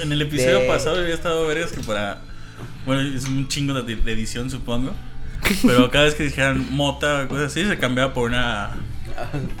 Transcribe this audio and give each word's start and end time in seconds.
En 0.00 0.12
el 0.12 0.22
episodio 0.22 0.60
De- 0.60 0.66
pasado 0.68 1.00
había 1.00 1.12
estado 1.12 1.44
vergas 1.48 1.72
que 1.72 1.80
para. 1.80 2.18
Bueno, 2.86 3.02
es 3.16 3.24
un 3.24 3.48
chingo 3.48 3.74
de, 3.82 3.96
de 3.96 4.12
edición, 4.12 4.48
supongo. 4.48 4.92
Pero 5.66 5.90
cada 5.90 6.04
vez 6.04 6.14
que 6.14 6.22
dijeran 6.22 6.68
mota 6.70 7.24
o 7.24 7.28
cosas 7.28 7.46
así, 7.46 7.64
se 7.66 7.76
cambiaba 7.78 8.14
por 8.14 8.30
una. 8.30 8.76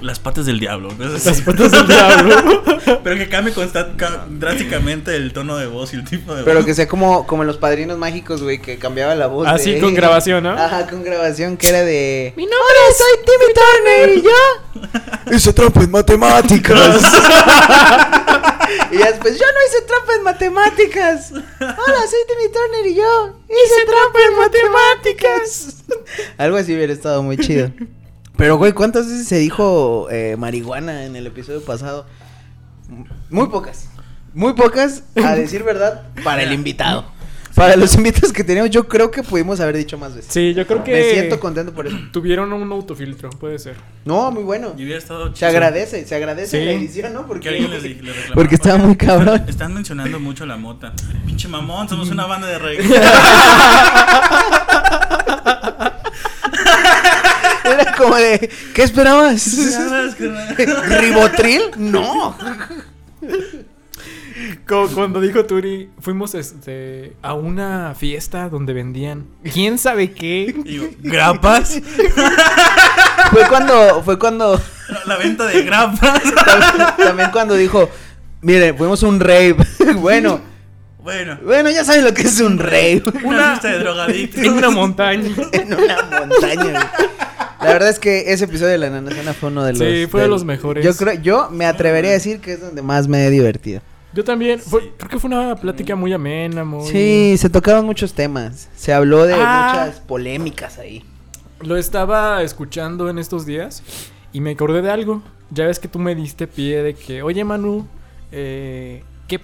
Las 0.00 0.20
patas 0.20 0.46
del 0.46 0.60
diablo. 0.60 0.90
cosas 0.96 1.12
Las 1.14 1.26
así. 1.26 1.42
patas 1.42 1.72
del 1.72 1.88
diablo. 1.88 2.62
Pero 3.02 3.16
que 3.16 3.28
cambie 3.28 3.52
constant- 3.52 3.96
ca- 3.96 4.26
drásticamente 4.30 5.16
el 5.16 5.32
tono 5.32 5.56
de 5.56 5.66
voz 5.66 5.92
y 5.92 5.96
el 5.96 6.04
tipo 6.04 6.32
de 6.32 6.44
Pero 6.44 6.58
voz. 6.58 6.66
que 6.66 6.74
sea 6.74 6.86
como, 6.86 7.26
como 7.26 7.42
en 7.42 7.48
los 7.48 7.56
padrinos 7.56 7.98
mágicos, 7.98 8.40
güey, 8.40 8.60
que 8.62 8.78
cambiaba 8.78 9.16
la 9.16 9.26
voz. 9.26 9.48
Así 9.48 9.72
de- 9.72 9.80
con 9.80 9.92
grabación, 9.92 10.44
¿no? 10.44 10.50
Ajá, 10.50 10.86
con 10.86 11.02
grabación, 11.02 11.56
que 11.56 11.68
era 11.68 11.82
de. 11.82 12.32
Mi 12.36 12.44
nombre 12.44 12.60
¡Hola, 12.60 12.96
soy 12.96 13.24
Timmy 13.26 13.54
Turner! 13.56 14.18
¿Y 14.18 14.22
yo? 14.22 15.36
Hice 15.36 15.52
trampa 15.52 15.82
en 15.82 15.90
matemáticas. 15.90 17.02
y 18.92 18.98
ya 18.98 19.12
después, 19.12 19.38
yo 19.38 19.44
no 19.46 19.58
hice 19.68 19.86
trampa 19.86 20.14
en 20.14 20.22
matemáticas. 20.22 21.32
Hola, 21.32 22.06
soy 22.08 22.20
Timmy 22.28 22.52
Turner 22.52 22.86
y 22.86 22.94
yo 22.94 23.38
hice 23.48 23.86
trampa 23.86 24.18
en 24.28 24.36
matemáticas. 24.36 25.84
Algo 26.38 26.56
así 26.56 26.74
hubiera 26.74 26.92
estado 26.92 27.22
muy 27.22 27.36
chido. 27.36 27.70
Pero, 28.36 28.56
güey, 28.56 28.72
¿cuántas 28.72 29.06
veces 29.06 29.26
se 29.26 29.36
dijo 29.38 30.08
eh, 30.10 30.36
marihuana 30.38 31.04
en 31.04 31.16
el 31.16 31.26
episodio 31.26 31.64
pasado? 31.64 32.06
Muy 33.30 33.48
pocas. 33.48 33.88
Muy 34.34 34.52
pocas, 34.52 35.02
a 35.16 35.34
decir 35.34 35.64
verdad, 35.64 36.06
para 36.22 36.42
el 36.42 36.52
invitado. 36.52 37.17
Para 37.58 37.76
los 37.76 37.94
invitados 37.96 38.32
que 38.32 38.44
teníamos, 38.44 38.70
yo 38.70 38.86
creo 38.86 39.10
que 39.10 39.22
pudimos 39.22 39.58
haber 39.60 39.76
dicho 39.76 39.98
más 39.98 40.14
veces. 40.14 40.32
Sí, 40.32 40.54
yo 40.54 40.66
creo 40.66 40.84
que. 40.84 40.92
Me 40.92 41.10
siento 41.10 41.40
contento 41.40 41.72
por 41.74 41.86
eso. 41.88 41.96
Tuvieron 42.12 42.52
un 42.52 42.70
autofiltro, 42.72 43.30
puede 43.30 43.58
ser. 43.58 43.74
No, 44.04 44.30
muy 44.30 44.44
bueno. 44.44 44.74
Y 44.78 44.84
hubiera 44.84 44.98
estado 44.98 45.26
Se 45.28 45.32
chido. 45.34 45.48
agradece, 45.48 46.06
se 46.06 46.14
agradece 46.14 46.58
Sí. 46.60 46.64
la 46.64 46.70
edición, 46.72 47.12
¿no? 47.12 47.26
Que 47.40 47.48
alguien 47.48 47.70
les, 47.70 47.80
Porque, 47.82 47.88
les 47.88 48.06
reclamara. 48.06 48.34
porque 48.34 48.54
estaba 48.54 48.78
muy 48.78 48.96
cabrón. 48.96 49.44
Están 49.48 49.74
mencionando 49.74 50.18
mucho 50.20 50.46
la 50.46 50.56
mota. 50.56 50.92
Pinche 51.26 51.48
mamón, 51.48 51.88
somos 51.88 52.08
una 52.10 52.26
banda 52.26 52.46
de 52.46 52.58
reggae. 52.58 52.84
Era 57.64 57.92
como 57.96 58.16
de, 58.16 58.50
¿qué 58.74 58.82
esperabas? 58.82 59.56
¿Ribotril? 61.00 61.62
No. 61.76 62.36
Como 64.66 64.88
cuando 64.88 65.20
dijo 65.20 65.44
Turi, 65.44 65.90
fuimos 66.00 66.34
este, 66.34 67.14
a 67.22 67.34
una 67.34 67.94
fiesta 67.94 68.48
donde 68.48 68.72
vendían 68.72 69.26
quién 69.52 69.78
sabe 69.78 70.12
qué. 70.12 70.54
Digo, 70.64 70.88
¿grapas? 71.00 71.80
Fue 73.30 73.46
cuando, 73.48 74.02
fue 74.04 74.18
cuando, 74.18 74.60
La 75.06 75.16
venta 75.16 75.44
de 75.46 75.62
grapas. 75.62 76.22
también, 76.22 76.86
también 76.96 77.30
cuando 77.30 77.54
dijo, 77.54 77.90
mire, 78.40 78.72
fuimos 78.72 79.02
a 79.02 79.06
un 79.06 79.20
rave. 79.20 79.56
bueno, 79.96 80.40
Bueno, 81.02 81.38
bueno, 81.44 81.68
ya 81.70 81.84
saben 81.84 82.04
lo 82.04 82.14
que 82.14 82.22
es 82.22 82.40
un 82.40 82.58
rave. 82.58 83.02
una 83.24 83.48
fiesta 83.50 83.68
de 83.68 83.78
drogadictos. 83.80 84.42
En 84.42 84.52
una 84.52 84.70
montaña. 84.70 85.28
en 85.52 85.74
una 85.74 86.02
montaña. 86.20 86.90
La 87.60 87.72
verdad 87.72 87.88
es 87.90 87.98
que 87.98 88.32
ese 88.32 88.44
episodio 88.44 88.72
de 88.72 88.78
la 88.78 88.88
nanacena 88.90 89.34
fue 89.34 89.50
uno 89.50 89.64
de 89.64 89.72
los. 89.72 89.80
Sí, 89.80 90.06
fue 90.06 90.22
de 90.22 90.28
los 90.28 90.44
mejores. 90.44 90.84
Yo 90.84 90.94
creo, 90.94 91.20
yo 91.20 91.50
me 91.50 91.66
atrevería 91.66 92.10
a 92.12 92.14
decir 92.14 92.40
que 92.40 92.52
es 92.52 92.60
donde 92.60 92.82
más 92.82 93.08
me 93.08 93.26
he 93.26 93.30
divertido. 93.30 93.82
Yo 94.14 94.24
también. 94.24 94.58
fue- 94.58 94.80
Sí. 94.82 94.90
creo 94.96 95.10
que 95.10 95.18
fue 95.18 95.28
una 95.28 95.54
plática 95.56 95.94
muy 95.96 96.12
amena, 96.12 96.64
muy. 96.64 96.86
Sí, 96.90 97.36
se 97.38 97.50
tocaron 97.50 97.84
muchos 97.86 98.14
temas. 98.14 98.68
Se 98.76 98.92
habló 98.92 99.24
de 99.24 99.34
Ah. 99.36 99.72
muchas 99.86 100.00
polémicas 100.00 100.78
ahí. 100.78 101.04
Lo 101.60 101.76
estaba 101.76 102.42
escuchando 102.42 103.10
en 103.10 103.18
estos 103.18 103.44
días 103.44 103.82
y 104.32 104.40
me 104.40 104.52
acordé 104.52 104.80
de 104.82 104.90
algo. 104.90 105.22
Ya 105.50 105.66
ves 105.66 105.78
que 105.78 105.88
tú 105.88 105.98
me 105.98 106.14
diste 106.14 106.46
pie 106.46 106.82
de 106.82 106.94
que, 106.94 107.22
oye 107.22 107.42
Manu, 107.44 107.86
eh, 108.32 109.02
¿qué, 109.26 109.40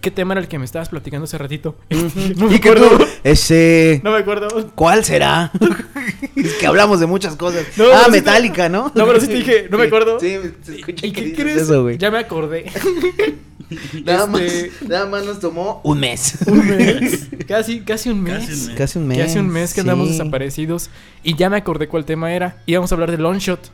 ¿qué 0.00 0.10
tema 0.10 0.34
era 0.34 0.40
el 0.40 0.48
que 0.48 0.58
me 0.58 0.64
estabas 0.64 0.88
platicando 0.88 1.24
hace 1.24 1.38
ratito? 1.38 1.76
no 2.36 2.48
me 2.48 2.56
acuerdo. 2.56 2.88
tú, 2.98 3.04
ese. 3.24 4.00
No 4.04 4.10
me 4.12 4.18
acuerdo. 4.18 4.48
¿Cuál 4.74 5.04
será? 5.04 5.50
es 6.36 6.52
que 6.54 6.66
hablamos 6.66 7.00
de 7.00 7.06
muchas 7.06 7.36
cosas. 7.36 7.64
No, 7.76 7.84
ah, 7.92 8.00
sí 8.00 8.04
te- 8.06 8.10
Metallica, 8.18 8.68
¿no? 8.68 8.92
No, 8.94 9.06
pero 9.06 9.20
sí 9.20 9.26
te 9.28 9.34
dije, 9.34 9.68
no 9.70 9.78
me 9.78 9.84
Sí, 9.84 9.88
acuerdo. 9.88 10.20
Sí, 10.20 10.36
se 10.62 10.76
escucha 10.80 11.06
¿Y 11.06 11.12
qué 11.12 11.32
crees? 11.34 11.62
eso, 11.62 11.82
güey. 11.82 11.98
ya 11.98 12.10
me 12.10 12.18
acordé. 12.18 12.64
Nada, 14.04 14.26
más, 14.26 14.40
Este- 14.42 14.86
nada 14.88 15.06
más 15.06 15.24
nos 15.24 15.40
tomó 15.40 15.80
un 15.84 16.00
mes. 16.00 16.34
un 16.46 16.66
mes. 16.76 17.28
Casi, 17.46 17.80
casi 17.80 18.10
un 18.10 18.22
mes. 18.22 18.46
Casi 18.46 18.52
un 18.52 18.66
mes. 18.68 18.76
Casi 18.78 18.98
un 18.98 19.06
mes. 19.06 19.16
Que 19.18 19.22
hace 19.24 19.40
un 19.40 19.48
mes 19.48 19.74
que 19.74 19.80
andamos 19.80 20.08
sí. 20.08 20.12
desaparecidos. 20.18 20.90
Y 21.22 21.36
ya 21.36 21.48
me 21.50 21.56
acordé 21.56 21.88
cuál 21.88 22.04
tema 22.04 22.32
era. 22.32 22.62
Íbamos 22.66 22.90
a 22.90 22.94
hablar 22.94 23.10
de 23.10 23.18
Longshot. 23.18 23.70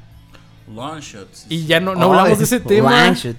Long 0.74 1.00
shots. 1.00 1.46
Y 1.48 1.64
ya 1.66 1.80
no, 1.80 1.94
no 1.94 2.08
Oh, 2.08 2.12
hablamos 2.12 2.38
de 2.38 2.44
ese 2.44 2.60
tema. 2.60 3.06
one 3.08 3.14
shot. 3.16 3.36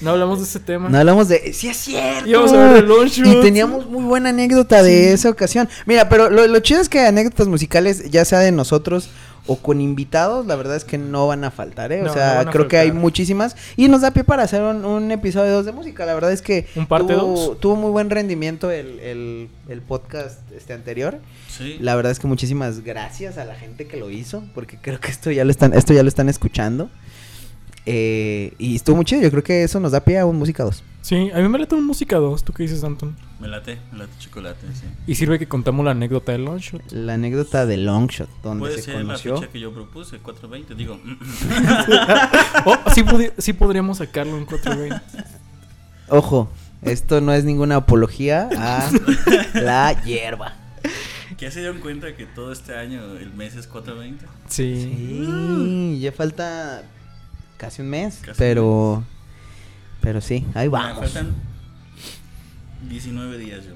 No 0.00 0.10
hablamos 0.10 0.38
de 0.38 0.44
ese 0.44 0.60
tema. 0.60 0.88
No 0.88 0.98
hablamos 0.98 1.28
de. 1.28 1.52
Sí, 1.52 1.68
es 1.68 1.76
cierto. 1.76 2.28
Íbamos 2.28 2.52
a 2.52 2.54
hablar 2.54 2.82
de 2.82 2.88
Longshot. 2.88 3.26
Y 3.26 3.40
teníamos 3.42 3.86
muy 3.86 4.02
buena 4.04 4.30
anécdota 4.30 4.82
de 4.82 5.12
esa 5.12 5.28
ocasión. 5.30 5.68
Mira, 5.86 6.08
pero 6.08 6.30
lo, 6.30 6.46
lo 6.46 6.58
chido 6.60 6.80
es 6.80 6.88
que 6.88 7.00
anécdotas 7.00 7.46
musicales, 7.48 8.10
ya 8.10 8.24
sea 8.24 8.40
de 8.40 8.50
nosotros 8.52 9.08
o 9.46 9.56
con 9.56 9.80
invitados, 9.80 10.46
la 10.46 10.56
verdad 10.56 10.74
es 10.76 10.84
que 10.84 10.96
no 10.96 11.26
van 11.26 11.44
a 11.44 11.50
faltar, 11.50 11.92
¿eh? 11.92 12.00
O 12.00 12.04
No, 12.06 12.12
sea, 12.14 12.46
creo 12.50 12.66
que 12.66 12.78
hay 12.78 12.92
muchísimas. 12.92 13.56
Y 13.76 13.88
nos 13.88 14.00
da 14.00 14.10
pie 14.10 14.24
para 14.24 14.42
hacer 14.42 14.62
un, 14.62 14.84
un 14.86 15.10
episodio 15.10 15.52
2 15.52 15.66
de 15.66 15.72
música. 15.72 16.06
La 16.06 16.14
verdad 16.14 16.32
es 16.32 16.40
que 16.40 16.66
¿Un 16.74 16.86
parte 16.86 17.12
tuvo, 17.14 17.36
dos? 17.48 17.60
tuvo 17.60 17.76
muy 17.76 17.90
buen 17.90 18.08
rendimiento 18.08 18.70
el, 18.70 18.98
el, 19.00 19.48
el 19.68 19.82
podcast 19.82 20.40
este 20.56 20.72
anterior. 20.72 21.18
Sí. 21.48 21.76
La 21.80 21.94
verdad 21.94 22.12
es 22.12 22.18
que 22.18 22.26
muchísimas 22.26 22.82
gracias 22.82 23.36
a 23.36 23.44
la 23.44 23.54
gente 23.54 23.86
que 23.86 23.98
lo 23.98 24.08
hizo, 24.10 24.42
porque 24.54 24.78
creo 24.80 24.98
que 24.98 25.10
esto 25.10 25.30
ya 25.30 25.44
lo 25.44 25.50
están, 25.50 25.74
esto 25.74 25.92
ya 25.92 26.02
lo 26.02 26.08
están 26.08 26.28
escuchando. 26.30 26.88
Eh, 27.86 28.54
y 28.58 28.76
estuvo 28.76 28.96
muy 28.96 29.04
chido, 29.04 29.20
yo 29.20 29.30
creo 29.30 29.42
que 29.42 29.62
eso 29.62 29.78
nos 29.78 29.92
da 29.92 30.00
pie 30.00 30.18
a 30.18 30.26
un 30.26 30.36
música 30.38 30.64
2. 30.64 30.82
Sí, 31.02 31.30
a 31.34 31.38
mí 31.40 31.48
me 31.48 31.58
late 31.58 31.74
un 31.74 31.84
música 31.84 32.16
2. 32.16 32.42
¿Tú 32.44 32.52
qué 32.54 32.62
dices, 32.62 32.82
Anton? 32.82 33.14
Me 33.44 33.50
late, 33.50 33.78
me 33.92 33.98
late 33.98 34.12
chocolate, 34.18 34.66
sí. 34.72 34.86
Y 35.06 35.14
sirve 35.16 35.38
que 35.38 35.46
contamos 35.46 35.84
la 35.84 35.90
anécdota 35.90 36.32
de 36.32 36.38
Longshot. 36.38 36.92
La 36.92 37.12
anécdota 37.14 37.66
de 37.66 37.76
Longshot, 37.76 38.28
donde 38.42 38.60
Puede 38.60 38.76
se 38.76 38.82
ser 38.84 38.94
la 38.94 39.00
conoció. 39.02 39.36
fecha 39.36 39.52
que 39.52 39.60
yo 39.60 39.70
propuse, 39.74 40.16
420. 40.18 40.74
Digo, 40.74 40.98
Oh, 42.64 42.78
sí, 42.94 43.04
sí 43.36 43.52
podríamos 43.52 43.98
sacarlo 43.98 44.38
en 44.38 44.46
420. 44.46 44.98
Ojo, 46.08 46.48
esto 46.80 47.20
no 47.20 47.34
es 47.34 47.44
ninguna 47.44 47.76
apología 47.76 48.48
a 48.56 48.90
la 49.54 50.02
hierba. 50.04 50.54
¿qué 51.36 51.50
se 51.50 51.60
dieron 51.60 51.80
cuenta 51.80 52.14
que 52.16 52.24
todo 52.26 52.50
este 52.52 52.74
año 52.76 53.02
el 53.18 53.32
mes 53.34 53.56
es 53.56 53.66
420? 53.66 54.24
Sí. 54.48 54.74
Sí, 54.84 56.00
ya 56.00 56.12
falta 56.12 56.82
casi 57.58 57.82
un 57.82 57.90
mes, 57.90 58.16
Casi 58.22 58.30
un 58.30 58.36
pero 58.38 59.04
pero 60.00 60.20
sí, 60.22 60.46
ahí 60.54 60.68
vamos. 60.68 60.98
faltan 61.00 61.34
19 62.88 63.38
días, 63.38 63.64
yo. 63.64 63.72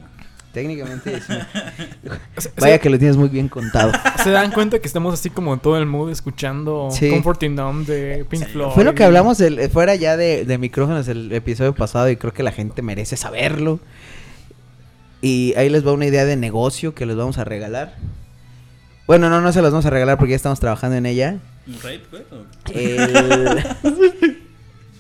Técnicamente 0.53 1.21
sí. 1.21 1.33
Se- 2.39 2.51
Vaya 2.59 2.75
se- 2.77 2.81
que 2.81 2.89
lo 2.91 2.99
tienes 2.99 3.17
muy 3.19 3.29
bien 3.29 3.49
contado. 3.49 3.93
¿Se 4.25 4.31
dan 4.31 4.51
cuenta 4.51 4.79
que 4.79 4.87
estamos 4.87 5.13
así 5.15 5.29
como 5.31 5.53
en 5.55 5.61
todo 5.61 5.77
el 5.77 5.85
mood 5.87 6.11
escuchando 6.11 6.89
Sí. 6.91 7.11
Comforting 7.11 7.55
Numb 7.55 7.87
de 7.87 8.25
Pink 8.29 8.45
Sí. 8.47 8.53
Floyd? 8.53 8.73
Fue 8.75 8.83
lo 8.85 8.95
que 8.95 9.05
hablamos 9.05 9.41
el- 9.41 9.59
eh, 9.59 9.69
fuera 9.69 9.95
ya 9.95 10.17
de, 10.17 10.45
de 10.47 10.59
micrófonos 10.59 11.07
el 11.09 11.31
episodio 11.33 11.75
pasado 11.75 12.09
y 12.11 12.17
creo 12.17 12.33
que 12.33 12.43
la 12.43 12.53
gente 12.53 12.81
merece 12.83 13.17
saberlo. 13.17 13.79
Y 15.21 15.53
ahí 15.57 15.69
les 15.69 15.87
va 15.87 15.93
una 15.93 16.07
idea 16.07 16.25
de 16.25 16.37
negocio 16.37 16.95
que 16.95 17.05
les 17.05 17.17
vamos 17.17 17.39
a 17.39 17.45
regalar. 17.45 17.97
Bueno, 19.07 19.29
no, 19.31 19.41
no 19.41 19.53
se 19.53 19.61
las 19.63 19.71
vamos 19.73 19.85
a 19.87 19.91
regalar 19.91 20.17
porque 20.17 20.31
ya 20.31 20.37
estamos 20.37 20.61
trabajando 20.61 20.97
en 20.97 21.07
ella. 21.07 21.39
¿Un 21.67 21.75
rape, 21.75 22.03
güey? 22.11 22.23
o- 22.31 22.47
El 22.73 24.38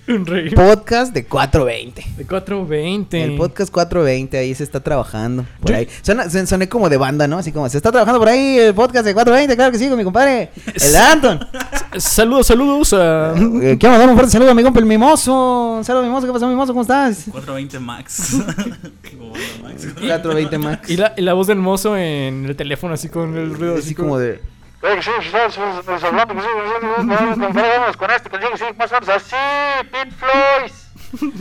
Un 0.09 0.25
rey. 0.25 0.51
podcast 0.51 1.13
de 1.13 1.25
420. 1.27 2.05
De 2.17 2.25
420. 2.25 3.23
El 3.25 3.37
podcast 3.37 3.71
420, 3.71 4.39
ahí 4.39 4.55
se 4.55 4.65
está 4.65 4.81
trabajando. 4.81 5.45
Por 5.61 5.75
ahí. 5.75 5.87
Suena, 6.03 6.29
soné 6.31 6.69
como 6.69 6.89
de 6.89 6.97
banda, 6.97 7.29
¿no? 7.29 7.39
Así 7.39 7.53
como, 7.53 7.69
se 7.69 7.77
está 7.77 7.91
trabajando 7.91 8.19
por 8.19 8.29
ahí 8.29 8.59
el 8.59 8.75
podcast 8.75 9.05
de 9.05 9.13
420, 9.13 9.55
claro 9.55 9.71
que 9.71 9.79
sí, 9.79 9.89
con 9.89 9.99
mi 9.99 10.05
compadre. 10.05 10.51
El 10.75 10.97
Anton. 10.97 11.41
Saludos, 11.99 12.47
saludos 12.47 12.93
a... 12.95 13.35
Eh, 13.37 13.77
quiero 13.79 13.91
mandar 13.91 14.09
un 14.09 14.15
fuerte 14.15 14.33
saludo 14.33 14.51
a 14.51 14.55
mi 14.55 14.63
compa 14.63 14.81
el 14.81 14.87
Mimoso. 14.87 15.77
Un 15.79 15.85
saludo, 15.85 16.03
Mimoso. 16.05 16.27
¿Qué 16.27 16.33
pasó, 16.33 16.49
Mimoso? 16.49 16.73
¿Cómo 16.73 16.83
estás? 16.83 17.25
420 17.31 17.79
max. 17.79 18.33
Como 19.11 19.31
banda 19.33 19.63
max. 19.63 19.87
420 19.95 20.59
Max. 20.59 20.91
Y 20.91 20.97
la, 20.97 21.13
y 21.17 21.23
la 21.23 21.35
voz 21.35 21.47
del 21.47 21.59
mozo 21.59 21.97
en 21.97 22.47
el 22.47 22.57
teléfono 22.57 22.95
así 22.95 23.09
con 23.09 23.37
el 23.37 23.55
ruido 23.55 23.77
Así 23.77 23.95
como 23.95 24.19
de... 24.19 24.41
Con 24.81 24.99
este, 28.11 28.31
contigo, 28.31 28.57
sí, 28.57 28.65
más 28.79 28.93
o 28.93 28.95
menos 28.95 29.09
así, 29.09 29.35
Pink 29.91 30.13
Floyd. 30.15 30.73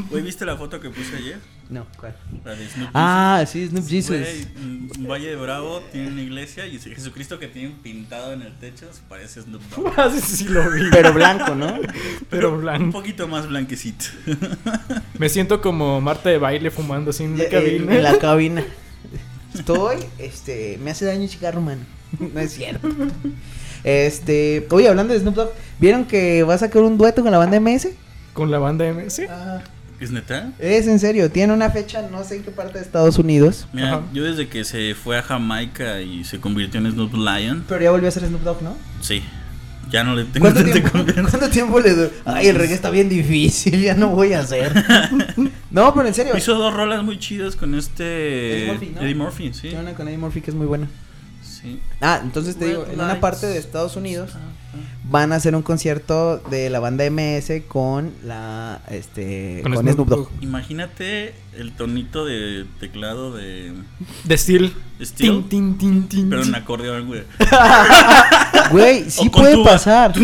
Güey, 0.09 0.23
¿viste 0.23 0.45
la 0.45 0.55
foto 0.55 0.79
que 0.79 0.89
puse 0.89 1.17
ayer? 1.17 1.39
No, 1.69 1.85
¿cuál? 1.99 2.15
La 2.45 2.55
de 2.55 2.69
Snoop 2.69 2.89
Ah, 2.93 3.43
sí, 3.45 3.67
Snoop 3.67 3.85
Jesus. 3.87 4.17
Güey, 4.17 4.47
en 4.95 5.07
Valle 5.07 5.27
de 5.27 5.35
Bravo 5.35 5.81
tiene 5.91 6.07
una 6.07 6.21
iglesia 6.21 6.65
y 6.65 6.79
Jesucristo 6.79 7.37
que 7.37 7.47
tienen 7.49 7.73
pintado 7.73 8.31
en 8.31 8.41
el 8.43 8.57
techo 8.57 8.85
se 8.93 9.01
parece 9.09 9.41
a 9.41 9.43
Snoop 9.43 9.61
Dogg. 9.75 9.93
Ah, 9.97 10.09
sí, 10.09 10.21
sí, 10.21 10.45
lo 10.45 10.71
vi. 10.71 10.89
Pero 10.89 11.11
blanco, 11.13 11.53
¿no? 11.55 11.77
Pero 12.29 12.53
Un 12.53 12.61
blanco. 12.61 12.91
poquito 12.97 13.27
más 13.27 13.45
blanquecito. 13.47 14.05
Me 15.19 15.27
siento 15.27 15.59
como 15.61 15.99
Marta 15.99 16.29
de 16.29 16.37
baile 16.37 16.71
fumando 16.71 17.09
así 17.11 17.25
en 17.25 17.37
la 17.37 17.49
cabina. 17.49 17.93
En 17.95 18.03
la 18.03 18.17
cabina. 18.19 18.63
Estoy, 19.53 19.97
este, 20.19 20.77
me 20.81 20.91
hace 20.91 21.03
daño 21.05 21.23
el 21.23 21.29
cigarro, 21.29 21.59
mano. 21.61 21.81
No 22.33 22.39
es 22.39 22.53
cierto. 22.53 22.87
Este, 23.83 24.67
oye, 24.71 24.87
hablando 24.89 25.13
de 25.13 25.19
Snoop 25.19 25.35
Dogg, 25.35 25.49
¿vieron 25.79 26.05
que 26.05 26.43
va 26.43 26.55
a 26.55 26.57
sacar 26.57 26.81
un 26.81 26.97
dueto 26.97 27.21
con 27.23 27.31
la 27.31 27.37
banda 27.37 27.59
MS? 27.59 27.89
Con 28.33 28.51
la 28.51 28.59
banda 28.59 28.85
MS. 28.91 29.21
Ah, 29.29 29.61
¿Es 29.99 30.11
neta? 30.11 30.51
Es 30.59 30.87
en 30.87 30.99
serio, 30.99 31.31
tiene 31.31 31.53
una 31.53 31.69
fecha, 31.69 32.07
no 32.11 32.23
sé 32.23 32.35
en 32.37 32.43
qué 32.43 32.51
parte 32.51 32.77
de 32.79 32.83
Estados 32.83 33.17
Unidos. 33.17 33.67
Mira, 33.73 33.93
Ajá. 33.95 34.01
yo 34.13 34.23
desde 34.23 34.47
que 34.47 34.63
se 34.63 34.93
fue 34.93 35.17
a 35.17 35.23
Jamaica 35.23 36.01
y 36.01 36.23
se 36.23 36.39
convirtió 36.39 36.79
en 36.79 36.91
Snoop 36.91 37.13
Lion, 37.15 37.63
Pero 37.67 37.81
ya 37.81 37.91
volvió 37.91 38.07
a 38.07 38.11
ser 38.11 38.25
Snoop 38.27 38.41
Dogg, 38.43 38.61
¿no? 38.61 38.75
sí. 39.01 39.23
Ya 39.89 40.03
no 40.03 40.15
le 40.15 40.25
tengo 40.25 40.43
¿Cuánto 40.51 40.69
tiempo, 40.69 40.91
confianza. 40.91 41.37
¿Cuánto 41.37 41.49
tiempo 41.49 41.79
le 41.79 41.93
doy? 41.95 42.09
Ay, 42.25 42.47
el 42.47 42.57
reggae 42.57 42.73
está 42.73 42.89
bien 42.89 43.07
difícil, 43.07 43.79
ya 43.81 43.95
no 43.95 44.09
voy 44.09 44.33
a 44.33 44.41
hacer. 44.41 44.73
No, 45.71 45.93
pero 45.93 46.07
en 46.07 46.13
serio. 46.13 46.35
Hizo 46.35 46.55
dos 46.55 46.73
rolas 46.73 47.03
muy 47.03 47.17
chidas 47.19 47.55
con 47.55 47.73
este 47.75 48.63
Eddie 48.65 48.71
Murphy, 48.73 48.89
¿no? 48.93 49.01
Eddie 49.01 49.15
Murphy, 49.15 49.53
sí. 49.53 49.61
Tiene 49.69 49.79
una 49.79 49.93
con 49.93 50.07
Eddie 50.09 50.17
Murphy 50.17 50.41
que 50.41 50.51
es 50.51 50.57
muy 50.57 50.65
buena. 50.65 50.87
Sí. 51.67 51.81
Ah, 52.01 52.19
entonces 52.23 52.57
te 52.57 52.65
digo, 52.65 52.85
en 52.85 52.99
una 52.99 53.19
parte 53.19 53.47
de 53.47 53.57
Estados 53.57 53.95
Unidos. 53.95 54.31
Van 55.09 55.31
a 55.31 55.35
hacer 55.35 55.55
un 55.55 55.61
concierto 55.61 56.37
de 56.49 56.69
la 56.69 56.79
banda 56.79 57.09
MS 57.09 57.51
con 57.67 58.11
la 58.23 58.81
este 58.89 59.61
Con 59.63 59.73
con, 59.73 59.83
Snoop 59.83 59.95
Snoop 59.95 60.09
Dogg. 60.09 60.29
Imagínate 60.41 61.33
el 61.57 61.71
tonito 61.71 62.25
de 62.25 62.65
teclado 62.79 63.33
de 63.35 63.73
De 64.23 64.37
Steel. 64.37 64.73
Steel, 65.01 65.45
Tin, 65.47 65.77
tin, 65.77 65.77
tin, 65.77 66.07
tin, 66.07 66.29
pero 66.29 66.43
en 66.43 66.55
acordeón, 66.55 67.07
güey. 67.07 67.23
Güey, 68.71 69.09
sí 69.09 69.29
puede 69.29 69.63
pasar. 69.63 70.13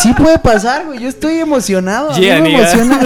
Sí 0.00 0.12
puede 0.14 0.38
pasar, 0.38 0.86
güey. 0.86 1.00
Yo 1.00 1.08
estoy 1.08 1.34
emocionado. 1.34 2.12
A 2.12 2.18
Yeah, 2.18 2.40
mí 2.40 2.50
me 2.50 2.58
emociona. 2.58 3.00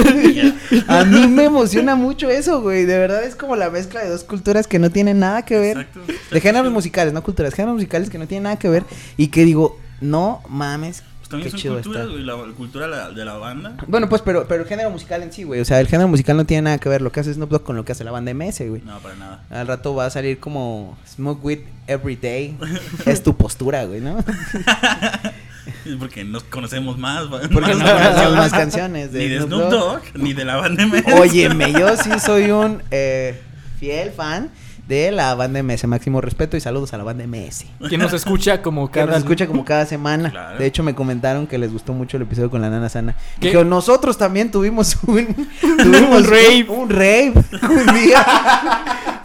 A 0.87 1.03
mí 1.03 1.27
me 1.27 1.43
emociona 1.45 1.95
mucho 1.95 2.29
eso, 2.29 2.61
güey. 2.61 2.85
De 2.85 2.97
verdad 2.97 3.23
es 3.23 3.35
como 3.35 3.55
la 3.55 3.69
mezcla 3.69 4.01
de 4.01 4.09
dos 4.09 4.23
culturas 4.23 4.67
que 4.67 4.79
no 4.79 4.89
tienen 4.89 5.19
nada 5.19 5.43
que 5.43 5.59
ver. 5.59 5.77
Exacto. 5.79 5.99
De 6.31 6.41
géneros 6.41 6.71
musicales, 6.71 7.13
no 7.13 7.23
culturas, 7.23 7.53
géneros 7.53 7.75
musicales 7.75 8.09
que 8.09 8.17
no 8.17 8.27
tienen 8.27 8.43
nada 8.43 8.57
que 8.57 8.69
ver 8.69 8.83
y 9.17 9.27
que 9.27 9.43
digo, 9.43 9.77
no 10.01 10.41
mames, 10.47 11.03
Pues 11.19 11.29
también 11.29 11.45
qué 11.45 11.51
son 11.51 11.59
chido 11.59 11.73
culturas, 11.75 12.01
está. 12.03 12.11
güey. 12.13 12.23
La, 12.25 12.35
la 12.37 12.53
cultura 12.53 12.87
la- 12.87 13.09
de 13.11 13.25
la 13.25 13.33
banda. 13.33 13.75
Bueno, 13.87 14.07
pues, 14.09 14.21
pero, 14.21 14.47
pero 14.47 14.63
el 14.63 14.69
género 14.69 14.89
musical 14.91 15.23
en 15.23 15.31
sí, 15.33 15.43
güey. 15.43 15.59
O 15.61 15.65
sea, 15.65 15.79
el 15.79 15.87
género 15.87 16.07
musical 16.07 16.37
no 16.37 16.45
tiene 16.45 16.61
nada 16.63 16.77
que 16.77 16.87
ver 16.89 17.01
lo 17.01 17.11
que 17.11 17.19
hace 17.19 17.33
Snoop 17.33 17.49
Dogg 17.49 17.63
con 17.63 17.75
lo 17.75 17.83
que 17.85 17.91
hace 17.93 18.03
la 18.03 18.11
banda 18.11 18.33
MS, 18.33 18.59
güey. 18.69 18.81
No, 18.85 18.99
para 18.99 19.15
nada. 19.15 19.43
Al 19.49 19.67
rato 19.67 19.93
va 19.95 20.05
a 20.05 20.09
salir 20.09 20.39
como 20.39 20.97
Smoke 21.07 21.43
Weed 21.43 21.59
Every 21.87 22.15
Day. 22.15 22.57
es 23.05 23.23
tu 23.23 23.35
postura, 23.35 23.85
güey, 23.85 24.01
¿no? 24.01 24.17
Porque 25.99 26.23
nos 26.23 26.43
conocemos 26.43 26.97
más. 26.97 27.25
Porque 27.27 27.49
no 27.49 27.59
conocemos 27.85 28.35
más 28.35 28.51
canciones 28.51 29.11
de 29.11 29.19
Ni 29.19 29.27
de 29.29 29.37
Snoop 29.37 29.49
Snoop 29.49 29.69
Dogg. 29.71 30.01
Dogg, 30.03 30.17
ni 30.21 30.33
de 30.33 30.45
la 30.45 30.55
banda 30.57 30.85
MS. 30.85 31.03
Óyeme, 31.19 31.71
yo 31.73 31.95
sí 31.97 32.09
soy 32.23 32.51
un 32.51 32.81
eh, 32.91 33.41
fiel 33.79 34.11
fan 34.11 34.49
de 34.87 35.11
la 35.11 35.35
banda 35.35 35.61
MS. 35.63 35.85
Máximo 35.87 36.21
respeto 36.21 36.55
y 36.57 36.61
saludos 36.61 36.93
a 36.93 36.97
la 36.97 37.03
banda 37.03 37.25
MS. 37.27 37.65
Que 37.89 37.97
nos 37.97 38.13
escucha 38.13 38.61
como 38.61 38.87
Que 38.89 38.99
cada. 39.01 39.07
nos 39.13 39.17
escucha 39.19 39.47
como 39.47 39.65
cada 39.65 39.85
semana. 39.87 40.31
Claro. 40.31 40.57
De 40.59 40.65
hecho, 40.65 40.83
me 40.83 40.95
comentaron 40.95 41.45
que 41.47 41.57
les 41.57 41.71
gustó 41.71 41.93
mucho 41.93 42.17
el 42.17 42.23
episodio 42.23 42.49
con 42.49 42.61
la 42.61 42.69
nana 42.69 42.87
sana. 42.89 43.15
¿Qué? 43.39 43.51
Que 43.51 43.65
nosotros 43.65 44.17
también 44.17 44.49
tuvimos 44.51 44.97
un, 45.05 45.25
tuvimos 45.61 46.21
Un 46.21 46.23
rave. 46.25 46.65
Un, 46.69 46.79
un 46.79 46.89
rave 46.89 47.33
un 47.69 47.95
día. 47.95 48.25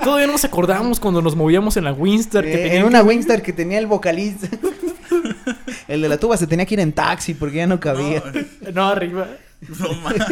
Todavía 0.03 0.27
no 0.27 0.33
nos 0.33 0.45
acordamos 0.45 0.99
cuando 0.99 1.23
nos 1.23 1.37
movíamos 1.37 1.77
en 1.77 1.85
la 1.85 1.93
Winstar. 1.93 2.43
que 2.45 2.67
Eh, 2.67 2.77
en 2.79 2.85
una 2.85 3.01
que- 3.03 3.07
Wingstar 3.09 3.41
que 3.43 3.53
tenía 3.53 3.79
el 3.79 3.87
vocalista. 3.87 4.49
el 5.89 6.03
de 6.03 6.09
la 6.09 6.19
tuba 6.19 6.37
se 6.37 6.47
tenía 6.47 6.67
que 6.67 6.75
ir 6.75 6.81
en 6.81 6.93
taxi 6.93 7.35
porque 7.35 7.59
ya 7.59 7.67
no 7.67 7.79
cabía. 7.79 8.23
No, 8.65 8.73
No, 8.73 8.89
arriba. 8.89 9.29
no 9.79 9.93
mames. 10.03 10.23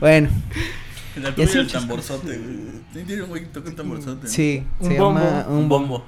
Bueno, 0.00 0.28
Y 1.36 1.42
el 1.42 1.70
tamborzote, 1.70 2.38
güey. 2.38 3.04
Tiene 3.04 3.22
un 3.22 3.28
güey 3.28 3.42
que 3.42 3.48
toca 3.48 3.68
un 3.70 3.76
tamborzote. 3.76 4.28
sí. 4.28 4.64
Un 4.80 4.88
se 4.88 4.98
bombo. 4.98 5.20
llama 5.20 5.46
Un 5.48 5.68
bombo. 5.68 6.04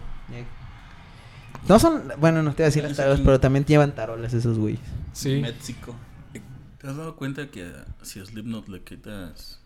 No 1.68 1.78
son, 1.78 2.12
bueno, 2.18 2.42
no 2.42 2.50
te 2.50 2.56
voy 2.58 2.64
a 2.64 2.66
decir 2.66 2.82
las 2.82 2.94
tarolas, 2.96 3.20
pero 3.20 3.40
también 3.40 3.64
llevan 3.64 3.94
tarolas 3.94 4.34
esos 4.34 4.58
güeyes. 4.58 4.80
Sí. 5.14 5.40
México. 5.40 5.94
¿Te 6.78 6.88
has 6.88 6.96
dado 6.96 7.16
cuenta 7.16 7.48
que 7.50 7.72
si 8.02 8.20
a 8.20 8.26
Slipknot 8.26 8.68
le 8.68 8.82
quitas. 8.82 9.60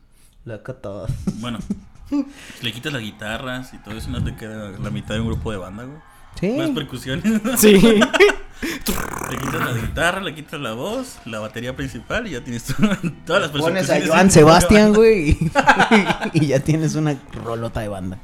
Loco 0.44 0.75
todo. 0.75 1.08
Bueno, 1.40 1.58
si 2.08 2.25
le 2.62 2.73
quitas 2.73 2.93
las 2.93 3.02
guitarras 3.02 3.75
y 3.75 3.79
todo 3.79 3.96
eso, 3.96 4.11
no 4.11 4.23
te 4.23 4.37
queda 4.37 4.70
la 4.79 4.90
mitad 4.90 5.14
de 5.14 5.20
un 5.23 5.26
grupo 5.26 5.50
de 5.50 5.58
banda, 5.58 5.85
güey? 5.85 5.99
Sí. 6.38 6.56
Las 6.56 6.70
percusiones. 6.70 7.40
Sí. 7.58 7.75
Le 8.63 9.37
quitas 9.39 9.61
la 9.65 9.73
guitarra, 9.81 10.21
le 10.21 10.35
quitas 10.35 10.61
la 10.61 10.73
voz, 10.73 11.19
la 11.27 11.39
batería 11.39 11.77
principal 11.77 12.27
y 12.27 12.31
ya 12.31 12.43
tienes 12.43 12.65
to- 12.65 12.75
todas 13.27 13.43
las 13.43 13.51
Pones 13.51 13.89
a. 13.91 14.01
Joan 14.05 14.31
Sebastián, 14.31 14.93
güey, 14.95 15.31
y, 15.31 15.51
y 16.45 16.47
ya 16.49 16.61
tienes 16.61 16.95
una 16.97 17.17
rolota 17.45 17.81
de 17.81 17.89
banda. 17.89 18.19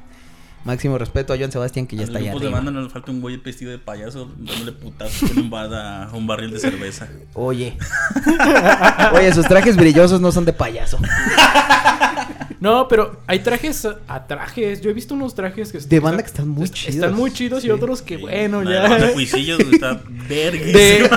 Máximo 0.64 0.96
respeto 0.96 1.32
a 1.34 1.36
Joan 1.36 1.52
Sebastián 1.52 1.86
que 1.86 1.94
ya 1.96 2.02
A 2.02 2.04
está 2.06 2.14
los 2.18 2.22
allá 2.22 2.30
grupos 2.30 2.40
de 2.42 2.46
arriba. 2.48 2.58
banda 2.58 2.70
no 2.72 2.82
le 2.82 2.90
falta 2.90 3.10
un 3.10 3.20
güey 3.20 3.36
vestido 3.36 3.70
de 3.70 3.78
payaso 3.78 4.30
dándole 4.38 4.72
putazos 4.72 5.28
con 5.28 5.38
un, 5.38 5.50
bada- 5.50 6.08
un 6.14 6.26
barril 6.26 6.50
de 6.52 6.58
cerveza. 6.58 7.06
Oye. 7.34 7.76
Oye, 9.14 9.32
sus 9.34 9.46
trajes 9.46 9.76
brillosos 9.76 10.20
no 10.22 10.32
son 10.32 10.44
de 10.46 10.52
payaso. 10.54 10.98
No, 12.60 12.88
pero 12.88 13.20
hay 13.26 13.40
trajes 13.40 13.86
a 14.08 14.26
trajes. 14.26 14.80
Yo 14.80 14.88
he 14.88 14.94
visto 14.94 15.12
unos 15.14 15.34
trajes 15.34 15.70
que 15.70 15.78
De 15.80 16.00
banda 16.00 16.22
que 16.22 16.28
están 16.28 16.48
muy 16.48 16.64
est- 16.64 16.72
chidos. 16.74 16.94
Están 16.94 17.14
muy 17.14 17.30
chidos 17.30 17.62
y 17.64 17.70
otros 17.70 18.00
que, 18.00 18.16
bueno, 18.16 18.62
La 18.62 18.70
ya. 18.70 18.82
de 18.84 18.88
banda 18.88 19.12
Cuisillos 19.12 19.58
güey, 19.58 19.74
está 19.74 20.00
verga. 20.28 20.64
De- 20.64 20.72
de- 20.72 21.10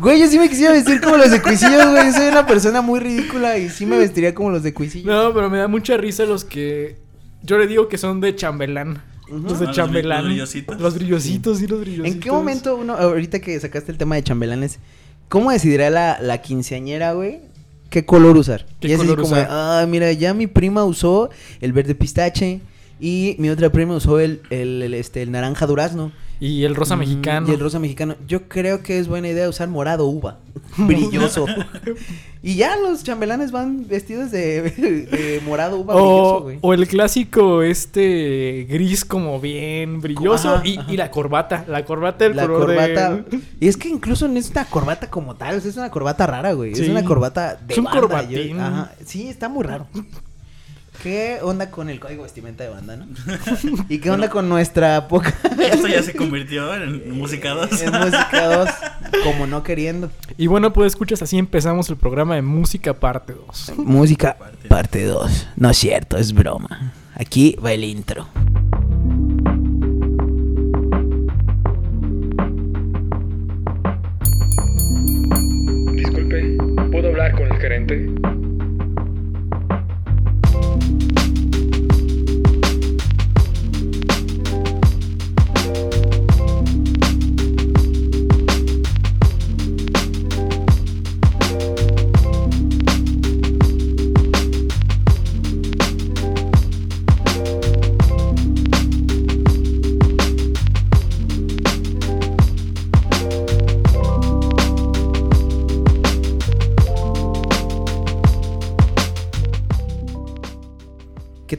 Güey, 0.00 0.20
yo 0.20 0.26
sí 0.28 0.38
me 0.38 0.48
quisiera 0.48 0.72
vestir 0.72 1.00
como 1.00 1.16
los 1.16 1.30
de 1.30 1.40
Cuisillos, 1.42 1.90
güey. 1.90 2.12
Soy 2.12 2.28
una 2.28 2.46
persona 2.46 2.82
muy 2.82 3.00
ridícula 3.00 3.58
y 3.58 3.68
sí 3.70 3.84
me 3.86 3.96
vestiría 3.98 4.34
como 4.34 4.50
los 4.50 4.62
de 4.62 4.72
Cuisillos. 4.74 5.06
No, 5.06 5.32
pero 5.34 5.50
me 5.50 5.58
da 5.58 5.66
mucha 5.66 5.96
risa 5.96 6.24
los 6.24 6.44
que. 6.44 7.02
Yo 7.44 7.58
le 7.58 7.66
digo 7.66 7.88
que 7.88 7.98
son 7.98 8.20
de 8.20 8.34
chambelán. 8.34 9.02
Ujú. 9.28 9.38
Los 9.48 9.58
de 9.58 9.64
Ah, 9.66 9.68
los 9.68 9.76
chambelán. 9.76 10.18
los 10.22 10.26
brillositos. 10.28 10.80
Los 10.80 10.94
brillositos, 10.94 11.58
sí, 11.58 11.66
los 11.66 11.80
brillositos. 11.80 12.12
¿En 12.14 12.20
qué 12.20 12.30
momento 12.30 12.76
uno, 12.76 12.94
ahorita 12.94 13.40
que 13.40 13.58
sacaste 13.60 13.92
el 13.92 13.98
tema 13.98 14.14
de 14.16 14.22
chambelanes, 14.22 14.78
cómo 15.28 15.50
decidirá 15.50 15.90
la, 15.90 16.18
la 16.20 16.38
quinceañera, 16.42 17.12
güey? 17.12 17.40
¿Qué 17.90 18.04
color 18.04 18.36
usar? 18.36 18.66
¿Qué 18.80 18.88
Y 18.88 18.92
es 18.92 19.00
así 19.00 19.14
como, 19.14 19.34
ah, 19.36 19.86
mira, 19.88 20.10
ya 20.12 20.34
mi 20.34 20.46
prima 20.46 20.84
usó 20.84 21.30
el 21.60 21.72
verde 21.72 21.94
pistache 21.94 22.60
y 23.00 23.36
mi 23.38 23.50
otra 23.50 23.70
prima 23.70 23.94
usó 23.94 24.18
el, 24.20 24.40
el, 24.50 24.82
el, 24.82 24.94
este, 24.94 25.22
el 25.22 25.30
naranja 25.30 25.66
durazno. 25.66 26.12
Y 26.40 26.64
el 26.64 26.74
rosa 26.74 26.96
Mm, 26.96 26.98
mexicano. 27.00 27.48
Y 27.48 27.52
el 27.52 27.60
rosa 27.60 27.78
mexicano. 27.78 28.16
Yo 28.26 28.48
creo 28.48 28.82
que 28.82 28.98
es 28.98 29.08
buena 29.08 29.28
idea 29.28 29.48
usar 29.48 29.68
morado 29.68 30.06
uva. 30.06 30.38
Brilloso. 30.76 31.46
y 32.42 32.56
ya 32.56 32.76
los 32.76 33.02
chambelanes 33.04 33.50
van 33.52 33.86
vestidos 33.88 34.30
de, 34.30 34.62
de 34.62 35.40
morado 35.46 35.78
uva 35.78 35.94
brilloso, 35.94 36.36
O, 36.36 36.40
güey. 36.42 36.58
o 36.60 36.74
el 36.74 36.86
clásico 36.86 37.62
este 37.62 38.66
gris 38.68 39.04
como 39.04 39.40
bien 39.40 40.00
brilloso 40.00 40.54
Ajá, 40.56 40.66
y, 40.66 40.76
ajá. 40.76 40.92
y 40.92 40.96
la 40.96 41.10
corbata, 41.10 41.64
la 41.68 41.84
corbata 41.84 42.24
del 42.24 42.36
La 42.36 42.42
color 42.46 42.68
de- 42.70 42.74
corbata. 42.76 43.24
Y 43.60 43.68
es 43.68 43.76
que 43.76 43.88
incluso 43.88 44.28
no 44.28 44.38
es 44.38 44.50
una 44.50 44.64
corbata 44.64 45.08
como 45.10 45.34
tal, 45.36 45.56
es 45.56 45.76
una 45.76 45.90
corbata 45.90 46.26
rara, 46.26 46.52
güey. 46.52 46.74
Sí. 46.74 46.82
Es 46.82 46.88
una 46.88 47.04
corbata 47.04 47.54
de 47.56 47.72
Es 47.74 47.78
un 47.78 47.84
banda. 47.84 48.00
corbatín. 48.00 48.56
yo- 48.56 48.62
ajá. 48.62 48.92
Sí, 49.04 49.28
está 49.28 49.48
muy 49.48 49.64
raro. 49.64 49.86
¿Qué 51.02 51.38
onda 51.42 51.70
con 51.70 51.90
el 51.90 52.00
código 52.00 52.22
vestimenta 52.22 52.64
de 52.64 52.70
banda, 52.70 52.96
no? 52.96 53.06
¿Y 53.88 53.98
qué 53.98 54.10
onda 54.10 54.30
con 54.30 54.48
nuestra 54.48 55.06
poca 55.08 55.34
Esto 55.60 55.86
ya 55.86 56.02
se 56.02 56.14
convirtió 56.14 56.74
en 56.74 57.10
música 57.10 57.50
2. 57.50 57.82
en 57.82 57.92
música 57.92 58.46
2? 58.56 58.70
Como 59.22 59.46
no 59.46 59.62
queriendo. 59.62 60.10
Y 60.38 60.46
bueno, 60.46 60.72
pues 60.72 60.92
escuchas, 60.92 61.20
así 61.22 61.36
empezamos 61.38 61.88
el 61.90 61.96
programa 61.96 62.36
de 62.36 62.42
música 62.42 62.94
parte 62.94 63.34
2. 63.34 63.72
Música 63.76 64.36
Parte. 64.38 64.68
parte 64.68 65.04
2. 65.04 65.48
No 65.56 65.70
es 65.70 65.76
cierto, 65.76 66.16
es 66.16 66.32
broma. 66.32 66.92
Aquí 67.14 67.56
va 67.64 67.72
el 67.72 67.84
intro. 67.84 68.28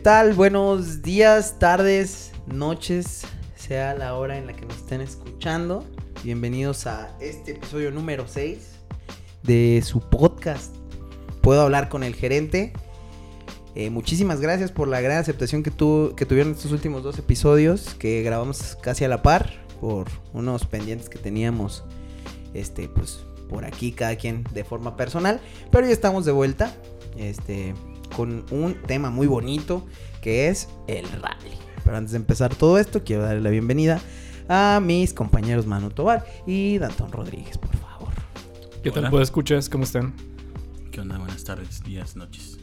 Tal? 0.06 0.34
Buenos 0.36 1.02
días, 1.02 1.58
tardes, 1.58 2.32
noches, 2.46 3.24
sea 3.56 3.96
la 3.96 4.14
hora 4.14 4.38
en 4.38 4.46
la 4.46 4.54
que 4.54 4.64
nos 4.64 4.78
estén 4.78 5.02
escuchando. 5.02 5.84
Bienvenidos 6.24 6.86
a 6.86 7.10
este 7.20 7.54
episodio 7.54 7.90
número 7.90 8.28
6 8.28 8.60
de 9.42 9.82
su 9.84 10.02
podcast. 10.02 10.76
Puedo 11.42 11.64
hablar 11.64 11.90
con 11.90 12.04
el 12.04 12.14
gerente. 12.14 12.72
Eh, 13.74 13.90
muchísimas 13.90 14.42
gracias 14.42 14.72
por 14.72 14.88
la 14.88 15.02
gran 15.02 15.18
aceptación 15.18 15.64
que, 15.64 15.72
tu- 15.72 16.14
que 16.16 16.28
tuvieron 16.28 16.52
estos 16.54 16.72
últimos 16.72 17.02
dos 17.02 17.18
episodios 17.18 17.96
que 17.96 18.22
grabamos 18.22 18.78
casi 18.84 19.06
a 19.06 19.08
la 19.08 19.24
par 19.24 19.54
por 19.82 20.06
unos 20.34 20.68
pendientes 20.68 21.10
que 21.10 21.18
teníamos 21.18 21.84
este 22.54 22.88
pues 22.90 23.26
por 23.50 23.66
aquí, 23.66 23.92
cada 23.92 24.16
quien 24.18 24.44
de 24.54 24.64
forma 24.64 24.96
personal. 24.98 25.42
Pero 25.72 25.88
ya 25.88 25.94
estamos 25.94 26.26
de 26.26 26.32
vuelta. 26.32 26.72
Este. 27.18 27.74
Con 28.16 28.46
un 28.52 28.76
tema 28.88 29.10
muy 29.10 29.28
bonito. 29.28 29.86
Que 30.22 30.48
es 30.48 30.70
el 30.88 31.08
rally. 31.22 31.52
Pero 31.84 31.98
antes 31.98 32.14
de 32.14 32.18
empezar 32.18 32.56
todo 32.56 32.80
esto, 32.80 33.04
quiero 33.04 33.24
darle 33.24 33.42
la 33.42 33.52
bienvenida 33.52 34.02
a 34.50 34.80
mis 34.82 35.14
compañeros 35.14 35.68
Manu 35.68 35.92
Tobar 35.92 36.26
y 36.48 36.78
Dantón 36.80 37.12
Rodríguez, 37.12 37.58
por 37.58 37.76
favor. 37.78 38.10
¿Qué 38.84 38.92
tal, 38.92 39.10
pues 39.10 39.24
escuchas? 39.24 39.70
¿Cómo 39.70 39.84
están? 39.84 40.14
¿Qué 40.92 41.02
onda? 41.02 41.18
Buenas 41.18 41.44
tardes, 41.44 41.84
días, 41.84 42.16
noches. 42.16 42.58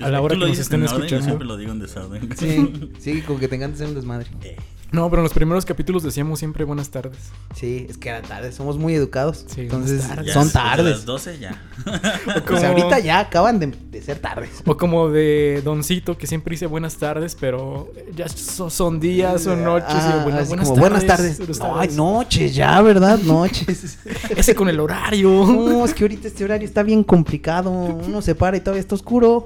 A 0.00 0.08
la 0.10 0.20
hora 0.20 0.34
que 0.34 0.40
lo 0.40 0.46
nos 0.46 0.50
dices 0.52 0.66
estén 0.66 0.80
en 0.80 0.88
orden, 0.88 0.98
yo 1.00 1.04
escuchando. 1.04 1.24
siempre 1.24 1.46
lo 1.46 1.56
digo 1.56 1.72
en 1.72 1.78
desorden. 1.80 2.36
Sí, 2.36 2.90
sí, 2.98 3.22
como 3.22 3.38
que 3.38 3.48
te 3.48 3.56
encanta 3.56 3.76
hacer 3.76 3.88
un 3.88 3.94
desmadre. 3.94 4.28
Eh, 4.42 4.56
No, 4.92 5.10
pero 5.10 5.20
en 5.20 5.24
los 5.24 5.32
primeros 5.34 5.64
capítulos 5.66 6.02
decíamos 6.04 6.38
siempre 6.38 6.64
buenas 6.64 6.90
tardes. 6.90 7.18
Sí, 7.54 7.86
es 7.90 7.98
que 7.98 8.08
era 8.08 8.22
tarde, 8.22 8.52
somos 8.52 8.78
muy 8.78 8.94
educados. 8.94 9.44
Sí, 9.48 9.62
entonces 9.62 10.06
tardes. 10.06 10.32
son 10.32 10.50
tardes. 10.50 10.84
las 10.84 11.04
12 11.04 11.38
ya. 11.38 11.60
O 12.36 12.44
Pues 12.44 12.62
ahorita 12.62 12.98
ya 13.00 13.18
acaban 13.20 13.58
de, 13.58 13.66
de 13.90 14.02
ser 14.02 14.20
tardes. 14.20 14.50
O 14.64 14.76
como 14.76 15.08
de 15.10 15.60
Doncito, 15.64 16.16
que 16.16 16.26
siempre 16.26 16.52
dice 16.52 16.66
buenas 16.66 16.96
tardes, 16.96 17.36
pero 17.38 17.92
ya 18.14 18.28
son, 18.28 18.70
son 18.70 19.00
días, 19.00 19.42
son 19.42 19.64
noches. 19.64 19.88
y 19.90 19.98
Ah, 19.98 20.20
bueno, 20.22 20.44
buenas, 20.46 20.68
como, 20.68 20.80
tardes, 20.80 20.80
buenas 20.80 21.06
tardes. 21.06 21.38
buenas 21.38 21.58
No, 21.58 21.66
tardes. 21.66 21.90
Ay, 21.90 21.96
noches 21.96 22.54
ya, 22.54 22.80
¿verdad? 22.82 23.18
Noches. 23.18 23.98
Ese 24.36 24.54
con 24.54 24.68
el 24.68 24.78
horario. 24.80 25.30
No, 25.76 25.84
es 25.84 25.94
que 25.94 26.04
ahorita 26.04 26.28
este 26.28 26.44
horario 26.44 26.66
está 26.66 26.82
bien 26.84 27.02
complicado. 27.02 27.70
Uno 27.70 28.22
se 28.22 28.34
para 28.34 28.56
y 28.56 28.60
todavía 28.60 28.80
está 28.80 28.94
oscuro. 28.94 29.44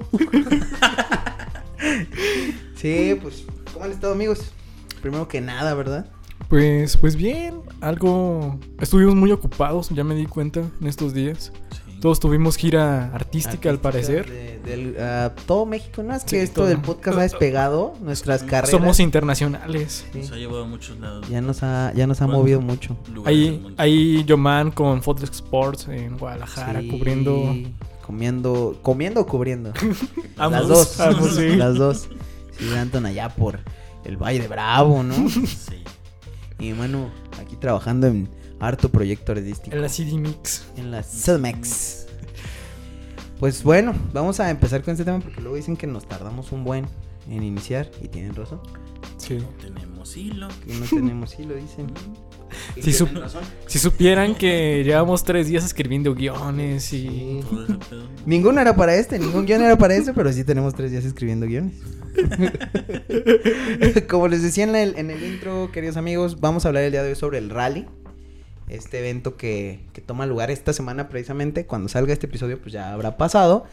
sí, 2.75 3.17
pues, 3.21 3.43
¿cómo 3.73 3.85
han 3.85 3.91
estado, 3.91 4.13
amigos? 4.13 4.39
Primero 5.01 5.27
que 5.27 5.41
nada, 5.41 5.73
¿verdad? 5.73 6.05
Pues, 6.49 6.97
pues 6.97 7.15
bien, 7.15 7.55
algo. 7.81 8.59
Estuvimos 8.79 9.15
muy 9.15 9.31
ocupados, 9.31 9.89
ya 9.89 10.03
me 10.03 10.15
di 10.15 10.25
cuenta 10.25 10.61
en 10.81 10.87
estos 10.87 11.13
días. 11.13 11.51
Sí. 11.71 11.97
Todos 12.01 12.19
tuvimos 12.19 12.57
gira 12.57 13.13
artística, 13.13 13.69
al 13.69 13.79
parecer. 13.79 14.27
de- 14.29 14.51
del, 14.65 14.95
ah, 14.99 15.31
todo 15.45 15.65
México, 15.65 16.01
¿no? 16.03 16.15
Es 16.15 16.23
que 16.23 16.29
Sí, 16.31 16.35
esto 16.37 16.61
todo. 16.61 16.65
del 16.67 16.79
podcast 16.81 17.17
ha 17.17 17.21
despegado 17.21 17.93
nuestras 18.01 18.41
carreras. 18.43 18.69
Somos 18.71 18.99
internacionales. 18.99 20.05
Sí. 20.11 20.19
Nos 20.19 20.31
ha 20.31 20.35
llevado 20.35 20.63
a 20.63 20.67
muchos 20.67 20.99
lados. 20.99 21.27
Ya 21.29 21.41
nos 21.41 21.61
ha, 21.63 21.93
ya 21.95 22.05
nos 22.07 22.21
ha 22.21 22.25
Bueno. 22.25 22.39
movido 22.39 22.61
mucho. 22.61 22.97
Ahí, 23.77 24.23
Yoman 24.25 24.71
con 24.71 25.01
Photox 25.03 25.29
Sports 25.37 25.87
en 25.89 26.17
Guadalajara, 26.17 26.81
Sí, 26.81 26.87
cubriendo. 26.89 27.53
Comiendo, 28.05 28.77
comiendo 28.81 29.21
o 29.21 29.25
cubriendo. 29.27 29.71
Ambos, 30.37 30.59
Las 30.59 30.67
dos. 30.67 30.99
ambos, 30.99 31.35
sí. 31.35 31.55
Las 31.55 31.75
dos. 31.75 32.09
Sí, 32.57 32.73
Anton 32.75 33.05
allá 33.05 33.29
por 33.29 33.59
el 34.05 34.17
Valle 34.17 34.39
de 34.39 34.47
Bravo, 34.47 35.03
¿no? 35.03 35.15
Sí. 35.29 35.83
Y 36.59 36.73
bueno, 36.73 37.09
aquí 37.39 37.55
trabajando 37.55 38.07
en 38.07 38.29
harto 38.59 38.89
proyecto 38.89 39.31
artístico. 39.31 39.75
En 39.75 39.81
la 39.81 39.89
CD 39.89 40.13
Mix. 40.17 40.65
En 40.77 40.91
la 40.91 41.01
Celmex. 41.01 42.07
Pues 43.39 43.63
bueno, 43.63 43.95
vamos 44.13 44.39
a 44.39 44.51
empezar 44.51 44.83
con 44.83 44.91
este 44.91 45.03
tema 45.03 45.19
porque 45.19 45.41
luego 45.41 45.55
dicen 45.55 45.75
que 45.75 45.87
nos 45.87 46.07
tardamos 46.07 46.51
un 46.51 46.63
buen 46.63 46.85
en 47.27 47.41
iniciar 47.41 47.89
y 47.99 48.07
tienen 48.07 48.35
razón. 48.35 48.59
Sí. 49.17 49.39
Tenemos 49.59 50.15
hilo. 50.15 50.47
Que 50.65 50.75
no 50.75 50.85
tenemos 50.85 51.39
hilo, 51.39 51.55
dicen. 51.55 51.87
Sup-. 52.81 53.09
Si 53.67 53.79
supieran 53.79 54.35
que 54.35 54.83
llevamos 54.83 55.23
tres 55.23 55.47
días 55.47 55.63
escribiendo 55.63 56.13
guiones 56.13 56.93
y. 56.93 57.41
Ninguno 58.25 58.61
era 58.61 58.75
para 58.75 58.95
este, 58.95 59.19
ningún 59.19 59.45
guion 59.45 59.61
era 59.61 59.77
para 59.77 59.95
este, 59.95 60.13
pero 60.13 60.31
sí 60.31 60.43
tenemos 60.43 60.73
tres 60.73 60.91
días 60.91 61.05
escribiendo 61.05 61.45
guiones. 61.45 61.73
Como 64.09 64.27
les 64.27 64.41
decía 64.41 64.63
en 64.65 64.75
el, 64.75 64.97
en 64.97 65.11
el 65.11 65.23
intro, 65.23 65.71
queridos 65.71 65.97
amigos, 65.97 66.39
vamos 66.39 66.65
a 66.65 66.69
hablar 66.69 66.83
el 66.83 66.91
día 66.91 67.03
de 67.03 67.09
hoy 67.09 67.15
sobre 67.15 67.37
el 67.37 67.49
rally. 67.49 67.87
Este 68.69 68.99
evento 68.99 69.35
que, 69.35 69.81
que 69.91 70.01
toma 70.01 70.25
lugar 70.25 70.49
esta 70.51 70.71
semana 70.73 71.09
precisamente. 71.09 71.65
Cuando 71.65 71.89
salga 71.89 72.13
este 72.13 72.27
episodio, 72.27 72.59
pues 72.59 72.71
ya 72.73 72.93
habrá 72.93 73.17
pasado. 73.17 73.65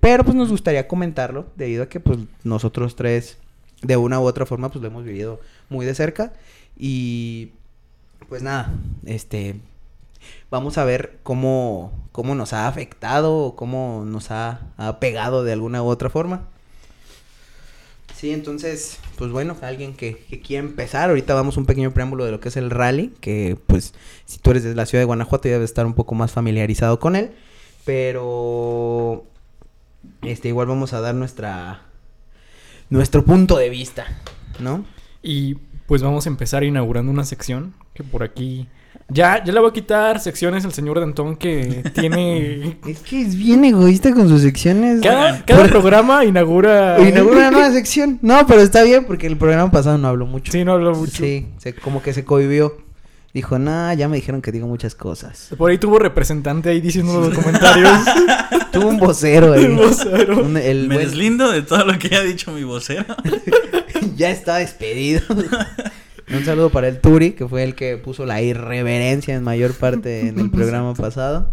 Pero 0.00 0.24
pues 0.24 0.36
nos 0.36 0.50
gustaría 0.50 0.86
comentarlo, 0.86 1.46
debido 1.56 1.84
a 1.84 1.88
que 1.88 1.98
pues 1.98 2.18
nosotros 2.42 2.94
tres, 2.94 3.38
de 3.82 3.96
una 3.96 4.20
u 4.20 4.24
otra 4.24 4.46
forma, 4.46 4.68
pues 4.68 4.82
lo 4.82 4.88
hemos 4.88 5.04
vivido 5.04 5.40
muy 5.68 5.86
de 5.86 5.94
cerca. 5.94 6.32
Y 6.76 7.52
pues 8.28 8.42
nada, 8.42 8.72
este, 9.04 9.56
vamos 10.50 10.78
a 10.78 10.84
ver 10.84 11.18
cómo, 11.22 11.92
cómo 12.12 12.34
nos 12.34 12.52
ha 12.52 12.68
afectado 12.68 13.36
o 13.36 13.56
cómo 13.56 14.04
nos 14.06 14.30
ha, 14.30 14.60
pegado 15.00 15.44
de 15.44 15.52
alguna 15.52 15.82
u 15.82 15.86
otra 15.86 16.10
forma. 16.10 16.48
Sí, 18.14 18.30
entonces, 18.32 18.98
pues 19.18 19.32
bueno, 19.32 19.56
alguien 19.60 19.94
que, 19.94 20.16
que 20.16 20.40
quiera 20.40 20.64
empezar, 20.64 21.10
ahorita 21.10 21.34
vamos 21.34 21.56
un 21.56 21.66
pequeño 21.66 21.92
preámbulo 21.92 22.24
de 22.24 22.30
lo 22.30 22.40
que 22.40 22.48
es 22.48 22.56
el 22.56 22.70
rally, 22.70 23.12
que 23.20 23.58
pues 23.66 23.94
si 24.24 24.38
tú 24.38 24.52
eres 24.52 24.62
de 24.62 24.74
la 24.74 24.86
ciudad 24.86 25.02
de 25.02 25.06
Guanajuato 25.06 25.48
ya 25.48 25.54
debes 25.54 25.70
estar 25.70 25.84
un 25.84 25.94
poco 25.94 26.14
más 26.14 26.32
familiarizado 26.32 27.00
con 27.00 27.16
él, 27.16 27.32
pero 27.84 29.24
este 30.22 30.48
igual 30.48 30.68
vamos 30.68 30.92
a 30.92 31.00
dar 31.00 31.14
nuestra 31.14 31.82
nuestro 32.88 33.24
punto 33.24 33.58
de 33.58 33.70
vista, 33.70 34.06
¿no? 34.60 34.84
Y 35.22 35.54
pues 35.86 36.02
vamos 36.02 36.26
a 36.26 36.30
empezar 36.30 36.64
inaugurando 36.64 37.10
una 37.10 37.24
sección 37.24 37.74
que 37.94 38.02
por 38.02 38.22
aquí. 38.22 38.66
Ya, 39.08 39.42
ya 39.44 39.52
le 39.52 39.60
voy 39.60 39.68
a 39.68 39.72
quitar 39.72 40.18
secciones 40.18 40.64
al 40.64 40.72
señor 40.72 40.98
Dantón 40.98 41.36
que 41.36 41.82
tiene. 41.94 42.78
Es 42.86 43.00
que 43.00 43.20
es 43.22 43.36
bien 43.36 43.64
egoísta 43.64 44.12
con 44.14 44.28
sus 44.28 44.40
secciones. 44.42 45.00
Cada, 45.02 45.44
cada 45.44 45.66
programa 45.68 46.24
inaugura. 46.24 46.96
Inaugura 47.06 47.38
una 47.38 47.50
nueva 47.52 47.70
sección. 47.72 48.18
No, 48.22 48.46
pero 48.46 48.60
está 48.62 48.82
bien 48.82 49.04
porque 49.04 49.26
el 49.26 49.36
programa 49.36 49.70
pasado 49.70 49.98
no 49.98 50.08
habló 50.08 50.26
mucho. 50.26 50.50
Sí, 50.52 50.64
no 50.64 50.72
hablo 50.72 50.94
mucho. 50.94 51.22
Sí, 51.22 51.48
se- 51.58 51.74
como 51.74 52.02
que 52.02 52.12
se 52.14 52.24
cohibió. 52.24 52.78
Dijo, 53.34 53.58
nah, 53.58 53.92
ya 53.94 54.08
me 54.08 54.14
dijeron 54.16 54.40
que 54.40 54.52
digo 54.52 54.68
muchas 54.68 54.94
cosas. 54.94 55.50
Por 55.58 55.68
ahí 55.70 55.76
tuvo 55.76 55.98
representante 55.98 56.68
ahí 56.70 56.80
diciendo 56.80 57.20
los 57.20 57.36
comentarios. 57.36 57.90
Tuvo 58.72 58.88
un 58.88 58.96
vocero 58.98 59.52
ahí. 59.52 59.64
Un 59.66 59.76
vocero. 59.76 60.38
Un- 60.44 60.56
el 60.56 60.86
Me 60.88 60.94
buen- 60.96 61.06
deslindo 61.08 61.50
de 61.50 61.62
todo 61.62 61.84
lo 61.84 61.98
que 61.98 62.14
ha 62.16 62.22
dicho 62.22 62.52
mi 62.52 62.62
vocero. 62.64 63.04
ya 64.16 64.30
está 64.30 64.56
despedido. 64.56 65.20
Un 66.32 66.44
saludo 66.44 66.70
para 66.70 66.88
el 66.88 67.00
Turi, 67.00 67.32
que 67.32 67.46
fue 67.48 67.62
el 67.64 67.74
que 67.74 67.96
puso 67.96 68.24
la 68.26 68.40
irreverencia 68.42 69.34
en 69.34 69.42
mayor 69.42 69.74
parte 69.74 70.28
en 70.28 70.38
el 70.38 70.50
programa 70.50 70.94
pasado. 70.94 71.50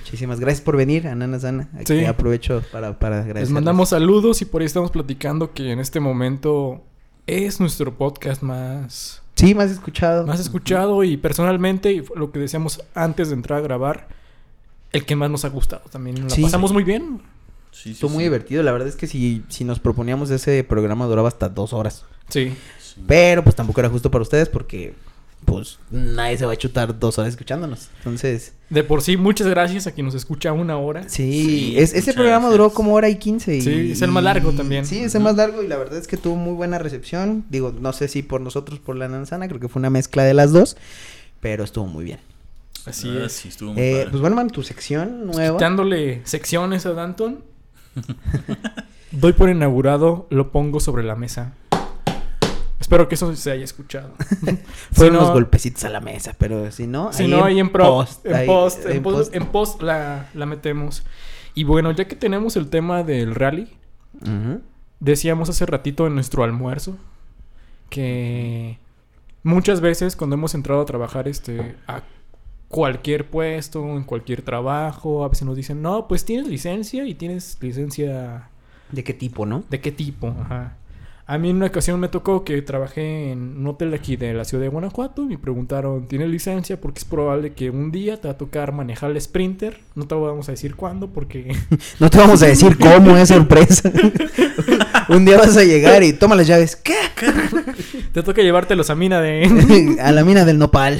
Muchísimas 0.00 0.40
gracias 0.40 0.60
por 0.62 0.76
venir, 0.76 1.06
Anana 1.08 1.38
Sana. 1.40 1.68
Aquí 1.74 2.00
Sí. 2.00 2.04
aprovecho 2.04 2.62
para, 2.70 2.98
para 2.98 3.18
agradecer. 3.20 3.42
Les 3.44 3.50
mandamos 3.50 3.88
saludos 3.90 4.42
y 4.42 4.44
por 4.44 4.60
ahí 4.60 4.66
estamos 4.66 4.90
platicando 4.90 5.52
que 5.54 5.70
en 5.72 5.78
este 5.78 6.00
momento 6.00 6.82
es 7.26 7.60
nuestro 7.60 7.96
podcast 7.96 8.42
más, 8.42 9.22
Sí, 9.36 9.54
más 9.54 9.70
escuchado. 9.70 10.26
más 10.26 10.40
escuchado 10.40 11.02
y 11.04 11.16
personalmente, 11.16 11.92
y 11.92 12.04
lo 12.14 12.30
que 12.30 12.40
decíamos 12.40 12.82
antes 12.94 13.28
de 13.28 13.34
entrar 13.36 13.60
a 13.60 13.62
grabar, 13.62 14.08
el 14.92 15.06
que 15.06 15.16
más 15.16 15.30
nos 15.30 15.46
ha 15.46 15.48
gustado 15.48 15.82
también. 15.90 16.16
Nos 16.20 16.32
la 16.32 16.36
Sí. 16.36 16.42
pasamos 16.42 16.72
muy 16.72 16.84
bien. 16.84 17.22
Sí, 17.70 17.84
sí, 17.84 17.90
Estuvo 17.92 18.10
muy 18.10 18.24
divertido. 18.24 18.62
La 18.62 18.72
verdad 18.72 18.88
es 18.88 18.96
que 18.96 19.06
si, 19.06 19.42
si 19.48 19.64
nos 19.64 19.78
proponíamos 19.80 20.28
ese 20.30 20.62
programa 20.62 21.06
duraba 21.06 21.28
hasta 21.28 21.48
dos 21.48 21.72
horas. 21.72 22.04
Sí. 22.28 22.52
Sí. 22.94 23.00
Pero 23.06 23.42
pues 23.42 23.54
tampoco 23.56 23.80
era 23.80 23.88
justo 23.88 24.10
para 24.10 24.22
ustedes 24.22 24.48
porque 24.48 24.94
pues 25.44 25.78
nadie 25.90 26.38
se 26.38 26.46
va 26.46 26.52
a 26.52 26.56
chutar 26.56 26.96
dos 27.00 27.18
horas 27.18 27.32
escuchándonos. 27.32 27.88
Entonces, 27.98 28.52
De 28.70 28.84
por 28.84 29.02
sí, 29.02 29.16
muchas 29.16 29.48
gracias 29.48 29.88
a 29.88 29.92
quien 29.92 30.06
nos 30.06 30.14
escucha 30.14 30.52
una 30.52 30.76
hora. 30.78 31.08
sí, 31.08 31.32
Sí, 31.32 31.74
es- 31.78 31.94
ese 31.94 32.12
programa 32.14 32.48
duró 32.48 32.70
como 32.70 32.94
hora 32.94 33.08
y 33.08 33.16
quince. 33.16 33.56
Y, 33.56 33.60
Sí, 33.60 33.92
es 33.92 34.02
el 34.02 34.12
más 34.12 34.22
largo 34.22 34.52
también. 34.52 34.86
Sí, 34.86 35.00
es 35.00 35.14
el 35.16 35.22
más 35.22 35.34
largo 35.36 35.62
y 35.62 35.66
la 35.68 35.76
verdad 35.76 35.98
es 35.98 36.06
que 36.06 36.16
tuvo 36.16 36.36
muy 36.36 36.54
buena 36.54 36.78
recepción. 36.78 37.44
Digo, 37.50 37.74
no 37.78 37.92
sé 37.92 38.06
si 38.06 38.22
por 38.22 38.40
nosotros, 38.40 38.78
por 38.78 38.94
la 38.96 39.08
nanzana, 39.08 39.48
creo 39.48 39.58
que 39.60 39.68
fue 39.68 39.80
una 39.80 39.90
mezcla 39.90 40.22
de 40.22 40.32
las 40.34 40.52
dos. 40.52 40.76
Pero 41.40 41.64
estuvo 41.64 41.86
muy 41.86 42.04
bien. 42.04 42.20
Así 42.86 43.08
Ah, 43.08 43.24
es. 43.26 43.32
Sí, 43.32 43.48
estuvo 43.48 43.72
muy 43.72 43.82
Eh, 43.82 43.92
padre. 43.96 44.10
pues 44.10 44.20
bueno, 44.20 44.36
man, 44.36 44.48
tu 44.48 44.62
sección 44.62 45.26
nueva. 45.26 45.56
Quitándole 45.56 46.20
secciones 46.24 46.86
a 46.86 46.92
Danton. 46.92 47.42
Doy 49.10 49.32
por 49.34 49.50
inaugurado, 49.50 50.26
lo 50.30 50.50
pongo 50.52 50.80
sobre 50.80 51.02
la 51.02 51.16
mesa. 51.16 51.52
Espero 52.82 53.08
que 53.08 53.14
eso 53.14 53.34
se 53.36 53.50
haya 53.50 53.64
escuchado. 53.64 54.12
Fueron 54.18 54.58
Si 54.92 55.02
no- 55.10 55.18
unos 55.20 55.30
golpecitos 55.32 55.84
a 55.84 55.88
la 55.88 56.00
mesa, 56.00 56.34
pero 56.36 56.70
si 56.72 56.86
no, 56.86 57.12
Si 57.12 57.26
no, 57.28 57.44
ahí 57.44 57.58
en, 57.60 57.70
pro- 57.70 57.84
post, 57.84 58.26
en 58.26 58.34
ahí- 58.34 58.46
post, 58.46 58.84
en 58.84 58.96
en 58.96 59.02
post, 59.02 59.16
post. 59.18 59.34
en 59.36 59.46
post 59.46 59.82
la, 59.82 60.28
la 60.34 60.44
metemos. 60.46 61.04
Y 61.54 61.64
bueno, 61.64 61.92
ya 61.92 62.06
que 62.06 62.16
tenemos 62.16 62.56
el 62.56 62.68
tema 62.68 63.02
del 63.04 63.34
rally, 63.34 63.72
decíamos 65.00 65.48
hace 65.48 65.64
ratito 65.64 66.06
en 66.06 66.14
nuestro 66.14 66.44
almuerzo 66.44 66.96
que 67.88 68.78
muchas 69.42 69.80
veces 69.80 70.16
cuando 70.16 70.34
hemos 70.34 70.54
entrado 70.54 70.80
a 70.80 70.84
trabajar 70.84 71.28
este 71.28 71.74
a 71.86 72.02
cualquier 72.68 73.28
puesto, 73.28 73.84
en 73.96 74.04
cualquier 74.04 74.42
trabajo, 74.42 75.24
a 75.24 75.28
veces 75.28 75.44
nos 75.46 75.56
dicen, 75.56 75.82
no, 75.82 76.08
pues 76.08 76.24
tienes 76.24 76.48
licencia 76.48 77.04
y 77.06 77.14
tienes 77.14 77.58
licencia 77.60 78.48
¿De 78.90 79.04
qué 79.04 79.14
tipo, 79.14 79.46
no? 79.46 79.64
¿De 79.70 79.80
qué 79.80 79.92
tipo? 79.92 80.28
Ajá. 80.40 80.76
A 81.24 81.38
mí 81.38 81.50
en 81.50 81.56
una 81.56 81.66
ocasión 81.66 82.00
me 82.00 82.08
tocó 82.08 82.44
que 82.44 82.60
trabajé 82.62 83.30
en 83.30 83.58
un 83.58 83.66
hotel 83.68 83.94
aquí 83.94 84.16
de 84.16 84.34
la 84.34 84.44
ciudad 84.44 84.62
de 84.64 84.68
Guanajuato 84.68 85.22
y 85.22 85.26
me 85.26 85.38
preguntaron, 85.38 86.08
¿tienes 86.08 86.28
licencia? 86.28 86.80
Porque 86.80 86.98
es 86.98 87.04
probable 87.04 87.52
que 87.52 87.70
un 87.70 87.92
día 87.92 88.20
te 88.20 88.26
va 88.26 88.34
a 88.34 88.38
tocar 88.38 88.72
manejar 88.72 89.12
el 89.12 89.20
Sprinter. 89.20 89.78
No 89.94 90.06
te 90.06 90.16
vamos 90.16 90.48
a 90.48 90.52
decir 90.52 90.74
cuándo 90.74 91.08
porque... 91.10 91.54
No 92.00 92.10
te 92.10 92.18
vamos 92.18 92.42
a 92.42 92.46
decir 92.46 92.76
cómo 92.80 93.16
es 93.16 93.28
sorpresa. 93.28 93.90
Un 95.08 95.24
día 95.24 95.38
vas 95.38 95.56
a 95.56 95.64
llegar 95.64 96.02
y 96.02 96.12
toma 96.12 96.34
las 96.34 96.46
llaves. 96.46 96.74
¿Qué? 96.74 96.94
te 98.12 98.22
toca 98.22 98.42
llevártelos 98.42 98.90
a 98.90 98.94
mina 98.96 99.20
de... 99.20 99.96
a 100.00 100.10
la 100.10 100.24
mina 100.24 100.44
del 100.44 100.58
nopal. 100.58 100.98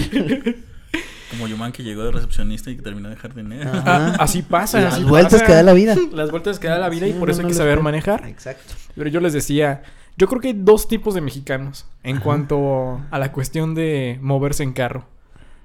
Como 1.32 1.48
Yuman 1.48 1.72
que 1.72 1.82
llegó 1.82 2.04
de 2.04 2.12
recepcionista 2.12 2.70
y 2.70 2.76
que 2.76 2.82
terminó 2.82 3.08
de 3.08 3.16
jardinero. 3.16 3.70
Ajá. 3.70 3.82
Ah, 3.86 4.16
así 4.20 4.42
pasa. 4.42 4.80
Las 4.80 4.94
así 4.94 5.04
vueltas 5.04 5.32
pasa. 5.34 5.46
que 5.46 5.52
da 5.52 5.62
la 5.62 5.72
vida. 5.72 5.96
Las 6.12 6.30
vueltas 6.30 6.58
que 6.58 6.68
da 6.68 6.78
la 6.78 6.88
vida 6.88 7.06
y 7.08 7.12
por 7.14 7.30
eso 7.30 7.40
hay 7.40 7.48
que 7.48 7.54
saber 7.54 7.80
manejar. 7.80 8.26
Exacto. 8.28 8.74
Pero 8.94 9.08
yo 9.10 9.20
les 9.20 9.32
decía, 9.32 9.82
yo 10.16 10.28
creo 10.28 10.40
que 10.40 10.48
hay 10.48 10.54
dos 10.56 10.88
tipos 10.88 11.14
de 11.14 11.20
mexicanos 11.22 11.86
en 12.02 12.20
cuanto 12.20 13.00
a 13.10 13.18
la 13.18 13.32
cuestión 13.32 13.74
de 13.74 14.18
moverse 14.22 14.62
en 14.62 14.72
carro. 14.72 15.06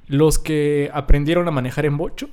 Los 0.07 0.39
que 0.39 0.89
aprendieron 0.93 1.47
a 1.47 1.51
manejar 1.51 1.85
en 1.85 1.97
bocho 1.97 2.29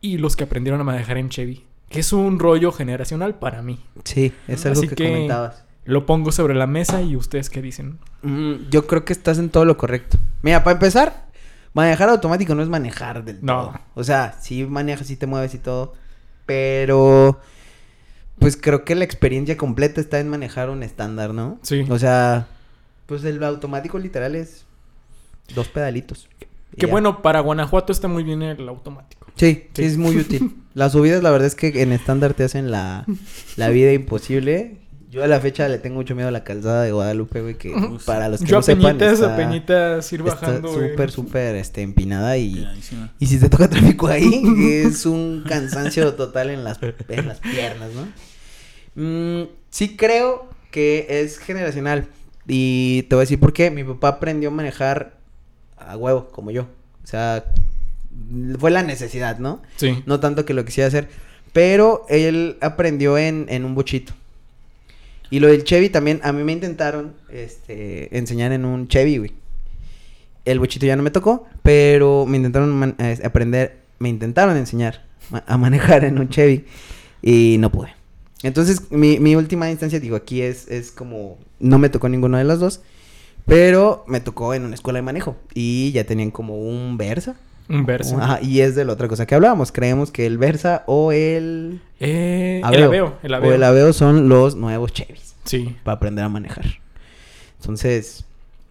y 0.00 0.16
los 0.18 0.34
que 0.34 0.44
aprendieron 0.44 0.80
a 0.80 0.84
manejar 0.84 1.18
en 1.18 1.28
Chevy. 1.28 1.64
Que 1.90 2.00
es 2.00 2.12
un 2.14 2.38
rollo 2.38 2.72
generacional 2.72 3.34
para 3.38 3.60
mí. 3.60 3.78
Sí, 4.04 4.32
es 4.48 4.64
algo 4.64 4.78
Así 4.80 4.88
que, 4.88 4.94
que- 4.94 5.08
comentabas. 5.08 5.64
Lo 5.84 6.06
pongo 6.06 6.30
sobre 6.30 6.54
la 6.54 6.66
mesa 6.68 7.02
y 7.02 7.16
ustedes 7.16 7.50
qué 7.50 7.60
dicen. 7.60 7.98
Mm, 8.22 8.70
yo 8.70 8.86
creo 8.86 9.04
que 9.04 9.12
estás 9.12 9.38
en 9.38 9.50
todo 9.50 9.64
lo 9.64 9.76
correcto. 9.76 10.16
Mira, 10.40 10.62
para 10.62 10.74
empezar, 10.74 11.26
manejar 11.74 12.08
automático 12.08 12.54
no 12.54 12.62
es 12.62 12.68
manejar 12.68 13.24
del 13.24 13.38
No. 13.42 13.52
todo. 13.68 13.80
O 13.94 14.04
sea, 14.04 14.36
sí 14.40 14.64
manejas, 14.64 15.06
sí 15.06 15.16
te 15.16 15.26
mueves 15.26 15.54
y 15.54 15.58
todo. 15.58 15.94
Pero, 16.46 17.40
pues 18.38 18.56
creo 18.56 18.84
que 18.84 18.94
la 18.94 19.04
experiencia 19.04 19.56
completa 19.56 20.00
está 20.00 20.18
en 20.20 20.28
manejar 20.28 20.70
un 20.70 20.82
estándar, 20.82 21.32
¿no? 21.32 21.58
Sí. 21.62 21.86
O 21.88 21.98
sea, 21.98 22.46
pues 23.06 23.24
el 23.24 23.42
automático 23.44 23.98
literal 23.98 24.34
es 24.34 24.64
dos 25.54 25.68
pedalitos. 25.68 26.28
Que 26.76 26.86
bueno, 26.86 27.20
para 27.22 27.40
Guanajuato 27.40 27.92
está 27.92 28.08
muy 28.08 28.22
bien 28.22 28.42
el 28.42 28.68
automático. 28.68 29.26
Sí, 29.36 29.54
sí, 29.54 29.70
Sí. 29.74 29.84
es 29.84 29.96
muy 29.98 30.16
útil. 30.16 30.56
Las 30.74 30.92
subidas, 30.92 31.22
la 31.22 31.30
verdad 31.30 31.46
es 31.46 31.54
que 31.54 31.82
en 31.82 31.92
estándar 31.92 32.32
te 32.34 32.44
hacen 32.44 32.70
la, 32.70 33.04
la 33.56 33.68
vida 33.68 33.92
imposible. 33.92 34.78
Yo 35.12 35.22
a 35.22 35.26
la 35.26 35.38
fecha 35.40 35.68
le 35.68 35.76
tengo 35.76 35.96
mucho 35.96 36.14
miedo 36.14 36.28
a 36.28 36.32
la 36.32 36.42
calzada 36.42 36.84
de 36.84 36.90
Guadalupe, 36.90 37.42
güey, 37.42 37.54
que 37.58 37.70
para 38.06 38.30
los 38.30 38.40
que 38.40 38.46
Yo 38.46 38.56
no 38.56 38.62
sepan 38.62 38.86
apeñitas, 38.96 39.12
está- 39.12 39.34
apeñitas 39.34 40.10
ir 40.14 40.20
Está 40.22 40.34
bajando. 40.34 40.72
súper, 40.72 41.10
súper 41.10 41.56
este, 41.56 41.82
empinada 41.82 42.38
y, 42.38 42.66
y 43.18 43.26
si 43.26 43.38
te 43.38 43.50
toca 43.50 43.68
tráfico 43.70 44.08
ahí, 44.08 44.42
es 44.86 45.04
un 45.04 45.44
cansancio 45.46 46.14
total 46.14 46.48
en 46.48 46.64
las, 46.64 46.78
en 47.08 47.28
las 47.28 47.40
piernas, 47.40 47.90
¿no? 47.94 48.08
Mm, 48.94 49.48
sí 49.68 49.96
creo 49.98 50.48
que 50.70 51.06
es 51.08 51.38
generacional 51.38 52.06
y 52.48 53.02
te 53.02 53.14
voy 53.14 53.20
a 53.20 53.24
decir 53.24 53.38
por 53.38 53.52
qué. 53.52 53.70
Mi 53.70 53.84
papá 53.84 54.08
aprendió 54.08 54.48
a 54.48 54.52
manejar 54.52 55.18
a 55.76 55.94
huevo, 55.98 56.28
como 56.28 56.50
yo. 56.52 56.62
O 57.04 57.06
sea, 57.06 57.44
fue 58.58 58.70
la 58.70 58.82
necesidad, 58.82 59.38
¿no? 59.38 59.60
Sí. 59.76 60.02
No 60.06 60.20
tanto 60.20 60.46
que 60.46 60.54
lo 60.54 60.64
quisiera 60.64 60.88
hacer, 60.88 61.10
pero 61.52 62.06
él 62.08 62.56
aprendió 62.62 63.18
en, 63.18 63.44
en 63.50 63.66
un 63.66 63.74
bochito. 63.74 64.14
Y 65.32 65.40
lo 65.40 65.48
del 65.48 65.64
Chevy 65.64 65.88
también, 65.88 66.20
a 66.24 66.30
mí 66.30 66.44
me 66.44 66.52
intentaron 66.52 67.14
este, 67.30 68.14
enseñar 68.18 68.52
en 68.52 68.66
un 68.66 68.86
Chevy, 68.86 69.16
güey. 69.16 69.32
El 70.44 70.58
bochito 70.58 70.84
ya 70.84 70.94
no 70.94 71.02
me 71.02 71.10
tocó, 71.10 71.46
pero 71.62 72.26
me 72.26 72.36
intentaron 72.36 72.94
eh, 72.98 73.18
aprender, 73.24 73.78
me 73.98 74.10
intentaron 74.10 74.58
enseñar 74.58 75.06
a 75.46 75.56
manejar 75.56 76.04
en 76.04 76.18
un 76.18 76.28
Chevy 76.28 76.66
y 77.22 77.56
no 77.60 77.72
pude. 77.72 77.94
Entonces, 78.42 78.90
mi, 78.90 79.20
mi 79.20 79.34
última 79.34 79.70
instancia, 79.70 80.00
digo, 80.00 80.16
aquí 80.16 80.42
es, 80.42 80.68
es 80.68 80.90
como, 80.90 81.38
no 81.58 81.78
me 81.78 81.88
tocó 81.88 82.10
ninguno 82.10 82.36
de 82.36 82.44
los 82.44 82.60
dos, 82.60 82.82
pero 83.46 84.04
me 84.06 84.20
tocó 84.20 84.52
en 84.52 84.66
una 84.66 84.74
escuela 84.74 84.98
de 84.98 85.02
manejo 85.02 85.38
y 85.54 85.92
ya 85.92 86.04
tenían 86.04 86.30
como 86.30 86.58
un 86.58 86.98
Versa. 86.98 87.36
Un 87.68 87.86
verso. 87.86 88.18
Ajá, 88.20 88.40
y 88.42 88.60
es 88.60 88.74
de 88.74 88.84
la 88.84 88.92
otra 88.92 89.08
cosa 89.08 89.26
que 89.26 89.34
hablábamos. 89.34 89.72
Creemos 89.72 90.10
que 90.10 90.26
el 90.26 90.36
Versa 90.38 90.82
o 90.86 91.12
el 91.12 91.80
Eh, 92.00 92.58
el 92.58 92.64
Aveo. 92.64 92.86
aveo. 92.88 93.18
El 93.22 93.34
aveo. 93.34 93.50
o 93.50 93.54
el 93.54 93.62
Aveo 93.62 93.92
son 93.92 94.28
los 94.28 94.56
nuevos 94.56 94.92
Chevys 94.92 95.34
Sí. 95.44 95.76
para 95.84 95.96
aprender 95.96 96.24
a 96.24 96.28
manejar. 96.28 96.64
Entonces, 97.60 98.24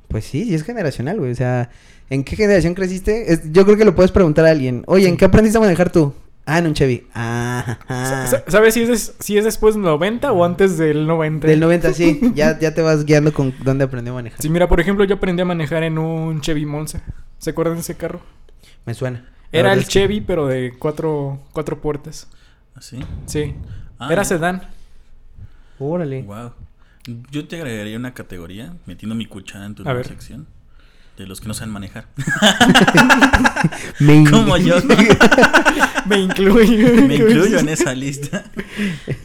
pues 0.07 0.25
sí, 0.25 0.45
sí 0.45 0.53
es 0.55 0.63
generacional, 0.63 1.17
güey. 1.19 1.31
O 1.31 1.35
sea, 1.35 1.69
¿en 2.09 2.23
qué 2.23 2.35
generación 2.35 2.73
creciste? 2.73 3.31
Es- 3.33 3.51
yo 3.51 3.65
creo 3.65 3.77
que 3.77 3.85
lo 3.85 3.95
puedes 3.95 4.11
preguntar 4.11 4.45
a 4.45 4.51
alguien. 4.51 4.83
Oye, 4.87 5.07
¿en 5.07 5.17
qué 5.17 5.25
aprendiste 5.25 5.57
a 5.57 5.61
manejar 5.61 5.91
tú? 5.91 6.13
Ah, 6.45 6.57
en 6.59 6.67
un 6.67 6.73
Chevy. 6.73 7.07
Ah, 7.13 7.77
sa- 7.87 8.43
¿Sabes 8.47 8.73
si 8.73 8.81
es, 8.81 9.13
si 9.19 9.37
es 9.37 9.45
después 9.45 9.75
del 9.75 9.83
90 9.83 10.31
o 10.33 10.43
antes 10.43 10.77
del 10.77 11.05
90? 11.07 11.47
del 11.47 11.59
90, 11.59 11.93
sí. 11.93 12.19
Ya, 12.35 12.57
ya 12.59 12.73
te 12.73 12.81
vas 12.81 13.05
guiando 13.05 13.31
con 13.31 13.53
dónde 13.63 13.85
aprendió 13.85 14.11
a 14.13 14.15
manejar. 14.15 14.41
Sí, 14.41 14.49
mira, 14.49 14.67
por 14.67 14.79
ejemplo, 14.81 15.05
yo 15.05 15.15
aprendí 15.15 15.41
a 15.41 15.45
manejar 15.45 15.83
en 15.83 15.97
un 15.97 16.41
Chevy 16.41 16.65
Monza. 16.65 17.01
¿Se 17.37 17.51
acuerdan 17.51 17.75
de 17.75 17.81
ese 17.81 17.95
carro? 17.95 18.21
Me 18.85 18.93
suena. 18.93 19.25
Era 19.51 19.73
el 19.73 19.81
que- 19.81 19.85
Chevy, 19.87 20.21
pero 20.21 20.47
de 20.47 20.73
cuatro, 20.79 21.39
cuatro 21.51 21.81
puertas. 21.81 22.27
¿Así? 22.75 22.99
Sí. 23.25 23.53
Ah, 23.99 24.09
Era 24.11 24.23
sedán. 24.23 24.67
Órale. 25.79 26.21
Wow. 26.23 26.51
Yo 27.31 27.47
te 27.47 27.55
agregaría 27.57 27.97
una 27.97 28.13
categoría, 28.13 28.73
metiendo 28.85 29.15
mi 29.15 29.25
cuchara 29.25 29.65
en 29.65 29.75
tu 29.75 29.81
A 29.81 29.85
nueva 29.85 29.97
ver. 29.97 30.07
sección. 30.07 30.47
De 31.17 31.27
los 31.27 31.41
que 31.41 31.47
no 31.47 31.53
saben 31.53 31.71
manejar. 31.73 32.07
Me- 33.99 34.29
Como 34.29 34.57
yo. 34.57 34.75
Me 36.07 36.17
incluyo. 36.19 37.05
Me 37.07 37.15
incluyo 37.15 37.59
en 37.59 37.69
esa 37.69 37.93
lista. 37.93 38.45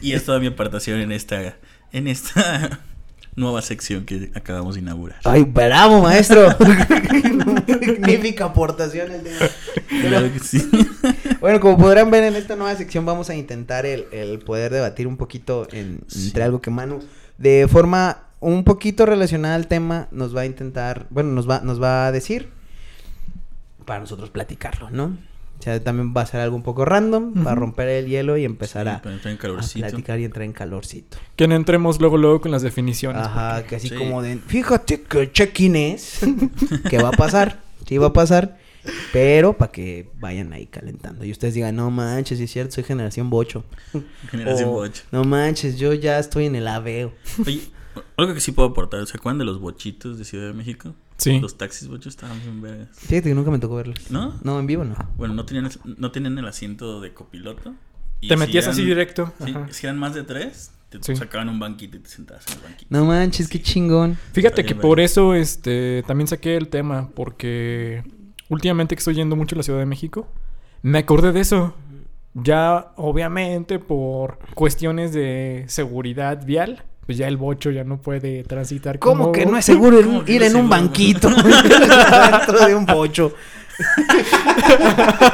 Y 0.01 0.11
es 0.13 0.25
toda 0.25 0.39
mi 0.39 0.47
aportación 0.47 0.99
en 0.99 1.11
esta, 1.11 1.55
en 1.91 2.07
esta 2.07 2.79
nueva 3.37 3.61
sección 3.61 4.03
que 4.03 4.31
acabamos 4.35 4.75
de 4.75 4.81
inaugurar. 4.81 5.19
Ay, 5.23 5.43
bravo, 5.43 6.01
maestro. 6.01 6.49
Magnífica 7.99 8.45
aportación 8.45 9.11
el 9.11 9.23
día. 9.23 9.33
Claro 10.01 10.31
que 10.33 10.39
sí. 10.39 10.69
Bueno, 11.39 11.59
como 11.59 11.77
podrán 11.77 12.09
ver 12.09 12.23
en 12.23 12.35
esta 12.35 12.55
nueva 12.55 12.75
sección 12.75 13.05
vamos 13.05 13.29
a 13.29 13.35
intentar 13.35 13.85
el, 13.85 14.07
el 14.11 14.39
poder 14.39 14.73
debatir 14.73 15.05
un 15.05 15.17
poquito 15.17 15.67
en- 15.71 16.01
Sí. 16.07 16.27
entre 16.27 16.43
algo 16.43 16.61
que 16.61 16.71
Manu, 16.71 16.99
de 17.37 17.67
forma 17.69 18.23
un 18.39 18.63
poquito 18.63 19.05
relacionada 19.05 19.53
al 19.55 19.67
tema, 19.67 20.07
nos 20.11 20.35
va 20.35 20.41
a 20.41 20.45
intentar, 20.47 21.05
bueno, 21.11 21.31
nos 21.31 21.47
va, 21.47 21.61
nos 21.61 21.81
va 21.81 22.07
a 22.07 22.11
decir 22.11 22.49
para 23.85 23.99
nosotros 23.99 24.31
platicarlo, 24.31 24.89
¿no? 24.89 25.15
O 25.59 25.63
sea, 25.63 25.83
también 25.83 26.13
va 26.15 26.21
a 26.21 26.25
ser 26.25 26.39
algo 26.41 26.55
un 26.55 26.61
poco 26.63 26.85
random 26.85 27.33
para 27.33 27.51
Ujú. 27.53 27.59
romper 27.61 27.87
el 27.89 28.05
hielo 28.07 28.37
y 28.37 28.45
empezar 28.45 28.85
Sí, 28.85 28.89
a, 28.93 29.01
para 29.01 29.15
entrar 29.15 29.31
en 29.31 29.37
a 29.37 29.41
calorcito. 29.41 29.87
platicar 29.87 30.19
y 30.19 30.25
entrar 30.25 30.43
en 30.45 30.53
calorcito. 30.53 31.17
Que 31.35 31.47
no 31.47 31.55
entremos 31.55 31.99
luego, 31.99 32.17
luego 32.17 32.41
con 32.41 32.51
las 32.51 32.61
definiciones. 32.61 33.21
Ajá, 33.23 33.63
que 33.65 33.75
así 33.75 33.89
Sí. 33.89 33.95
como 33.95 34.21
de, 34.21 34.37
fíjate 34.37 35.01
que 35.01 35.31
check-in 35.31 35.75
es, 35.75 36.19
que 36.89 36.97
va 36.99 37.09
a 37.09 37.11
pasar, 37.13 37.61
sí 37.87 37.97
va 37.97 38.07
a 38.07 38.13
pasar, 38.13 38.57
pero 39.11 39.53
para 39.57 39.71
que 39.71 40.09
vayan 40.19 40.53
ahí 40.53 40.67
calentando 40.67 41.25
y 41.25 41.31
ustedes 41.31 41.55
digan, 41.55 41.75
no 41.75 41.89
manches, 41.91 42.39
es 42.39 42.51
cierto, 42.51 42.75
soy 42.75 42.83
generación 42.83 43.29
bocho. 43.29 43.65
Generación 44.31 44.69
O, 44.69 44.73
bocho. 44.73 45.03
No 45.11 45.23
manches, 45.23 45.77
yo 45.77 45.93
ya 45.93 46.19
estoy 46.19 46.45
en 46.45 46.55
el 46.55 46.67
aveo. 46.67 47.11
Oye, 47.45 47.61
algo 48.15 48.33
que 48.33 48.39
sí 48.39 48.51
puedo 48.51 48.69
aportar. 48.69 49.05
¿Se 49.07 49.17
acuerdan 49.17 49.39
de 49.39 49.45
los 49.45 49.59
bochitos 49.59 50.17
de 50.19 50.23
Ciudad 50.23 50.47
de 50.47 50.53
México? 50.53 50.93
Sí. 51.17 51.39
Los 51.39 51.57
taxis 51.57 51.87
bochos 51.87 52.07
estaban 52.13 52.39
bien 52.41 52.61
vergas. 52.61 52.89
Fíjate 52.93 53.29
que 53.29 53.35
nunca 53.35 53.49
me 53.51 53.59
tocó 53.59 53.75
verlos. 53.75 54.11
¿No? 54.11 54.35
No, 54.43 54.59
en 54.59 54.67
vivo 54.67 54.83
no. 54.83 54.95
Bueno, 55.17 55.33
no 55.33 55.45
tenían, 55.45 55.69
no 55.97 56.11
tenían 56.11 56.37
el 56.37 56.47
asiento 56.47 57.01
de 57.01 57.13
copiloto. 57.13 57.73
y 58.21 58.27
Te 58.29 58.33
si 58.35 58.39
metías 58.39 58.65
eran- 58.65 58.73
así 58.73 58.85
directo. 58.85 59.33
Sí, 59.43 59.51
Ajá. 59.51 59.67
si 59.71 59.85
eran 59.85 59.97
más 59.99 60.13
de 60.15 60.23
tres, 60.23 60.71
te 60.89 60.97
Sí. 61.01 61.15
sacaban 61.15 61.49
un 61.49 61.59
banquito 61.59 61.97
y 61.97 61.99
te 61.99 62.09
sentabas 62.09 62.45
en 62.47 62.53
el 62.53 62.59
banquito. 62.63 62.87
No 62.89 63.05
manches, 63.05 63.47
qué 63.47 63.61
chingón. 63.61 64.17
Fíjate 64.33 64.61
Está 64.61 64.73
que 64.75 64.79
por 64.79 64.99
eso 64.99 65.33
este 65.35 66.03
también 66.07 66.27
saqué 66.27 66.55
el 66.57 66.67
tema, 66.69 67.09
porque 67.15 68.03
últimamente 68.49 68.95
que 68.95 68.99
estoy 68.99 69.15
yendo 69.15 69.35
mucho 69.35 69.55
a 69.55 69.57
la 69.57 69.63
Ciudad 69.63 69.79
de 69.79 69.85
México, 69.85 70.27
me 70.81 70.99
acordé 70.99 71.31
de 71.31 71.41
eso. 71.41 71.75
Ya, 72.33 72.91
obviamente, 72.95 73.79
por 73.79 74.37
cuestiones 74.53 75.11
de 75.13 75.65
seguridad 75.67 76.45
vial, 76.45 76.83
pues 77.07 77.17
ya 77.17 77.27
el 77.27 77.37
bocho 77.37 77.71
ya 77.71 77.83
no 77.83 77.99
puede 77.99 78.43
transitar. 78.43 78.99
¿Cómo 78.99 79.23
como- 79.23 79.31
que 79.31 79.47
no 79.47 79.57
es 79.57 79.65
seguro 79.65 79.99
¿Cómo 80.03 80.23
que 80.25 80.33
ir 80.33 80.43
es 80.43 80.51
en 80.51 80.57
un 80.57 80.63
seguro? 80.69 80.81
banquito 80.81 81.29
dentro 81.29 82.67
de 82.67 82.75
un 82.75 82.85
bocho? 82.85 83.33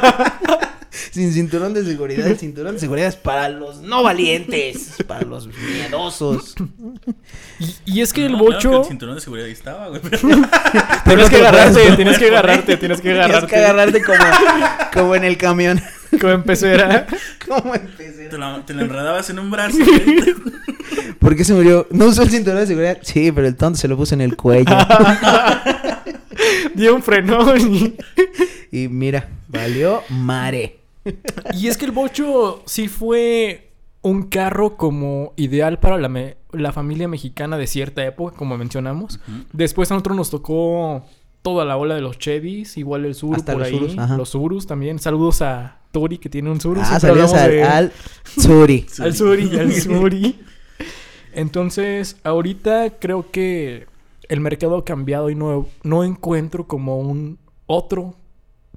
Sin 1.11 1.31
cinturón 1.33 1.73
de 1.73 1.83
seguridad, 1.83 2.27
el 2.27 2.37
cinturón 2.37 2.75
de 2.75 2.79
seguridad 2.79 3.07
es 3.07 3.15
para 3.15 3.49
los 3.49 3.81
no 3.81 4.03
valientes, 4.03 4.93
para 5.07 5.21
los 5.21 5.47
miedosos. 5.47 6.55
Y, 7.59 7.75
y 7.85 8.01
es 8.01 8.13
que 8.13 8.25
el 8.25 8.33
No, 8.33 8.39
claro 8.39 8.53
bocho... 8.55 8.71
que 8.71 8.77
el 8.77 8.85
cinturón 8.85 9.15
de 9.15 9.21
seguridad 9.21 9.47
ahí 9.47 9.53
estaba, 9.53 9.87
güey. 9.89 10.01
pero- 10.01 10.17
Tienes 11.05 11.29
que 11.29 11.35
agarrarte, 11.37 11.91
tienes 11.95 12.17
que 12.19 12.27
agarrarte, 12.27 12.77
tienes 12.77 12.97
que 13.01 13.09
Tienes 13.09 13.25
agarrarte. 13.25 13.47
que 13.47 13.55
agarrarte 13.57 14.03
como, 14.03 14.19
como 14.93 15.15
en 15.15 15.23
el 15.23 15.37
camión. 15.37 15.81
Como 16.21 16.33
empecé 16.33 16.73
era... 16.73 17.07
Como 17.47 17.75
empecé. 17.75 18.27
Te 18.29 18.37
la, 18.37 18.65
te 18.65 18.73
enredabas 18.73 19.29
en 19.29 19.39
un 19.39 19.51
brazo. 19.51 19.77
güey. 19.77 20.35
¿Por 21.19 21.35
qué 21.35 21.43
se 21.43 21.53
murió? 21.53 21.87
¿No 21.91 22.05
usó 22.07 22.23
el 22.23 22.29
cinturón 22.29 22.59
de 22.59 22.67
seguridad? 22.67 22.97
Sí, 23.01 23.31
pero 23.31 23.47
el 23.47 23.55
tonto 23.55 23.77
se 23.79 23.87
lo 23.87 23.95
puso 23.97 24.13
en 24.15 24.21
el 24.21 24.35
cuello. 24.35 24.75
Dio 26.75 26.95
un 26.95 27.03
frenón 27.03 27.59
y... 27.73 27.95
y 28.71 28.87
mira, 28.87 29.29
valió 29.47 30.01
mare. 30.09 30.79
Y 31.53 31.67
es 31.67 31.77
que 31.77 31.85
el 31.85 31.91
Bocho 31.91 32.63
sí 32.65 32.87
fue 32.87 33.69
un 34.01 34.23
carro 34.23 34.75
como 34.75 35.33
ideal 35.37 35.79
para 35.79 35.97
la, 35.97 36.09
me- 36.09 36.37
la 36.51 36.71
familia 36.71 37.07
mexicana 37.07 37.57
de 37.57 37.67
cierta 37.67 38.05
época, 38.05 38.35
como 38.35 38.57
mencionamos. 38.57 39.19
Después 39.51 39.91
a 39.91 39.95
nosotros 39.95 40.17
nos 40.17 40.29
tocó 40.29 41.05
toda 41.41 41.65
la 41.65 41.77
ola 41.77 41.95
de 41.95 42.01
los 42.01 42.17
Chevys, 42.19 42.77
igual 42.77 43.05
el 43.05 43.15
Sur 43.15 43.35
Hasta 43.35 43.53
por 43.53 43.61
los 43.61 43.67
ahí. 43.69 43.75
Urus, 43.75 43.95
los 44.17 44.35
Urus 44.35 44.67
también. 44.67 44.99
Saludos 44.99 45.41
a 45.41 45.77
Tori 45.93 46.17
que 46.17 46.27
tiene 46.27 46.51
un 46.51 46.59
Sur. 46.59 46.77
Ah, 46.81 46.99
saludos 46.99 47.33
al, 47.33 47.51
de- 47.51 47.63
al 47.63 47.91
Suri. 48.37 48.85
al 48.99 49.15
Suri, 49.15 49.57
al 49.57 49.71
Suri. 49.71 50.39
Entonces, 51.33 52.17
ahorita 52.23 52.91
creo 52.99 53.31
que 53.31 53.87
el 54.29 54.39
mercado 54.41 54.77
ha 54.77 54.83
cambiado 54.85 55.29
y 55.29 55.35
no, 55.35 55.67
no 55.83 56.03
encuentro 56.03 56.67
como 56.67 56.99
un 56.99 57.39
otro 57.65 58.15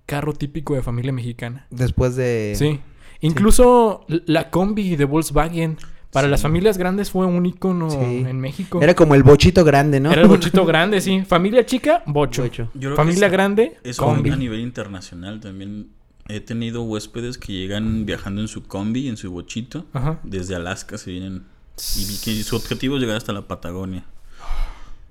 carro 0.07 0.33
típico 0.33 0.75
de 0.75 0.83
familia 0.83 1.13
mexicana. 1.13 1.67
Después 1.71 2.15
de... 2.17 2.55
Sí. 2.57 2.81
Incluso 3.21 4.05
la 4.09 4.51
combi 4.51 4.95
de 4.97 5.05
Volkswagen 5.05 5.79
para 6.13 6.29
Sí. 6.29 6.31
las 6.31 6.43
familias 6.43 6.79
grandes 6.79 7.11
fue 7.11 7.27
un 7.27 7.45
icono 7.45 7.91
Sí. 7.91 7.97
en 7.99 8.41
México. 8.41 8.81
Era 8.81 8.95
como 8.95 9.15
el 9.15 9.23
bochito 9.23 9.65
grande, 9.65 10.01
¿no? 10.01 10.13
Era 10.13 10.23
el 10.23 10.29
bochito 10.29 10.65
grande, 10.67 11.01
sí. 11.01 11.23
Familia 11.27 11.67
chica, 11.67 12.03
bocho. 12.07 12.43
Bocho. 12.43 12.71
Yo 12.75 12.81
creo 12.81 12.91
que 12.93 12.97
Familia 12.97 13.27
es- 13.27 13.33
grande, 13.33 13.77
Eso 13.83 14.05
combi. 14.05 14.31
a 14.31 14.37
nivel 14.37 14.61
internacional 14.61 15.41
también. 15.41 15.89
He 16.29 16.41
tenido 16.41 16.83
huéspedes 16.83 17.39
que 17.39 17.53
llegan 17.53 18.05
viajando 18.07 18.41
en 18.41 18.49
su 18.49 18.65
combi, 18.65 19.09
en 19.09 19.17
su 19.17 19.31
bochito. 19.31 19.87
Ajá. 19.93 20.19
Desde 20.25 20.55
Alaska 20.57 20.99
se 20.99 21.11
vienen. 21.13 21.45
Y 21.97 22.17
que 22.25 22.43
su 22.43 22.57
objetivo 22.57 22.97
es 22.97 23.03
llegar 23.03 23.17
hasta 23.17 23.33
la 23.33 23.43
Patagonia. 23.43 24.05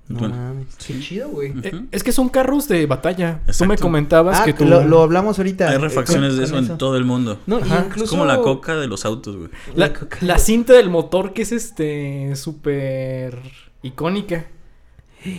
No 0.08 0.20
Bueno, 0.20 0.36
mames. 0.36 0.66
Qué 0.86 1.00
chido, 1.00 1.28
güey. 1.30 1.52
Eh, 1.64 1.84
Es 1.90 2.04
que 2.04 2.12
son 2.12 2.28
carros 2.28 2.68
de 2.68 2.86
batalla. 2.86 3.38
Tú 3.40 3.46
me 3.46 3.50
Exacto. 3.74 3.82
comentabas 3.82 4.40
Ah, 4.40 4.44
que 4.44 4.52
tú... 4.52 4.64
lo, 4.64 4.84
lo 4.84 5.02
hablamos 5.02 5.38
ahorita. 5.38 5.68
hay 5.68 5.76
eh, 5.76 5.78
refacciones 5.78 6.30
con- 6.30 6.38
de 6.38 6.44
eso, 6.44 6.58
en 6.58 6.78
todo 6.78 6.96
el 6.96 7.04
mundo. 7.04 7.40
No, 7.46 7.58
y 7.58 7.62
Ajá. 7.62 7.84
incluso... 7.86 8.04
Es 8.04 8.10
como 8.10 8.24
la 8.24 8.40
coca 8.40 8.76
de 8.76 8.86
los 8.86 9.04
autos, 9.04 9.36
güey. 9.36 9.48
La, 9.74 9.88
La 9.88 9.92
coca. 9.94 10.18
la 10.20 10.38
cinta 10.38 10.74
del 10.74 10.90
motor 10.90 11.32
que 11.32 11.42
es 11.42 11.50
este 11.50 12.36
súper 12.36 13.40
icónica. 13.82 14.46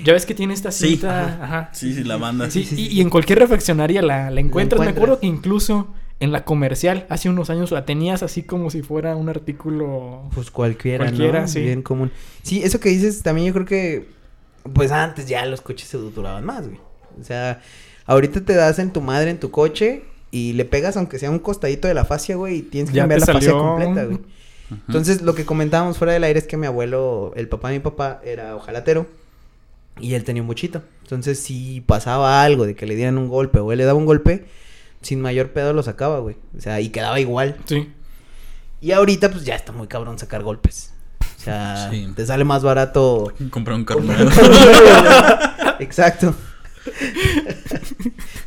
Ya 0.03 0.13
ves 0.13 0.25
que 0.25 0.33
tiene 0.33 0.53
esta 0.53 0.71
Sí. 0.71 0.89
cinta. 0.89 1.39
Ajá. 1.43 1.69
Sí, 1.73 1.93
sí, 1.93 2.03
la 2.03 2.17
banda. 2.17 2.49
Sí, 2.49 2.63
sí, 2.63 2.75
y, 2.75 2.87
sí. 2.87 2.93
y 2.95 3.01
en 3.01 3.09
cualquier 3.09 3.39
refaccionaria 3.39 4.01
la, 4.01 4.29
la 4.31 4.39
encuentras. 4.39 4.79
Me 4.79 4.85
encuentras. 4.85 4.95
acuerdo 4.97 5.19
que 5.19 5.27
incluso 5.27 5.87
en 6.19 6.31
la 6.31 6.43
comercial, 6.45 7.05
hace 7.09 7.29
unos 7.29 7.49
años, 7.49 7.71
la 7.71 7.85
tenías 7.85 8.23
así 8.23 8.41
como 8.43 8.69
si 8.71 8.81
fuera 8.81 9.15
un 9.15 9.29
artículo. 9.29 10.23
Pues 10.33 10.49
cualquiera, 10.51 11.05
Cualquiera, 11.05 11.41
¿no? 11.41 11.47
sí. 11.47 11.61
Bien 11.61 11.81
común. 11.83 12.11
Sí, 12.43 12.63
eso 12.63 12.79
que 12.79 12.89
dices 12.89 13.21
también 13.23 13.47
yo 13.47 13.53
creo 13.53 13.65
que... 13.65 14.07
Pues 14.73 14.91
antes 14.91 15.27
ya 15.27 15.45
los 15.45 15.61
coches 15.61 15.87
se 15.87 15.97
duraban 15.97 16.43
más, 16.43 16.67
güey. 16.67 16.79
O 17.21 17.23
sea, 17.23 17.61
ahorita 18.05 18.41
te 18.41 18.53
das 18.53 18.79
en 18.79 18.91
tu 18.91 18.99
madre 19.01 19.29
en 19.29 19.39
tu 19.39 19.49
coche 19.51 20.03
y 20.31 20.53
le 20.53 20.65
pegas 20.65 20.97
aunque 20.97 21.19
sea 21.19 21.29
un 21.31 21.39
costadito 21.39 21.87
de 21.87 21.93
la 21.93 22.03
fascia, 22.03 22.35
güey, 22.35 22.57
y 22.57 22.61
tienes 22.63 22.89
que 22.89 22.95
Ya 22.97 23.03
cambiar 23.03 23.21
la 23.21 23.25
fascia 23.27 23.51
salió. 23.51 23.57
completa, 23.63 24.03
güey. 24.05 24.19
Entonces, 24.87 25.21
lo 25.21 25.33
que 25.33 25.45
comentábamos 25.45 25.97
fuera 25.97 26.11
del 26.11 26.25
aire 26.25 26.39
es 26.39 26.45
que 26.47 26.57
mi 26.57 26.65
abuelo, 26.67 27.31
el 27.37 27.47
papá 27.47 27.69
de 27.69 27.75
mi 27.75 27.79
papá, 27.79 28.19
era 28.25 28.53
ojalatero. 28.57 29.05
Y 29.99 30.13
él 30.13 30.23
tenía 30.23 30.41
un 30.41 30.47
bochito. 30.47 30.83
Entonces, 31.03 31.39
si 31.39 31.81
pasaba 31.81 32.43
algo 32.43 32.65
de 32.65 32.75
que 32.75 32.85
le 32.85 32.95
dieran 32.95 33.17
un 33.17 33.27
golpe 33.29 33.59
o 33.59 33.71
él 33.71 33.77
le 33.77 33.85
daba 33.85 33.97
un 33.97 34.05
golpe, 34.05 34.45
sin 35.01 35.21
mayor 35.21 35.51
pedo 35.51 35.73
lo 35.73 35.83
sacaba, 35.83 36.19
güey. 36.19 36.35
O 36.57 36.61
sea, 36.61 36.79
y 36.81 36.89
quedaba 36.89 37.19
igual. 37.19 37.57
Sí. 37.65 37.89
Y 38.81 38.91
ahorita, 38.91 39.31
pues 39.31 39.43
ya 39.45 39.55
está 39.55 39.71
muy 39.71 39.87
cabrón 39.87 40.19
sacar 40.19 40.43
golpes. 40.43 40.93
O 41.37 41.41
sea, 41.41 41.89
Sí. 41.91 42.11
te 42.15 42.25
sale 42.25 42.43
más 42.43 42.63
barato. 42.63 43.31
Comprar 43.49 43.77
un 43.77 43.85
carro. 43.85 44.01
Exacto. 45.79 46.35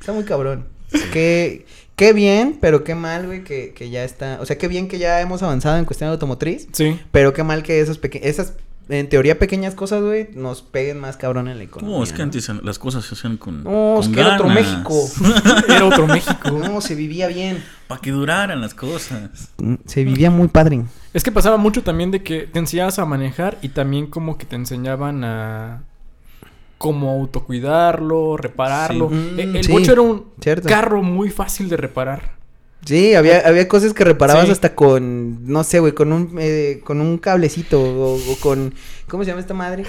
está 0.01 0.13
muy 0.13 0.25
cabrón. 0.25 0.67
Qué, 1.13 1.67
qué 1.97 2.13
bien, 2.13 2.59
pero 2.61 2.83
qué 2.85 2.95
mal, 2.95 3.27
güey, 3.27 3.45
que, 3.45 3.73
que 3.75 3.91
ya 3.91 4.05
está. 4.05 4.39
O 4.41 4.47
sea, 4.47 4.59
qué 4.59 4.69
bien 4.69 4.89
que 4.89 4.99
ya 4.99 5.21
hemos 5.21 5.43
avanzado 5.43 5.79
en 5.79 5.85
cuestión 5.85 6.09
de 6.09 6.13
automotriz. 6.13 6.69
Sí. 6.73 6.99
Pero 7.13 7.33
qué 7.33 7.43
mal 7.45 7.63
que 7.63 7.81
esas 7.81 7.99
pequeñas, 7.99 8.29
esas, 8.29 8.55
en 8.91 9.09
teoría, 9.09 9.39
pequeñas 9.39 9.75
cosas, 9.75 10.03
güey, 10.03 10.29
nos 10.35 10.63
peguen 10.63 10.99
más 11.01 11.17
cabrón 11.17 11.49
en 11.49 11.59
la 11.59 11.65
economía. 11.65 11.93
¿Cómo? 11.95 12.05
Es 12.05 12.13
que 12.13 12.19
¿no? 12.19 12.25
antes 12.25 12.49
las 12.63 12.79
cosas 12.79 13.05
se 13.05 13.15
hacían 13.15 13.37
con. 13.37 13.63
No, 13.65 14.01
es 14.01 14.09
que 14.09 14.21
era 14.21 14.35
otro. 14.35 14.49
México. 14.49 14.95
Era 15.69 15.85
otro 15.87 16.07
México. 16.07 16.51
No, 16.51 16.81
se 16.81 16.95
vivía 16.95 17.29
bien. 17.29 17.63
Para 17.87 18.01
que 18.01 18.11
duraran 18.11 18.61
las 18.61 18.75
cosas. 18.75 19.51
Mm, 19.59 19.75
Se 19.87 20.05
vivía 20.05 20.31
muy 20.31 20.49
padre. 20.49 20.83
Es 21.15 21.23
que 21.25 21.33
pasaba 21.33 21.57
mucho 21.57 21.83
también 21.83 22.11
de 22.11 22.23
que 22.23 22.43
te 22.43 22.59
enseñabas 22.59 22.99
a 22.99 23.05
manejar 23.07 23.59
y 23.63 23.71
también 23.71 24.07
como 24.07 24.37
que 24.39 24.45
te 24.47 24.57
enseñaban 24.57 25.25
a 25.25 25.83
cómo 26.79 27.11
autocuidarlo, 27.11 28.37
repararlo. 28.37 29.09
Sí. 29.11 29.35
E- 29.39 29.47
Mm, 29.47 29.57
el 29.57 29.65
sí, 29.65 29.73
bocho 29.73 29.93
era 29.93 30.01
un 30.03 30.25
cierto. 30.41 30.69
carro 30.69 31.03
muy 31.03 31.31
fácil 31.31 31.69
de 31.69 31.77
reparar. 31.77 32.40
Sí, 32.85 33.15
había, 33.15 33.41
había 33.47 33.69
cosas 33.69 33.93
que 33.93 34.05
reparabas 34.05 34.47
Sí. 34.47 34.53
hasta 34.53 34.75
con, 34.75 35.47
no 35.47 35.65
sé, 35.65 35.81
güey, 35.81 35.93
con 35.93 36.13
un, 36.13 36.37
eh, 36.41 36.81
con 36.85 37.01
un 37.01 37.19
cablecito 37.19 37.81
o, 37.81 38.15
o 38.15 38.37
con, 38.41 38.75
¿cómo 39.09 39.23
se 39.25 39.29
llama 39.31 39.41
esta 39.41 39.55
madre? 39.55 39.85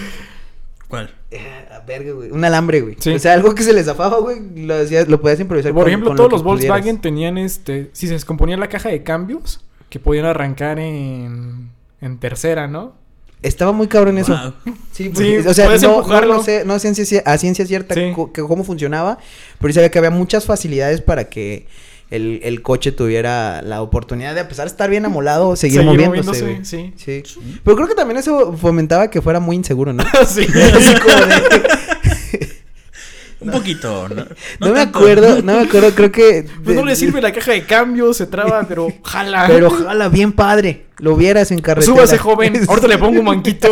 ¿Cuál? 0.88 1.10
Eh, 1.32 1.40
a 1.74 1.80
verga, 1.86 2.12
güey, 2.12 2.32
un 2.32 2.44
alambre, 2.44 2.82
güey. 2.82 2.98
Sí. 3.00 3.14
O 3.14 3.20
sea, 3.20 3.34
algo 3.34 3.56
que 3.56 3.64
se 3.64 3.72
le 3.72 3.82
zafaba, 3.84 4.20
güey, 4.20 4.40
lo, 4.66 4.76
hacías- 4.76 5.08
lo 5.08 5.22
podías 5.22 5.40
improvisar 5.40 5.72
Por 5.72 5.84
con- 5.84 5.90
ejemplo, 5.90 6.10
con 6.10 6.18
todos 6.18 6.32
lo 6.32 6.38
los 6.38 6.44
pudieras. 6.44 6.68
Volkswagen 6.78 7.00
tenían 7.00 7.38
este, 7.38 7.90
si 7.94 8.08
se 8.08 8.14
descomponía 8.14 8.58
la 8.58 8.68
caja 8.68 8.90
de 8.90 9.02
cambios, 9.04 9.64
que 9.90 10.00
podían 10.00 10.26
arrancar 10.26 10.80
en, 10.80 11.70
en 12.02 12.18
tercera, 12.20 12.68
¿no? 12.68 12.94
Estaba 13.42 13.72
muy 13.72 13.88
cabrón 13.88 14.18
eso. 14.18 14.34
Wow. 14.38 14.54
Sí, 14.92 15.06
Sí, 15.06 15.10
porque, 15.10 15.40
o 15.48 15.54
sea, 15.54 15.66
no, 15.78 16.06
no, 16.08 16.22
no 16.26 16.44
sé, 16.44 16.64
no 16.66 16.78
sé 16.78 16.90
a 16.90 16.94
ciencia, 16.94 17.24
a 17.26 17.38
ciencia 17.38 17.66
cierta 17.66 17.96
Sí. 17.96 18.12
cómo 18.14 18.64
funcionaba, 18.66 19.18
pero 19.60 19.70
sí 19.72 19.76
sabía 19.76 19.90
que 19.90 19.98
había 19.98 20.12
muchas 20.12 20.46
facilidades 20.46 21.02
para 21.02 21.30
que 21.30 21.66
el, 22.12 22.42
el 22.44 22.62
coche 22.62 22.92
tuviera 22.92 23.62
la 23.64 23.82
oportunidad 23.82 24.36
de, 24.36 24.42
a 24.42 24.48
pesar 24.48 24.66
de 24.66 24.72
estar 24.72 24.90
bien 24.90 25.06
amolado, 25.06 25.56
seguir, 25.56 25.82
Seguir 25.82 26.08
moviéndose. 26.08 26.42
güey. 26.42 26.64
sí. 26.66 26.94
Sí. 26.96 27.24
Pero 27.64 27.76
creo 27.76 27.88
que 27.88 27.96
también 27.96 28.18
eso 28.20 28.54
fomentaba 28.56 29.10
que 29.10 29.22
fuera 29.22 29.40
muy 29.40 29.56
inseguro, 29.56 29.92
¿no? 29.94 30.04
sí. 30.28 30.46
Así 30.46 30.96
como 30.96 31.26
de- 31.26 31.82
Un 33.42 33.50
poquito, 33.52 34.08
¿no? 34.16 34.26
No, 34.60 34.68
me 34.74 34.80
tanto. 34.82 35.00
acuerdo, 35.00 35.42
no 35.42 35.54
me 35.56 35.62
acuerdo, 35.62 35.90
creo 35.96 36.12
que... 36.12 36.46
Pues 36.64 36.76
no 36.76 36.86
le 36.86 36.96
sirve 36.96 37.22
la 37.22 37.32
caja 37.32 37.54
de 37.54 37.64
cambios, 37.66 38.18
se 38.18 38.28
traba, 38.28 38.64
pero 38.68 38.88
jala. 39.04 39.46
Pero 39.48 39.68
ojalá, 39.68 40.10
bien 40.10 40.32
padre. 40.32 40.86
Lo 41.00 41.16
vieras 41.16 41.50
en 41.52 41.60
carretera. 41.60 41.92
Súbase, 41.96 42.20
joven. 42.20 42.62
Ahorita 42.68 42.88
le 42.88 42.98
pongo 43.00 43.18
un 43.20 43.26
manquito. 43.26 43.70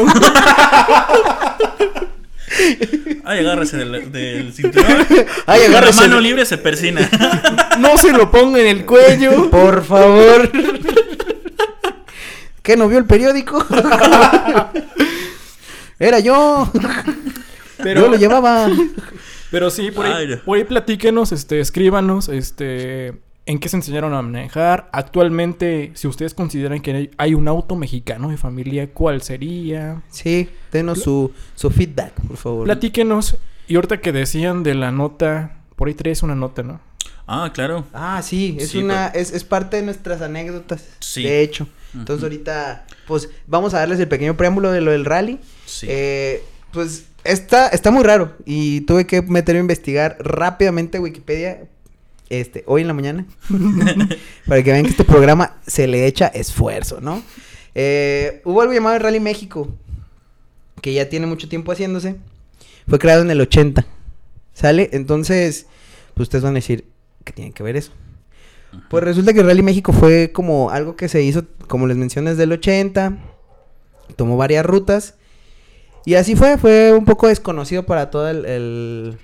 Ay, 3.24 3.40
agárrese 3.40 3.78
del, 3.78 4.12
del 4.12 4.54
cinturón. 4.54 5.06
Ay, 5.46 5.62
Con 5.62 5.72
agárrese 5.72 6.02
La 6.02 6.08
mano 6.08 6.22
libre 6.22 6.46
se 6.46 6.58
persina. 6.58 7.10
No 7.80 7.98
se 7.98 8.12
lo 8.12 8.30
ponga 8.30 8.60
en 8.60 8.68
el 8.68 8.86
cuello. 8.86 9.50
Por 9.50 9.84
favor. 9.86 10.52
¿Qué, 12.62 12.76
no 12.76 12.90
vio 12.90 12.98
el 12.98 13.06
periódico? 13.06 13.66
Era 16.00 16.20
yo. 16.20 16.70
Pero, 17.78 18.02
Yo 18.02 18.08
lo 18.10 18.18
llevaba. 18.18 18.68
pero 19.52 19.70
sí, 19.70 19.92
por 19.92 20.06
ahí, 20.06 20.36
por 20.46 20.58
ahí 20.58 20.66
platíquenos, 20.66 21.32
este, 21.32 21.62
escríbanos, 21.62 22.28
este, 22.30 23.14
en 23.50 23.58
qué 23.58 23.68
se 23.68 23.78
enseñaron 23.78 24.14
a 24.14 24.22
manejar. 24.22 24.90
Actualmente, 24.92 25.92
si 25.96 26.08
ustedes 26.08 26.36
consideran 26.36 26.82
que 26.82 27.10
hay- 27.18 27.34
un 27.34 27.48
auto 27.48 27.76
mexicano 27.76 28.30
de 28.30 28.38
familia, 28.38 28.92
¿cuál 28.94 29.24
sería? 29.24 30.04
Sí, 30.10 30.50
denos 30.72 31.02
su, 31.02 31.32
su 31.56 31.72
feedback, 31.72 32.14
por 32.28 32.38
favor. 32.38 32.66
Platíquenos. 32.66 33.38
Y 33.68 33.74
ahorita 33.76 34.02
que 34.02 34.12
decían 34.12 34.62
de 34.62 34.76
la 34.76 34.92
nota, 34.92 35.58
por 35.76 35.88
ahí 35.88 35.96
traes 35.96 36.22
una 36.22 36.36
nota, 36.36 36.62
¿no? 36.62 36.80
Ah, 37.26 37.52
claro. 37.52 37.86
Ah, 37.92 38.22
sí, 38.24 38.56
es 38.60 38.70
Sí, 38.70 38.80
una, 38.84 39.08
es, 39.08 39.32
es 39.32 39.44
parte 39.44 39.78
de 39.78 39.84
nuestras 39.84 40.22
anécdotas. 40.22 40.86
Sí. 41.00 41.24
De 41.24 41.42
hecho. 41.42 41.68
Entonces 41.96 42.22
ahorita, 42.24 42.86
pues, 43.08 43.30
vamos 43.48 43.74
a 43.74 43.80
darles 43.80 44.00
el 44.00 44.08
pequeño 44.08 44.38
preámbulo 44.38 44.72
de 44.72 44.82
lo 44.82 44.92
del 44.92 45.06
rally. 45.06 45.40
Sí. 45.66 45.88
Eh, 45.90 46.44
pues 46.72 47.06
está, 47.24 47.68
está 47.70 47.90
muy 47.90 48.04
raro. 48.04 48.36
Y 48.46 48.82
tuve 48.82 49.08
que 49.08 49.24
meterme 49.24 49.58
a 49.60 49.62
investigar 49.62 50.18
rápidamente 50.20 51.00
Wikipedia. 51.00 51.64
Este, 52.30 52.64
hoy 52.68 52.82
en 52.82 52.88
la 52.88 52.94
mañana. 52.94 53.26
para 54.48 54.64
que 54.64 54.72
vean 54.72 54.84
que 54.84 54.92
este 54.92 55.04
programa 55.04 55.58
se 55.66 55.88
le 55.88 56.06
echa 56.06 56.28
esfuerzo, 56.28 57.02
¿no? 57.02 57.24
Eh, 57.76 58.42
hubo 58.46 58.62
algo 58.62 58.74
llamado 58.74 58.96
el 58.96 59.02
Rally 59.02 59.20
México. 59.20 59.70
Que 60.82 60.94
ya 60.94 61.10
tiene 61.10 61.26
mucho 61.28 61.50
tiempo 61.50 61.72
haciéndose. 61.72 62.16
Fue 62.88 63.00
creado 63.00 63.22
en 63.24 63.32
el 63.32 63.42
80. 63.42 63.86
¿Sale? 64.54 64.90
Entonces, 64.94 65.68
pues 66.14 66.26
ustedes 66.28 66.44
van 66.44 66.54
a 66.54 66.56
decir, 66.56 66.86
¿qué 67.24 67.34
tiene 67.34 67.52
que 67.52 67.64
ver 67.64 67.76
eso? 67.78 67.92
Pues 68.90 69.04
resulta 69.04 69.34
que 69.34 69.40
el 69.40 69.46
Rally 69.48 69.64
México 69.64 69.92
fue 69.94 70.32
como 70.32 70.70
algo 70.70 70.96
que 70.96 71.08
se 71.10 71.24
hizo, 71.24 71.46
como 71.68 71.88
les 71.88 71.98
mencioné, 71.98 72.32
desde 72.32 72.44
el 72.44 72.52
80. 72.52 73.18
Tomó 74.16 74.38
varias 74.38 74.66
rutas. 74.66 75.16
Y 76.06 76.16
así 76.16 76.36
fue, 76.36 76.58
fue 76.58 76.94
un 76.94 77.06
poco 77.06 77.28
desconocido 77.28 77.86
para 77.86 78.10
toda 78.10 78.32
el, 78.32 78.46
el- 78.46 79.18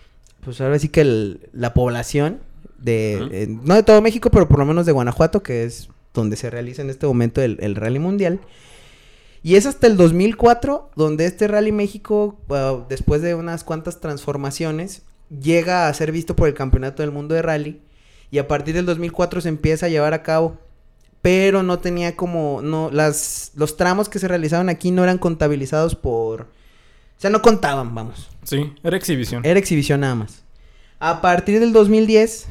pues 0.43 0.59
ahora 0.61 0.77
sí 0.79 0.89
que 0.89 1.01
el- 1.01 1.49
la 1.53 1.73
población 1.73 2.39
de, 2.77 3.27
eh, 3.31 3.47
no 3.49 3.75
de 3.75 3.83
todo 3.83 4.01
México, 4.01 4.29
pero 4.31 4.47
por 4.47 4.59
lo 4.59 4.65
menos 4.65 4.85
de 4.85 4.91
Guanajuato, 4.91 5.43
que 5.43 5.63
es 5.63 5.89
donde 6.13 6.35
se 6.35 6.49
realiza 6.49 6.81
en 6.81 6.89
este 6.89 7.07
momento 7.07 7.41
el, 7.41 7.57
el 7.61 7.75
Rally 7.75 7.99
Mundial. 7.99 8.39
Y 9.43 9.57
es 9.57 9.67
hasta 9.67 9.85
el 9.85 9.95
2004 9.95 10.89
donde 10.95 11.25
este 11.25 11.47
Rally 11.47 11.71
México, 11.71 12.39
ah, 12.49 12.83
después 12.89 13.21
de 13.21 13.35
unas 13.35 13.63
cuantas 13.63 13.99
transformaciones, 13.99 15.03
llega 15.29 15.87
a 15.87 15.93
ser 15.93 16.11
visto 16.11 16.35
por 16.35 16.47
el 16.47 16.55
Campeonato 16.55 17.03
del 17.03 17.11
Mundo 17.11 17.35
de 17.35 17.43
Rally. 17.43 17.81
Y 18.31 18.39
a 18.39 18.47
partir 18.47 18.73
del 18.73 18.87
2004 18.87 19.41
se 19.41 19.49
empieza 19.49 19.85
a 19.85 19.89
llevar 19.89 20.13
a 20.13 20.23
cabo. 20.23 20.57
Pero 21.21 21.63
no 21.63 21.79
tenía 21.79 22.15
como, 22.15 22.61
no, 22.63 22.89
las, 22.91 23.51
los 23.55 23.77
tramos 23.77 24.09
que 24.09 24.19
se 24.19 24.27
realizaban 24.27 24.69
aquí 24.69 24.91
no 24.91 25.03
eran 25.03 25.17
contabilizados 25.17 25.95
por, 25.95 26.41
o 26.41 26.47
sea, 27.17 27.29
no 27.29 27.41
contaban, 27.41 27.95
vamos. 27.95 28.29
Sí, 28.43 28.73
era 28.83 28.97
exhibición. 28.97 29.45
Era 29.45 29.59
exhibición 29.59 30.01
nada 30.01 30.15
más. 30.15 30.44
A 30.99 31.21
partir 31.21 31.59
del 31.59 31.73
2010, 31.73 32.45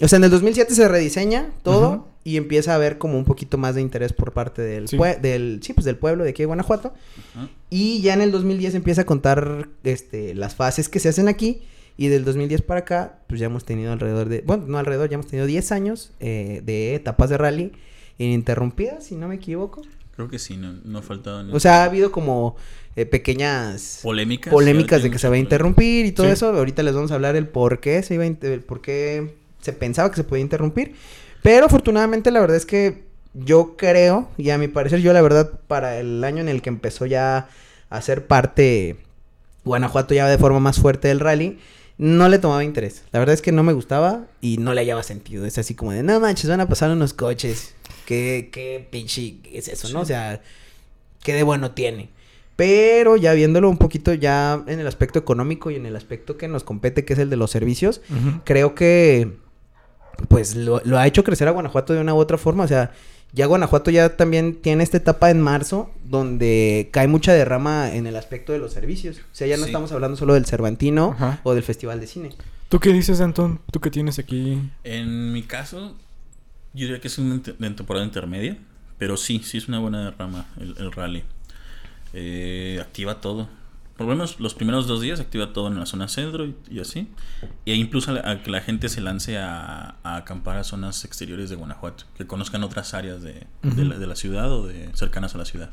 o 0.00 0.08
sea, 0.08 0.16
en 0.18 0.24
el 0.24 0.30
2007 0.30 0.74
se 0.74 0.88
rediseña 0.88 1.50
todo 1.62 2.08
y 2.24 2.36
empieza 2.36 2.72
a 2.72 2.74
haber 2.76 2.98
como 2.98 3.16
un 3.18 3.24
poquito 3.24 3.58
más 3.58 3.74
de 3.74 3.80
interés 3.80 4.12
por 4.12 4.32
parte 4.32 4.62
del, 4.62 4.88
Sí. 4.88 4.96
pue- 4.96 5.18
del, 5.20 5.60
sí, 5.62 5.72
pues 5.72 5.84
del 5.84 5.96
pueblo 5.96 6.22
de 6.24 6.30
aquí 6.30 6.42
de 6.42 6.46
Guanajuato. 6.46 6.92
Y 7.70 8.00
ya 8.02 8.14
en 8.14 8.20
el 8.20 8.30
2010 8.30 8.74
empieza 8.74 9.02
a 9.02 9.06
contar 9.06 9.68
este, 9.84 10.34
las 10.34 10.54
fases 10.54 10.88
que 10.88 11.00
se 11.00 11.08
hacen 11.08 11.28
aquí. 11.28 11.62
Y 11.96 12.08
del 12.08 12.24
2010 12.24 12.62
para 12.62 12.80
acá, 12.80 13.18
pues 13.26 13.40
ya 13.40 13.46
hemos 13.46 13.64
tenido 13.66 13.92
alrededor 13.92 14.28
de, 14.30 14.40
bueno, 14.46 14.64
no 14.66 14.78
alrededor, 14.78 15.10
ya 15.10 15.14
hemos 15.14 15.26
tenido 15.26 15.46
10 15.46 15.70
años 15.72 16.12
eh, 16.20 16.62
de 16.64 16.94
etapas 16.94 17.28
de 17.28 17.36
rally 17.36 17.72
ininterrumpidas, 18.16 19.04
si 19.04 19.16
no 19.16 19.28
me 19.28 19.34
equivoco. 19.34 19.82
Creo 20.20 20.28
que 20.30 20.38
sí, 20.38 20.58
no, 20.58 20.74
no 20.84 20.98
ha 20.98 21.02
faltado 21.02 21.42
O 21.50 21.60
sea, 21.60 21.80
ha 21.80 21.84
habido 21.84 22.12
como 22.12 22.56
eh, 22.94 23.06
pequeñas 23.06 24.00
polémicas. 24.02 24.52
polémicas 24.52 25.02
de 25.02 25.10
que 25.10 25.18
se 25.18 25.28
va 25.30 25.36
a 25.36 25.38
interrumpir 25.38 26.04
y 26.04 26.12
todo 26.12 26.26
Sí. 26.26 26.32
eso. 26.34 26.48
Ahorita 26.54 26.82
les 26.82 26.94
vamos 26.94 27.10
a 27.10 27.14
hablar 27.14 27.36
el 27.36 27.46
por 27.48 27.80
qué 27.80 28.02
se 28.02 28.14
iba 28.14 28.24
a 28.24 28.26
el 28.26 28.60
por 28.60 28.82
qué 28.82 29.34
se 29.62 29.72
pensaba 29.72 30.10
que 30.10 30.16
se 30.16 30.24
podía 30.24 30.42
interrumpir. 30.42 30.94
Pero 31.42 31.64
afortunadamente 31.66 32.30
la 32.30 32.40
verdad 32.40 32.58
es 32.58 32.66
que 32.66 33.04
yo 33.32 33.76
creo, 33.78 34.28
y 34.36 34.50
a 34.50 34.58
mi 34.58 34.68
parecer 34.68 35.00
yo 35.00 35.14
la 35.14 35.22
verdad 35.22 35.50
para 35.68 35.98
el 35.98 36.22
año 36.22 36.42
en 36.42 36.50
el 36.50 36.60
que 36.60 36.68
empezó 36.68 37.06
ya 37.06 37.48
a 37.88 38.02
ser 38.02 38.26
parte 38.26 38.96
Guanajuato 39.64 40.12
ya 40.12 40.26
de 40.28 40.36
forma 40.36 40.60
más 40.60 40.78
fuerte 40.80 41.08
del 41.08 41.20
rally, 41.20 41.58
no 41.96 42.28
le 42.28 42.38
tomaba 42.38 42.62
interés. 42.64 43.04
La 43.12 43.20
verdad 43.20 43.34
es 43.34 43.42
que 43.42 43.52
no 43.52 43.62
me 43.62 43.72
gustaba 43.72 44.26
y 44.42 44.56
no 44.58 44.74
le 44.74 44.80
hallaba 44.80 45.02
sentido. 45.02 45.44
Es 45.46 45.58
así 45.58 45.74
como 45.74 45.92
de, 45.92 46.02
no 46.02 46.18
manches, 46.20 46.50
van 46.50 46.60
a 46.60 46.68
pasar 46.68 46.90
unos 46.90 47.14
coches. 47.14 47.74
¿Qué, 48.10 48.48
qué 48.50 48.88
pinche 48.90 49.36
es 49.52 49.68
eso, 49.68 49.88
no? 49.90 50.00
O 50.00 50.04
sea, 50.04 50.40
¿qué 51.22 51.32
de 51.32 51.44
bueno 51.44 51.70
tiene? 51.70 52.08
Pero 52.56 53.14
ya 53.16 53.32
viéndolo 53.34 53.70
un 53.70 53.78
poquito 53.78 54.12
ya 54.14 54.64
en 54.66 54.80
el 54.80 54.86
aspecto 54.88 55.20
económico 55.20 55.70
y 55.70 55.76
en 55.76 55.86
el 55.86 55.94
aspecto 55.94 56.36
que 56.36 56.48
nos 56.48 56.64
compete, 56.64 57.04
que 57.04 57.12
es 57.12 57.20
el 57.20 57.30
de 57.30 57.36
los 57.36 57.52
servicios, 57.52 58.00
creo 58.42 58.74
que 58.74 59.36
pues 60.28 60.56
lo, 60.56 60.82
lo 60.84 60.98
ha 60.98 61.06
hecho 61.06 61.22
crecer 61.22 61.46
a 61.46 61.52
Guanajuato 61.52 61.92
de 61.92 62.00
una 62.00 62.12
u 62.12 62.16
otra 62.18 62.36
forma. 62.36 62.64
O 62.64 62.68
sea, 62.68 62.90
ya 63.32 63.46
Guanajuato 63.46 63.92
ya 63.92 64.16
también 64.16 64.56
tiene 64.56 64.82
esta 64.82 64.96
etapa 64.96 65.30
en 65.30 65.40
marzo 65.40 65.88
donde 66.04 66.88
cae 66.92 67.06
mucha 67.06 67.32
derrama 67.32 67.94
en 67.94 68.08
el 68.08 68.16
aspecto 68.16 68.52
de 68.52 68.58
los 68.58 68.72
servicios. 68.72 69.18
O 69.18 69.22
sea, 69.34 69.46
ya 69.46 69.56
no 69.56 69.62
Sí. 69.62 69.68
estamos 69.68 69.92
hablando 69.92 70.16
solo 70.16 70.34
del 70.34 70.46
Cervantino 70.46 71.12
Ajá. 71.14 71.40
o 71.44 71.54
del 71.54 71.62
Festival 71.62 72.00
de 72.00 72.08
Cine. 72.08 72.30
¿Tú 72.68 72.80
qué 72.80 72.92
dices, 72.92 73.20
Antón? 73.20 73.60
¿Tú 73.70 73.78
qué 73.80 73.90
tienes 73.92 74.18
aquí? 74.18 74.60
En 74.82 75.32
mi 75.32 75.44
caso, 75.44 75.96
yo 76.74 76.86
diría 76.86 77.00
que 77.00 77.08
es 77.08 77.18
una 77.18 77.40
temporada 77.42 78.04
intermedia, 78.04 78.56
pero 78.98 79.16
sí, 79.16 79.40
sí 79.44 79.58
es 79.58 79.68
una 79.68 79.78
buena 79.78 80.10
rama 80.12 80.46
el, 80.60 80.74
el 80.78 80.92
rally. 80.92 81.22
Eh, 82.12 82.78
activa 82.80 83.20
todo. 83.20 83.48
Por 83.96 84.06
lo 84.06 84.14
menos 84.14 84.40
los 84.40 84.54
primeros 84.54 84.86
dos 84.86 85.02
días 85.02 85.20
activa 85.20 85.52
todo 85.52 85.68
en 85.68 85.78
la 85.78 85.84
zona 85.84 86.08
centro 86.08 86.46
y, 86.46 86.54
y 86.70 86.80
así. 86.80 87.08
Y 87.66 87.72
impulsa 87.74 88.12
a, 88.12 88.30
a 88.30 88.42
que 88.42 88.50
la 88.50 88.60
gente 88.62 88.88
se 88.88 89.00
lance 89.02 89.36
a, 89.36 89.96
a 90.02 90.16
acampar 90.16 90.56
a 90.56 90.64
zonas 90.64 91.04
exteriores 91.04 91.50
de 91.50 91.56
Guanajuato, 91.56 92.04
que 92.16 92.26
conozcan 92.26 92.62
otras 92.64 92.94
áreas 92.94 93.20
de, 93.22 93.46
la, 93.62 93.98
de 93.98 94.06
la 94.06 94.16
ciudad 94.16 94.50
o 94.52 94.66
de 94.66 94.88
cercanas 94.94 95.34
a 95.34 95.38
la 95.38 95.44
ciudad. 95.44 95.70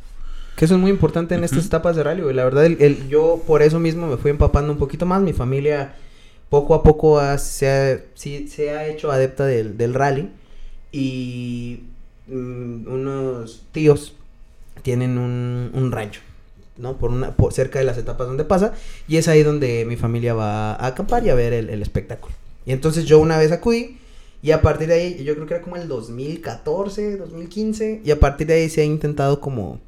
Que 0.57 0.65
eso 0.65 0.73
es 0.75 0.81
muy 0.81 0.89
importante 0.91 1.35
en 1.35 1.43
estas 1.43 1.65
etapas 1.65 1.95
de 1.95 2.03
rally, 2.03 2.21
güey. 2.23 2.35
La 2.35 2.43
verdad, 2.43 2.65
el, 2.65 2.77
el- 2.81 3.07
yo 3.09 3.43
por 3.47 3.61
eso 3.61 3.79
mismo 3.79 4.07
me 4.07 4.17
fui 4.17 4.31
empapando 4.31 4.73
un 4.73 4.79
poquito 4.79 5.05
más. 5.05 5.21
Mi 5.21 5.31
familia 5.33 5.93
poco 6.49 6.73
a 6.75 6.83
poco 6.83 7.19
ha- 7.19 7.37
se, 7.37 7.69
ha, 7.69 7.99
sí- 8.15 8.47
se 8.47 8.71
ha 8.71 8.87
hecho 8.87 9.11
adepta 9.11 9.45
del, 9.45 9.77
del 9.77 9.93
rally. 9.93 10.29
Y 10.91 11.83
mm, 12.27 12.87
unos 12.87 13.63
tíos 13.71 14.15
tienen 14.81 15.17
un, 15.17 15.71
un 15.73 15.91
rancho, 15.91 16.21
¿no? 16.77 16.97
Por 16.97 17.11
una, 17.11 17.35
por 17.35 17.53
cerca 17.53 17.79
de 17.79 17.85
las 17.85 17.97
etapas 17.97 18.27
donde 18.27 18.45
pasa. 18.45 18.73
Y 19.07 19.17
es 19.17 19.27
ahí 19.27 19.43
donde 19.43 19.85
mi 19.85 19.95
familia 19.95 20.33
va 20.33 20.73
a 20.73 20.87
acampar 20.87 21.25
y 21.25 21.29
a 21.29 21.35
ver 21.35 21.53
el, 21.53 21.69
el 21.69 21.81
espectáculo. 21.81 22.35
Y 22.65 22.71
entonces 22.71 23.05
yo 23.05 23.19
una 23.19 23.37
vez 23.37 23.51
acudí. 23.51 23.97
Y 24.43 24.51
a 24.51 24.61
partir 24.61 24.87
de 24.87 24.93
ahí, 24.93 25.23
yo 25.23 25.33
creo 25.33 25.47
que 25.47 25.55
era 25.55 25.63
como 25.63 25.77
el 25.77 25.87
2014, 25.87 27.17
2015. 27.17 28.01
Y 28.03 28.11
a 28.11 28.19
partir 28.19 28.47
de 28.47 28.53
ahí 28.53 28.69
se 28.69 28.81
ha 28.81 28.85
intentado 28.85 29.41
como 29.41 29.79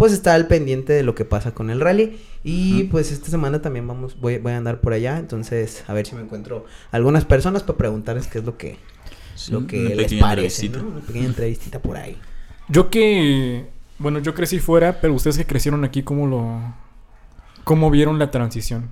pues 0.00 0.14
está 0.14 0.32
al 0.32 0.46
pendiente 0.46 0.94
de 0.94 1.02
lo 1.02 1.14
que 1.14 1.26
pasa 1.26 1.52
con 1.52 1.68
el 1.68 1.78
rally. 1.78 2.18
Y 2.42 2.84
pues 2.84 3.12
esta 3.12 3.28
semana 3.28 3.60
también 3.60 3.86
vamos, 3.86 4.18
voy, 4.18 4.38
voy 4.38 4.52
a 4.52 4.56
andar 4.56 4.80
por 4.80 4.94
allá. 4.94 5.18
Entonces, 5.18 5.84
a 5.88 5.92
ver 5.92 6.06
si 6.06 6.14
me 6.14 6.22
encuentro 6.22 6.64
algunas 6.90 7.26
personas 7.26 7.62
para 7.62 7.76
preguntarles 7.76 8.26
qué 8.26 8.38
es 8.38 8.44
lo 8.46 8.56
que, 8.56 8.78
Sí, 9.40 9.52
lo 9.52 9.66
que 9.66 9.94
les 9.94 10.12
parece. 10.14 10.68
Una 10.68 11.00
pequeña 11.00 11.26
entrevistita 11.26 11.80
por 11.80 11.96
ahí. 11.96 12.18
Yo 12.68 12.90
que... 12.90 13.70
Bueno, 13.98 14.18
yo 14.18 14.34
crecí 14.34 14.58
fuera, 14.58 15.00
pero 15.00 15.14
ustedes 15.14 15.38
que 15.38 15.46
crecieron 15.46 15.82
aquí, 15.84 16.02
¿cómo 16.02 16.26
lo... 16.26 16.60
¿Cómo 17.64 17.90
vieron 17.90 18.18
la 18.18 18.30
transición? 18.30 18.90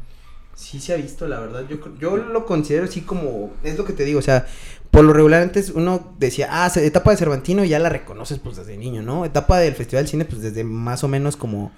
Sí 0.54 0.80
se 0.80 0.94
ha 0.94 0.96
visto, 0.96 1.28
la 1.28 1.38
verdad. 1.38 1.66
Yo, 1.68 1.76
yo 2.00 2.16
lo 2.16 2.46
considero 2.46 2.84
así 2.84 3.02
como, 3.02 3.52
es 3.62 3.76
lo 3.76 3.84
que 3.84 3.92
te 3.92 4.04
digo, 4.04 4.18
o 4.20 4.22
sea, 4.22 4.46
por 4.90 5.04
lo 5.04 5.12
regular 5.12 5.42
antes 5.42 5.70
uno 5.74 6.14
decía, 6.18 6.48
ah, 6.50 6.70
etapa 6.76 7.11
de 7.11 7.18
Cervantino 7.18 7.64
ya 7.64 7.78
la 7.78 7.90
reconoces 7.90 8.38
pues 8.38 8.56
desde 8.56 8.76
niño, 8.78 9.02
¿no? 9.02 9.26
Etapa 9.26 9.58
del 9.58 9.74
Festival 9.74 10.04
de 10.04 10.11
Cine 10.11 10.24
pues 10.24 10.40
desde 10.40 10.64
más 10.64 11.04
o 11.04 11.08
menos 11.08 11.37
como 11.37 11.72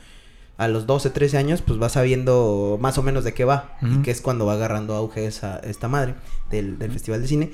a 0.56 0.68
los 0.68 0.86
12, 0.86 1.10
13 1.10 1.38
años 1.38 1.62
pues 1.62 1.78
vas 1.78 1.92
sabiendo 1.92 2.78
más 2.80 2.98
o 2.98 3.02
menos 3.02 3.24
de 3.24 3.34
qué 3.34 3.44
va 3.44 3.76
y 3.82 4.02
que 4.02 4.10
es 4.10 4.20
cuando 4.20 4.46
va 4.46 4.54
agarrando 4.54 4.94
auge 4.94 5.26
esa, 5.26 5.58
esta 5.58 5.88
madre 5.88 6.14
del, 6.50 6.78
del 6.78 6.92
Festival 6.92 7.20
de 7.20 7.28
Cine. 7.28 7.52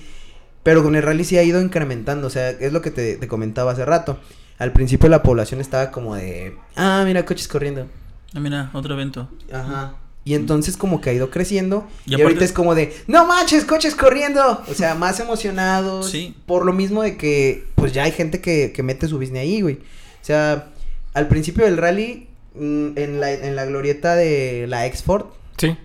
Pero 0.66 0.82
con 0.82 0.96
el 0.96 1.02
rally 1.04 1.22
sí 1.24 1.38
ha 1.38 1.44
ido 1.44 1.60
incrementando, 1.62 2.26
o 2.26 2.30
sea, 2.30 2.50
es 2.50 2.72
lo 2.72 2.82
que 2.82 2.90
te, 2.90 3.14
te 3.16 3.28
comentaba 3.28 3.70
hace 3.70 3.84
rato. 3.84 4.18
Al 4.58 4.72
principio 4.72 5.08
la 5.08 5.22
población 5.22 5.60
estaba 5.60 5.92
como 5.92 6.16
de, 6.16 6.56
ah, 6.74 7.02
mira, 7.06 7.24
coches 7.24 7.46
corriendo. 7.46 7.86
Ah, 8.34 8.40
mira, 8.40 8.70
otro 8.72 8.94
evento. 8.94 9.28
Ajá. 9.52 9.94
Y 10.24 10.34
entonces 10.34 10.76
como 10.76 11.00
que 11.00 11.10
ha 11.10 11.12
ido 11.12 11.30
creciendo. 11.30 11.86
Y 12.04 12.10
Y, 12.10 12.14
aparte- 12.14 12.22
ahorita 12.24 12.44
es 12.44 12.52
como 12.52 12.74
de, 12.74 12.92
no 13.06 13.24
manches, 13.28 13.64
coches 13.64 13.94
corriendo. 13.94 14.60
O 14.68 14.74
sea, 14.74 14.96
más 14.96 15.20
emocionados. 15.20 16.10
Sí. 16.10 16.34
Por 16.46 16.66
lo 16.66 16.72
mismo 16.72 17.02
de 17.04 17.16
que, 17.16 17.64
pues 17.76 17.92
ya 17.92 18.02
hay 18.02 18.10
gente 18.10 18.40
que, 18.40 18.72
que 18.72 18.82
mete 18.82 19.06
su 19.06 19.18
business 19.20 19.42
ahí, 19.42 19.60
güey. 19.60 19.74
O 19.76 20.24
sea, 20.24 20.70
al 21.14 21.28
principio 21.28 21.64
del 21.64 21.76
rally, 21.76 22.26
mm, 22.56 22.88
en 22.98 23.20
la, 23.20 23.30
en 23.30 23.54
la 23.54 23.66
glorieta 23.66 24.16
de 24.16 24.66
la 24.68 24.84
Export, 24.86 25.32
Sí. 25.58 25.76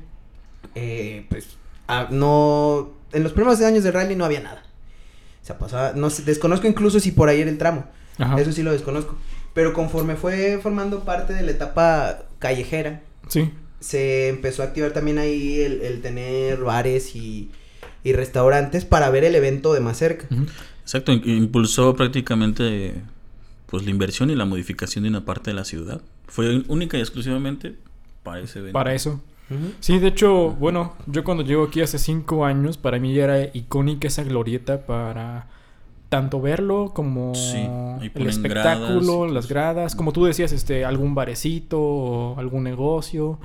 eh, 0.74 1.28
pues, 1.30 1.50
ah, 1.88 2.08
no, 2.10 2.90
en 3.14 3.22
los 3.22 3.34
primeros 3.34 3.62
años 3.62 3.84
del 3.84 3.94
rally 3.94 4.16
no 4.16 4.26
había 4.26 4.40
nada. 4.40 4.64
O 5.42 5.46
sea, 5.46 5.58
pasaba, 5.58 5.94
no 5.94 6.10
sé, 6.10 6.24
desconozco 6.24 6.68
incluso 6.68 7.00
si 7.00 7.12
por 7.12 7.30
ahí 7.30 7.42
era 7.42 7.50
el 7.50 7.58
tramo. 7.58 7.86
Ajá. 8.18 8.40
Eso 8.40 8.52
sí 8.52 8.62
lo 8.64 8.72
desconozco. 8.72 9.18
Pero 9.54 9.74
conforme 9.74 10.16
fue 10.16 10.60
formando 10.62 11.02
parte 11.04 11.34
de 11.34 11.42
la 11.44 11.52
etapa 11.52 12.20
callejera, 12.40 13.02
Sí. 13.28 13.50
se 13.80 14.30
empezó 14.30 14.62
a 14.62 14.66
activar 14.66 14.92
también 14.92 15.18
ahí 15.18 15.60
el, 15.62 15.82
el 15.82 16.02
tener 16.02 16.58
bares 16.60 17.16
y, 17.16 17.50
y 18.04 18.14
restaurantes 18.14 18.86
para 18.86 19.10
ver 19.10 19.24
el 19.24 19.36
evento 19.36 19.74
de 19.74 19.80
más 19.80 19.98
cerca. 19.98 20.28
Exacto, 20.84 21.12
impulsó 21.12 21.96
prácticamente 21.96 22.96
pues 23.68 23.84
la 23.86 23.90
inversión 23.92 24.30
y 24.30 24.36
la 24.36 24.46
modificación 24.46 25.04
de 25.04 25.10
una 25.10 25.24
parte 25.26 25.52
de 25.52 25.56
la 25.56 25.64
ciudad. 25.66 26.02
Fue 26.28 26.64
única 26.68 26.98
y 26.98 27.02
exclusivamente 27.02 27.76
para 28.24 28.42
ese 28.42 28.60
evento. 28.60 28.74
Para 28.74 28.94
eso. 28.94 29.22
Sí, 29.80 30.00
de 30.00 30.08
hecho, 30.08 30.52
bueno, 30.52 30.94
yo 31.08 31.24
cuando 31.24 31.44
llego 31.44 31.64
aquí 31.66 31.82
hace 31.82 31.98
cinco 32.00 32.46
años, 32.46 32.78
para 32.78 33.00
mí 33.00 33.14
ya 33.14 33.24
era 33.26 33.50
icónica 33.54 34.08
esa 34.08 34.24
glorieta 34.24 34.86
para 34.86 35.48
tanto 36.10 36.42
verlo 36.42 36.92
como 36.94 37.34
Sí, 37.36 37.58
el 38.14 38.28
espectáculo, 38.28 39.20
gradas 39.22 39.32
las 39.34 39.48
gradas, 39.48 39.96
como 39.96 40.12
tú 40.12 40.26
decías, 40.26 40.52
este, 40.52 40.84
algún 40.86 41.16
barecito 41.16 41.80
o 41.82 42.40
algún 42.40 42.64
negocio. 42.64 43.40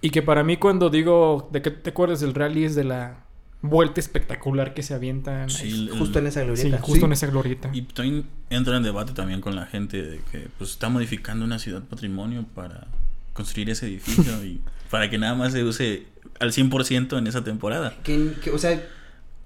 Y 0.00 0.10
que 0.10 0.22
para 0.22 0.42
mí 0.42 0.56
cuando 0.56 0.90
digo 0.90 1.48
de 1.52 1.62
que 1.62 1.70
te 1.70 1.90
acuerdas 1.90 2.20
del 2.20 2.34
rally 2.34 2.64
es 2.64 2.74
de 2.74 2.84
la 2.84 3.18
vuelta 3.60 4.00
espectacular 4.00 4.74
que 4.74 4.82
se 4.82 4.94
avientan. 4.94 5.48
Sí, 5.50 5.68
el- 5.70 5.90
Justo 5.98 6.18
en 6.18 6.26
esa 6.26 6.40
Sí, 6.40 6.46
glorieta. 6.46 6.78
justo 6.78 7.00
Sí. 7.00 7.04
en 7.04 7.12
esa 7.12 7.26
glorieta. 7.28 7.70
Y 7.72 7.82
también 7.82 8.24
entra 8.50 8.76
en 8.78 8.82
debate 8.82 9.12
también 9.12 9.40
con 9.40 9.54
la 9.54 9.66
gente 9.66 10.02
de 10.02 10.20
que 10.32 10.48
pues 10.58 10.70
está 10.70 10.88
modificando 10.88 11.44
una 11.44 11.58
ciudad 11.60 11.82
patrimonio 11.82 12.44
para 12.54 12.88
construir 13.32 13.70
ese 13.70 13.86
edificio 13.86 14.44
y 14.44 14.60
para 14.90 15.08
que 15.10 15.18
nada 15.18 15.34
más 15.34 15.52
se 15.52 15.64
use 15.64 16.04
al 16.40 16.52
100% 16.52 17.18
en 17.18 17.26
esa 17.26 17.42
temporada. 17.44 17.94
Que- 18.02 18.32
que, 18.42 18.50
o 18.50 18.58
sea, 18.58 18.82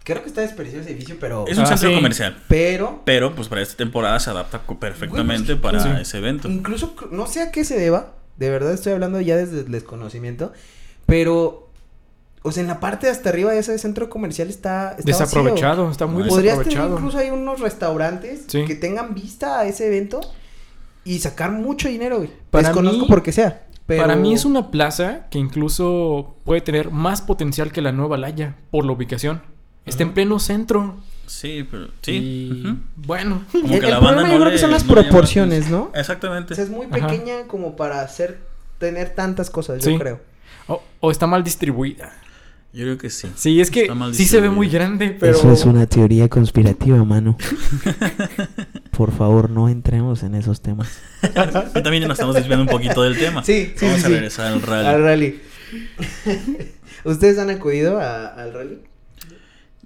creo 0.04 0.22
que 0.22 0.28
está 0.28 0.40
desperdiciado 0.40 0.82
ese 0.82 0.92
edificio, 0.92 1.16
pero... 1.20 1.44
Es 1.48 1.58
un 1.58 1.64
Ah, 1.64 1.68
centro 1.68 1.88
sí. 1.90 1.94
comercial, 1.96 2.36
Pero... 2.48 3.02
pero 3.04 3.34
pues 3.34 3.48
para 3.48 3.60
esta 3.62 3.76
temporada 3.76 4.18
se 4.20 4.30
adapta 4.30 4.60
perfectamente 4.62 5.56
para 5.56 5.80
sí. 5.82 5.88
ese 6.00 6.18
evento. 6.18 6.48
Incluso, 6.48 6.94
no 7.10 7.26
sé 7.26 7.42
a 7.42 7.50
qué 7.50 7.64
se 7.64 7.78
deba, 7.78 8.14
de 8.36 8.50
verdad 8.50 8.72
estoy 8.72 8.92
hablando 8.92 9.20
ya 9.20 9.36
desde 9.36 9.60
el 9.60 9.70
desconocimiento, 9.70 10.52
pero... 11.06 11.62
O 12.42 12.52
sea, 12.52 12.60
en 12.62 12.68
la 12.68 12.78
parte 12.78 13.06
de 13.06 13.12
hasta 13.12 13.28
arriba 13.30 13.50
de 13.50 13.58
ese 13.58 13.76
centro 13.76 14.08
comercial 14.08 14.48
está... 14.48 14.90
está 14.96 15.02
vacío. 15.10 15.24
desaprovechado, 15.26 15.90
está 15.90 16.06
muy 16.06 16.22
Podrías 16.28 16.54
Podrías 16.54 16.54
tener 16.58 16.66
desaprovechado. 16.68 16.98
incluso 17.00 17.18
hay 17.18 17.30
unos 17.30 17.58
restaurantes 17.60 18.44
Sí. 18.46 18.64
que 18.66 18.76
tengan 18.76 19.14
vista 19.16 19.58
a 19.58 19.66
ese 19.66 19.88
evento 19.88 20.20
y 21.04 21.18
sacar 21.18 21.50
mucho 21.50 21.88
dinero, 21.88 22.18
güey. 22.18 22.30
Para 22.50 22.68
Desconozco 22.68 23.00
mí- 23.02 23.08
por 23.08 23.24
qué 23.24 23.32
sea. 23.32 23.65
Pero... 23.86 24.02
Para 24.02 24.16
mí 24.16 24.34
es 24.34 24.44
una 24.44 24.70
plaza 24.70 25.26
que 25.30 25.38
incluso 25.38 26.34
puede 26.44 26.60
tener 26.60 26.90
más 26.90 27.22
potencial 27.22 27.70
que 27.72 27.80
la 27.82 27.92
Nueva 27.92 28.16
Laya 28.16 28.56
por 28.70 28.84
la 28.84 28.92
ubicación. 28.92 29.42
Está 29.84 30.02
en 30.02 30.12
pleno 30.12 30.38
centro. 30.40 30.96
Sí, 31.26 31.66
pero 31.70 31.88
sí. 32.02 32.12
Y 32.12 32.78
bueno, 32.96 33.42
Como 33.52 33.64
El, 33.74 33.80
que 33.80 33.86
el 33.86 33.90
la 33.92 33.98
banda 34.00 34.08
problema 34.22 34.28
no 34.28 34.34
yo 34.34 34.40
creo 34.40 34.52
que 34.52 34.58
son 34.58 34.70
las 34.72 34.84
no 34.86 34.92
proporciones. 34.94 35.70
¿no? 35.70 35.90
Exactamente. 35.94 36.52
O 36.52 36.56
sea, 36.56 36.64
es 36.64 36.70
muy 36.70 36.86
Ajá. 36.90 37.06
pequeña 37.06 37.46
como 37.46 37.76
para 37.76 38.00
hacer... 38.02 38.40
Tener 38.78 39.14
tantas 39.14 39.48
cosas, 39.48 39.82
Sí. 39.82 39.92
yo 39.92 39.98
creo. 39.98 40.20
o, 40.66 40.82
o 41.00 41.10
está 41.10 41.26
mal 41.26 41.42
distribuida. 41.42 42.12
Yo 42.74 42.82
creo 42.82 42.98
que 42.98 43.08
sí. 43.08 43.26
Sí, 43.34 43.58
es 43.58 43.70
que 43.70 43.90
sí 44.12 44.26
se 44.26 44.38
ve 44.40 44.50
muy 44.50 44.68
grande, 44.68 45.16
pero 45.18 45.32
Eso 45.34 45.50
es 45.50 45.64
una 45.64 45.86
teoría 45.86 46.28
conspirativa, 46.28 47.02
mano. 47.04 47.38
Por 48.96 49.12
favor, 49.12 49.50
no 49.50 49.68
entremos 49.68 50.22
en 50.22 50.34
esos 50.34 50.60
temas. 50.62 50.98
Y 51.74 51.82
también 51.82 52.02
ya 52.02 52.08
nos 52.08 52.14
estamos 52.18 52.34
desviando 52.34 52.62
un 52.62 52.68
poquito 52.68 53.02
del 53.02 53.18
tema. 53.18 53.42
Sí, 53.44 53.72
sí, 53.76 53.84
Vamos 53.84 54.00
sí, 54.00 54.04
a 54.04 54.08
sí. 54.08 54.14
regresar 54.14 54.46
al 54.52 54.62
rally. 54.62 54.88
Al 54.88 55.02
rally. 55.02 55.40
¿Ustedes 57.04 57.38
han 57.38 57.50
acudido 57.50 57.98
a- 58.00 58.26
al 58.28 58.52
rally? 58.52 58.78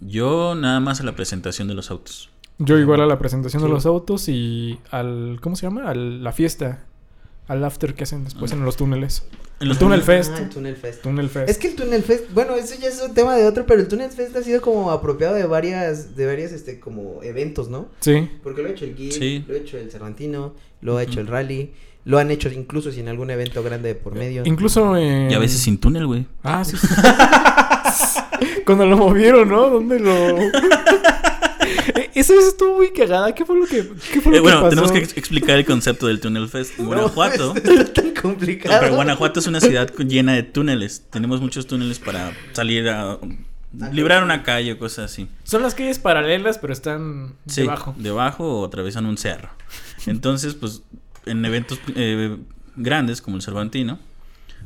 Yo 0.00 0.54
nada 0.54 0.80
más 0.80 1.00
a 1.00 1.04
la 1.04 1.14
presentación 1.16 1.68
de 1.68 1.74
los 1.74 1.90
autos. 1.90 2.30
Yo 2.58 2.78
igual 2.78 3.00
a 3.00 3.06
la 3.06 3.18
presentación 3.18 3.62
de 3.62 3.68
Sí. 3.68 3.74
los 3.74 3.86
autos 3.86 4.28
y 4.28 4.78
al... 4.90 5.38
¿Cómo 5.40 5.56
se 5.56 5.66
llama? 5.66 5.88
A 5.90 5.94
la 5.94 6.32
fiesta. 6.32 6.84
Al 7.50 7.64
after 7.64 7.94
que 7.94 8.04
hacen 8.04 8.22
después 8.22 8.52
en 8.52 8.64
los 8.64 8.76
túneles. 8.76 9.24
En 9.58 9.66
los 9.66 9.76
El 9.76 9.80
Tunnel 9.80 10.02
Fest. 10.02 10.30
Ah, 10.36 10.38
el 10.38 10.48
Tunnel 10.50 10.76
Fest. 10.76 11.02
Tunnel 11.02 11.28
Fest. 11.28 11.50
Es 11.50 11.58
que 11.58 11.66
el 11.66 11.74
Tunnel 11.74 12.04
Fest, 12.04 12.26
bueno, 12.32 12.54
eso 12.54 12.76
ya 12.80 12.86
es 12.86 13.02
un 13.02 13.12
tema 13.12 13.34
de 13.34 13.44
otro, 13.44 13.66
pero 13.66 13.80
el 13.80 13.88
Tunnel 13.88 14.08
Fest 14.08 14.36
ha 14.36 14.42
sido 14.44 14.60
como 14.60 14.92
apropiado 14.92 15.34
de 15.34 15.44
varias, 15.46 16.14
de 16.14 16.26
varias, 16.26 16.52
este, 16.52 16.78
como 16.78 17.24
eventos, 17.24 17.68
¿no? 17.68 17.88
Sí. 17.98 18.30
Porque 18.44 18.62
lo 18.62 18.68
ha 18.68 18.70
hecho 18.70 18.84
el 18.84 18.96
Sí. 19.10 19.44
lo 19.48 19.54
ha 19.54 19.56
hecho 19.56 19.78
el 19.78 19.90
Cervantino, 19.90 20.54
lo 20.80 20.96
ha 20.96 21.02
hecho 21.02 21.18
el 21.18 21.26
Rally, 21.26 21.72
lo 22.04 22.20
han 22.20 22.30
hecho 22.30 22.48
incluso 22.50 22.92
sin 22.92 23.08
algún 23.08 23.30
evento 23.30 23.64
grande 23.64 23.88
de 23.88 23.94
por 23.96 24.14
medio. 24.14 24.44
Incluso 24.44 24.96
en... 24.96 25.28
Y 25.28 25.34
a 25.34 25.40
veces 25.40 25.60
sin 25.60 25.78
túnel, 25.78 26.06
güey. 26.06 26.26
Ah, 26.44 26.64
sí. 26.64 26.76
Cuando 28.64 28.86
lo 28.86 28.96
movieron, 28.96 29.48
¿no? 29.48 29.70
¿Dónde 29.70 29.98
lo...? 29.98 30.38
Esa 32.14 32.34
vez 32.34 32.46
estuvo 32.46 32.76
muy 32.76 32.90
cagada. 32.92 33.34
¿Qué 33.34 33.44
fue 33.44 33.58
lo 33.58 33.66
que, 33.66 33.88
qué 34.12 34.20
fue 34.20 34.32
lo 34.32 34.38
Eh, 34.38 34.40
bueno, 34.40 34.58
que 34.58 34.62
pasó? 34.64 34.68
tenemos 34.70 34.92
que 34.92 34.98
ex- 34.98 35.16
explicar 35.16 35.56
el 35.58 35.64
concepto 35.64 36.06
del 36.06 36.20
Tunnel 36.20 36.48
Fest. 36.48 36.78
En 36.78 36.86
Guanajuato. 36.86 37.54
No, 37.64 37.72
está 37.72 37.92
tan 38.02 38.14
No, 38.14 38.20
complicado. 38.22 38.80
pero 38.80 38.94
Guanajuato 38.94 39.40
es 39.40 39.46
una 39.46 39.60
ciudad 39.60 39.92
llena 39.98 40.32
de 40.34 40.42
túneles. 40.42 41.04
Tenemos 41.10 41.40
muchos 41.40 41.66
túneles 41.66 41.98
para 41.98 42.32
salir 42.52 42.88
a 42.88 43.18
librar 43.92 44.24
una 44.24 44.42
calle 44.42 44.72
o 44.72 44.78
cosas 44.78 45.12
así. 45.12 45.28
Son 45.44 45.62
las 45.62 45.74
calles 45.74 45.98
paralelas, 45.98 46.58
pero 46.58 46.72
están 46.72 47.34
Sí, 47.46 47.62
debajo. 47.62 47.94
debajo 47.98 48.60
o 48.60 48.66
atraviesan 48.66 49.06
un 49.06 49.16
cerro. 49.16 49.48
Entonces, 50.06 50.54
pues, 50.54 50.82
en 51.26 51.44
eventos 51.44 51.78
eh, 51.94 52.36
grandes 52.76 53.20
como 53.22 53.36
el 53.36 53.42
Cervantino, 53.42 53.98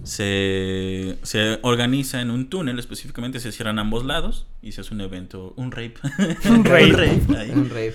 se, 0.02 1.16
se 1.22 1.58
organiza 1.62 2.20
en 2.20 2.30
un 2.30 2.48
túnel 2.48 2.78
específicamente, 2.78 3.40
se 3.40 3.52
cierran 3.52 3.78
ambos 3.78 4.04
lados 4.04 4.46
y 4.62 4.72
se 4.72 4.80
hace 4.82 4.94
un 4.94 5.00
evento, 5.00 5.54
un 5.56 5.70
rape. 5.70 5.94
Un 6.48 6.66
ahí. 7.36 7.50
Un 7.54 7.68
rave. 7.70 7.94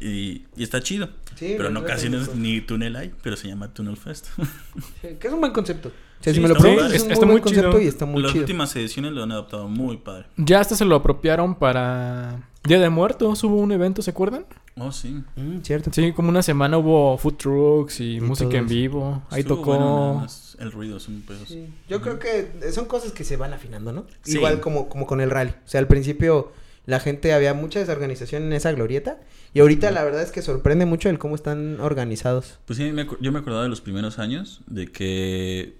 Y, 0.00 0.46
y 0.56 0.62
está 0.62 0.80
chido. 0.82 1.08
Sí, 1.36 1.54
pero 1.56 1.68
parece 1.80 2.08
ocasiones 2.08 2.34
muy 2.34 2.38
ni 2.54 2.60
túnel 2.60 2.96
hay, 2.96 3.12
pero 3.22 3.36
se 3.36 3.48
llama 3.48 3.72
Tunnel 3.72 3.96
Fest. 3.96 4.28
Sí, 5.00 5.08
que 5.20 5.28
es 5.28 5.32
un 5.32 5.40
buen 5.40 5.52
concepto. 5.52 5.88
O 5.88 6.24
sea, 6.24 6.32
Sí, 6.32 6.36
si 6.36 6.40
me 6.40 6.48
lo 6.48 6.54
muy- 6.56 6.70
es 6.94 7.02
un 7.02 7.10
está 7.12 7.26
muy 7.26 7.32
muy 7.34 7.40
buen 7.40 7.42
concepto 7.42 7.70
chido. 7.72 7.80
y 7.82 7.86
está 7.86 8.06
muy 8.06 8.22
Las 8.22 8.32
chido. 8.32 8.42
últimas 8.42 8.74
ediciones 8.76 9.12
lo 9.12 9.22
han 9.24 9.32
adaptado 9.32 9.68
muy 9.68 9.96
padre. 9.98 10.26
Ya 10.36 10.60
hasta 10.60 10.76
se 10.76 10.84
lo 10.84 10.96
apropiaron 10.96 11.54
para 11.56 12.48
Día 12.64 12.78
de 12.80 12.88
Muertos. 12.90 13.42
Hubo 13.44 13.56
un 13.56 13.72
evento, 13.72 14.02
¿se 14.02 14.10
acuerdan? 14.10 14.44
Oh, 14.76 14.90
sí. 14.92 15.20
Mm, 15.36 15.58
cierto. 15.62 15.90
Sí, 15.92 16.12
como 16.12 16.28
una 16.30 16.42
semana 16.42 16.78
hubo 16.78 17.18
food 17.18 17.34
trucks 17.34 18.00
y, 18.00 18.16
Y 18.16 18.20
música 18.20 18.56
en 18.56 18.66
vivo. 18.68 19.22
Ahí 19.30 19.40
Estuvo 19.40 19.56
tocó. 19.58 19.70
bueno, 19.72 20.26
el 20.62 20.72
ruido 20.72 20.96
es 20.96 21.08
un 21.08 21.22
pedo. 21.22 21.44
Sí, 21.46 21.68
Yo 21.88 22.00
creo 22.00 22.18
que 22.18 22.72
son 22.72 22.86
cosas 22.86 23.12
que 23.12 23.24
se 23.24 23.36
van 23.36 23.52
afinando, 23.52 23.92
¿no? 23.92 24.06
Sí. 24.22 24.36
Igual 24.36 24.60
como, 24.60 24.88
como 24.88 25.06
con 25.06 25.20
el 25.20 25.30
rally. 25.30 25.50
O 25.50 25.68
sea, 25.68 25.80
al 25.80 25.88
principio 25.88 26.52
la 26.86 26.98
gente 26.98 27.32
había 27.32 27.54
mucha 27.54 27.78
desorganización 27.78 28.44
en 28.44 28.52
esa 28.52 28.72
glorieta. 28.72 29.18
Y 29.54 29.60
ahorita 29.60 29.90
la 29.90 30.02
verdad 30.02 30.22
es 30.22 30.32
que 30.32 30.42
sorprende 30.42 30.86
mucho 30.86 31.08
el 31.10 31.18
cómo 31.18 31.34
están 31.34 31.80
organizados. 31.80 32.58
Pues 32.66 32.78
sí, 32.78 32.90
me 32.92 33.06
yo 33.20 33.32
me 33.32 33.38
acordaba 33.38 33.62
de 33.62 33.68
los 33.68 33.80
primeros 33.80 34.18
años 34.18 34.62
de 34.66 34.90
que 34.90 35.76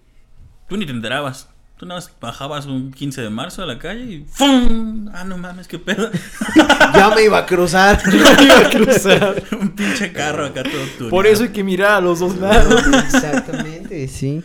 tú 0.68 0.76
ni 0.76 0.86
te 0.86 0.92
enterabas. 0.92 1.48
Tú 1.76 1.86
nada 1.86 1.98
más 1.98 2.12
bajabas 2.20 2.66
un 2.66 2.92
15 2.92 3.22
de 3.22 3.30
marzo 3.30 3.62
a 3.62 3.66
la 3.66 3.76
calle 3.76 4.04
y 4.04 4.24
¡fum! 4.24 5.08
Ah, 5.12 5.24
no 5.24 5.36
mames, 5.36 5.66
qué 5.66 5.80
pedo. 5.80 6.10
ya 6.94 7.12
me 7.12 7.24
iba 7.24 7.38
a 7.38 7.46
cruzar. 7.46 8.00
Iba 8.40 8.58
a 8.58 8.70
cruzar. 8.70 9.42
un 9.60 9.70
pinche 9.70 10.12
carro 10.12 10.46
acá 10.46 10.62
todo 10.62 10.72
tuneado. 10.72 11.10
Por 11.10 11.26
eso 11.26 11.42
hay 11.42 11.48
que 11.48 11.64
mirar 11.64 11.94
a 11.94 12.00
los 12.00 12.20
dos 12.20 12.36
lados. 12.36 12.84
Exactamente, 12.86 14.06
sí. 14.06 14.44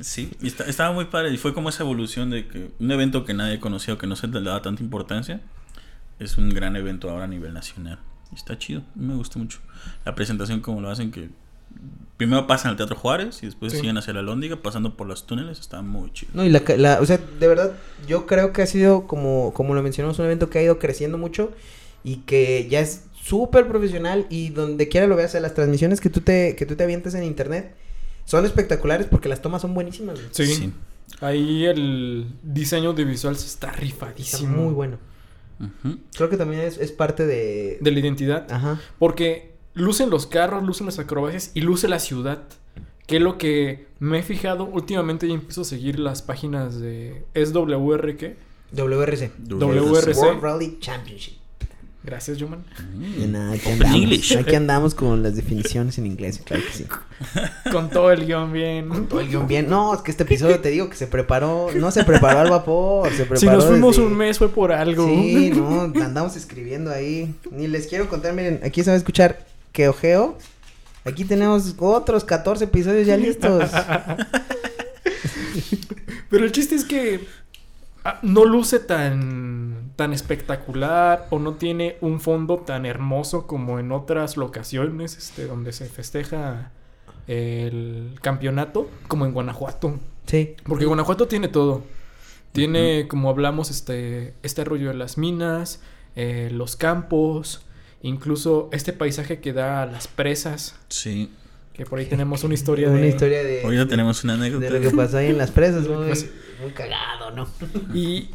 Sí, 0.00 0.30
y 0.40 0.46
está- 0.48 0.64
estaba 0.64 0.92
muy 0.92 1.06
padre. 1.06 1.30
Y 1.32 1.36
fue 1.36 1.52
como 1.54 1.68
esa 1.68 1.82
evolución 1.82 2.30
de 2.30 2.48
que 2.48 2.70
un 2.78 2.90
evento 2.90 3.24
que 3.24 3.34
nadie 3.34 3.60
conocía 3.60 3.94
o 3.94 3.98
que 3.98 4.06
no 4.06 4.16
se 4.16 4.26
le 4.28 4.40
daba 4.42 4.62
tanta 4.62 4.82
importancia 4.82 5.40
es 6.18 6.38
un 6.38 6.50
gran 6.50 6.76
evento 6.76 7.10
ahora 7.10 7.24
a 7.24 7.28
nivel 7.28 7.52
nacional. 7.54 7.98
Y 8.32 8.34
está 8.36 8.58
chido, 8.58 8.82
me 8.94 9.14
gusta 9.14 9.38
mucho. 9.38 9.58
La 10.04 10.14
presentación, 10.14 10.60
como 10.60 10.80
lo 10.80 10.88
hacen, 10.90 11.10
que 11.10 11.28
primero 12.16 12.46
pasan 12.46 12.70
al 12.72 12.76
Teatro 12.76 12.96
Juárez 12.96 13.42
y 13.42 13.46
después 13.46 13.72
Sí. 13.72 13.78
siguen 13.80 13.96
hacia 13.98 14.12
la 14.12 14.22
Lóndiga, 14.22 14.56
pasando 14.56 14.96
por 14.96 15.06
los 15.06 15.26
túneles, 15.26 15.58
está 15.60 15.82
muy 15.82 16.12
chido. 16.12 16.32
No, 16.34 16.44
y 16.44 16.48
la, 16.50 16.60
ca- 16.60 16.76
la- 16.76 17.00
o 17.00 17.06
sea, 17.06 17.18
de 17.18 17.48
verdad, 17.48 17.72
yo 18.06 18.26
creo 18.26 18.52
que 18.52 18.62
ha 18.62 18.66
sido, 18.66 19.06
como, 19.06 19.52
como 19.54 19.74
lo 19.74 19.82
mencionamos, 19.82 20.18
un 20.18 20.26
evento 20.26 20.50
que 20.50 20.58
ha 20.58 20.62
ido 20.62 20.78
creciendo 20.78 21.16
mucho 21.18 21.52
y 22.04 22.16
que 22.18 22.68
ya 22.70 22.80
es 22.80 23.04
súper 23.22 23.68
profesional 23.68 24.26
y 24.30 24.50
donde 24.50 24.88
quiera 24.88 25.06
lo 25.06 25.16
veas, 25.16 25.30
o 25.30 25.32
sea, 25.32 25.40
las 25.40 25.54
transmisiones 25.54 26.00
que 26.00 26.10
tú 26.10 26.20
te, 26.20 26.56
que 26.56 26.66
tú 26.66 26.74
te 26.76 26.84
avientas 26.84 27.14
en 27.14 27.24
internet 27.24 27.74
son 28.24 28.44
espectaculares 28.44 29.06
porque 29.06 29.28
las 29.28 29.42
tomas 29.42 29.62
son 29.62 29.74
buenísimas. 29.74 30.16
güey. 30.16 30.28
Sí. 30.32 30.46
Sí. 30.54 30.72
Ahí 31.20 31.66
el 31.66 32.26
diseño 32.42 32.92
de 32.92 33.04
visuals 33.04 33.44
está 33.44 33.68
Está 33.68 33.80
rifadísimo. 33.80 34.56
muy 34.56 34.72
bueno. 34.72 34.98
Creo 36.16 36.30
que 36.30 36.36
también 36.36 36.62
es, 36.62 36.78
es 36.78 36.90
parte 36.92 37.26
de... 37.26 37.78
De 37.80 37.90
la 37.90 37.98
identidad. 37.98 38.50
Ajá. 38.50 38.80
Porque 38.98 39.54
lucen 39.74 40.08
los 40.08 40.26
carros, 40.26 40.62
lucen 40.62 40.86
las 40.86 40.98
acrobacias 40.98 41.50
y 41.54 41.60
luce 41.60 41.88
la 41.88 41.98
ciudad. 41.98 42.42
Que 43.06 43.16
es 43.16 43.22
lo 43.22 43.36
que 43.38 43.88
me 43.98 44.20
he 44.20 44.22
fijado 44.22 44.64
últimamente 44.64 45.26
y 45.26 45.32
empiezo 45.32 45.62
a 45.62 45.64
seguir 45.64 45.98
las 45.98 46.22
páginas 46.22 46.80
de 46.80 47.24
SWR 47.34 48.16
¿qué? 48.16 48.36
WRC. 48.72 49.32
WRC. 49.48 50.16
World 50.16 50.40
Rally 50.42 50.78
Championship. 50.80 51.39
Gracias, 52.02 52.40
Juman. 52.40 52.64
De 53.18 53.26
nada, 53.26 53.52
aquí 53.52 53.60
Open 53.60 53.72
andamos. 53.74 53.96
English. 53.96 54.36
Aquí 54.38 54.54
andamos 54.54 54.94
con 54.94 55.22
las 55.22 55.36
definiciones 55.36 55.98
en 55.98 56.06
inglés, 56.06 56.40
claro 56.44 56.62
que 56.66 56.72
sí. 56.72 56.86
Con 57.70 57.90
todo 57.90 58.10
el 58.10 58.24
guion 58.24 58.52
bien. 58.54 58.88
Todo 59.06 59.20
el 59.20 59.28
guion 59.28 59.46
bien. 59.46 59.68
No, 59.68 59.94
es 59.94 60.00
que 60.00 60.10
este 60.10 60.22
episodio 60.22 60.60
te 60.60 60.70
digo 60.70 60.88
que 60.88 60.96
se 60.96 61.06
preparó, 61.06 61.68
no 61.76 61.90
se 61.90 62.04
preparó 62.04 62.38
al 62.40 62.48
vapor, 62.50 63.10
se 63.10 63.26
preparó 63.26 63.40
Si 63.40 63.46
nos 63.46 63.66
fuimos 63.66 63.96
desde- 63.96 64.08
un 64.08 64.16
mes 64.16 64.38
fue 64.38 64.48
por 64.48 64.72
algo. 64.72 65.06
Sí, 65.06 65.52
no, 65.54 65.82
andamos 66.02 66.36
escribiendo 66.36 66.90
ahí. 66.90 67.34
Ni 67.50 67.66
les 67.68 67.86
quiero 67.86 68.08
contar, 68.08 68.32
miren, 68.32 68.60
aquí 68.64 68.82
se 68.82 68.88
va 68.90 68.94
a 68.94 68.98
escuchar 68.98 69.44
que 69.72 69.88
ojeo. 69.88 70.38
Aquí 71.04 71.24
tenemos 71.24 71.74
otros 71.78 72.24
14 72.24 72.64
episodios 72.64 73.06
ya 73.06 73.16
listos. 73.18 73.70
Pero 76.30 76.44
el 76.44 76.52
chiste 76.52 76.74
es 76.76 76.84
que 76.84 77.26
ah, 78.04 78.18
no 78.22 78.44
luce 78.44 78.78
tan, 78.78 79.89
tan 80.00 80.14
espectacular 80.14 81.26
o 81.28 81.38
no 81.38 81.56
tiene 81.56 81.98
un 82.00 82.20
fondo 82.20 82.56
tan 82.60 82.86
hermoso 82.86 83.46
como 83.46 83.78
en 83.78 83.92
otras 83.92 84.38
locaciones 84.38 85.18
este, 85.18 85.46
donde 85.46 85.72
se 85.72 85.84
festeja 85.90 86.70
el 87.26 88.14
campeonato, 88.22 88.88
como 89.08 89.26
en 89.26 89.32
Guanajuato. 89.34 90.00
Sí. 90.24 90.54
Porque 90.64 90.86
Guanajuato 90.86 91.28
tiene 91.28 91.48
todo. 91.48 91.82
Tiene, 92.52 93.06
como 93.08 93.28
hablamos, 93.28 93.70
este, 93.70 94.32
este 94.42 94.64
rollo 94.64 94.88
de 94.88 94.94
las 94.94 95.18
minas, 95.18 95.82
eh, 96.16 96.48
los 96.50 96.76
campos, 96.76 97.66
incluso 98.02 98.70
este 98.72 98.94
paisaje 98.94 99.40
que 99.40 99.52
da 99.52 99.82
a 99.82 99.86
las 99.86 100.08
presas, 100.08 100.76
Sí. 100.88 101.30
que 101.74 101.84
por 101.84 101.98
ahí 101.98 102.06
tenemos 102.06 102.42
una 102.42 102.54
historia 102.60 102.88
Una 102.88 103.00
de... 103.00 103.08
historia 103.08 103.44
de, 103.44 103.62
Ahorita 103.64 103.84
de- 103.84 103.90
tenemos 103.90 104.24
una 104.24 104.32
anécdota. 104.34 104.64
de 104.64 104.80
lo 104.80 104.90
que 104.90 104.96
pasó 104.96 105.18
ahí 105.18 105.26
en 105.28 105.36
las 105.38 105.50
presas. 105.50 105.86
Muy, 105.88 106.14
muy 106.62 106.70
cagado, 106.72 107.30
¿no? 107.30 107.46
Y 107.94 108.30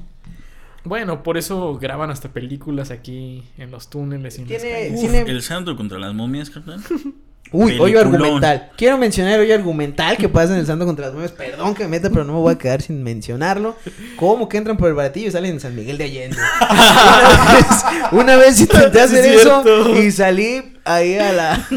bueno, 0.86 1.24
por 1.24 1.38
eso 1.38 1.78
graban 1.78 2.12
hasta 2.12 2.30
películas 2.30 2.92
aquí 2.92 3.44
en 3.58 3.72
los 3.72 3.90
túneles 3.90 4.38
y 4.38 4.44
en 4.44 4.50
las 4.50 4.62
Tiene-. 4.62 5.24
Uf, 5.24 5.30
El 5.30 5.42
santo 5.42 5.76
contra 5.76 6.00
las 6.00 6.14
momias, 6.14 6.50
carnal. 6.50 6.80
Uy, 7.52 7.74
hoyo 7.74 8.00
Peliculón. 8.00 8.06
argumental. 8.24 8.72
Quiero 8.76 8.98
mencionar 8.98 9.40
hoy 9.40 9.52
argumental 9.52 10.18
que 10.18 10.28
pasa 10.28 10.54
en 10.54 10.60
el 10.60 10.66
Santo 10.66 10.86
contra 10.86 11.06
las 11.06 11.14
Nueve. 11.14 11.32
Perdón 11.38 11.76
que 11.76 11.84
me 11.84 11.90
meta, 11.90 12.10
pero 12.10 12.24
no 12.24 12.34
me 12.34 12.40
voy 12.40 12.54
a 12.54 12.58
quedar 12.58 12.82
sin 12.82 13.04
mencionarlo. 13.04 13.76
¿Cómo 14.16 14.50
que 14.50 14.58
entran 14.58 14.78
por 14.78 14.88
el 14.90 14.96
baratillo 14.96 15.28
y 15.28 15.32
salen 15.32 15.52
en 15.52 15.60
San 15.60 15.76
Miguel 15.76 15.98
de 15.98 16.06
Allende? 16.06 16.38
una, 16.72 17.54
vez, 17.54 18.12
una 18.12 18.38
vez 18.38 18.60
intenté 18.60 19.00
hacer 19.02 19.26
es 19.26 19.42
eso 19.42 19.64
y 19.96 20.12
salí 20.12 20.75
ahí 20.86 21.16
a 21.18 21.32
la. 21.34 21.68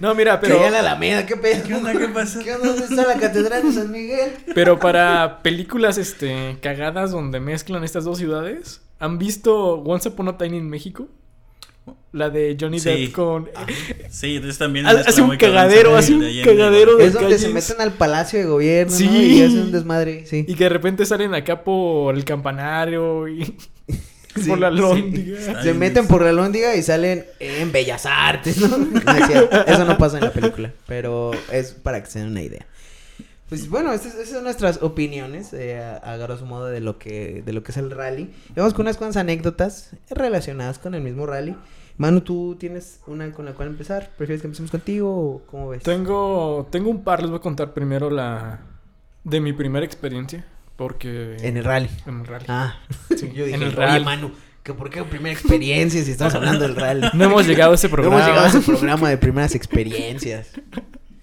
No, 0.00 0.14
mira, 0.14 0.38
Pero... 0.40 0.64
a 0.64 0.70
la 0.70 0.78
Alameda, 0.80 1.26
¿qué 1.26 1.36
pedo? 1.36 1.62
¿Qué 1.66 1.74
onda? 1.74 1.92
¿Qué 1.92 2.08
pasa? 2.08 2.40
¿Qué 2.42 2.54
onda? 2.54 2.68
¿Dónde 2.68 2.84
está 2.84 3.06
la 3.06 3.16
catedral 3.18 3.62
de 3.64 3.72
San 3.72 3.90
Miguel? 3.90 4.32
pero 4.54 4.78
para 4.78 5.42
películas 5.42 5.98
este 5.98 6.56
cagadas 6.62 7.10
donde 7.10 7.40
mezclan 7.40 7.82
estas 7.84 8.04
dos 8.04 8.18
ciudades, 8.18 8.82
¿han 8.98 9.18
visto 9.18 9.74
Once 9.82 10.08
Upon 10.08 10.28
a 10.28 10.38
Time 10.38 10.56
in 10.56 10.68
México? 10.68 11.08
La 12.12 12.28
de 12.28 12.56
Johnny 12.60 12.78
Sí. 12.80 12.88
Depp 13.06 13.12
con... 13.12 13.48
Sí, 14.10 14.36
entonces 14.36 14.58
también. 14.58 14.86
Hace- 14.86 15.22
un 15.22 15.36
cagadero, 15.36 15.96
hace 15.96 16.12
un 16.14 16.20
de 16.20 16.42
cagadero 16.44 16.96
de 16.96 17.06
Es 17.06 17.12
donde 17.14 17.38
se 17.38 17.46
calles. 17.48 17.70
meten 17.70 17.80
al 17.80 17.92
palacio 17.92 18.38
de 18.40 18.44
gobierno, 18.46 18.92
¿no? 18.92 18.98
Sí. 18.98 19.06
Y 19.08 19.42
hacen 19.42 19.60
un 19.60 19.72
desmadre, 19.72 20.26
sí. 20.26 20.44
Y 20.46 20.54
que 20.54 20.64
de 20.64 20.70
repente 20.70 21.06
salen 21.06 21.34
acá 21.34 21.62
por 21.64 22.14
el 22.16 22.24
campanario 22.24 23.28
y... 23.28 23.56
Sí, 24.34 24.48
por 24.48 24.58
la 24.58 24.70
lóndiga. 24.70 25.62
Se 25.62 25.74
meten 25.74 26.06
por 26.06 26.22
la 26.22 26.32
lóndiga 26.32 26.76
y 26.76 26.82
salen 26.82 27.24
en 27.38 27.72
Bellas 27.72 28.06
Artes, 28.06 28.58
¿no? 28.58 28.78
No 28.78 29.12
es 29.12 29.26
cierto, 29.26 29.64
Eso 29.66 29.84
no 29.84 29.98
pasa 29.98 30.18
en 30.18 30.24
la 30.24 30.32
película, 30.32 30.72
pero 30.86 31.32
es 31.50 31.72
para 31.72 32.02
que 32.02 32.10
se 32.10 32.20
den 32.20 32.28
una 32.28 32.42
idea. 32.42 32.66
Pues 33.48 33.68
bueno, 33.68 33.92
estas, 33.92 34.14
estas 34.14 34.28
son 34.30 34.44
nuestras 34.44 34.80
opiniones, 34.82 35.52
eh, 35.52 35.80
a, 35.80 35.96
a 35.96 36.16
grosso 36.16 36.46
modo, 36.46 36.66
de 36.66 36.80
lo 36.80 36.98
que 36.98 37.42
de 37.44 37.52
lo 37.52 37.64
que 37.64 37.72
es 37.72 37.78
el 37.78 37.90
rally. 37.90 38.32
Vamos 38.54 38.74
con 38.74 38.82
unas 38.86 38.96
cuantas 38.96 39.16
anécdotas 39.16 39.90
relacionadas 40.08 40.78
con 40.78 40.94
el 40.94 41.02
mismo 41.02 41.26
rally. 41.26 41.56
Manu, 41.96 42.22
¿tú 42.22 42.56
tienes 42.58 43.00
una 43.06 43.30
con 43.32 43.44
la 43.44 43.52
cual 43.52 43.68
empezar? 43.68 44.10
¿Prefieres 44.16 44.40
que 44.40 44.46
empecemos 44.46 44.70
contigo 44.70 45.10
o 45.10 45.42
cómo 45.46 45.68
ves? 45.68 45.82
Tengo, 45.82 46.66
tengo 46.70 46.88
un 46.88 47.04
par, 47.04 47.20
les 47.20 47.28
voy 47.28 47.40
a 47.40 47.42
contar 47.42 47.74
primero 47.74 48.08
la... 48.08 48.60
De 49.22 49.38
mi 49.38 49.52
primera 49.52 49.84
experiencia. 49.84 50.46
Porque... 50.80 51.36
En 51.42 51.58
el 51.58 51.64
rally. 51.64 51.90
En 52.06 52.20
el 52.20 52.26
rally. 52.26 52.46
Ah, 52.48 52.74
Sí, 53.10 53.30
yo 53.34 53.44
dije, 53.44 53.54
en 53.54 53.62
el 53.64 53.68
oye, 53.68 53.76
rally. 53.76 54.02
Manu, 54.02 54.32
que 54.62 54.72
por 54.72 54.88
qué 54.88 55.04
primera 55.04 55.34
experiencia 55.34 56.02
si 56.02 56.10
estamos 56.10 56.34
hablando 56.34 56.66
del 56.66 56.74
rally. 56.74 57.06
No 57.12 57.24
hemos 57.26 57.46
llegado 57.46 57.72
a 57.72 57.74
ese 57.74 57.88
No 57.88 57.92
programa. 57.92 58.16
hemos 58.16 58.28
llegado 58.30 58.46
a 58.46 58.48
ese 58.48 58.60
programa 58.60 59.10
de 59.10 59.18
primeras 59.18 59.54
experiencias. 59.54 60.48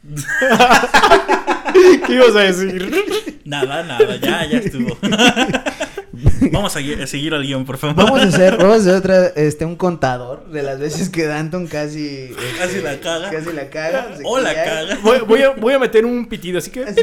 ¿Qué 2.05 2.13
ibas 2.13 2.35
a 2.35 2.41
decir? 2.41 3.39
Nada, 3.45 3.81
nada, 3.81 4.17
ya, 4.17 4.45
ya 4.45 4.59
estuvo. 4.59 4.95
Vamos 6.51 6.75
a, 6.75 6.79
gui- 6.81 7.01
a 7.01 7.07
seguir 7.07 7.33
al 7.33 7.43
guion, 7.43 7.65
por 7.65 7.77
favor. 7.77 7.95
Vamos 7.95 8.21
a 8.21 8.23
hacer, 8.25 8.57
vamos 8.59 8.75
a 8.77 8.79
hacer 8.79 8.95
otra, 8.95 9.27
este, 9.35 9.65
un 9.65 9.75
contador 9.75 10.47
de 10.49 10.63
las 10.63 10.79
veces 10.79 11.09
que 11.09 11.25
Danton 11.25 11.67
casi, 11.67 12.07
este, 12.07 12.35
Casi 12.57 12.81
la 12.81 12.99
caga. 12.99 13.29
casi 13.31 13.53
la 13.53 13.69
caga. 13.69 14.17
O 14.25 14.39
la 14.39 14.53
caga. 14.53 14.97
Voy, 15.03 15.19
voy 15.27 15.41
a, 15.41 15.49
voy 15.51 15.73
a 15.73 15.79
meter 15.79 16.05
un 16.05 16.27
pitido, 16.27 16.57
así 16.59 16.71
que... 16.71 16.83
Así, 16.83 17.01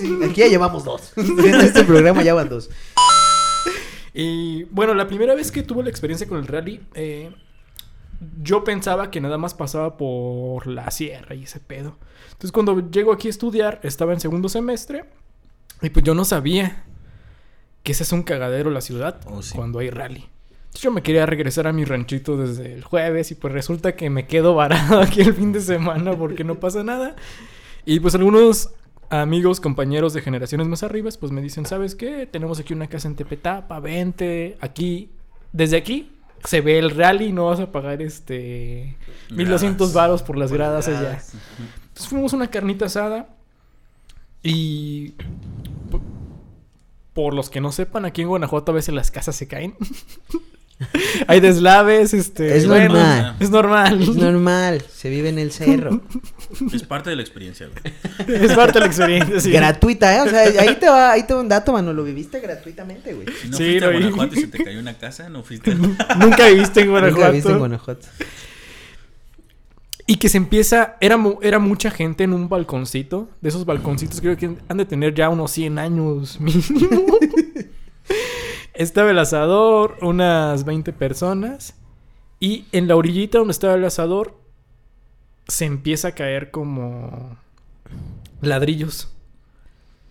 sí, 0.00 0.18
aquí 0.24 0.40
ya 0.40 0.46
llevamos 0.48 0.84
dos. 0.84 1.12
En 1.16 1.60
este 1.60 1.84
programa 1.84 2.22
ya 2.22 2.34
van 2.34 2.48
dos. 2.48 2.70
Y 4.14 4.64
bueno, 4.64 4.94
la 4.94 5.06
primera 5.06 5.34
vez 5.34 5.50
que 5.50 5.62
tuve 5.62 5.82
la 5.82 5.90
experiencia 5.90 6.26
con 6.28 6.38
el 6.38 6.46
rally, 6.46 6.80
eh, 6.94 7.30
yo 8.42 8.62
pensaba 8.62 9.10
que 9.10 9.20
nada 9.20 9.38
más 9.38 9.54
pasaba 9.54 9.96
por 9.96 10.66
la 10.66 10.90
sierra 10.90 11.34
y 11.34 11.44
ese 11.44 11.60
pedo. 11.60 11.96
Entonces 12.26 12.52
cuando 12.52 12.90
llego 12.90 13.12
aquí 13.12 13.28
a 13.28 13.30
estudiar, 13.30 13.80
estaba 13.82 14.12
en 14.12 14.20
segundo 14.20 14.48
semestre 14.48 15.04
y 15.80 15.88
pues 15.90 16.04
yo 16.04 16.14
no 16.14 16.24
sabía 16.24 16.84
que 17.82 17.92
ese 17.92 18.02
es 18.04 18.12
un 18.12 18.22
cagadero 18.22 18.70
la 18.70 18.80
ciudad 18.80 19.20
Oh, 19.26 19.42
sí. 19.42 19.54
cuando 19.54 19.78
hay 19.80 19.90
rally. 19.90 20.26
Entonces, 20.56 20.82
yo 20.82 20.90
me 20.90 21.02
quería 21.02 21.26
regresar 21.26 21.66
a 21.66 21.72
mi 21.72 21.84
ranchito 21.84 22.36
desde 22.36 22.72
el 22.72 22.82
jueves 22.84 23.30
y 23.30 23.34
pues 23.34 23.52
resulta 23.52 23.94
que 23.96 24.08
me 24.10 24.26
quedo 24.26 24.54
varado 24.54 25.00
aquí 25.02 25.20
el 25.20 25.34
fin 25.34 25.52
de 25.52 25.60
semana 25.60 26.16
porque 26.16 26.44
no 26.44 26.60
pasa 26.60 26.82
nada. 26.82 27.16
Y 27.84 28.00
pues 28.00 28.14
algunos 28.14 28.70
amigos, 29.10 29.60
compañeros 29.60 30.14
de 30.14 30.22
generaciones 30.22 30.68
más 30.68 30.82
arriba, 30.82 31.10
pues 31.20 31.32
me 31.32 31.42
dicen, 31.42 31.66
¿sabes 31.66 31.94
qué? 31.94 32.26
Tenemos 32.26 32.58
aquí 32.60 32.72
una 32.72 32.86
casa 32.86 33.08
en 33.08 33.16
Tepetapa, 33.16 33.78
vente, 33.80 34.56
aquí, 34.60 35.10
desde 35.52 35.76
aquí 35.76 36.10
se 36.44 36.60
ve 36.60 36.78
el 36.78 36.90
rally, 36.90 37.30
no 37.32 37.46
vas 37.46 37.60
a 37.60 37.70
pagar 37.70 38.00
este 38.02 38.96
1200 39.30 39.76
Gradas. 39.76 39.94
varos 39.94 40.22
por 40.22 40.36
las 40.38 40.50
Por 40.50 40.58
gradas 40.58 40.88
allá. 40.88 41.20
Entonces 41.20 42.08
fuimos 42.08 42.32
una 42.32 42.46
carnita 42.48 42.86
asada 42.86 43.28
y 44.42 45.14
por 47.14 47.34
los 47.34 47.50
que 47.50 47.60
no 47.60 47.72
sepan, 47.72 48.04
aquí 48.04 48.22
en 48.22 48.28
Guanajuato 48.28 48.72
a 48.72 48.74
veces 48.74 48.94
las 48.94 49.10
casas 49.10 49.36
se 49.36 49.46
caen. 49.46 49.74
Hay 51.28 51.40
deslaves, 51.40 52.12
este... 52.12 52.56
Es 52.56 52.66
bueno, 52.66 52.94
normal. 52.94 53.36
Es 53.38 53.50
normal. 53.50 54.02
Es 54.02 54.16
normal, 54.16 54.82
se 54.92 55.10
vive 55.10 55.28
en 55.28 55.38
el 55.38 55.52
cerro. 55.52 56.00
Es 56.72 56.82
parte 56.82 57.08
de 57.10 57.16
la 57.16 57.22
experiencia, 57.22 57.68
güey. 57.68 58.34
Es 58.44 58.52
parte 58.52 58.74
de 58.74 58.80
la 58.80 58.86
experiencia, 58.86 59.40
sí. 59.40 59.52
Gratuita, 59.52 60.16
¿eh? 60.16 60.20
O 60.20 60.28
sea, 60.28 60.40
ahí 60.60 60.76
te 60.76 60.88
va, 60.88 61.12
ahí 61.12 61.22
te 61.22 61.34
va 61.34 61.40
un 61.40 61.48
dato, 61.48 61.72
mano. 61.72 61.92
Lo 61.92 62.04
viviste 62.04 62.40
gratuitamente, 62.40 63.14
güey. 63.14 63.26
Si 63.40 63.48
no 63.48 63.56
Sí, 63.56 63.64
fuiste 63.64 63.84
a. 63.84 63.90
Guanajuato 63.90 64.34
y 64.34 64.40
se 64.40 64.46
te 64.48 64.64
cayó 64.64 64.80
una 64.80 64.94
casa, 64.94 65.28
no 65.28 65.42
fuiste. 65.42 65.74
Nunca 65.74 66.48
viviste 66.48 66.80
en 66.80 66.90
Guanajuato. 66.90 67.20
Nunca 67.20 67.30
viste 67.30 67.52
en 67.52 67.58
Guanajuato. 67.58 68.08
Y 70.06 70.16
que 70.16 70.28
se 70.28 70.36
empieza, 70.36 70.96
era, 71.00 71.16
era 71.42 71.58
mucha 71.58 71.90
gente 71.90 72.24
en 72.24 72.32
un 72.32 72.48
balconcito. 72.48 73.28
De 73.40 73.48
esos 73.48 73.64
balconcitos 73.64 74.20
creo 74.20 74.36
que 74.36 74.56
han 74.68 74.76
de 74.76 74.84
tener 74.84 75.14
ya 75.14 75.28
unos 75.28 75.50
100 75.52 75.78
años 75.78 76.40
mínimo. 76.40 77.18
estaba 78.74 79.10
el 79.10 79.18
asador, 79.18 79.96
unas 80.02 80.64
20 80.64 80.92
personas. 80.92 81.74
Y 82.40 82.66
en 82.72 82.88
la 82.88 82.96
orillita 82.96 83.38
donde 83.38 83.52
estaba 83.52 83.74
el 83.74 83.84
asador, 83.84 84.36
se 85.46 85.64
empieza 85.64 86.08
a 86.08 86.12
caer 86.12 86.50
como 86.50 87.36
ladrillos. 88.40 89.08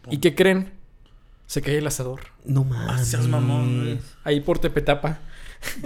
¿Y 0.10 0.20
qué 0.20 0.34
creen? 0.36 0.72
Se 1.48 1.62
cae 1.62 1.78
el 1.78 1.88
asador. 1.88 2.22
No 2.46 2.62
Ah, 2.74 2.98
mames. 3.28 3.84
güey. 3.84 4.00
Ahí 4.24 4.40
por 4.40 4.60
Tepetapa. 4.60 5.20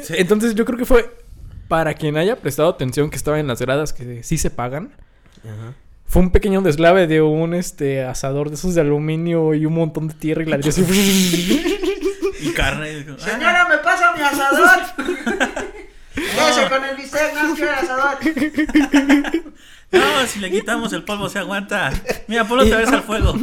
Sí. 0.04 0.14
Entonces 0.18 0.54
yo 0.54 0.64
creo 0.66 0.78
que 0.78 0.86
fue 0.86 1.25
para 1.68 1.94
quien 1.94 2.18
haya 2.18 2.38
prestado 2.38 2.70
atención 2.70 3.10
que 3.10 3.16
estaba 3.16 3.40
en 3.40 3.48
las 3.48 3.62
gradas 3.62 3.94
que 3.94 4.24
sí 4.24 4.38
se 4.38 4.50
pagan. 4.50 4.94
Ajá. 5.44 5.74
Fue 6.08 6.22
un 6.22 6.32
pequeño 6.32 6.62
deslave 6.62 7.08
de 7.08 7.22
un 7.22 7.54
este 7.54 8.04
asador 8.04 8.50
de 8.50 8.56
esos 8.56 8.76
de 8.76 8.82
aluminio 8.82 9.54
y 9.54 9.66
un 9.66 9.74
montón 9.74 10.08
de 10.08 10.14
tierra 10.14 10.44
y 10.44 10.46
ladrillos. 10.46 10.78
así. 10.78 11.80
Y 12.42 12.50
carne. 12.52 12.90
dijo, 12.96 13.16
ah, 13.20 13.30
Señora, 13.30 13.68
¿me 13.68 13.78
pasa 13.80 14.14
mi 14.16 14.22
asador? 14.22 14.80
Ese 16.16 16.70
con 16.70 16.86
el 16.86 16.96
bistec, 16.96 17.34
no 17.34 17.56
quiero 17.56 17.72
el 17.72 17.80
asador. 17.80 18.18
No, 19.92 20.28
si 20.28 20.40
le 20.40 20.52
quitamos 20.52 20.92
el 20.94 21.04
polvo 21.04 21.30
se 21.30 21.40
aguanta. 21.40 21.92
Mira, 22.28 22.46
ponlo 22.46 22.64
otra 22.64 22.78
vez 22.78 22.92
al 22.92 23.04
fuego. 23.04 23.34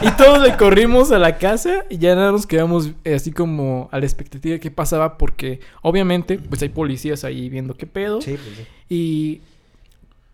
Y 0.00 0.10
todos 0.12 0.40
le 0.42 0.56
corrimos 0.56 1.12
a 1.12 1.18
la 1.18 1.38
casa 1.38 1.84
y 1.90 1.98
ya 1.98 2.14
nada 2.14 2.32
nos 2.32 2.46
quedamos 2.46 2.90
eh, 3.04 3.14
así 3.14 3.30
como 3.32 3.88
a 3.92 3.98
la 3.98 4.06
expectativa 4.06 4.54
de 4.54 4.60
qué 4.60 4.70
pasaba 4.70 5.18
porque 5.18 5.60
obviamente 5.82 6.38
pues 6.38 6.62
hay 6.62 6.68
policías 6.70 7.24
ahí 7.24 7.48
viendo 7.48 7.74
qué 7.76 7.86
pedo 7.86 8.20
Sí, 8.20 8.32
pues 8.42 8.56
sí. 8.56 8.66
y 8.88 9.40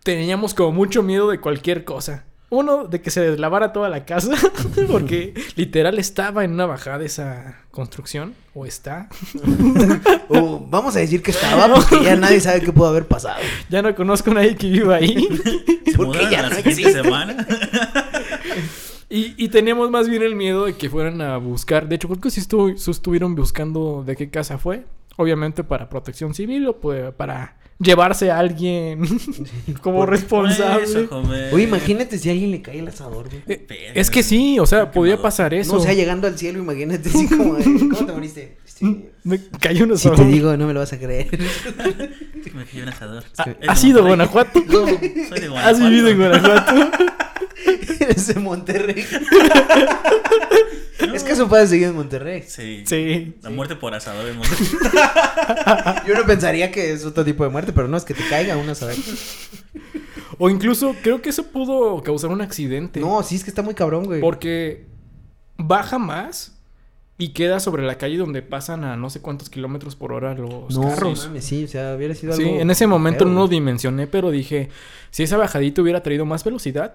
teníamos 0.02 0.54
como 0.54 0.72
mucho 0.72 1.02
miedo 1.02 1.30
de 1.30 1.40
cualquier 1.40 1.84
cosa. 1.84 2.24
Uno, 2.52 2.88
de 2.88 3.00
que 3.00 3.12
se 3.12 3.20
deslavara 3.20 3.72
toda 3.72 3.88
la 3.88 4.04
casa, 4.04 4.32
porque 4.90 5.34
literal 5.54 6.00
estaba 6.00 6.42
en 6.42 6.54
una 6.54 6.66
bajada 6.66 7.04
esa 7.04 7.60
construcción, 7.70 8.34
o 8.54 8.66
está. 8.66 9.08
Uh, 10.32 10.60
vamos 10.68 10.94
a 10.94 11.00
decir 11.00 11.22
que 11.22 11.32
estaba 11.32 11.72
porque 11.74 12.04
ya 12.04 12.14
nadie 12.14 12.40
sabe 12.40 12.60
qué 12.60 12.72
pudo 12.72 12.86
haber 12.88 13.04
pasado. 13.06 13.40
Ya 13.68 13.82
no 13.82 13.92
conozco 13.96 14.30
a 14.30 14.34
nadie 14.34 14.54
que 14.56 14.68
viva 14.68 14.94
ahí. 14.96 15.28
Se 15.84 15.96
Porque 15.96 16.20
ya 16.30 16.42
la 16.42 16.50
no 16.50 16.54
siguiente 16.56 16.70
existe. 16.82 17.02
semana. 17.02 17.46
Y, 19.10 19.34
y 19.36 19.48
teníamos 19.48 19.90
más 19.90 20.08
bien 20.08 20.22
el 20.22 20.36
miedo 20.36 20.66
de 20.66 20.74
que 20.74 20.88
fueran 20.88 21.20
a 21.20 21.36
buscar. 21.36 21.88
De 21.88 21.96
hecho, 21.96 22.08
creo 22.08 22.20
que 22.20 22.30
sí, 22.30 22.40
estu- 22.40 22.76
sí 22.76 22.90
estuvieron 22.90 23.34
buscando 23.34 24.04
de 24.06 24.14
qué 24.16 24.30
casa 24.30 24.56
fue. 24.58 24.84
Obviamente 25.16 25.64
para 25.64 25.88
protección 25.88 26.32
civil 26.32 26.68
o 26.68 26.76
pues, 26.80 27.12
para 27.14 27.56
llevarse 27.78 28.30
a 28.30 28.38
alguien 28.38 29.00
como 29.82 30.06
responsable. 30.06 30.84
Eso. 30.84 31.22
Oye, 31.52 31.64
imagínate 31.64 32.18
si 32.18 32.28
a 32.28 32.32
alguien 32.32 32.52
le 32.52 32.62
cae 32.62 32.78
el 32.78 32.88
asador, 32.88 33.28
güey. 33.28 33.42
Eh, 33.48 33.92
es 33.94 34.10
que 34.10 34.22
sí, 34.22 34.58
o 34.58 34.66
sea, 34.66 34.90
podía 34.92 35.20
pasar 35.20 35.52
eso. 35.54 35.72
No, 35.74 35.80
o 35.80 35.82
sea, 35.82 35.92
llegando 35.92 36.26
al 36.26 36.38
cielo, 36.38 36.60
imagínate 36.60 37.08
así 37.08 37.26
como 37.28 37.54
¿cómo 37.58 38.06
te 38.06 38.12
moriste? 38.12 38.56
Este, 38.80 39.12
Me 39.24 39.38
cayó 39.60 39.84
un 39.84 39.90
si 39.98 40.08
asador. 40.08 40.16
te 40.26 40.32
digo, 40.32 40.56
no 40.56 40.66
me 40.66 40.72
lo 40.72 40.80
vas 40.80 40.92
a 40.92 40.98
creer. 40.98 41.28
Me 42.54 42.64
cayó 42.64 42.82
un 42.82 42.88
asador. 42.88 43.24
¿Ha- 43.38 43.56
¿Has 43.68 43.84
ido 43.84 44.00
a 44.00 44.08
Monterrey. 44.08 44.28
Guanajuato? 44.28 44.64
No, 44.68 44.86
Soy 45.28 45.40
de 45.40 45.48
Guanajuato. 45.48 45.58
¿Has 45.68 45.78
vivido 45.80 46.08
en 46.08 46.18
Guanajuato? 46.18 46.90
eres 48.00 48.26
de 48.28 48.34
Monterrey. 48.40 49.04
Es 51.14 51.24
que 51.24 51.32
eso 51.32 51.48
puede 51.48 51.66
seguir 51.66 51.88
en 51.88 51.94
Monterrey. 51.96 52.44
Sí. 52.46 52.84
Sí. 52.86 53.34
La 53.42 53.50
muerte 53.50 53.76
por 53.76 53.94
asador 53.94 54.26
en 54.28 54.36
Monterrey. 54.36 54.68
Yo 56.06 56.14
no 56.14 56.24
pensaría 56.26 56.70
que 56.70 56.92
es 56.92 57.04
otro 57.04 57.24
tipo 57.24 57.44
de 57.44 57.50
muerte, 57.50 57.72
pero 57.72 57.88
no 57.88 57.96
es 57.96 58.04
que 58.04 58.14
te 58.14 58.26
caiga 58.28 58.56
un 58.56 58.68
asador. 58.68 58.94
O 60.38 60.48
incluso 60.48 60.94
creo 61.02 61.20
que 61.20 61.30
eso 61.30 61.44
pudo 61.48 62.02
causar 62.02 62.30
un 62.30 62.40
accidente. 62.40 63.00
No, 63.00 63.22
sí, 63.22 63.36
es 63.36 63.44
que 63.44 63.50
está 63.50 63.62
muy 63.62 63.74
cabrón, 63.74 64.04
güey. 64.04 64.20
Porque 64.20 64.86
baja 65.58 65.98
más 65.98 66.59
y 67.20 67.28
queda 67.28 67.60
sobre 67.60 67.84
la 67.86 67.96
calle 67.98 68.16
donde 68.16 68.42
pasan 68.42 68.82
a 68.82 68.96
no 68.96 69.10
sé 69.10 69.20
cuántos 69.20 69.48
kilómetros 69.50 69.94
por 69.94 70.12
hora 70.12 70.34
los 70.34 70.74
no, 70.76 70.82
carros. 70.88 71.26
mames, 71.26 71.44
sí, 71.44 71.64
o 71.64 71.68
sea, 71.68 71.94
hubiera 71.94 72.14
sido 72.14 72.32
Sí, 72.32 72.42
algo. 72.44 72.60
en 72.60 72.70
ese 72.70 72.86
momento 72.88 73.24
feo, 73.26 73.32
no 73.32 73.46
dimensioné, 73.46 74.06
pero 74.06 74.30
dije, 74.30 74.70
si 75.10 75.22
esa 75.22 75.36
bajadita 75.36 75.82
hubiera 75.82 76.02
traído 76.02 76.24
más 76.24 76.42
velocidad, 76.42 76.94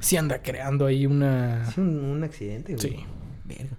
sí 0.00 0.16
anda 0.16 0.40
creando 0.40 0.86
ahí 0.86 1.04
una... 1.04 1.68
Sí, 1.74 1.80
un, 1.80 1.98
un 2.04 2.24
accidente, 2.24 2.74
güey. 2.76 2.88
Sí. 2.90 3.04
Verga. 3.44 3.76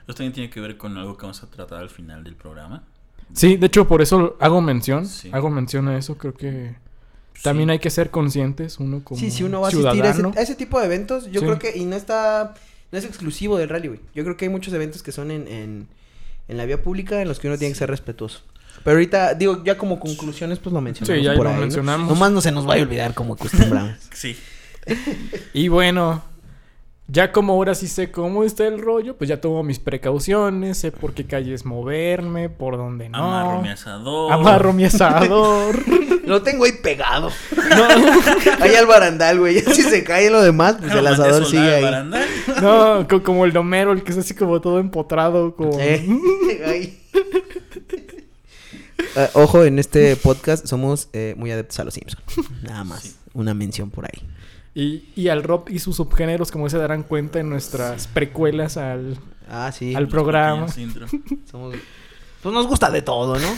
Esto 0.00 0.12
también 0.14 0.32
tiene 0.34 0.50
que 0.50 0.60
ver 0.60 0.76
con 0.76 0.96
algo 0.98 1.16
que 1.16 1.22
vamos 1.22 1.42
a 1.42 1.46
tratar 1.50 1.78
al 1.80 1.88
final 1.88 2.22
del 2.22 2.36
programa. 2.36 2.84
Sí, 3.32 3.56
de 3.56 3.66
hecho 3.66 3.88
por 3.88 4.02
eso 4.02 4.36
hago 4.38 4.60
mención, 4.60 5.06
Sí. 5.06 5.30
hago 5.32 5.48
mención 5.48 5.88
a 5.88 5.96
eso, 5.96 6.18
creo 6.18 6.34
que 6.34 6.74
también 7.42 7.70
hay 7.70 7.78
que 7.78 7.88
ser 7.90 8.10
conscientes 8.10 8.78
uno 8.78 9.02
como 9.02 9.18
Sí, 9.18 9.30
si 9.30 9.42
uno 9.44 9.62
va 9.62 9.68
a 9.68 9.70
asistir 9.70 10.02
a 10.04 10.10
ese, 10.10 10.22
a 10.26 10.42
ese 10.42 10.54
tipo 10.54 10.78
de 10.78 10.86
eventos, 10.86 11.24
yo 11.30 11.40
Sí. 11.40 11.46
creo 11.46 11.58
que, 11.58 11.76
y 11.76 11.84
no 11.86 11.96
está, 11.96 12.54
no 12.92 12.98
es 12.98 13.04
exclusivo 13.04 13.58
del 13.58 13.68
rally, 13.68 13.88
güey. 13.88 14.00
Yo 14.14 14.24
creo 14.24 14.36
que 14.36 14.44
hay 14.44 14.50
muchos 14.50 14.72
eventos 14.74 15.02
que 15.02 15.12
son 15.12 15.30
en, 15.30 15.48
en, 15.48 15.88
en 16.48 16.56
la 16.56 16.64
vía 16.64 16.82
pública 16.82 17.20
en 17.22 17.28
los 17.28 17.38
que 17.40 17.48
uno 17.48 17.58
tiene 17.58 17.72
que 17.72 17.78
ser 17.78 17.90
respetuoso. 17.90 18.42
Pero 18.82 18.96
ahorita, 18.96 19.34
digo, 19.34 19.62
ya 19.64 19.78
como 19.78 20.00
conclusiones, 20.00 20.58
pues 20.58 20.72
lo 20.72 20.80
mencionamos 20.80 21.20
Sí, 21.20 21.24
ya 21.24 21.34
por 21.34 21.44
lo 21.44 21.50
ahí, 21.50 21.54
¿no? 21.56 21.60
mencionamos. 21.62 22.08
Nomás 22.08 22.32
no 22.32 22.40
se 22.40 22.50
nos 22.52 22.66
vaya 22.66 22.82
a 22.82 22.86
olvidar 22.86 23.14
como 23.14 23.34
acostumbramos. 23.34 23.96
Sí. 24.12 24.36
Y 25.54 25.68
bueno, 25.68 26.22
ya 27.06 27.32
como 27.32 27.52
ahora 27.52 27.74
sí 27.74 27.86
sé 27.88 28.10
cómo 28.10 28.44
está 28.44 28.66
el 28.66 28.78
rollo, 28.80 29.16
pues 29.16 29.28
ya 29.28 29.40
tomo 29.40 29.62
mis 29.62 29.78
precauciones, 29.78 30.78
sé 30.78 30.90
por 30.92 31.12
qué 31.14 31.24
calles 31.26 31.64
moverme, 31.64 32.48
por 32.48 32.76
dónde 32.76 33.08
no. 33.10 33.18
Amarro 33.18 33.62
mi 33.62 33.68
asador. 33.68 34.32
Amarro 34.32 34.72
mi 34.72 34.84
asador. 34.86 35.82
lo 36.26 36.42
tengo 36.42 36.64
ahí 36.64 36.72
pegado. 36.82 37.30
ahí 38.60 38.74
al 38.74 38.86
barandal, 38.86 39.38
güey. 39.40 39.56
Ya 39.62 39.74
Si 39.74 39.82
se 39.82 40.02
cae 40.04 40.30
lo 40.30 40.40
demás, 40.42 40.76
pues 40.80 40.92
el 40.94 41.06
asador 41.06 41.44
sigue 41.46 41.62
al 41.68 41.74
ahí. 41.74 41.82
barandal. 41.84 42.24
No, 42.62 43.06
co- 43.08 43.22
como 43.22 43.44
el 43.44 43.52
domero, 43.52 43.92
el 43.92 44.02
que 44.02 44.12
es 44.12 44.18
así 44.18 44.34
como 44.34 44.60
todo 44.60 44.78
empotrado, 44.78 45.54
como... 45.54 45.78
Eh, 45.80 46.06
ahí. 46.66 47.00
Ah, 49.16 49.28
ojo, 49.34 49.64
en 49.64 49.78
este 49.78 50.16
podcast 50.16 50.66
somos 50.66 51.08
eh, 51.12 51.34
muy 51.36 51.50
adeptos 51.52 51.78
a 51.78 51.84
los 51.84 51.94
Simpsons. 51.94 52.20
Nada 52.62 52.82
más. 52.82 53.02
Sí. 53.02 53.14
Una 53.32 53.54
mención 53.54 53.90
por 53.90 54.06
ahí. 54.06 54.20
Y, 54.74 55.04
y 55.14 55.28
al 55.28 55.42
rock 55.44 55.70
y 55.70 55.78
sus 55.78 55.96
subgéneros, 55.96 56.50
como 56.50 56.68
se 56.68 56.78
darán 56.78 57.02
cuenta 57.04 57.38
en 57.40 57.48
nuestras 57.48 58.08
precuelas 58.08 58.76
al, 58.76 59.16
Ah, 59.48 59.70
sí. 59.72 59.94
al 59.94 60.08
programa. 60.08 60.66
Somos- 61.50 61.76
Pues 62.42 62.52
nos 62.54 62.66
gusta 62.66 62.90
de 62.90 63.00
todo, 63.00 63.38
¿no? 63.38 63.48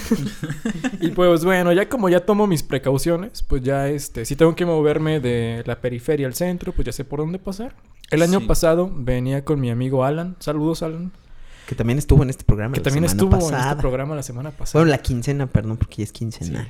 Y 1.00 1.08
pues 1.08 1.44
bueno, 1.44 1.72
ya 1.72 1.88
como 1.88 2.08
ya 2.08 2.20
tomo 2.24 2.46
mis 2.46 2.62
precauciones, 2.62 3.42
pues 3.42 3.62
ya 3.62 3.88
este, 3.88 4.24
si 4.24 4.36
tengo 4.36 4.54
que 4.54 4.64
moverme 4.66 5.18
de 5.20 5.62
la 5.66 5.80
periferia 5.80 6.26
al 6.26 6.34
centro, 6.34 6.72
pues 6.72 6.86
ya 6.86 6.92
sé 6.92 7.04
por 7.04 7.18
dónde 7.20 7.38
pasar. 7.38 7.74
El 8.10 8.22
año 8.22 8.38
Sí. 8.40 8.46
pasado 8.46 8.88
venía 8.94 9.44
con 9.44 9.58
mi 9.58 9.70
amigo 9.70 10.04
Alan. 10.04 10.36
Saludos, 10.38 10.82
Alan. 10.84 11.10
que 11.66 11.74
también 11.74 11.98
estuvo 11.98 12.22
en 12.22 12.30
este 12.30 12.44
programa. 12.44 12.74
Que 12.74 12.80
la 12.80 12.84
también 12.84 13.08
semana 13.08 13.22
estuvo 13.24 13.48
en 13.50 13.60
este 13.60 13.76
programa 13.80 14.14
la 14.14 14.22
semana 14.22 14.50
pasada. 14.52 14.82
Bueno, 14.84 14.90
la 14.92 14.98
quincena, 15.02 15.48
perdón, 15.48 15.78
porque 15.78 15.96
ya 15.96 16.04
es 16.04 16.12
quincena. 16.12 16.68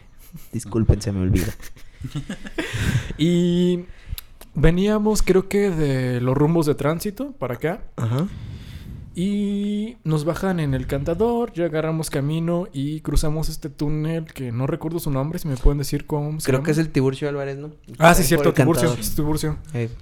Disculpen, 0.53 1.03
se 1.03 1.13
me 1.13 1.21
olvida. 1.21 1.53
Y 3.19 3.85
veníamos, 4.57 5.23
creo 5.23 5.49
que 5.49 5.71
de 5.71 6.21
los 6.21 6.37
rumbos 6.37 6.67
de 6.67 6.75
tránsito 6.75 7.33
para 7.33 7.55
acá. 7.55 7.85
Ajá. 7.97 8.27
Y 9.19 9.97
nos 10.05 10.27
bajan 10.27 10.61
en 10.61 10.75
el 10.75 10.87
cantador, 10.87 11.51
ya 11.55 11.65
agarramos 11.65 12.11
camino 12.11 12.69
y 12.75 13.01
cruzamos 13.01 13.49
este 13.49 13.71
túnel 13.71 14.27
que 14.27 14.53
no 14.53 14.67
recuerdo 14.67 14.99
su 14.99 15.11
nombre, 15.11 15.39
si 15.39 15.49
me 15.49 15.57
pueden 15.57 15.79
decir 15.79 16.05
cómo 16.05 16.39
se 16.39 16.45
Creo 16.47 16.59
llama. 16.59 16.67
que 16.67 16.71
es 16.73 16.79
el 16.79 16.91
Tiburcio 16.91 17.27
Álvarez, 17.27 17.57
¿no? 17.57 17.71
Ah, 17.99 18.13
sí, 18.13 18.25
cierto, 18.25 18.53
Tiburcio. 18.53 18.93
Es 18.93 19.15
Tiburcio. 19.15 19.57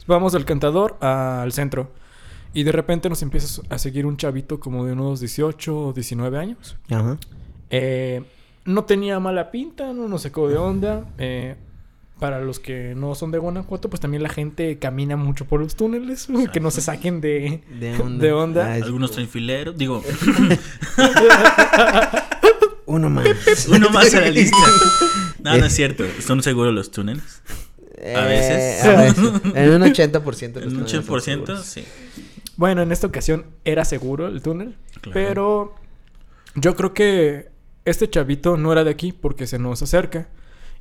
Vamos 0.08 0.32
del 0.32 0.44
cantador 0.44 0.96
al 1.00 1.52
centro. 1.52 1.92
Y 2.54 2.64
de 2.64 2.72
repente 2.72 3.08
nos 3.08 3.22
empieza 3.22 3.62
a 3.68 3.78
seguir 3.78 4.04
un 4.04 4.16
chavito 4.16 4.58
como 4.58 4.84
de 4.84 4.92
unos 4.94 5.20
18 5.20 5.76
o 5.78 5.92
19 5.92 6.36
años. 6.38 6.76
Ajá. 6.90 7.16
Eh, 7.70 8.24
no 8.64 8.84
tenía 8.84 9.20
mala 9.20 9.52
pinta, 9.52 9.92
no 9.92 10.08
nos 10.08 10.22
sacó 10.22 10.48
de 10.48 10.56
onda. 10.56 11.04
Eh, 11.18 11.54
para 12.18 12.40
los 12.40 12.60
que 12.60 12.94
no 12.96 13.14
son 13.14 13.30
de 13.32 13.38
Guanajuato, 13.38 13.90
pues 13.90 14.00
también 14.00 14.22
la 14.22 14.28
gente 14.28 14.78
camina 14.78 15.16
mucho 15.16 15.44
por 15.46 15.60
los 15.60 15.74
túneles. 15.76 16.28
Que 16.52 16.60
no 16.60 16.70
se 16.70 16.80
saquen 16.80 17.20
de, 17.20 17.62
De 17.80 17.94
onda. 18.00 18.24
de 18.26 18.32
onda. 18.32 18.66
Ah, 18.66 18.74
Algunos 18.74 19.10
traen 19.12 19.28
fileros. 19.28 19.76
Digo, 19.76 20.02
Uno 22.86 23.08
más. 23.10 23.26
uno 23.68 23.88
más 23.90 24.14
a 24.14 24.20
la 24.20 24.30
lista. 24.30 24.56
No, 25.42 25.56
no 25.56 25.66
es 25.66 25.72
cierto. 25.74 26.04
¿Son 26.20 26.42
seguros 26.42 26.74
los 26.74 26.90
túneles? 26.90 27.42
Eh, 27.98 28.14
A 28.14 28.24
veces. 28.26 28.84
a 28.84 29.00
veces. 29.02 29.18
En 29.54 29.70
un 29.72 29.82
80%. 29.82 30.52
de 30.52 30.60
los 30.60 30.72
En 30.72 30.78
un 30.80 30.84
túneles 30.86 30.90
son 30.90 31.04
8%, 31.04 31.20
seguros. 31.20 31.64
sí. 31.66 31.84
Bueno, 32.56 32.82
en 32.82 32.92
esta 32.92 33.06
ocasión 33.06 33.46
era 33.64 33.84
seguro 33.84 34.28
el 34.28 34.40
túnel. 34.42 34.76
Claro. 35.00 35.12
Pero 35.14 35.74
yo 36.54 36.76
creo 36.76 36.94
que 36.94 37.48
este 37.84 38.08
chavito 38.08 38.56
no 38.56 38.70
era 38.70 38.84
de 38.84 38.90
aquí 38.90 39.12
porque 39.12 39.46
se 39.46 39.58
nos 39.58 39.82
acerca 39.82 40.28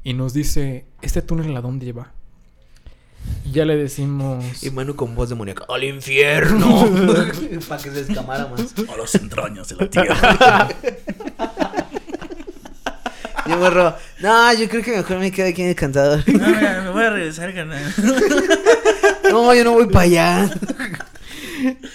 y 0.03 0.13
nos 0.13 0.33
dice, 0.33 0.85
¿este 1.01 1.21
túnel 1.21 1.55
a 1.55 1.61
dónde 1.61 1.85
lleva? 1.85 2.11
Y 3.45 3.51
ya 3.51 3.65
le 3.65 3.77
decimos... 3.77 4.63
Y 4.63 4.69
Manu 4.71 4.95
con 4.95 5.15
voz 5.15 5.29
demoníaca. 5.29 5.65
¡Al 5.69 5.83
infierno! 5.83 6.89
Para 7.67 7.81
que 7.81 7.91
se 7.91 8.01
escamara 8.01 8.47
más. 8.47 8.73
A 8.93 8.97
las 8.97 9.15
entrañas 9.15 9.69
de 9.69 9.75
la 9.77 9.89
tierra. 9.89 10.69
Yo 13.45 13.57
morro. 13.57 13.93
No, 14.21 14.53
yo 14.53 14.69
creo 14.69 14.81
que 14.81 14.95
mejor 14.95 15.19
me 15.19 15.29
quedo 15.29 15.49
aquí 15.49 15.63
en 15.63 15.67
el 15.67 15.75
cantador. 15.75 16.23
No, 16.27 16.47
mira, 16.47 16.81
me 16.81 16.91
voy 16.91 17.03
a 17.03 17.09
regresar, 17.09 17.53
carnal. 17.53 17.93
No, 19.29 19.53
yo 19.53 19.65
no 19.65 19.73
voy 19.73 19.87
para 19.87 20.05
allá. 20.05 20.49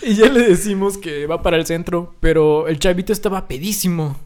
Y 0.03 0.15
ya 0.15 0.29
le 0.29 0.47
decimos 0.47 0.99
que 0.99 1.27
va 1.27 1.41
para 1.41 1.57
el 1.57 1.65
centro, 1.65 2.15
pero 2.21 2.69
el 2.69 2.79
chavito 2.79 3.15
estaba 3.15 3.49
pedísimo. 3.49 4.19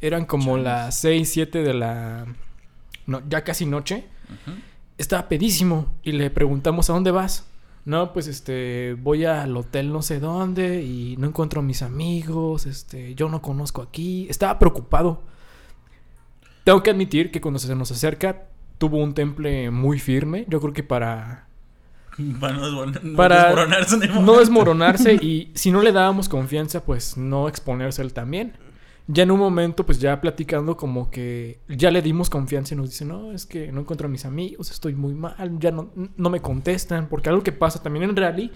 Eran 0.00 0.24
como 0.24 0.56
las 0.56 0.98
6, 1.00 1.30
7 1.30 1.62
de 1.62 1.74
la... 1.74 2.24
No, 3.10 3.20
ya 3.28 3.42
casi 3.44 3.66
noche. 3.66 4.04
Estaba 4.98 5.28
pedísimo 5.28 5.86
y 6.02 6.12
le 6.12 6.30
preguntamos 6.30 6.88
a 6.90 6.92
dónde 6.92 7.10
vas. 7.10 7.46
No, 7.84 8.12
pues 8.12 8.26
este, 8.26 8.94
voy 9.00 9.24
al 9.24 9.56
hotel 9.56 9.90
no 9.92 10.02
sé 10.02 10.20
dónde 10.20 10.82
y 10.82 11.16
no 11.18 11.26
encuentro 11.26 11.60
a 11.60 11.64
mis 11.64 11.80
amigos, 11.82 12.66
este, 12.66 13.14
yo 13.14 13.28
no 13.28 13.40
conozco 13.42 13.80
aquí. 13.82 14.26
Estaba 14.28 14.58
preocupado. 14.58 15.22
Tengo 16.64 16.82
que 16.82 16.90
admitir 16.90 17.30
que 17.30 17.40
cuando 17.40 17.58
se 17.58 17.74
nos 17.74 17.90
acerca 17.90 18.44
tuvo 18.78 18.98
un 18.98 19.14
temple 19.14 19.70
muy 19.70 19.98
firme. 19.98 20.44
Yo 20.48 20.60
creo 20.60 20.72
que 20.74 20.82
para 20.82 21.46
Para 22.40 22.52
no, 22.54 22.66
desmor- 22.68 23.02
no 23.02 23.16
Para 23.16 23.44
desmoronarse 23.46 23.96
no 24.08 24.38
desmoronarse 24.38 25.14
y 25.22 25.50
si 25.54 25.70
no 25.72 25.80
le 25.82 25.92
dábamos 25.92 26.28
confianza, 26.28 26.84
pues 26.84 27.16
no 27.16 27.48
exponerse 27.48 28.02
él 28.02 28.12
también. 28.12 28.52
Ya 29.06 29.24
en 29.24 29.30
un 29.32 29.40
momento, 29.40 29.84
pues 29.84 29.98
ya 29.98 30.20
platicando 30.20 30.76
como 30.76 31.10
que 31.10 31.58
ya 31.68 31.90
le 31.90 32.00
dimos 32.00 32.30
confianza 32.30 32.74
y 32.74 32.76
nos 32.76 32.90
dice, 32.90 33.04
no, 33.04 33.32
es 33.32 33.44
que 33.44 33.72
no 33.72 33.80
encuentro 33.80 34.06
a 34.06 34.10
mis 34.10 34.24
amigos, 34.24 34.70
estoy 34.70 34.94
muy 34.94 35.14
mal, 35.14 35.34
ya 35.58 35.72
no, 35.72 35.90
no 36.16 36.30
me 36.30 36.40
contestan, 36.40 37.08
porque 37.08 37.28
algo 37.28 37.42
que 37.42 37.50
pasa 37.52 37.82
también 37.82 38.04
en 38.08 38.14
Rally 38.14 38.52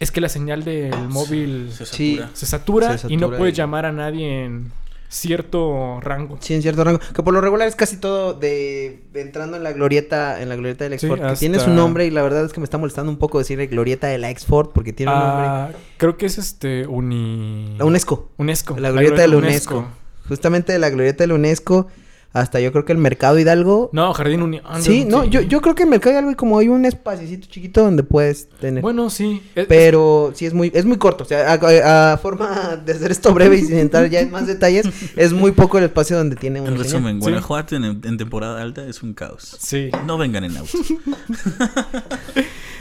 es 0.00 0.10
que 0.10 0.20
la 0.20 0.28
señal 0.28 0.64
del 0.64 1.08
móvil 1.08 1.70
Se 1.72 1.86
satura. 1.86 2.30
se 2.34 2.46
satura, 2.46 2.98
Se 2.98 3.12
y 3.12 3.16
no 3.16 3.30
puedes 3.30 3.54
y- 3.54 3.56
llamar 3.58 3.86
a 3.86 3.92
nadie 3.92 4.44
en 4.44 4.72
cierto 5.14 6.00
rango. 6.00 6.36
Sí, 6.40 6.54
en 6.54 6.62
cierto 6.62 6.84
rango. 6.84 7.00
Que 7.14 7.22
por 7.22 7.32
lo 7.34 7.40
regular 7.40 7.66
es 7.68 7.76
casi 7.76 7.96
todo 7.96 8.34
de, 8.34 9.02
entrando 9.14 9.56
en 9.56 9.62
la 9.62 9.72
glorieta, 9.72 10.40
en 10.42 10.48
la 10.48 10.56
glorieta 10.56 10.84
del 10.88 10.98
Sí, 10.98 11.06
Export. 11.06 11.20
que 11.22 11.26
hasta- 11.28 11.40
tiene 11.40 11.58
su 11.58 11.70
nombre 11.70 12.06
y 12.06 12.10
la 12.10 12.22
verdad 12.22 12.44
es 12.44 12.52
que 12.52 12.60
me 12.60 12.64
está 12.64 12.78
molestando 12.78 13.10
un 13.10 13.18
poco 13.18 13.38
decirle 13.38 13.66
glorieta 13.66 14.06
de 14.08 14.18
la 14.18 14.30
Export 14.30 14.72
porque 14.72 14.92
tiene 14.92 15.12
un 15.12 15.18
nombre. 15.18 15.44
Ah, 15.46 15.70
creo 15.96 16.16
que 16.16 16.26
es 16.26 16.38
este 16.38 16.86
uni... 16.86 17.74
La 17.78 17.84
UNESCO. 17.84 18.30
UNESCO. 18.38 18.78
La 18.78 18.90
glorieta 18.90 19.22
de 19.22 19.28
la 19.28 19.36
UNESCO. 19.36 19.86
Justamente 20.28 20.72
de 20.72 20.78
la 20.78 20.90
glorieta 20.90 21.24
de 21.24 21.28
la 21.28 21.34
UNESCO 21.34 21.88
hasta 22.34 22.60
yo 22.60 22.70
creo 22.72 22.84
que 22.84 22.92
el 22.92 22.98
Mercado 22.98 23.38
Hidalgo. 23.38 23.88
No, 23.92 24.12
Jardín 24.12 24.42
Uni... 24.42 24.60
ah, 24.64 24.78
sí, 24.80 25.04
no, 25.06 25.24
yo, 25.24 25.40
yo 25.40 25.62
creo 25.62 25.74
que 25.74 25.84
en 25.84 25.88
Mercado 25.88 26.12
Hidalgo 26.12 26.28
hay 26.30 26.36
como 26.36 26.58
hay 26.58 26.68
un 26.68 26.84
espacito 26.84 27.46
chiquito 27.48 27.82
donde 27.82 28.02
puedes 28.02 28.48
tener. 28.60 28.82
Bueno, 28.82 29.08
sí. 29.08 29.42
es- 29.54 29.66
Pero 29.66 30.32
sí 30.34 30.44
es 30.44 30.52
muy, 30.52 30.70
es 30.74 30.84
muy 30.84 30.98
corto. 30.98 31.24
O 31.24 31.26
sea, 31.26 31.54
a, 31.54 32.12
a 32.12 32.18
forma 32.18 32.76
de 32.84 32.92
hacer 32.92 33.10
esto 33.10 33.32
breve 33.32 33.56
y 33.56 33.62
sin 33.64 33.78
entrar 33.78 34.08
ya 34.10 34.20
en 34.20 34.30
más 34.30 34.46
detalles, 34.46 34.86
es 35.16 35.32
muy 35.32 35.52
poco 35.52 35.78
el 35.78 35.84
espacio 35.84 36.18
donde 36.18 36.36
tiene 36.36 36.58
En 36.58 36.68
una 36.74 36.82
resumen, 36.82 37.14
Sí. 37.16 37.20
Guanajuato 37.20 37.76
en, 37.76 37.84
en 37.84 38.18
temporada 38.18 38.60
alta 38.60 38.84
es 38.86 39.02
un 39.02 39.14
caos. 39.14 39.56
Sí. 39.60 39.90
No 40.06 40.18
vengan 40.18 40.44
en 40.44 40.56
auto. 40.56 40.72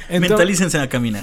Entonces, 0.10 0.30
Mentalícense 0.30 0.80
a 0.80 0.89
caminar. 0.89 1.22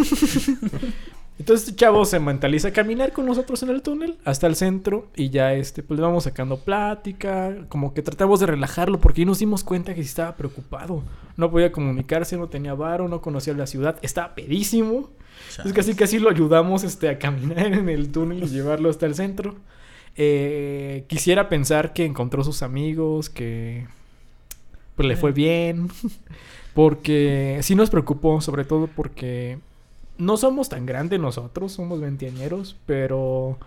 Entonces 1.40 1.66
este 1.66 1.80
chavo 1.80 2.04
se 2.04 2.20
mentaliza 2.20 2.68
a 2.68 2.70
caminar 2.70 3.14
con 3.14 3.24
nosotros 3.24 3.62
en 3.62 3.70
el 3.70 3.80
túnel 3.80 4.18
hasta 4.26 4.46
el 4.46 4.56
centro 4.56 5.08
y 5.16 5.30
ya 5.30 5.54
este, 5.54 5.82
pues 5.82 5.98
le 5.98 6.04
vamos 6.04 6.24
sacando 6.24 6.58
plática, 6.58 7.56
como 7.70 7.94
que 7.94 8.02
tratamos 8.02 8.40
de 8.40 8.46
relajarlo 8.46 9.00
porque 9.00 9.22
ahí 9.22 9.24
nos 9.24 9.38
dimos 9.38 9.64
cuenta 9.64 9.94
que 9.94 10.02
estaba 10.02 10.36
preocupado. 10.36 11.02
No 11.38 11.50
podía 11.50 11.72
comunicarse, 11.72 12.36
no 12.36 12.50
tenía 12.50 12.74
varo, 12.74 13.08
no 13.08 13.22
conocía 13.22 13.54
la 13.54 13.66
ciudad, 13.66 13.96
estaba 14.02 14.34
pedísimo. 14.34 15.08
Es 15.64 15.72
casi 15.72 15.94
casi 15.94 16.18
lo 16.18 16.28
ayudamos 16.28 16.84
este, 16.84 17.08
a 17.08 17.18
caminar 17.18 17.68
en 17.68 17.88
el 17.88 18.12
túnel 18.12 18.42
y 18.42 18.48
llevarlo 18.48 18.90
hasta 18.90 19.06
el 19.06 19.14
centro. 19.14 19.56
Eh, 20.16 21.06
quisiera 21.06 21.48
pensar 21.48 21.94
que 21.94 22.04
encontró 22.04 22.44
sus 22.44 22.62
amigos, 22.62 23.30
que 23.30 23.86
pues 24.94 25.08
le 25.08 25.16
fue 25.16 25.32
bien. 25.32 25.88
Porque 26.74 27.60
sí 27.62 27.74
nos 27.74 27.88
preocupó, 27.88 28.42
sobre 28.42 28.64
todo 28.64 28.86
porque 28.86 29.58
no 30.20 30.36
somos 30.36 30.68
tan 30.68 30.86
grandes 30.86 31.18
nosotros, 31.18 31.72
somos 31.72 32.00
veinteañeros, 32.00 32.76
pero 32.86 33.58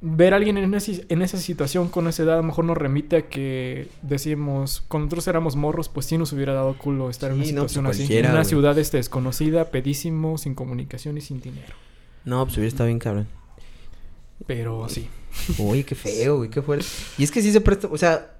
ver 0.00 0.32
a 0.34 0.36
alguien 0.36 0.58
en 0.58 0.74
esa, 0.74 0.92
en 1.08 1.22
esa 1.22 1.38
situación 1.38 1.88
con 1.88 2.08
esa 2.08 2.24
edad 2.24 2.34
a 2.34 2.38
lo 2.38 2.42
mejor 2.42 2.64
nos 2.64 2.76
remite 2.76 3.16
a 3.16 3.28
que 3.28 3.88
decimos, 4.02 4.82
cuando 4.88 5.06
nosotros 5.06 5.28
éramos 5.28 5.54
morros, 5.54 5.88
pues 5.88 6.06
sí 6.06 6.18
nos 6.18 6.32
hubiera 6.32 6.52
dado 6.54 6.76
culo 6.76 7.08
estar 7.08 7.30
en 7.30 7.36
una 7.36 7.44
Sí, 7.44 7.52
no, 7.52 7.62
pues 7.62 7.72
situación 7.72 8.06
así. 8.06 8.16
En 8.16 8.26
una 8.26 8.34
güey. 8.40 8.44
ciudad 8.44 8.76
este, 8.78 8.96
desconocida, 8.96 9.70
pedísimo, 9.70 10.38
sin 10.38 10.54
comunicación 10.54 11.16
y 11.18 11.20
sin 11.20 11.40
dinero. 11.40 11.74
No, 12.24 12.44
pues 12.44 12.56
hubiera 12.56 12.68
estado 12.68 12.88
bien 12.88 12.98
cabrón. 12.98 13.28
Pero 14.46 14.88
sí. 14.88 15.08
Uy, 15.58 15.84
qué 15.84 15.94
feo, 15.94 16.38
güey, 16.38 16.50
qué 16.50 16.62
fuerte. 16.62 16.86
Y 17.16 17.22
es 17.22 17.30
que 17.30 17.40
sí 17.42 17.52
se 17.52 17.60
presta, 17.60 17.86
o 17.88 17.96
sea, 17.96 18.32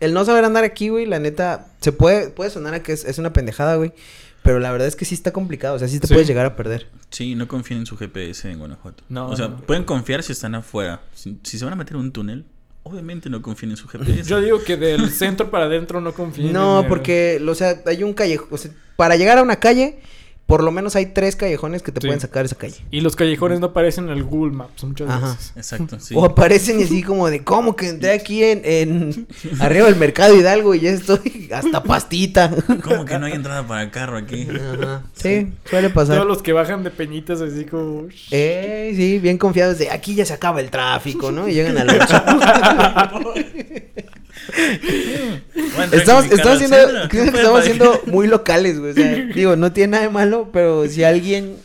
el 0.00 0.12
no 0.12 0.24
saber 0.26 0.44
andar 0.44 0.64
aquí, 0.64 0.90
güey, 0.90 1.06
la 1.06 1.18
neta, 1.18 1.68
se 1.80 1.92
puede, 1.92 2.28
puede 2.28 2.50
sonar 2.50 2.74
a 2.74 2.82
que 2.82 2.92
es, 2.92 3.06
es 3.06 3.18
una 3.18 3.32
pendejada, 3.32 3.76
güey. 3.76 3.92
Pero 4.46 4.58
la 4.60 4.72
verdad 4.72 4.88
es 4.88 4.96
que 4.96 5.04
sí 5.04 5.14
está 5.14 5.32
complicado, 5.32 5.74
o 5.74 5.78
sea, 5.78 5.88
sí 5.88 6.00
te 6.00 6.06
Sí. 6.06 6.14
puedes 6.14 6.26
llegar 6.28 6.46
a 6.46 6.56
perder. 6.56 6.86
Sí, 7.10 7.34
no 7.34 7.46
confíen 7.48 7.80
en 7.80 7.86
su 7.86 7.96
GPS 7.96 8.50
en 8.50 8.58
Guanajuato. 8.58 9.04
No, 9.08 9.28
o 9.28 9.36
sea, 9.36 9.48
no. 9.48 9.56
pueden 9.58 9.84
confiar 9.84 10.22
si 10.22 10.32
están 10.32 10.54
afuera. 10.54 11.02
Si, 11.14 11.38
si 11.42 11.58
se 11.58 11.64
van 11.64 11.74
a 11.74 11.76
meter 11.76 11.94
en 11.94 12.00
un 12.00 12.12
túnel, 12.12 12.44
obviamente 12.84 13.28
no 13.28 13.42
confíen 13.42 13.72
en 13.72 13.76
su 13.76 13.88
GPS. 13.88 14.22
Yo 14.28 14.40
digo 14.40 14.62
que 14.62 14.76
del 14.76 15.10
centro 15.10 15.50
para 15.50 15.66
adentro 15.66 16.00
no 16.00 16.12
confío. 16.14 16.50
No, 16.52 16.84
porque, 16.88 17.42
o 17.46 17.54
sea, 17.54 17.82
hay 17.86 18.02
un 18.04 18.14
callejón, 18.14 18.48
o 18.50 18.56
sea, 18.56 18.70
para 18.96 19.16
llegar 19.16 19.36
a 19.38 19.42
una 19.42 19.56
calle, 19.56 19.98
por 20.46 20.62
lo 20.62 20.70
menos 20.70 20.94
hay 20.94 21.06
tres 21.06 21.34
callejones 21.34 21.82
que 21.82 21.90
te 21.90 22.00
Sí. 22.00 22.06
pueden 22.06 22.20
sacar 22.20 22.44
de 22.44 22.46
esa 22.46 22.56
calle. 22.56 22.76
Y 22.92 23.00
los 23.00 23.16
callejones 23.16 23.58
no 23.58 23.66
aparecen 23.66 24.04
en 24.04 24.10
el 24.12 24.22
Google 24.22 24.52
Maps 24.52 24.84
muchas 24.84 25.10
Ajá. 25.10 25.30
veces. 25.32 25.52
Exacto, 25.56 25.98
sí. 25.98 26.14
O 26.16 26.24
aparecen 26.24 26.78
y 26.80 26.84
así 26.84 27.02
como 27.02 27.28
de, 27.28 27.42
¿cómo 27.42 27.74
que 27.74 27.88
entré 27.88 28.12
aquí 28.12 28.44
en, 28.44 28.60
en 28.64 29.26
arriba 29.60 29.86
del 29.86 29.96
mercado 29.96 30.36
Hidalgo 30.36 30.74
y 30.76 30.80
ya 30.80 30.90
estoy 30.90 31.48
hasta 31.52 31.82
pastita? 31.82 32.50
¿Cómo 32.84 33.04
que 33.04 33.18
no 33.18 33.26
hay 33.26 33.32
entrada 33.32 33.66
para 33.66 33.90
carro 33.90 34.16
aquí? 34.18 34.46
Ajá. 34.48 35.02
Sí, 35.14 35.48
suele 35.68 35.90
pasar. 35.90 36.16
Todos 36.16 36.28
los 36.28 36.42
que 36.42 36.52
bajan 36.52 36.84
de 36.84 36.90
peñitas 36.90 37.40
así 37.40 37.64
como... 37.64 38.06
Eh, 38.30 38.92
sí, 38.94 39.18
bien 39.18 39.38
confiados 39.38 39.78
de 39.78 39.90
aquí 39.90 40.14
ya 40.14 40.24
se 40.24 40.32
acaba 40.34 40.60
el 40.60 40.70
tráfico, 40.70 41.32
¿no? 41.32 41.48
Y 41.48 41.54
llegan 41.54 41.76
al 41.78 41.90
ocho. 42.00 42.22
Estamos, 45.92 46.24
estamos 46.26 46.58
siendo, 46.58 46.76
al 46.76 46.82
centro. 46.90 47.08
creo 47.08 47.24
que 47.24 47.30
¿Qué 47.32 47.36
estamos 47.38 47.64
siendo 47.64 48.02
muy 48.06 48.26
locales, 48.26 48.78
güey. 48.78 48.92
O 48.92 48.94
sea, 48.94 49.14
digo, 49.34 49.56
no 49.56 49.72
tiene 49.72 49.92
nada 49.92 50.04
de 50.04 50.10
malo, 50.10 50.50
pero 50.52 50.86
si 50.88 51.04
alguien, 51.04 51.56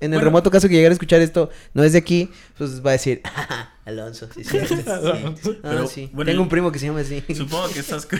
en 0.00 0.12
el 0.12 0.18
Bueno. 0.18 0.24
remoto 0.26 0.50
caso 0.50 0.68
que 0.68 0.74
llegara 0.74 0.92
a 0.92 0.94
escuchar 0.94 1.20
esto, 1.20 1.50
no 1.74 1.82
es 1.84 1.92
de 1.92 1.98
aquí, 1.98 2.30
pues 2.56 2.84
va 2.84 2.90
a 2.90 2.92
decir, 2.92 3.20
"Ah, 3.24 3.72
Alonso, 3.84 4.28
sí, 4.34 4.44
sí. 4.44 4.58
sí, 4.60 4.76
sí. 4.76 4.84
Alonso. 4.90 5.56
Ah, 5.62 5.68
Pero, 5.70 5.86
sí. 5.86 6.10
bueno, 6.12 6.30
Tengo 6.30 6.42
un 6.42 6.48
primo 6.48 6.70
que 6.70 6.78
se 6.78 6.86
llama 6.86 7.00
así. 7.00 7.22
Supongo 7.34 7.68
que 7.70 7.80
estas 7.80 8.06
co- 8.06 8.16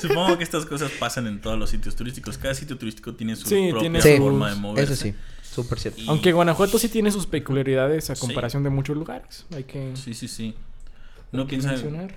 supongo 0.00 0.36
que 0.38 0.44
estas 0.44 0.66
cosas 0.66 0.90
pasan 0.98 1.26
en 1.26 1.40
todos 1.40 1.58
los 1.58 1.70
sitios 1.70 1.96
turísticos. 1.96 2.38
Cada 2.38 2.54
sitio 2.54 2.76
turístico 2.76 3.14
tiene 3.14 3.36
su 3.36 3.48
Sí, 3.48 3.68
propia 3.70 3.80
tiene 3.80 4.00
Sí, 4.02 4.16
forma 4.18 4.50
de 4.50 4.56
moverse. 4.56 4.92
eso 4.92 5.02
sí, 5.02 5.14
súper 5.50 5.78
cierto. 5.80 6.00
Y- 6.02 6.08
Aunque 6.08 6.32
Guanajuato 6.32 6.78
sí 6.78 6.88
tiene 6.88 7.10
sus 7.10 7.26
peculiaridades 7.26 8.10
a 8.10 8.14
Sí. 8.14 8.20
comparación 8.20 8.62
de 8.62 8.70
muchos 8.70 8.96
lugares. 8.96 9.46
Hay 9.54 9.64
que 9.64 9.92
Sí, 9.96 10.12
sí, 10.14 10.28
sí. 10.28 10.54
No 11.32 11.46
piensa, 11.46 11.70
mencionar. 11.72 12.14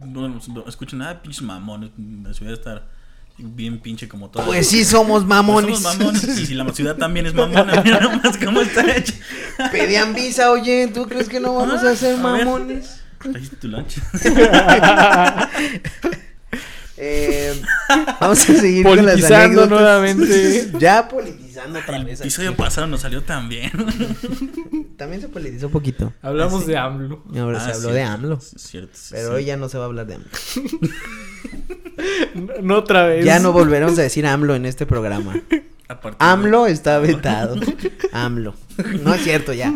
No, 0.00 0.28
no, 0.28 0.40
escuchan 0.66 0.98
nada, 1.00 1.22
pinches 1.22 1.42
mamones. 1.42 1.90
La 2.22 2.34
ciudad 2.34 2.52
está 2.52 2.82
bien 3.38 3.80
pinche 3.80 4.08
como 4.08 4.30
todas. 4.30 4.46
Pues 4.48 4.68
sí, 4.68 4.84
somos 4.84 5.22
Pues 5.22 5.28
mamones. 5.28 5.78
somos 5.78 5.98
mamones. 5.98 6.38
Y 6.38 6.46
si 6.46 6.54
la 6.54 6.70
ciudad 6.72 6.96
también 6.96 7.26
es 7.26 7.34
mamona, 7.34 7.80
mira 7.84 8.00
nomás 8.00 8.36
cómo 8.42 8.60
está 8.60 8.96
hecha. 8.96 9.14
Pedían 9.72 10.14
visa, 10.14 10.50
oye, 10.50 10.90
¿tú 10.92 11.06
crees 11.06 11.28
que 11.28 11.40
no 11.40 11.54
vamos 11.54 11.82
a 11.82 11.94
ser 11.96 12.18
A 12.18 12.32
ver. 12.32 12.44
mamones? 12.46 13.00
Tu 13.60 13.68
lunch. 13.68 13.96
Eh, 16.98 17.54
vamos 18.20 18.40
a 18.40 18.54
seguir 18.54 18.84
con 18.84 18.96
las 18.96 19.04
Politizando 19.06 19.62
anécdotas. 19.64 19.70
nuevamente. 19.70 20.70
Ya 20.78 21.08
politizando 21.08 21.78
otra 21.78 21.96
El 21.96 22.04
vez. 22.04 22.20
episodio 22.20 22.50
aquí. 22.50 22.58
pasado 22.58 22.86
nos 22.86 23.00
salió 23.02 23.22
tan 23.22 23.48
bien. 23.48 23.70
También 24.96 25.20
se 25.20 25.28
politizó 25.28 25.66
un 25.66 25.72
poquito. 25.72 26.12
Hablamos 26.22 26.62
Así. 26.62 26.70
de 26.72 26.78
AMLO. 26.78 27.22
Ahora 27.38 27.58
Ah, 27.58 27.60
se 27.60 27.66
habló 27.70 27.80
cierto, 27.80 27.92
de 27.94 28.02
AMLO. 28.02 28.40
sí, 28.40 28.56
Cierto, 28.58 28.92
sí, 28.94 29.08
Pero 29.10 29.28
sí. 29.28 29.34
hoy 29.34 29.44
ya 29.44 29.56
no 29.56 29.68
se 29.68 29.76
va 29.78 29.84
a 29.84 29.86
hablar 29.86 30.06
de 30.06 30.14
AMLO. 30.14 30.28
No, 32.34 32.52
no 32.62 32.76
otra 32.78 33.06
vez. 33.06 33.24
Ya 33.24 33.38
no 33.38 33.52
volveremos 33.52 33.98
a 33.98 34.02
decir 34.02 34.26
AMLO 34.26 34.54
en 34.54 34.66
este 34.66 34.86
programa. 34.86 35.34
De- 35.50 35.64
AMLO 36.18 36.66
está 36.66 36.98
vetado. 36.98 37.56
AMLO. 38.12 38.54
No 39.02 39.14
es 39.14 39.22
cierto 39.22 39.52
ya. 39.52 39.72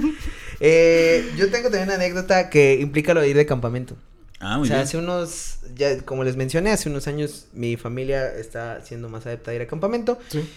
Eh, 0.58 1.30
yo 1.36 1.50
tengo 1.50 1.64
también 1.70 1.84
una 1.84 1.94
anécdota 1.94 2.50
que 2.50 2.78
implica 2.80 3.14
lo 3.14 3.20
de 3.20 3.28
ir 3.28 3.36
de 3.36 3.46
campamento. 3.46 3.96
Ah, 4.40 4.56
O 4.56 4.60
muy 4.60 4.68
sea, 4.68 4.78
bien. 4.78 4.86
hace 4.86 4.96
unos, 4.96 5.58
ya 5.76 5.98
como 6.02 6.24
les 6.24 6.36
mencioné, 6.36 6.70
hace 6.70 6.88
unos 6.88 7.06
años 7.06 7.46
mi 7.52 7.76
familia 7.76 8.26
está 8.34 8.82
siendo 8.84 9.08
más 9.08 9.26
adepta 9.26 9.50
a 9.50 9.54
ir 9.54 9.62
a 9.62 9.66
campamento. 9.66 10.18
Sí. 10.28 10.48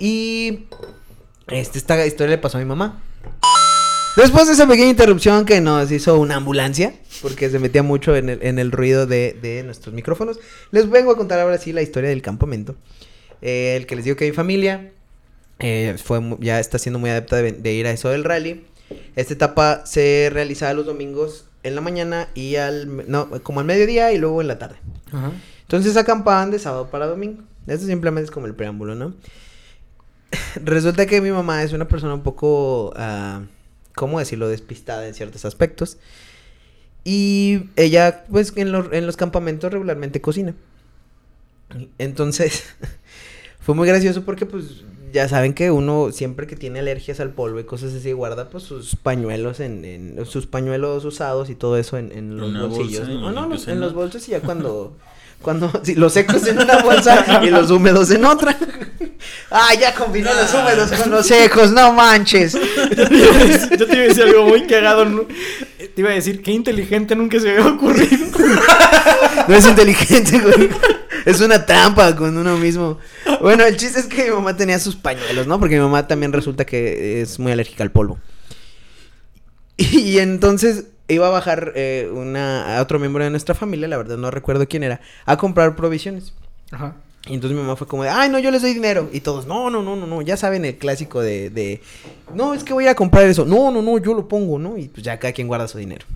Y 0.00 0.66
este, 1.48 1.78
esta 1.78 2.04
historia 2.06 2.36
le 2.36 2.38
pasó 2.38 2.58
a 2.58 2.60
mi 2.60 2.66
mamá. 2.66 3.02
Después 4.16 4.48
de 4.48 4.54
esa 4.54 4.66
pequeña 4.66 4.88
interrupción 4.90 5.44
que 5.44 5.60
nos 5.60 5.90
hizo 5.92 6.18
una 6.18 6.34
ambulancia, 6.36 6.92
porque 7.22 7.48
se 7.50 7.60
metía 7.60 7.84
mucho 7.84 8.16
en 8.16 8.28
el, 8.28 8.42
en 8.42 8.58
el 8.58 8.72
ruido 8.72 9.06
de, 9.06 9.36
de 9.40 9.62
nuestros 9.62 9.94
micrófonos, 9.94 10.40
les 10.72 10.90
vengo 10.90 11.12
a 11.12 11.16
contar 11.16 11.38
ahora 11.38 11.58
sí 11.58 11.72
la 11.72 11.82
historia 11.82 12.10
del 12.10 12.22
campamento. 12.22 12.74
Eh, 13.40 13.74
el 13.76 13.86
que 13.86 13.94
les 13.94 14.04
digo 14.04 14.16
que 14.16 14.26
mi 14.26 14.32
familia 14.32 14.90
eh, 15.60 15.96
fue, 16.02 16.20
ya 16.40 16.58
está 16.58 16.80
siendo 16.80 16.98
muy 16.98 17.10
adepta 17.10 17.36
de, 17.36 17.52
de 17.52 17.72
ir 17.72 17.86
a 17.86 17.92
eso 17.92 18.08
del 18.08 18.24
rally. 18.24 18.64
Esta 19.14 19.34
etapa 19.34 19.86
se 19.86 20.30
realizaba 20.32 20.72
los 20.72 20.86
domingos 20.86 21.44
en 21.62 21.74
la 21.74 21.80
mañana 21.80 22.28
y 22.34 22.56
al, 22.56 23.10
no, 23.10 23.28
como 23.42 23.60
al 23.60 23.66
mediodía 23.66 24.12
y 24.12 24.18
luego 24.18 24.40
en 24.40 24.48
la 24.48 24.58
tarde. 24.58 24.76
Ajá. 25.12 25.32
Entonces 25.62 25.96
acampaban 25.96 26.50
de 26.50 26.58
sábado 26.58 26.90
para 26.90 27.06
domingo. 27.06 27.42
Esto 27.66 27.86
simplemente 27.86 28.24
es 28.26 28.30
como 28.30 28.46
el 28.46 28.54
preámbulo, 28.54 28.94
¿no? 28.94 29.14
Resulta 30.64 31.06
que 31.06 31.20
mi 31.20 31.30
mamá 31.30 31.62
es 31.62 31.72
una 31.72 31.88
persona 31.88 32.14
un 32.14 32.22
poco, 32.22 32.92
ah, 32.96 33.42
¿cómo 33.94 34.18
decirlo? 34.18 34.48
Despistada 34.48 35.06
en 35.06 35.14
ciertos 35.14 35.44
aspectos. 35.44 35.98
Y 37.04 37.70
ella, 37.76 38.24
pues, 38.30 38.52
en, 38.56 38.72
los- 38.72 38.92
en 38.92 39.06
los 39.06 39.16
campamentos 39.16 39.72
regularmente 39.72 40.20
cocina. 40.20 40.54
Entonces, 41.98 42.64
fue 43.68 43.74
muy 43.74 43.86
gracioso 43.86 44.22
porque, 44.24 44.46
pues, 44.46 44.64
ya 45.12 45.28
saben 45.28 45.52
que 45.52 45.70
uno 45.70 46.08
siempre 46.10 46.46
que 46.46 46.56
tiene 46.56 46.78
alergias 46.78 47.20
al 47.20 47.34
polvo 47.34 47.60
y 47.60 47.64
cosas 47.64 47.92
así, 47.92 48.12
guarda, 48.12 48.48
pues, 48.48 48.64
sus 48.64 48.96
pañuelos 48.96 49.60
en, 49.60 49.84
en- 49.84 50.24
sus 50.24 50.46
pañuelos 50.46 51.04
usados 51.04 51.50
y 51.50 51.54
todo 51.54 51.76
eso 51.76 51.98
en, 51.98 52.10
en 52.12 52.38
los 52.38 52.48
una 52.48 52.64
bolsillos. 52.64 53.06
¿no? 53.06 53.30
No, 53.30 53.46
no, 53.46 53.54
en 53.56 53.68
en 53.68 53.80
los 53.80 53.92
bolsos 53.92 54.26
y 54.28 54.30
ya 54.30 54.40
cuando... 54.40 54.96
Cuando, 55.42 55.70
sí, 55.84 55.94
los 55.94 56.14
secos 56.14 56.44
en 56.48 56.58
una 56.58 56.78
bolsa 56.82 57.40
y 57.44 57.50
los 57.50 57.70
húmedos 57.70 58.10
en 58.10 58.24
otra. 58.24 58.56
Ah, 59.50 59.70
ya 59.80 59.94
combinó 59.94 60.30
los 60.34 60.52
húmedos 60.54 60.90
con 60.92 61.10
los 61.10 61.26
secos, 61.26 61.70
no 61.72 61.92
manches. 61.92 62.52
Yo 63.78 63.86
te 63.86 63.92
iba 63.94 64.04
a 64.04 64.08
decir 64.08 64.22
algo 64.24 64.46
muy 64.46 64.66
cagado. 64.66 65.04
¿no? 65.04 65.22
Te 65.78 65.92
iba 66.00 66.10
a 66.10 66.14
decir, 66.14 66.42
qué 66.42 66.50
inteligente 66.52 67.14
nunca 67.16 67.38
se 67.40 67.46
me 67.46 67.52
había 67.58 67.66
ocurrido. 67.72 68.26
No 69.48 69.54
es 69.54 69.66
inteligente, 69.66 70.38
güey. 70.40 70.70
Es 71.24 71.40
una 71.40 71.64
trampa 71.64 72.14
con 72.16 72.36
uno 72.36 72.56
mismo. 72.56 72.98
Bueno, 73.40 73.64
el 73.64 73.76
chiste 73.76 74.00
es 74.00 74.06
que 74.06 74.24
mi 74.24 74.30
mamá 74.30 74.56
tenía 74.56 74.78
sus 74.78 74.96
pañuelos, 74.96 75.46
¿no? 75.46 75.58
Porque 75.58 75.76
mi 75.76 75.82
mamá 75.82 76.06
también 76.06 76.32
resulta 76.32 76.64
que 76.64 77.20
es 77.20 77.38
muy 77.38 77.52
alérgica 77.52 77.82
al 77.82 77.90
polvo. 77.90 78.18
Y 79.76 80.18
entonces 80.18 80.86
iba 81.08 81.28
a 81.28 81.30
bajar 81.30 81.72
eh, 81.74 82.10
una, 82.12 82.76
a 82.76 82.82
otro 82.82 82.98
miembro 82.98 83.24
de 83.24 83.30
nuestra 83.30 83.54
familia, 83.54 83.88
la 83.88 83.96
verdad 83.96 84.18
no 84.18 84.30
recuerdo 84.30 84.66
quién 84.68 84.82
era, 84.82 85.00
a 85.24 85.36
comprar 85.36 85.76
provisiones. 85.76 86.34
Ajá. 86.70 86.96
Y 87.26 87.34
entonces 87.34 87.56
mi 87.56 87.62
mamá 87.62 87.76
fue 87.76 87.86
como 87.86 88.04
de, 88.04 88.08
ay, 88.08 88.30
no, 88.30 88.38
yo 88.38 88.50
les 88.50 88.62
doy 88.62 88.72
dinero. 88.72 89.10
Y 89.12 89.20
todos, 89.20 89.46
no, 89.46 89.68
no, 89.70 89.82
no, 89.82 89.96
no, 89.96 90.06
no. 90.06 90.22
Ya 90.22 90.36
saben 90.36 90.64
el 90.64 90.78
clásico 90.78 91.20
de, 91.20 91.50
de, 91.50 91.82
no, 92.34 92.54
es 92.54 92.64
que 92.64 92.72
voy 92.72 92.86
a 92.86 92.94
comprar 92.94 93.24
eso. 93.24 93.44
No, 93.44 93.70
no, 93.70 93.82
no, 93.82 93.98
yo 93.98 94.14
lo 94.14 94.28
pongo, 94.28 94.58
¿no? 94.58 94.78
Y 94.78 94.88
pues 94.88 95.02
ya 95.02 95.18
cada 95.18 95.32
quien 95.32 95.46
guarda 95.46 95.68
su 95.68 95.78
dinero. 95.78 96.06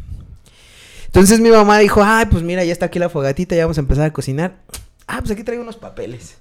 Entonces 1.07 1.41
mi 1.41 1.51
mamá 1.51 1.79
dijo, 1.79 2.03
ay, 2.03 2.27
pues 2.27 2.43
mira, 2.43 2.65
ya 2.65 2.73
está 2.73 2.87
aquí 2.87 2.99
la 2.99 3.11
fogatita, 3.11 3.55
ya 3.55 3.65
vamos 3.65 3.77
a 3.77 3.83
empezar 3.83 4.07
a 4.07 4.13
cocinar. 4.13 4.57
Ah, 5.13 5.19
pues 5.21 5.31
aquí 5.33 5.45
traigo 5.45 5.63
unos 5.63 5.77
papeles. 5.77 6.37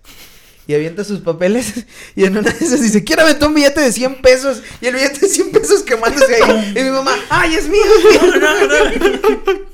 Y 0.66 0.74
avienta 0.74 1.04
sus 1.04 1.20
papeles 1.20 1.86
y 2.16 2.24
en 2.24 2.38
una 2.38 2.50
de 2.50 2.66
esas 2.66 2.82
dice, 2.82 3.04
quiero 3.04 3.24
aventar 3.24 3.50
un 3.50 3.56
billete 3.56 3.82
de 3.82 3.92
100 3.92 4.22
pesos. 4.22 4.64
Y 4.80 4.86
el 4.86 4.96
billete 4.96 5.20
de 5.20 5.28
100 5.28 5.52
pesos 5.52 5.84
quemándose 5.84 6.42
ahí. 6.42 6.74
Y 6.78 6.82
mi 6.82 6.90
mamá, 6.90 7.12
ay, 7.30 7.56
es 7.56 7.68
mío. 7.68 7.82
es 7.84 9.02
mío". 9.02 9.66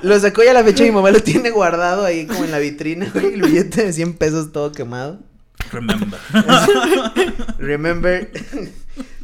Lo 0.00 0.18
sacó 0.18 0.42
ya 0.42 0.52
a 0.52 0.54
la 0.54 0.64
fecha 0.64 0.82
y 0.82 0.86
mi 0.86 0.92
mamá 0.92 1.10
lo 1.10 1.22
tiene 1.22 1.50
guardado 1.50 2.06
ahí 2.06 2.26
como 2.26 2.42
en 2.42 2.52
la 2.52 2.58
vitrina, 2.58 3.10
güey, 3.12 3.34
el 3.34 3.42
billete 3.42 3.84
de 3.84 3.92
100 3.92 4.14
pesos 4.14 4.50
todo 4.50 4.72
quemado. 4.72 5.20
Remember. 5.70 6.18
Remember, 7.58 8.30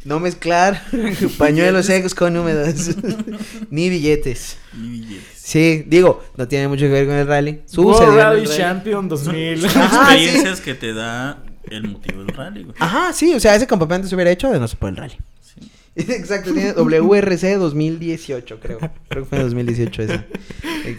no 0.07 0.19
mezclar 0.21 0.81
pañuelos 1.37 1.85
secos 1.85 2.15
con 2.15 2.35
húmedos, 2.37 2.95
ni 3.69 3.89
billetes. 3.89 4.57
Ni 4.73 4.89
billetes. 4.89 5.23
Sí, 5.35 5.83
digo, 5.85 6.23
no 6.37 6.47
tiene 6.47 6.67
mucho 6.67 6.85
que 6.85 6.91
ver 6.91 7.05
con 7.05 7.15
el 7.15 7.27
rally. 7.27 7.51
World 7.51 7.69
Sucedió 7.69 8.11
el 8.11 8.17
Rally 8.17 8.45
rally. 8.45 8.57
Champion 8.57 9.09
2000. 9.09 9.61
Son 9.61 9.81
Ajá, 9.81 9.89
sí. 10.11 10.15
experiencias 10.15 10.61
que 10.61 10.75
te 10.75 10.93
da 10.93 11.43
el 11.69 11.87
motivo 11.89 12.23
del 12.23 12.35
rally, 12.35 12.63
güey. 12.63 12.75
Ajá, 12.79 13.11
sí, 13.13 13.33
o 13.33 13.39
sea, 13.39 13.55
ese 13.55 13.67
campamento 13.67 14.07
se 14.07 14.15
hubiera 14.15 14.31
hecho 14.31 14.49
de 14.49 14.59
no 14.59 14.67
se 14.67 14.77
por 14.77 14.89
el 14.89 14.95
rally. 14.95 15.17
Sí. 15.41 15.71
Exacto, 15.95 16.53
tiene 16.53 16.71
WRC 16.73 17.57
2018, 17.57 18.59
creo. 18.59 18.79
Creo 19.09 19.23
que 19.23 19.29
fue 19.29 19.37
en 19.39 19.43
2018 19.45 20.01
ese. 20.03 20.25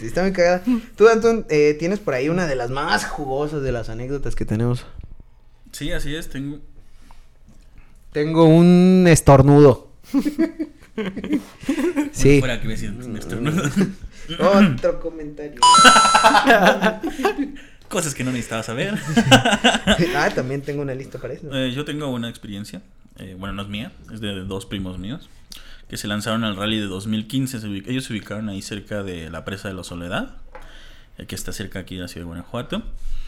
Está 0.03 0.21
muy 0.21 0.33
cagada. 0.33 0.63
Tú, 0.95 1.07
Anton, 1.07 1.45
eh, 1.49 1.75
tienes 1.79 1.99
por 1.99 2.13
ahí 2.13 2.29
una 2.29 2.45
de 2.45 2.55
las 2.55 2.69
más 2.69 3.05
jugosas 3.05 3.63
de 3.63 3.71
las 3.71 3.89
anécdotas 3.89 4.35
que 4.35 4.45
tenemos. 4.45 4.85
Sí, 5.71 5.91
así 5.91 6.15
es. 6.15 6.29
Tengo. 6.29 6.59
Tengo 8.11 8.45
un 8.45 9.05
estornudo. 9.07 9.91
sí. 12.11 12.39
Fuera 12.39 12.59
que 12.61 12.67
me 12.67 12.77
siento 12.77 13.05
un 13.05 13.17
estornudo. 13.17 13.63
Otro 14.39 14.99
comentario. 14.99 15.59
Cosas 17.87 18.13
que 18.13 18.23
no 18.23 18.31
necesitaba 18.31 18.63
saber. 18.63 18.95
ah, 20.15 20.29
también 20.33 20.61
tengo 20.61 20.81
una 20.81 20.93
lista 20.93 21.17
para 21.19 21.33
eso. 21.33 21.53
Eh, 21.53 21.71
yo 21.71 21.85
tengo 21.85 22.07
una 22.09 22.29
experiencia. 22.29 22.81
eh, 23.17 23.35
bueno, 23.37 23.53
no 23.55 23.63
es 23.63 23.67
mía, 23.67 23.91
es 24.13 24.21
de 24.21 24.41
dos 24.45 24.65
primos 24.65 24.99
míos. 24.99 25.29
Que 25.87 25.97
se 25.97 26.07
lanzaron 26.07 26.43
al 26.43 26.55
rally 26.55 26.79
de 26.79 26.85
2015. 26.85 27.59
se 27.59 27.67
ellos 27.67 28.05
se 28.05 28.13
ubicaron 28.13 28.47
ahí 28.49 28.61
cerca 28.61 29.01
de 29.01 29.29
la 29.31 29.43
presa 29.43 29.69
de 29.69 29.73
la 29.73 29.83
Soledad. 29.83 30.35
eh, 31.17 31.25
que 31.25 31.33
está 31.35 31.51
cerca 31.51 31.79
aquí 31.79 31.95
de 31.95 32.01
la 32.03 32.07
ciudad 32.07 32.25
de 32.25 32.27
Guanajuato. 32.27 32.83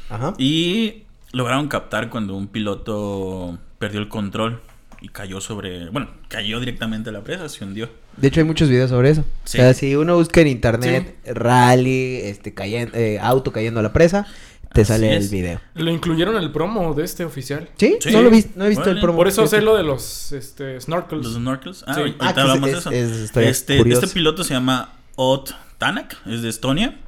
Ajá. 0.10 0.34
Y 0.38 1.04
lograron 1.32 1.68
captar 1.68 2.10
cuando 2.10 2.36
un 2.36 2.48
piloto 2.48 3.58
perdió 3.80 4.00
el 4.00 4.10
control 4.10 4.62
y 5.02 5.10
cayó 5.10 5.42
sobre. 5.42 5.90
Bueno, 5.90 6.10
cayó 6.28 6.60
directamente 6.60 7.10
a 7.10 7.14
la 7.14 7.22
presa, 7.24 7.50
se 7.50 7.64
hundió. 7.64 7.90
De 8.18 8.28
hecho, 8.28 8.40
hay 8.40 8.46
muchos 8.46 8.70
videos 8.70 8.90
sobre 8.90 9.10
eso. 9.10 9.24
Sí. 9.46 9.58
O 9.58 9.62
sea, 9.62 9.74
si 9.74 9.96
uno 9.96 10.16
busca 10.16 10.42
en 10.42 10.48
internet 10.48 11.16
rally, 11.26 12.18
este, 12.24 12.54
cayen- 12.54 12.92
eh, 12.94 13.20
auto 13.22 13.52
cayendo 13.52 13.80
a 13.80 13.84
la 13.84 13.94
presa, 13.94 14.28
te 14.74 14.82
Así 14.82 14.94
sale 14.94 15.16
el 15.18 15.28
video. 15.28 15.60
Lo 15.76 15.92
incluyeron 15.92 16.36
en 16.38 16.44
el 16.44 16.52
promo 16.52 16.94
de 16.94 17.04
este 17.04 17.26
oficial. 17.26 17.68
¿Sí? 17.78 17.98
Sí. 18.00 18.12
No 18.12 18.22
lo 18.22 18.30
vi, 18.30 18.46
no 18.56 18.66
he 18.66 18.70
visto 18.70 18.90
el 18.90 19.00
promo. 19.02 19.18
Por 19.18 19.28
eso 19.28 19.46
sé 19.48 19.62
lo 19.62 19.76
de 19.76 19.84
los 19.84 20.32
este, 20.32 20.80
snorkels. 20.80 21.24
Los 21.26 21.34
snorkels. 21.36 21.84
Ah, 21.88 21.94
Sí. 21.96 22.00
ahorita 22.02 22.26
Ah, 22.26 22.30
hablamos 22.38 22.70
es- 22.70 22.74
de 22.76 22.80
eso. 22.80 22.92
es- 22.92 23.12
este, 23.22 23.50
este 23.50 24.08
piloto 24.14 24.44
se 24.44 24.54
llama 24.54 24.94
Ot 25.16 25.56
Tanak, 25.78 26.16
es 26.28 26.42
de 26.42 26.50
Estonia. 26.50 27.00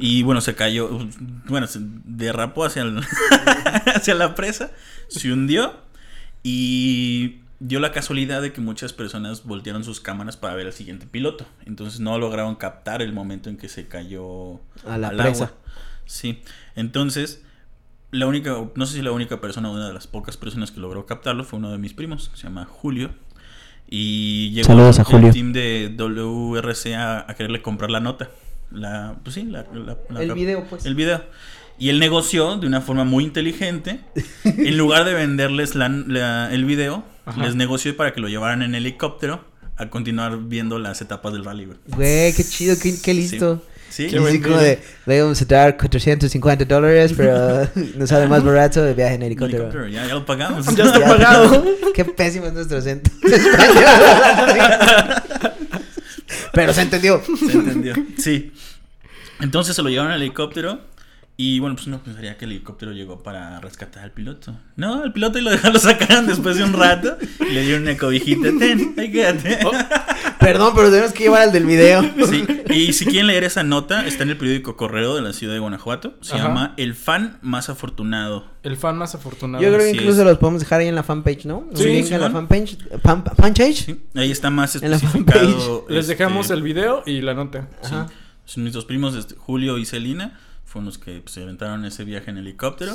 Y 0.00 0.22
bueno, 0.22 0.40
se 0.40 0.54
cayó, 0.54 0.88
bueno, 1.48 1.66
se 1.66 1.80
derrapó 1.82 2.64
hacia, 2.64 2.82
el- 2.82 3.00
hacia 3.96 4.14
la 4.14 4.36
presa, 4.36 4.70
se 5.08 5.32
hundió 5.32 5.72
y 6.50 7.40
dio 7.60 7.80
la 7.80 7.92
casualidad 7.92 8.40
de 8.40 8.52
que 8.52 8.60
muchas 8.60 8.92
personas 8.92 9.44
voltearon 9.44 9.84
sus 9.84 10.00
cámaras 10.00 10.36
para 10.36 10.54
ver 10.54 10.66
al 10.66 10.72
siguiente 10.72 11.06
piloto. 11.06 11.44
Entonces 11.66 12.00
no 12.00 12.18
lograron 12.18 12.54
captar 12.56 13.02
el 13.02 13.12
momento 13.12 13.50
en 13.50 13.56
que 13.58 13.68
se 13.68 13.86
cayó 13.86 14.60
A 14.86 14.96
la 14.98 15.08
al 15.08 15.16
presa. 15.16 15.44
agua. 15.44 15.56
Sí. 16.06 16.40
Entonces, 16.76 17.42
la 18.10 18.26
única, 18.26 18.56
no 18.74 18.86
sé 18.86 18.94
si 18.94 19.02
la 19.02 19.12
única 19.12 19.40
persona, 19.40 19.70
una 19.70 19.88
de 19.88 19.92
las 19.94 20.06
pocas 20.06 20.36
personas 20.38 20.70
que 20.70 20.80
logró 20.80 21.04
captarlo 21.04 21.44
fue 21.44 21.58
uno 21.58 21.70
de 21.70 21.78
mis 21.78 21.92
primos, 21.92 22.28
que 22.30 22.36
se 22.36 22.44
llama 22.44 22.64
Julio. 22.64 23.10
Y 23.90 24.50
llegó 24.52 24.66
Saludos 24.68 24.98
a 24.98 25.02
el 25.02 25.06
Julio. 25.08 25.32
team 25.32 25.52
de 25.52 25.94
WRC 25.96 26.94
a, 26.94 27.30
a 27.30 27.34
quererle 27.34 27.60
comprar 27.62 27.90
la 27.90 28.00
nota. 28.00 28.30
La, 28.70 29.16
pues 29.22 29.34
sí, 29.34 29.44
la, 29.44 29.64
la- 29.72 29.96
la 30.10 30.22
El 30.22 30.32
video, 30.34 30.64
pues. 30.68 30.84
El 30.84 30.94
video. 30.94 31.22
Y 31.78 31.90
él 31.90 31.98
negoció 32.00 32.56
de 32.56 32.66
una 32.66 32.80
forma 32.80 33.04
muy 33.04 33.24
inteligente. 33.24 34.00
en 34.44 34.76
lugar 34.76 35.04
de 35.04 35.14
venderles 35.14 35.74
la- 35.74 35.88
la- 35.88 36.52
el 36.52 36.64
video, 36.64 37.04
Ajá. 37.24 37.42
les 37.44 37.54
negoció 37.54 37.96
para 37.96 38.12
que 38.12 38.20
lo 38.20 38.28
llevaran 38.28 38.62
en 38.62 38.74
helicóptero 38.74 39.44
a 39.76 39.88
continuar 39.90 40.36
viendo 40.48 40.78
las 40.80 41.00
etapas 41.02 41.32
del 41.32 41.44
rally, 41.44 41.66
güey. 41.66 41.78
Güey, 41.86 42.32
qué 42.34 42.42
chido, 42.44 42.74
qué, 42.82 42.94
qué 43.00 43.14
listo. 43.14 43.62
Sí. 43.90 44.04
Y 44.04 44.10
Qué 44.10 44.18
buen 44.18 44.42
como 44.42 44.58
de, 44.58 44.80
le 45.06 45.22
vamos 45.22 45.40
a 45.40 45.44
dar 45.46 45.76
450 45.78 46.64
dólares, 46.66 47.14
pero 47.16 47.66
nos 47.96 48.08
sale 48.10 48.26
más 48.26 48.44
barato 48.44 48.82
de 48.82 48.92
viaje 48.94 49.14
en 49.14 49.22
helicóptero. 49.22 49.64
helicóptero, 49.70 49.88
ya, 49.88 50.06
ya 50.06 50.14
lo 50.14 50.26
pagamos. 50.26 50.66
Ya 50.76 50.84
está 50.84 50.98
Ya. 51.00 51.06
pagado. 51.06 51.64
Qué 51.94 52.04
pésimo 52.04 52.46
es 52.46 52.52
nuestro 52.52 52.78
acento. 52.78 53.10
Pero 56.52 56.72
se 56.74 56.82
entendió. 56.82 57.22
Se 57.24 57.52
entendió. 57.52 57.94
Sí. 58.18 58.52
Entonces 59.40 59.74
se 59.76 59.82
lo 59.82 59.88
llevaron 59.88 60.12
al 60.12 60.20
helicóptero. 60.20 60.80
Y 61.40 61.60
bueno, 61.60 61.76
pues 61.76 61.86
uno 61.86 62.00
pensaría 62.02 62.36
que 62.36 62.46
el 62.46 62.50
helicóptero 62.50 62.90
llegó 62.90 63.22
para 63.22 63.60
rescatar 63.60 64.02
al 64.02 64.10
piloto. 64.10 64.58
No, 64.74 65.04
el 65.04 65.12
piloto 65.12 65.38
y 65.38 65.42
lo 65.42 65.50
dejaron, 65.50 65.74
lo 65.74 65.78
sacaron 65.78 66.26
después 66.26 66.56
de 66.56 66.64
un 66.64 66.72
rato. 66.72 67.16
Y 67.48 67.52
le 67.52 67.62
dieron 67.62 67.82
una 67.82 67.96
cobijita. 67.96 68.48
Ten, 68.58 68.94
ahí 68.98 69.12
quédate. 69.12 69.60
Perdón, 70.40 70.72
pero 70.74 70.90
tenemos 70.90 71.12
que 71.12 71.22
llevar 71.24 71.42
al 71.42 71.52
del 71.52 71.64
video. 71.64 72.02
Sí, 72.28 72.44
y 72.74 72.92
si 72.92 73.06
quieren 73.06 73.28
leer 73.28 73.44
esa 73.44 73.62
nota, 73.62 74.04
está 74.04 74.24
en 74.24 74.30
el 74.30 74.36
periódico 74.36 74.76
Correo 74.76 75.14
de 75.14 75.22
la 75.22 75.32
ciudad 75.32 75.52
de 75.54 75.60
Guanajuato. 75.60 76.14
Se 76.22 76.34
Ajá. 76.34 76.48
llama 76.48 76.74
El 76.76 76.96
fan 76.96 77.38
más 77.40 77.68
afortunado. 77.68 78.44
El 78.64 78.76
fan 78.76 78.98
más 78.98 79.14
afortunado. 79.14 79.62
Yo 79.62 79.72
creo 79.72 79.84
que 79.84 79.90
incluso 79.96 80.20
es. 80.22 80.26
los 80.26 80.38
podemos 80.38 80.60
dejar 80.60 80.80
ahí 80.80 80.88
en 80.88 80.96
la 80.96 81.04
fanpage, 81.04 81.44
¿no? 81.46 81.68
Sí, 81.72 82.02
sí, 82.02 82.14
en 82.14 82.20
la 82.20 82.30
fanpage. 82.30 82.78
Fan- 83.04 83.22
¿Fanpage? 83.36 83.84
Sí, 83.84 84.00
ahí 84.16 84.32
está 84.32 84.50
más 84.50 84.74
En 84.74 84.90
la 84.90 84.96
especificado. 84.96 85.86
Les 85.88 86.00
este, 86.00 86.14
dejamos 86.16 86.50
el 86.50 86.62
video 86.62 87.04
y 87.06 87.20
la 87.20 87.34
nota. 87.34 87.68
Son 88.44 88.64
mis 88.64 88.72
dos 88.72 88.86
primos, 88.86 89.14
este, 89.14 89.36
Julio 89.36 89.78
y 89.78 89.84
Celina, 89.86 90.40
fueron 90.68 90.86
los 90.86 90.98
que 90.98 91.20
pues, 91.20 91.32
se 91.34 91.42
aventaron 91.42 91.84
ese 91.84 92.04
viaje 92.04 92.30
en 92.30 92.38
helicóptero. 92.38 92.94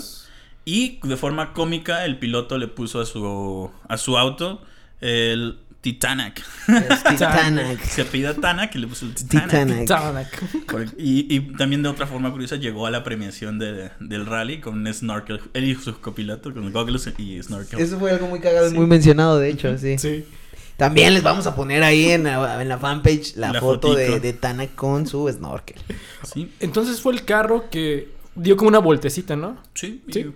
Y 0.65 0.99
de 1.03 1.17
forma 1.17 1.51
cómica, 1.53 2.05
el 2.05 2.17
piloto 2.19 2.57
le 2.57 2.67
puso 2.69 3.01
a 3.01 3.05
su, 3.05 3.69
a 3.89 3.97
su 3.97 4.17
auto 4.17 4.61
el 5.01 5.57
Titanic. 5.82 6.41
Es 6.69 7.03
Titanic. 7.09 7.82
se 7.84 8.05
pida 8.05 8.34
Tanak 8.34 8.74
y 8.76 8.80
le 8.80 8.88
puso 8.88 9.05
el 9.05 9.13
Titanic. 9.13 9.49
Titanic. 9.49 9.80
Titanic. 9.82 10.65
Por- 10.71 10.86
Y, 10.97 11.28
y 11.36 11.39
también 11.57 11.84
de 11.84 11.89
otra 11.89 12.07
forma 12.07 12.32
curiosa 12.32 12.55
llegó 12.55 12.88
a 12.88 12.91
la 12.91 13.03
premiación 13.03 13.59
de- 13.59 13.91
del 13.99 14.26
rally 14.26 14.61
con 14.61 14.76
un 14.80 14.93
snorkel, 14.93 15.41
él 15.53 15.65
y 15.65 15.76
su 15.76 15.99
copiloto 15.99 16.53
con 16.53 16.71
goggles 16.71 17.09
y 17.17 17.43
snorkel. 17.43 17.80
Eso 17.82 17.99
fue 17.99 18.11
algo 18.11 18.28
muy 18.28 18.39
cagado, 18.39 18.71
muy 18.71 18.86
mencionado, 18.88 19.39
de 19.39 19.49
hecho, 19.49 19.78
sí. 19.78 19.97
Sí. 19.97 20.24
También 20.88 21.14
les 21.14 21.24
vamos 21.24 21.48
a 21.48 21.56
poner 21.56 21.84
ahí 21.84 22.12
en 22.12 22.24
la, 22.24 22.62
en 22.62 22.70
la 22.70 22.78
fanpage 22.78 23.36
la, 23.36 23.52
La 23.54 23.60
foto 23.60 23.94
de, 23.96 24.34
Tana 24.34 24.68
con 24.68 25.08
su 25.08 25.30
snorkel. 25.30 25.78
Sí, 26.24 26.52
Entonces 26.60 27.02
fue 27.02 27.14
el 27.14 27.26
carro 27.26 27.70
que 27.70 28.10
dio 28.36 28.56
como 28.58 28.70
una 28.70 28.80
vueltecita, 28.80 29.36
¿no? 29.36 29.58
sí. 29.74 30.04
y- 30.08 30.14
Sí. 30.14 30.32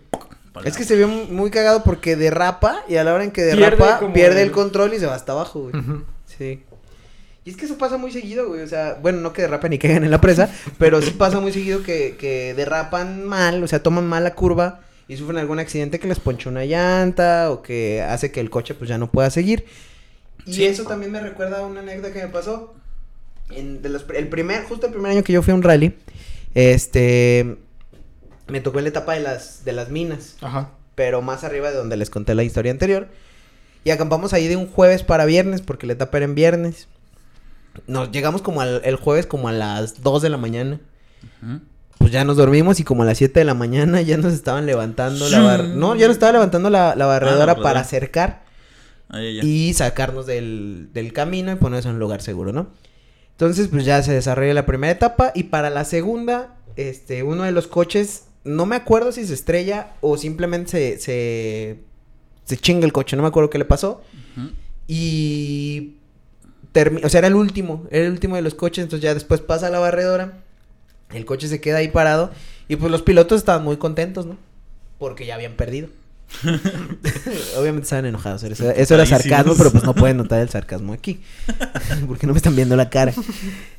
Es 0.65 0.75
que 0.75 0.85
se 0.85 0.95
vio 0.95 1.07
muy 1.07 1.51
cagado 1.51 1.83
porque 1.83 2.15
derrapa 2.15 2.83
y 2.89 2.95
a 2.95 3.03
la 3.03 3.13
hora 3.13 3.23
en 3.23 3.29
que 3.29 3.43
derrapa 3.43 4.11
pierde 4.11 4.41
el- 4.41 4.47
el 4.47 4.51
control 4.51 4.91
y 4.95 4.99
se 4.99 5.05
va 5.05 5.13
hasta 5.13 5.33
abajo, 5.33 5.69
güey. 5.69 5.73
Sí. 6.25 6.63
Y 7.45 7.51
es 7.51 7.55
que 7.57 7.65
eso 7.65 7.77
pasa 7.77 7.97
muy 7.97 8.11
seguido, 8.11 8.47
güey. 8.47 8.61
O 8.63 8.67
sea, 8.67 8.97
bueno, 8.99 9.21
no 9.21 9.33
que 9.33 9.43
derrapen 9.43 9.69
ni 9.69 9.77
caigan 9.77 10.03
en 10.03 10.09
la 10.09 10.19
presa, 10.19 10.49
pero 10.79 10.99
sí 11.03 11.11
pasa 11.11 11.39
muy 11.39 11.53
seguido 11.53 11.83
que, 11.83 12.17
que 12.19 12.55
derrapan 12.55 13.23
mal, 13.23 13.63
o 13.63 13.67
sea, 13.67 13.83
toman 13.83 14.07
mal 14.07 14.23
la 14.23 14.33
curva 14.33 14.79
y 15.07 15.15
sufren 15.15 15.37
algún 15.37 15.59
accidente 15.59 15.99
que 15.99 16.07
les 16.07 16.19
poncha 16.19 16.49
una 16.49 16.65
llanta 16.65 17.51
o 17.51 17.61
que 17.61 18.01
hace 18.01 18.31
que 18.31 18.39
el 18.39 18.49
coche 18.49 18.73
pues 18.73 18.89
ya 18.89 18.97
no 18.97 19.11
pueda 19.11 19.29
seguir. 19.29 19.63
Y 20.47 20.53
Sí. 20.53 20.65
eso 20.65 20.83
también 20.85 21.11
me 21.11 21.19
recuerda 21.19 21.59
a 21.59 21.65
una 21.65 21.81
anécdota 21.81 22.11
que 22.13 22.21
me 22.23 22.29
pasó. 22.29 22.73
En 23.49 23.81
de 23.81 23.89
los, 23.89 24.05
el 24.15 24.27
primer, 24.27 24.63
justo 24.63 24.87
el 24.87 24.93
primer 24.93 25.11
año 25.11 25.23
que 25.23 25.33
yo 25.33 25.41
fui 25.41 25.51
a 25.51 25.55
un 25.55 25.63
rally, 25.63 25.93
este, 26.55 27.57
me 28.47 28.59
tocó 28.61 28.79
en 28.79 28.85
la 28.85 28.89
etapa 28.89 29.13
de 29.13 29.19
las, 29.21 29.63
de 29.63 29.71
las 29.73 29.89
minas 29.89 30.35
Ajá. 30.41 30.71
pero 30.95 31.21
más 31.21 31.43
arriba 31.43 31.69
de 31.71 31.77
donde 31.77 31.95
les 31.97 32.09
conté 32.09 32.33
la 32.35 32.43
historia 32.43 32.71
anterior. 32.71 33.07
Y 33.83 33.91
acampamos 33.91 34.33
ahí 34.33 34.47
de 34.47 34.57
un 34.57 34.67
jueves 34.67 35.03
para 35.03 35.23
viernes, 35.25 35.61
porque 35.61 35.87
la 35.87 35.93
etapa 35.93 36.17
era 36.17 36.25
en 36.25 36.35
viernes. 36.35 36.87
Nos 37.87 38.11
llegamos 38.11 38.41
como 38.41 38.59
al, 38.59 38.81
el 38.83 38.95
jueves 38.97 39.25
como 39.27 39.47
a 39.47 39.53
las 39.53 40.01
2 40.01 40.21
de 40.23 40.29
la 40.29 40.37
mañana. 40.37 40.81
Pues 41.97 42.11
ya 42.11 42.25
nos 42.25 42.35
dormimos 42.37 42.79
y 42.79 42.83
como 42.83 43.03
a 43.03 43.05
las 43.05 43.17
7 43.17 43.39
de 43.39 43.45
la 43.45 43.53
mañana 43.53 44.01
ya 44.01 44.17
nos 44.17 44.33
estaban 44.33 44.65
levantando 44.65 45.29
la 45.29 45.39
bar... 45.41 45.63
No, 45.63 45.95
ya 45.95 46.07
nos 46.07 46.15
estaba 46.15 46.31
levantando 46.33 46.69
la, 46.69 46.95
la 46.95 47.05
barredora 47.05 47.45
barredora. 47.45 47.63
para 47.63 47.79
acercar 47.81 48.43
Ya. 49.09 49.43
y 49.43 49.73
sacarnos 49.73 50.25
del, 50.25 50.89
del 50.93 51.13
camino 51.13 51.51
y 51.51 51.55
ponernos 51.55 51.85
en 51.85 51.93
un 51.93 51.99
lugar 51.99 52.21
seguro, 52.21 52.51
¿no? 52.51 52.67
Entonces, 53.31 53.67
pues 53.67 53.85
ya 53.85 54.01
se 54.01 54.13
desarrolla 54.13 54.53
la 54.53 54.65
primera 54.65 54.91
etapa 54.91 55.31
y 55.35 55.43
para 55.43 55.69
la 55.69 55.85
segunda, 55.85 56.57
este, 56.75 57.23
uno 57.23 57.43
de 57.43 57.51
los 57.51 57.67
coches, 57.67 58.25
no 58.43 58.65
me 58.65 58.75
acuerdo 58.75 59.11
si 59.11 59.25
se 59.25 59.33
estrella 59.33 59.93
o 60.01 60.17
simplemente 60.17 60.71
se, 60.71 60.99
se, 60.99 61.79
se 62.45 62.57
chinga 62.57 62.85
el 62.85 62.93
coche, 62.93 63.15
no 63.15 63.21
me 63.21 63.27
acuerdo 63.27 63.49
qué 63.49 63.59
le 63.59 63.65
pasó. 63.65 64.01
Y, 64.87 65.97
o 67.03 67.09
sea, 67.09 67.19
era 67.19 67.27
el 67.27 67.35
último, 67.35 67.85
era 67.91 68.05
el 68.05 68.11
último 68.11 68.35
de 68.35 68.41
los 68.41 68.55
coches, 68.55 68.83
entonces 68.83 69.03
ya 69.03 69.13
después 69.13 69.41
pasa 69.41 69.69
la 69.69 69.79
barredora, 69.79 70.39
el 71.13 71.25
coche 71.25 71.47
se 71.47 71.61
queda 71.61 71.77
ahí 71.77 71.89
parado 71.89 72.31
y 72.67 72.75
pues 72.75 72.91
los 72.91 73.01
pilotos 73.03 73.39
estaban 73.39 73.63
muy 73.63 73.77
contentos, 73.77 74.25
¿no? 74.25 74.37
Porque 74.97 75.25
ya 75.25 75.35
habían 75.35 75.53
perdido. 75.53 75.89
Obviamente 77.57 77.83
estaban 77.83 78.05
enojados. 78.05 78.43
Eso, 78.43 78.69
eso 78.69 78.95
era 78.95 79.05
sarcasmo, 79.05 79.55
pero 79.57 79.71
pues 79.71 79.83
no 79.83 79.95
pueden 79.95 80.17
notar 80.17 80.39
el 80.39 80.49
sarcasmo 80.49 80.93
aquí. 80.93 81.21
Porque 82.07 82.27
no 82.27 82.33
me 82.33 82.37
están 82.37 82.55
viendo 82.55 82.75
la 82.75 82.89
cara. 82.89 83.13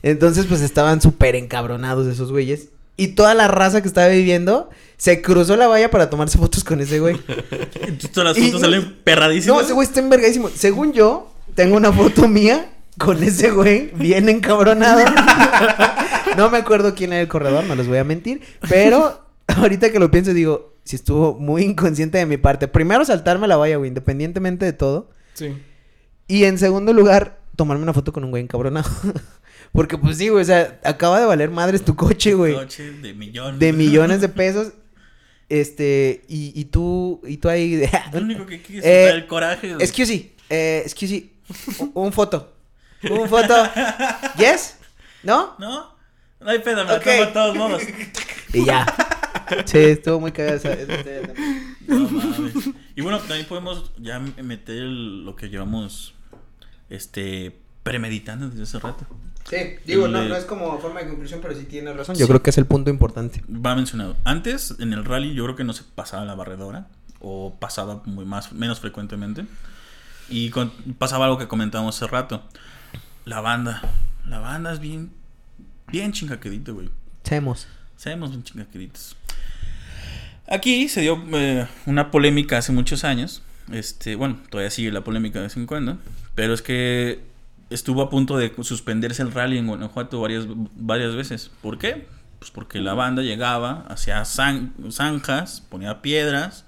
Entonces, 0.02 0.46
pues 0.46 0.60
estaban 0.60 1.00
súper 1.00 1.36
encabronados 1.36 2.06
esos 2.06 2.32
güeyes. 2.32 2.68
Y 2.96 3.08
toda 3.08 3.34
la 3.34 3.46
raza 3.46 3.80
que 3.80 3.88
estaba 3.88 4.08
viviendo 4.08 4.70
se 4.96 5.22
cruzó 5.22 5.56
la 5.56 5.68
valla 5.68 5.90
para 5.90 6.10
tomarse 6.10 6.36
fotos 6.36 6.64
con 6.64 6.80
ese 6.80 6.98
güey. 6.98 7.20
Entonces, 7.80 8.10
Todas 8.12 8.36
las 8.36 8.44
fotos 8.44 8.60
salen 8.60 8.96
perradísimas. 9.04 9.56
No, 9.56 9.62
ese 9.62 9.72
güey 9.72 9.86
está 9.86 10.00
envergadísimo. 10.00 10.48
Según 10.52 10.92
yo, 10.92 11.32
tengo 11.54 11.76
una 11.76 11.92
foto 11.92 12.26
mía 12.26 12.70
con 12.98 13.22
ese 13.22 13.52
güey 13.52 13.92
bien 13.94 14.28
encabronado. 14.28 15.04
no 16.36 16.50
me 16.50 16.58
acuerdo 16.58 16.96
quién 16.96 17.12
era 17.12 17.22
el 17.22 17.28
corredor, 17.28 17.64
no 17.64 17.76
les 17.76 17.86
voy 17.86 17.98
a 17.98 18.04
mentir. 18.04 18.42
Pero 18.68 19.24
ahorita 19.46 19.92
que 19.92 20.00
lo 20.00 20.10
pienso, 20.10 20.34
digo, 20.34 20.74
si 20.88 20.96
estuvo 20.96 21.34
muy 21.38 21.62
inconsciente 21.70 22.16
de 22.18 22.24
mi 22.26 22.38
parte. 22.38 22.66
Primero, 22.66 23.04
saltarme 23.04 23.46
la 23.46 23.56
valla, 23.58 23.76
güey, 23.76 23.88
independientemente 23.88 24.64
de 24.64 24.72
todo. 24.72 25.10
Sí. 25.34 25.54
Y 26.26 26.44
en 26.44 26.58
segundo 26.58 26.92
lugar, 26.94 27.40
tomarme 27.56 27.82
una 27.82 27.92
foto 27.92 28.12
con 28.12 28.24
un 28.24 28.30
güey 28.30 28.42
encabronado. 28.42 28.88
Porque, 29.72 29.98
pues 29.98 30.16
sí, 30.16 30.28
güey, 30.30 30.42
o 30.42 30.46
sea, 30.46 30.80
acaba 30.82 31.20
de 31.20 31.26
valer 31.26 31.50
madres 31.50 31.84
tu 31.84 31.94
coche, 31.94 32.32
güey. 32.32 32.54
Coche 32.54 32.90
de 32.90 33.12
millones. 33.12 33.60
De 33.60 33.72
millones 33.74 34.20
de 34.22 34.28
pesos. 34.30 34.72
Este, 35.50 36.24
y, 36.28 36.58
y 36.58 36.64
tú, 36.66 37.20
y 37.26 37.36
tú 37.36 37.48
ahí. 37.48 37.76
de- 37.76 37.90
Lo 38.12 38.20
único 38.20 38.46
que 38.46 38.60
quieres 38.62 38.84
Eh, 38.84 39.08
es 39.08 39.14
el 39.14 39.26
coraje. 39.26 39.74
güey. 39.74 39.82
Excuse, 39.86 40.32
eh, 40.50 40.82
excuse, 40.84 41.30
un, 41.78 41.90
un 41.94 42.12
foto. 42.12 42.54
Un 43.10 43.28
foto. 43.28 43.54
¿Yes? 44.38 44.76
¿No? 45.22 45.54
¿No? 45.58 45.96
No 46.40 46.50
hay 46.50 46.58
pedo, 46.60 46.84
me 46.84 46.92
Ok. 46.92 47.06
la 47.06 47.12
tomo 47.16 47.26
de 47.26 47.32
todos 47.32 47.56
modos. 47.56 47.82
Y 48.52 48.64
ya. 48.64 48.86
Sí, 49.64 49.78
estuvo 49.78 50.20
muy 50.20 50.32
cagada 50.32 50.56
esa, 50.56 50.72
esa 50.72 50.94
historia 50.94 51.22
también. 51.22 51.76
No 51.86 52.08
mames. 52.08 52.54
Y 52.96 53.00
bueno, 53.00 53.18
también 53.20 53.46
podemos 53.46 53.90
ya 53.98 54.18
meter 54.20 54.76
el- 54.76 55.24
lo 55.24 55.36
que 55.36 55.48
llevamos 55.48 56.14
este 56.90 57.56
premeditando 57.82 58.48
desde 58.50 58.62
hace 58.64 58.78
rato. 58.78 59.06
Sí, 59.48 59.56
digo, 59.86 60.08
no, 60.08 60.20
El- 60.20 60.28
no 60.28 60.36
es 60.36 60.44
como 60.44 60.78
forma 60.78 61.00
de 61.00 61.08
conclusión, 61.08 61.40
pero 61.40 61.54
sí 61.54 61.64
tienes 61.64 61.96
razón. 61.96 62.14
Sí. 62.16 62.20
Yo 62.20 62.28
creo 62.28 62.42
que 62.42 62.50
es 62.50 62.58
el 62.58 62.66
punto 62.66 62.90
importante. 62.90 63.42
Va 63.48 63.74
mencionado. 63.74 64.16
Antes, 64.24 64.74
en 64.78 64.92
el 64.92 65.04
rally, 65.04 65.32
yo 65.34 65.44
creo 65.44 65.56
que 65.56 65.64
no 65.64 65.72
se 65.72 65.84
pasaba 65.94 66.24
la 66.24 66.34
barredora. 66.34 66.88
O 67.20 67.56
pasaba 67.58 68.02
muy 68.04 68.24
más, 68.24 68.52
menos 68.52 68.78
frecuentemente. 68.80 69.44
Y 70.28 70.50
con- 70.50 70.70
pasaba 70.98 71.24
algo 71.24 71.38
que 71.38 71.48
comentábamos 71.48 71.96
hace 71.96 72.06
rato. 72.06 72.44
La 73.24 73.40
banda. 73.40 73.82
La 74.26 74.38
banda 74.38 74.72
es 74.72 74.80
bien. 74.80 75.10
Bien 75.88 76.12
chingaquedito, 76.12 76.74
güey. 76.74 76.90
Seamos. 77.24 77.66
Sabemos 77.96 78.30
bien 78.30 78.42
chingaqueditos. 78.44 79.16
Aquí 80.50 80.88
se 80.88 81.00
dio 81.02 81.22
eh, 81.34 81.66
una 81.86 82.10
polémica 82.10 82.58
hace 82.58 82.72
muchos 82.72 83.04
años. 83.04 83.42
Este, 83.72 84.16
bueno, 84.16 84.38
todavía 84.50 84.70
sigue 84.70 84.90
la 84.90 85.02
polémica 85.04 85.38
de 85.40 85.44
vez 85.46 85.56
en 85.56 85.66
cuando. 85.66 85.98
Pero 86.34 86.54
es 86.54 86.62
que 86.62 87.20
estuvo 87.70 88.00
a 88.02 88.08
punto 88.10 88.36
de 88.38 88.52
suspenderse 88.62 89.22
el 89.22 89.32
rally 89.32 89.58
en 89.58 89.66
Guanajuato 89.66 90.20
varias, 90.20 90.46
varias 90.76 91.14
veces. 91.14 91.50
¿Por 91.60 91.78
qué? 91.78 92.06
Pues 92.38 92.50
porque 92.50 92.78
la 92.80 92.94
banda 92.94 93.22
llegaba, 93.22 93.84
hacía 93.88 94.22
zan- 94.22 94.72
zanjas, 94.92 95.60
ponía 95.68 96.00
piedras 96.02 96.64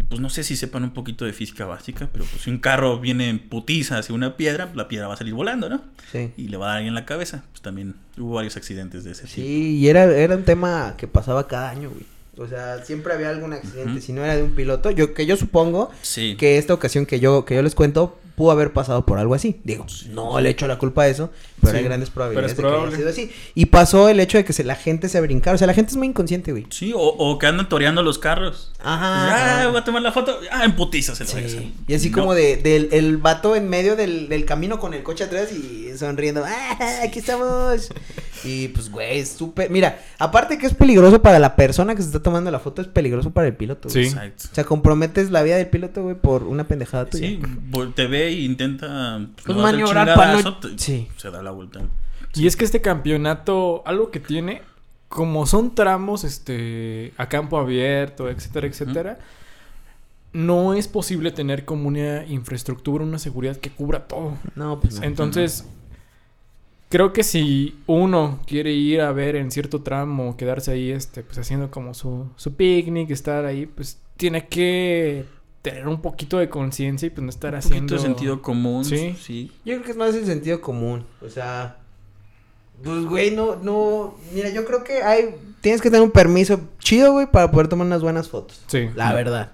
Y 0.00 0.04
pues 0.04 0.18
no 0.20 0.30
sé 0.30 0.42
si 0.44 0.56
sepan 0.56 0.82
un 0.82 0.90
poquito 0.94 1.26
de 1.26 1.34
física 1.34 1.66
básica, 1.66 2.08
pero 2.10 2.24
pues 2.24 2.42
si 2.44 2.50
un 2.50 2.56
carro 2.58 2.98
viene 3.00 3.28
en 3.28 3.38
putiza 3.38 3.98
hacia 3.98 4.14
una 4.14 4.38
piedra, 4.38 4.70
la 4.74 4.88
piedra 4.88 5.08
va 5.08 5.14
a 5.14 5.16
salir 5.18 5.34
volando, 5.34 5.68
¿no? 5.68 5.82
Sí. 6.10 6.32
Y 6.38 6.48
le 6.48 6.56
va 6.56 6.64
a 6.64 6.68
dar 6.68 6.76
alguien 6.78 6.92
en 6.92 6.94
la 6.94 7.04
cabeza. 7.04 7.44
Pues 7.50 7.60
también 7.60 7.94
hubo 8.16 8.32
varios 8.36 8.56
accidentes 8.56 9.04
de 9.04 9.10
ese 9.12 9.24
tipo. 9.24 9.34
Sí, 9.34 9.76
y 9.78 9.88
era, 9.88 10.04
era 10.04 10.34
un 10.36 10.44
tema 10.44 10.94
que 10.96 11.06
pasaba 11.06 11.46
cada 11.46 11.68
año, 11.70 11.90
güey. 11.90 12.04
O 12.40 12.46
sea, 12.48 12.82
siempre 12.86 13.12
había 13.12 13.28
algún 13.28 13.52
accidente, 13.52 14.00
si 14.00 14.14
no 14.14 14.24
era 14.24 14.34
de 14.34 14.42
un 14.42 14.52
piloto, 14.54 14.90
yo 14.90 15.12
que 15.12 15.26
yo 15.26 15.36
supongo 15.36 15.90
Sí. 16.00 16.36
que 16.38 16.56
esta 16.56 16.72
ocasión 16.72 17.04
que 17.04 17.20
yo 17.20 17.44
que 17.44 17.54
yo 17.54 17.62
les 17.62 17.74
cuento 17.74 18.18
pudo 18.40 18.52
haber 18.52 18.72
pasado 18.72 19.04
por 19.04 19.18
algo 19.18 19.34
así. 19.34 19.60
Digo, 19.64 19.84
no 20.14 20.40
le 20.40 20.48
echo 20.48 20.66
la 20.66 20.78
culpa 20.78 21.02
a 21.02 21.08
eso, 21.08 21.30
pero 21.60 21.72
Sí, 21.72 21.78
hay 21.78 21.84
grandes 21.84 22.08
probabilidades 22.08 22.54
pero 22.54 22.68
es 22.68 22.74
de 22.74 22.78
que 22.78 23.02
haya 23.02 23.14
sido 23.14 23.26
así. 23.28 23.30
Y 23.54 23.66
pasó 23.66 24.08
el 24.08 24.18
hecho 24.18 24.38
de 24.38 24.46
que 24.46 24.54
se, 24.54 24.64
la 24.64 24.76
gente 24.76 25.10
se 25.10 25.20
brincara, 25.20 25.56
o 25.56 25.58
sea, 25.58 25.66
la 25.66 25.74
gente 25.74 25.90
es 25.90 25.98
muy 25.98 26.06
inconsciente, 26.06 26.52
güey. 26.52 26.66
Sí, 26.70 26.94
o, 26.94 26.98
o 27.00 27.38
que 27.38 27.46
andan 27.46 27.68
toreando 27.68 28.02
los 28.02 28.18
carros. 28.18 28.72
Ajá. 28.82 29.64
Ah, 29.64 29.68
voy 29.68 29.76
a 29.78 29.84
tomar 29.84 30.00
la 30.00 30.10
foto. 30.12 30.38
Ah, 30.50 30.64
en 30.64 30.74
putiza 30.74 31.14
se 31.14 31.24
lo 31.24 31.30
Sí. 31.30 31.74
Y 31.86 31.92
así 31.94 32.08
No. 32.08 32.18
como 32.18 32.34
de, 32.34 32.56
del 32.56 32.88
el 32.92 33.18
vato 33.18 33.54
en 33.56 33.68
medio 33.68 33.94
del, 33.94 34.30
del 34.30 34.46
camino 34.46 34.78
con 34.78 34.94
el 34.94 35.02
coche 35.02 35.24
atrás 35.24 35.52
y 35.52 35.90
sonriendo. 35.98 36.42
¡Ah, 36.46 37.00
aquí 37.04 37.18
estamos! 37.18 37.90
Y 38.42 38.68
pues, 38.68 38.90
güey, 38.90 39.18
es 39.18 39.28
súper. 39.32 39.68
Mira, 39.70 40.00
aparte 40.18 40.56
que 40.56 40.66
es 40.66 40.72
peligroso 40.72 41.20
para 41.20 41.38
la 41.38 41.56
persona 41.56 41.94
que 41.94 42.00
se 42.00 42.08
está 42.08 42.22
tomando 42.22 42.50
la 42.50 42.58
foto, 42.58 42.80
es 42.80 42.88
peligroso 42.88 43.30
para 43.32 43.48
el 43.48 43.54
piloto. 43.54 43.90
güey. 43.90 44.04
Sí. 44.06 44.10
Exacto. 44.10 44.44
O 44.50 44.54
sea, 44.54 44.64
comprometes 44.64 45.30
la 45.30 45.42
vida 45.42 45.56
del 45.56 45.66
piloto, 45.68 46.02
güey, 46.02 46.14
por 46.16 46.44
una 46.44 46.64
pendejada 46.66 47.04
tuya. 47.04 47.28
Sí, 47.28 47.40
te 47.94 48.06
ve 48.06 48.29
e 48.38 48.44
intenta 48.44 49.20
Pues 49.44 49.56
no 49.56 49.62
maniobrar 49.62 50.16
no- 50.44 50.56
Sí. 50.76 51.08
Se 51.16 51.30
da 51.30 51.42
la 51.42 51.50
vuelta. 51.50 51.80
Y 52.34 52.46
es 52.46 52.56
que 52.56 52.64
este 52.64 52.80
campeonato, 52.80 53.82
algo 53.86 54.10
que 54.10 54.20
tiene, 54.20 54.62
como 55.08 55.46
son 55.46 55.74
tramos 55.74 56.22
este 56.24 57.12
a 57.16 57.28
campo 57.28 57.58
abierto, 57.58 58.28
etcétera, 58.28 58.66
etcétera, 58.68 59.18
no 60.32 60.74
es 60.74 60.86
posible 60.86 61.32
tener 61.32 61.64
como 61.64 61.88
una 61.88 62.24
infraestructura, 62.26 63.04
una 63.04 63.18
seguridad 63.18 63.56
que 63.56 63.70
cubra 63.70 64.06
todo. 64.06 64.38
No, 64.54 64.78
pues 64.78 65.00
no. 65.00 65.06
Entonces, 65.06 65.66
creo 66.88 67.12
que 67.12 67.24
si 67.24 67.76
uno 67.86 68.38
quiere 68.46 68.72
ir 68.72 69.00
a 69.00 69.10
ver 69.12 69.34
en 69.34 69.50
cierto 69.50 69.82
tramo, 69.82 70.36
quedarse 70.36 70.70
ahí, 70.70 70.90
este, 70.92 71.22
pues 71.24 71.38
haciendo 71.38 71.70
como 71.72 71.94
su, 71.94 72.28
su 72.36 72.54
picnic, 72.54 73.10
estar 73.10 73.44
ahí, 73.44 73.66
pues 73.66 73.98
tiene 74.16 74.46
que 74.46 75.24
tener 75.62 75.88
un 75.88 76.00
poquito 76.00 76.38
de 76.38 76.48
conciencia 76.48 77.06
y 77.06 77.10
pues 77.10 77.22
no 77.22 77.30
estar 77.30 77.52
Un 77.52 77.58
haciendo... 77.58 77.94
poquito 77.94 77.94
de 77.96 78.08
sentido 78.08 78.42
común. 78.42 78.84
Sí. 78.84 79.16
Sí. 79.20 79.52
Yo 79.64 79.74
creo 79.74 79.82
que 79.84 79.90
es 79.90 79.96
más 79.96 80.14
el 80.14 80.26
sentido 80.26 80.60
común. 80.60 81.04
O 81.20 81.28
sea, 81.28 81.76
pues, 82.82 83.04
güey, 83.04 83.30
no, 83.30 83.56
no. 83.56 84.16
Mira, 84.32 84.48
yo 84.50 84.64
creo 84.64 84.84
que 84.84 85.02
hay. 85.02 85.34
Tienes 85.60 85.82
que 85.82 85.90
tener 85.90 86.02
un 86.02 86.10
permiso 86.10 86.60
chido, 86.78 87.12
güey, 87.12 87.26
para 87.26 87.50
poder 87.50 87.68
tomar 87.68 87.86
unas 87.86 88.02
buenas 88.02 88.28
fotos. 88.28 88.62
Sí. 88.68 88.88
La 88.94 89.12
verdad. 89.12 89.52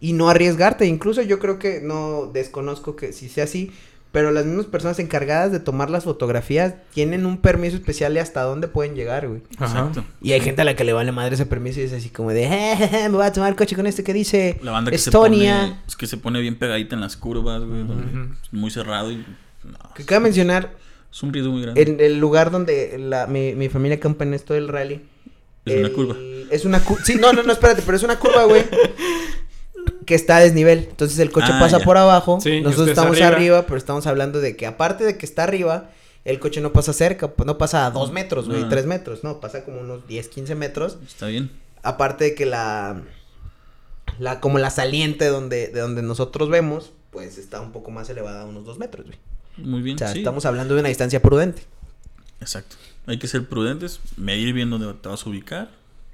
Y 0.00 0.12
no 0.12 0.28
arriesgarte. 0.28 0.86
Incluso 0.86 1.22
yo 1.22 1.38
creo 1.38 1.58
que 1.58 1.80
no 1.80 2.26
desconozco 2.26 2.96
que 2.96 3.12
si 3.12 3.28
sea 3.28 3.44
así. 3.44 3.72
Pero 4.10 4.30
las 4.30 4.46
mismas 4.46 4.64
personas 4.66 4.98
encargadas 5.00 5.52
de 5.52 5.60
tomar 5.60 5.90
las 5.90 6.04
fotografías 6.04 6.74
tienen 6.94 7.26
un 7.26 7.36
permiso 7.36 7.76
especial 7.76 8.14
de 8.14 8.20
hasta 8.20 8.40
dónde 8.42 8.66
pueden 8.66 8.94
llegar, 8.94 9.28
güey. 9.28 9.42
Ajá. 9.58 9.66
Exacto. 9.80 10.04
Y 10.22 10.32
hay 10.32 10.40
gente 10.40 10.62
a 10.62 10.64
la 10.64 10.74
que 10.74 10.84
le 10.84 10.94
vale 10.94 11.12
madre 11.12 11.34
ese 11.34 11.44
permiso 11.44 11.80
y 11.80 11.84
es 11.84 11.92
así 11.92 12.08
como 12.08 12.30
de, 12.30 12.44
"Eh, 12.44 12.90
me 13.04 13.08
voy 13.10 13.26
a 13.26 13.32
tomar 13.32 13.50
el 13.50 13.56
coche 13.56 13.76
con 13.76 13.86
este 13.86 14.02
que 14.04 14.14
dice 14.14 14.58
La 14.62 14.72
banda 14.72 14.90
que 14.90 14.96
se 14.98 15.10
Estonia. 15.10 15.60
pone. 15.60 15.76
Es 15.86 15.94
que 15.96 16.06
se 16.06 16.16
pone 16.16 16.40
bien 16.40 16.58
pegadita 16.58 16.94
en 16.94 17.02
las 17.02 17.16
curvas, 17.18 17.62
güey. 17.62 17.82
es 17.82 18.52
muy 18.52 18.70
cerrado 18.70 19.12
y. 19.12 19.16
no, 19.64 19.78
Que 19.94 20.04
cabe 20.06 20.20
mencionar, 20.20 20.72
es 21.12 21.22
un 21.22 21.32
riesgo 21.32 21.52
muy 21.52 21.60
grande. 21.62 21.82
en 21.82 22.00
el 22.00 22.18
lugar 22.18 22.50
donde 22.50 22.96
la, 22.98 23.26
mi, 23.26 23.54
mi 23.54 23.68
familia 23.68 23.96
acampa 23.98 24.24
en 24.24 24.32
esto 24.32 24.54
del 24.54 24.68
rally. 24.68 25.02
Es 25.66 25.76
una 25.80 25.90
curva. 25.90 26.16
Es 26.50 26.64
una 26.64 26.80
curva. 26.80 27.04
Sí, 27.04 27.16
no, 27.16 27.34
no, 27.34 27.42
no, 27.42 27.52
espérate, 27.52 27.82
pero 27.84 27.94
es 27.98 28.02
una 28.02 28.18
curva, 28.18 28.44
güey. 28.44 28.64
que 30.08 30.14
está 30.14 30.38
a 30.38 30.40
desnivel. 30.40 30.86
Entonces 30.88 31.18
el 31.18 31.30
coche 31.30 31.48
Ah, 31.52 31.60
pasa 31.60 31.78
ya. 31.80 31.84
por 31.84 31.98
abajo. 31.98 32.40
Sí, 32.40 32.62
nosotros 32.62 32.88
estamos 32.88 33.12
arriba. 33.20 33.28
arriba. 33.28 33.62
pero 33.66 33.76
estamos 33.76 34.06
hablando 34.06 34.40
de 34.40 34.56
que 34.56 34.64
aparte 34.66 35.04
de 35.04 35.18
que 35.18 35.26
está 35.26 35.42
arriba, 35.42 35.90
el 36.24 36.40
coche 36.40 36.62
no 36.62 36.72
pasa 36.72 36.94
cerca, 36.94 37.28
pues, 37.32 37.46
no 37.46 37.58
pasa 37.58 37.84
a 37.84 37.90
dos 37.90 38.10
metros, 38.10 38.48
güey, 38.48 38.62
Ah. 38.62 38.68
tres 38.70 38.86
metros, 38.86 39.22
no, 39.22 39.38
pasa 39.38 39.64
como 39.66 39.80
unos 39.80 40.08
10, 40.08 40.28
15 40.28 40.54
metros. 40.54 40.96
Está 41.06 41.26
bien. 41.26 41.50
Aparte 41.82 42.24
de 42.24 42.34
que 42.34 42.46
la, 42.46 43.02
la 44.18 44.40
como 44.40 44.58
la 44.58 44.70
saliente 44.70 45.26
donde, 45.26 45.68
de 45.68 45.80
donde 45.80 46.00
nosotros 46.02 46.48
vemos, 46.48 46.92
pues 47.10 47.36
está 47.36 47.60
un 47.60 47.72
poco 47.72 47.90
más 47.90 48.08
elevada, 48.08 48.46
unos 48.46 48.64
dos 48.64 48.78
metros, 48.78 49.06
güey. 49.06 49.18
Muy 49.58 49.82
bien. 49.82 49.96
O 49.96 49.98
sea, 49.98 50.08
sí. 50.08 50.18
estamos 50.20 50.46
hablando 50.46 50.72
de 50.74 50.80
una 50.80 50.88
distancia 50.88 51.20
prudente. 51.20 51.62
Exacto. 52.40 52.76
Hay 53.06 53.18
que 53.18 53.26
ser 53.26 53.46
prudentes, 53.46 54.00
medir 54.16 54.52
bien 54.54 54.70
dónde 54.70 54.92
te 54.94 55.08
vas 55.08 55.26
a 55.26 55.28
ubicar. 55.28 55.68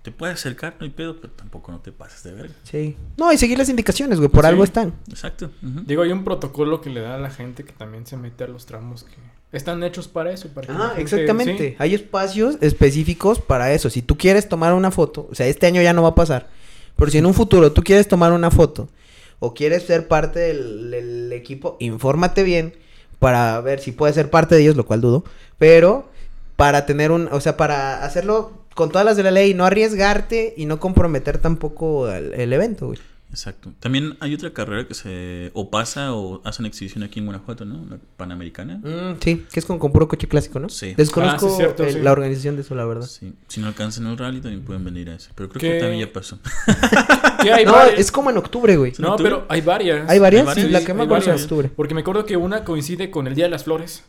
Te 0.04 0.12
puedes 0.12 0.34
acercar, 0.38 0.76
no 0.78 0.84
hay 0.84 0.90
pedo, 0.90 1.16
pero 1.18 1.32
tampoco 1.32 1.72
no 1.72 1.80
te 1.80 1.90
pases 1.90 2.22
de 2.24 2.32
verga. 2.32 2.54
Sí. 2.64 2.94
No, 3.16 3.32
y 3.32 3.38
seguir 3.38 3.56
las 3.56 3.70
indicaciones, 3.70 4.18
güey, 4.18 4.28
por 4.28 4.44
Sí. 4.44 4.48
algo 4.48 4.62
están. 4.62 4.92
Exacto. 5.08 5.50
Digo, 5.62 6.02
hay 6.02 6.12
un 6.12 6.24
protocolo 6.24 6.82
que 6.82 6.90
le 6.90 7.00
da 7.00 7.14
a 7.14 7.18
la 7.18 7.30
gente 7.30 7.64
que 7.64 7.72
también 7.72 8.06
se 8.06 8.16
mete 8.18 8.44
a 8.44 8.46
los 8.48 8.66
tramos 8.66 9.04
que 9.04 9.14
están 9.56 9.82
hechos 9.82 10.06
para 10.06 10.30
eso. 10.30 10.48
Para 10.48 10.66
que 10.66 10.72
Ah, 10.74 10.88
gente- 10.96 11.02
exactamente. 11.02 11.70
sí. 11.70 11.76
Hay 11.78 11.94
espacios 11.94 12.58
específicos 12.60 13.40
para 13.40 13.72
eso. 13.72 13.88
Si 13.88 14.02
tú 14.02 14.18
quieres 14.18 14.46
tomar 14.46 14.74
una 14.74 14.90
foto, 14.90 15.26
o 15.30 15.34
sea, 15.34 15.46
este 15.46 15.66
año 15.66 15.80
ya 15.80 15.94
no 15.94 16.02
va 16.02 16.10
a 16.10 16.14
pasar, 16.14 16.48
pero 16.96 17.10
si 17.10 17.16
en 17.18 17.24
un 17.24 17.32
futuro 17.32 17.72
tú 17.72 17.82
quieres 17.82 18.06
tomar 18.06 18.32
una 18.32 18.50
foto 18.50 18.90
o 19.38 19.54
quieres 19.54 19.84
ser 19.84 20.06
parte 20.06 20.38
del, 20.38 20.90
del 20.90 21.32
equipo, 21.32 21.78
infórmate 21.80 22.42
bien 22.42 22.74
para 23.20 23.58
ver 23.62 23.80
si 23.80 23.90
puedes 23.92 24.14
ser 24.16 24.28
parte 24.28 24.54
de 24.54 24.60
ellos, 24.60 24.76
lo 24.76 24.84
cual 24.84 25.00
dudo, 25.00 25.24
pero 25.56 26.10
para 26.56 26.84
tener 26.84 27.10
un, 27.10 27.28
o 27.32 27.40
sea, 27.40 27.56
para 27.56 28.04
hacerlo 28.04 28.63
con 28.74 28.90
todas 28.90 29.04
las 29.04 29.16
de 29.16 29.22
la 29.22 29.30
ley, 29.30 29.54
no 29.54 29.64
arriesgarte 29.64 30.54
y 30.56 30.66
no 30.66 30.80
comprometer 30.80 31.38
tampoco 31.38 32.10
el, 32.10 32.32
el 32.34 32.52
evento, 32.52 32.86
güey. 32.86 32.98
Exacto. 33.30 33.72
También 33.80 34.16
hay 34.20 34.32
otra 34.32 34.52
carrera 34.52 34.86
que 34.86 34.94
se 34.94 35.50
o 35.54 35.68
pasa 35.68 36.14
o 36.14 36.40
hacen 36.44 36.66
exhibición 36.66 37.02
aquí 37.02 37.18
en 37.18 37.24
Guanajuato, 37.26 37.64
¿no? 37.64 37.84
La 37.90 37.96
Panamericana. 38.16 38.76
Mm, 38.76 39.16
sí, 39.20 39.44
que 39.52 39.58
es 39.58 39.66
con, 39.66 39.80
con 39.80 39.90
puro 39.90 40.06
coche 40.06 40.28
clásico, 40.28 40.60
¿no? 40.60 40.68
Sí. 40.68 40.94
Desconozco 40.96 41.46
Ah, 41.46 41.50
sí, 41.50 41.56
cierto, 41.56 41.82
el- 41.84 41.94
sí. 41.94 41.98
la 42.00 42.12
organización 42.12 42.54
de 42.54 42.62
eso, 42.62 42.76
la 42.76 42.84
verdad. 42.84 43.06
Sí. 43.06 43.32
Si 43.48 43.60
no 43.60 43.66
alcanzan 43.66 44.06
el 44.06 44.16
rally 44.16 44.40
también 44.40 44.62
pueden 44.62 44.84
venir 44.84 45.10
a 45.10 45.16
ese. 45.16 45.30
Pero 45.34 45.48
creo 45.48 45.60
¿Qué? 45.60 45.72
que 45.72 45.80
también 45.80 46.06
ya 46.06 46.12
pasó. 46.12 46.38
Hay 47.52 47.64
No, 47.64 47.72
varias- 47.72 47.98
es 47.98 48.12
como 48.12 48.30
en 48.30 48.36
octubre, 48.38 48.76
güey. 48.76 48.92
No, 48.98 49.10
octubre? 49.12 49.30
pero 49.32 49.46
hay 49.48 49.60
varias. 49.62 50.08
¿Hay 50.08 50.18
varias? 50.20 50.42
Hay 50.42 50.46
varias. 50.46 50.66
Sí, 50.66 50.72
la 50.72 50.78
que 50.78 50.92
es 50.92 50.98
en 50.98 51.08
varias. 51.08 51.42
octubre. 51.42 51.70
Porque 51.74 51.94
me 51.94 52.02
acuerdo 52.02 52.24
que 52.26 52.36
una 52.36 52.62
coincide 52.64 53.10
con 53.10 53.26
el 53.26 53.34
Día 53.34 53.46
de 53.46 53.50
las 53.50 53.64
Flores. 53.64 54.04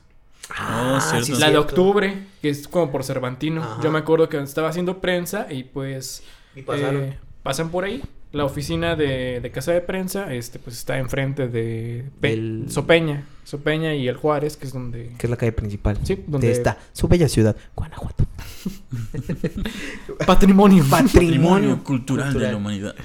Sí, 1.23 1.33
la 1.39 1.49
de 1.51 1.57
octubre, 1.57 2.27
que 2.41 2.49
es 2.49 2.67
como 2.67 2.91
por 2.91 3.03
Cervantino. 3.03 3.63
Ajá. 3.63 3.79
Yo 3.83 3.91
me 3.91 3.99
acuerdo 3.99 4.29
que 4.29 4.39
estaba 4.41 4.69
haciendo 4.69 4.99
prensa 5.01 5.47
y 5.51 5.63
pues 5.63 6.23
Y 6.55 6.61
pasaron. 6.61 7.03
eh, 7.03 7.17
pasan 7.43 7.69
por 7.69 7.83
ahí. 7.83 8.01
La 8.31 8.43
oficina 8.43 8.95
de, 8.97 9.39
de 9.39 9.51
casa 9.51 9.71
de 9.71 9.79
prensa, 9.79 10.33
este, 10.33 10.59
pues 10.59 10.75
está 10.77 10.97
enfrente 10.97 11.47
de 11.47 12.05
Pe- 12.19 12.31
Del- 12.31 12.65
Sopeña, 12.67 13.23
Sopeña 13.45 13.95
y 13.95 14.09
el 14.09 14.17
Juárez, 14.17 14.57
que 14.57 14.65
es 14.67 14.73
donde 14.73 15.13
Que 15.17 15.27
es 15.27 15.29
la 15.29 15.37
calle 15.37 15.53
principal. 15.53 15.97
Sí, 16.03 16.21
donde- 16.27 16.47
De 16.47 16.53
esta, 16.53 16.77
su 16.91 17.07
bella 17.07 17.29
ciudad, 17.29 17.55
Guanajuato. 17.75 18.25
patrimonio. 20.25 20.83
Patrimonio 20.89 21.83
cultural, 21.83 22.33
de 22.33 22.39
la 22.51 22.57
humanidad. 22.57 22.95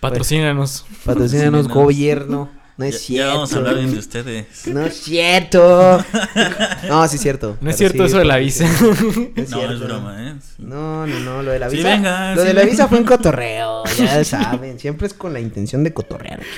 Patrocínanos. 0.00 0.86
Patrocínanos, 1.04 1.68
gobierno. 1.68 2.48
No 2.80 2.86
es 2.86 2.94
Ya, 2.94 2.98
cierto. 3.00 3.28
ya 3.28 3.34
vamos 3.34 3.52
a 3.52 3.56
hablar 3.58 3.74
bien 3.74 3.92
de 3.92 3.98
ustedes. 3.98 4.46
No 4.68 4.86
es 4.86 4.94
cierto. 5.02 6.04
No, 6.88 7.06
sí 7.08 7.16
es 7.16 7.22
cierto. 7.22 7.58
No 7.60 7.68
es 7.70 7.76
cierto 7.76 7.98
sí, 7.98 8.04
eso 8.04 8.18
de 8.18 8.24
la 8.24 8.36
visa. 8.38 8.64
No 8.80 9.42
es 9.42 9.50
No, 9.50 9.56
cierto. 9.58 9.74
es 9.74 9.80
broma, 9.80 10.28
¿eh? 10.30 10.34
Sí. 10.40 10.54
No, 10.58 11.06
no, 11.06 11.20
no, 11.20 11.42
lo 11.42 11.50
de 11.52 11.58
la 11.58 11.68
Sí, 11.68 11.76
visa. 11.76 11.88
venga, 11.90 12.34
lo 12.34 12.40
sí, 12.40 12.48
de 12.48 12.54
la 12.54 12.60
venga. 12.60 12.70
visa 12.72 12.88
fue 12.88 12.98
un 12.98 13.04
cotorreo, 13.04 13.84
ya 13.98 14.24
saben. 14.24 14.78
Siempre 14.78 15.06
es 15.08 15.14
con 15.14 15.32
la 15.34 15.40
intención 15.40 15.84
de 15.84 15.92
cotorrear 15.92 16.40
aquí. 16.40 16.48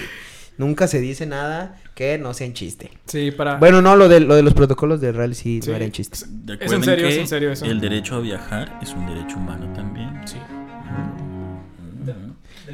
Nunca 0.59 0.87
se 0.87 1.01
dice 1.01 1.27
nada 1.27 1.77
que 1.95 2.19
no 2.19 2.35
sea 2.35 2.47
en 2.47 2.53
chiste. 2.53 2.91
Sí, 3.07 3.31
para. 3.33 3.57
Bueno, 3.57 3.83
no, 3.83 3.97
lo 3.97 4.09
de, 4.09 4.21
lo 4.21 4.37
de 4.37 4.43
los 4.43 4.55
protocolos 4.55 5.01
de 5.01 5.11
rally 5.11 5.35
sí, 5.35 5.61
Sí. 5.61 5.71
no 5.71 5.75
era 5.77 5.85
en 5.87 5.93
chiste. 5.93 6.19
Recuerden 6.47 6.85
serio, 6.85 7.07
que 7.09 7.13
es 7.15 7.19
en 7.19 7.27
serio 7.27 7.51
eso. 7.53 7.65
El 7.65 7.81
derecho 7.81 8.15
a 8.17 8.21
viajar 8.21 8.79
es 8.83 8.91
un 8.93 9.07
derecho 9.07 9.39
humano 9.39 9.73
también. 9.75 10.12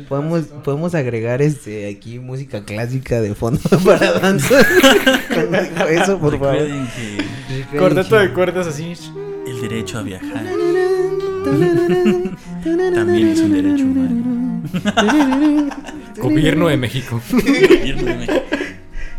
Podemos, 0.08 0.42
podemos 0.64 0.94
agregar 0.94 1.40
este 1.40 1.88
aquí 1.88 2.18
música 2.18 2.64
clásica 2.64 3.20
de 3.20 3.34
fondo 3.34 3.60
para 3.84 4.12
danza. 4.18 4.54
Cuando 5.32 5.60
digo 5.62 5.84
eso, 5.88 6.18
por 6.18 6.38
favor. 6.38 6.58
Que 7.70 7.78
Corteto 7.78 8.16
de 8.16 8.32
cuerdas 8.32 8.66
así. 8.66 8.92
el 9.46 9.60
derecho 9.62 9.98
a 9.98 10.02
viajar 10.02 10.44
también 12.94 13.28
es 13.28 13.40
un 13.40 13.52
derecho 13.52 13.84
humano. 13.84 14.62
Gobierno 16.18 16.68
de 16.68 16.76
México. 16.76 17.20
Gobierno 17.32 18.04
de 18.04 18.14
México. 18.16 18.42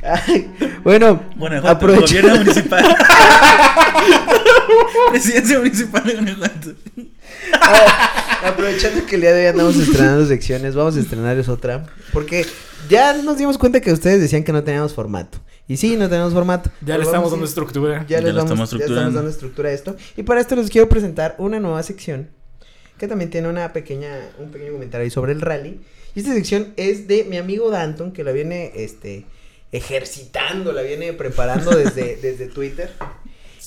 Ay, 0.01 0.49
bueno, 0.83 1.21
Guanajuato, 1.35 1.85
aprovecha- 1.87 2.21
gobierno 2.21 2.37
municipal. 2.37 2.85
Presidencia 5.11 5.57
municipal 5.59 6.03
de 6.03 6.13
Guanajuato. 6.13 6.69
Aprovechando 8.43 9.05
que 9.05 9.15
el 9.15 9.21
día 9.21 9.33
de 9.33 9.41
hoy 9.41 9.47
andamos 9.47 9.77
estrenando 9.77 10.25
secciones, 10.25 10.75
vamos 10.75 10.95
a 10.97 10.99
estrenarles 10.99 11.49
otra. 11.49 11.85
Porque 12.13 12.45
ya 12.89 13.13
nos 13.13 13.37
dimos 13.37 13.57
cuenta 13.57 13.81
que 13.81 13.91
ustedes 13.91 14.21
decían 14.21 14.43
que 14.43 14.51
no 14.51 14.63
teníamos 14.63 14.93
formato. 14.93 15.39
Y 15.67 15.77
sí, 15.77 15.95
no 15.97 16.09
tenemos 16.09 16.33
formato. 16.33 16.71
Ya 16.81 16.97
le 16.97 17.03
estamos 17.03 17.31
dando 17.31 17.45
estructura. 17.45 18.05
Ya, 18.07 18.19
Ya 18.19 18.21
les 18.21 18.35
vamos, 18.35 18.51
estamos 18.51 18.71
ya 18.71 18.85
estamos 18.85 19.13
dando 19.13 19.29
estructura 19.29 19.69
a 19.69 19.71
esto. 19.71 19.95
Y 20.17 20.23
para 20.23 20.41
esto 20.41 20.55
les 20.55 20.69
quiero 20.69 20.89
presentar 20.89 21.35
una 21.37 21.59
nueva 21.59 21.83
sección 21.83 22.29
que 22.99 23.07
también 23.07 23.31
tiene 23.31 23.47
una 23.47 23.73
pequeña, 23.73 24.11
un 24.37 24.51
pequeño 24.51 24.73
comentario 24.73 25.05
ahí 25.05 25.09
sobre 25.09 25.31
el 25.31 25.41
rally. 25.41 25.79
Y 26.13 26.19
Y 26.19 26.19
esta 26.19 26.33
sección 26.33 26.73
es 26.75 27.07
de 27.07 27.23
mi 27.23 27.37
amigo 27.37 27.71
Danton, 27.71 28.11
que 28.11 28.23
la 28.23 28.31
viene 28.31 28.71
este, 28.75 29.25
ejercitando, 29.71 30.73
la 30.73 30.81
viene 30.81 31.13
preparando 31.13 31.71
desde, 31.71 32.17
desde 32.17 32.47
Twitter. 32.47 32.91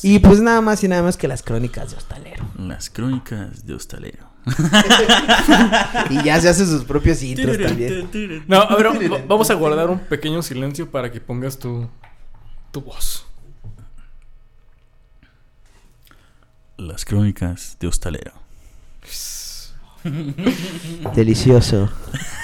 Y 0.03 0.19
pues 0.19 0.41
nada 0.41 0.61
más 0.61 0.83
y 0.85 0.89
nada 0.89 1.03
más 1.03 1.17
que 1.17 1.29
las 1.29 1.43
crónicas 1.43 1.91
de 1.93 1.97
Hostalero. 1.97 2.45
Las 2.59 2.91
crónicas 2.91 3.65
de 3.67 3.75
Hostalero. 3.75 4.31
Y 6.11 6.23
ya 6.25 6.41
se 6.41 6.49
hace 6.49 6.67
sus 6.67 6.83
propios 6.85 7.23
intros 7.23 7.57
también. 7.59 8.09
No, 8.49 8.61
a 8.63 8.75
ver, 8.77 8.87
va- 9.13 9.21
vamos 9.29 9.49
a 9.51 9.55
guardar 9.55 9.89
un 9.91 10.01
pequeño 10.01 10.43
silencio 10.43 10.91
para 10.91 11.13
que 11.13 11.21
pongas 11.21 11.59
tu, 11.59 11.89
tu 12.73 12.81
voz. 12.81 13.25
Las 16.77 17.05
crónicas 17.05 17.77
de 17.79 17.87
Hostalero. 17.87 18.33
Delicioso. 21.15 21.89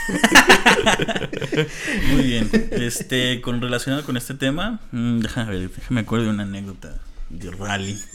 Muy 2.13 2.23
bien. 2.23 2.49
Este, 2.71 3.41
con 3.41 3.61
relacionado 3.61 4.05
con 4.05 4.17
este 4.17 4.35
tema, 4.35 4.79
mm, 4.93 5.19
déjame 5.21 5.51
ver, 5.59 5.71
déjame 5.71 6.01
acuerdo 6.03 6.27
de 6.27 6.31
una 6.31 6.45
anécdota 6.45 6.95
de 7.31 7.51
rally. 7.53 7.99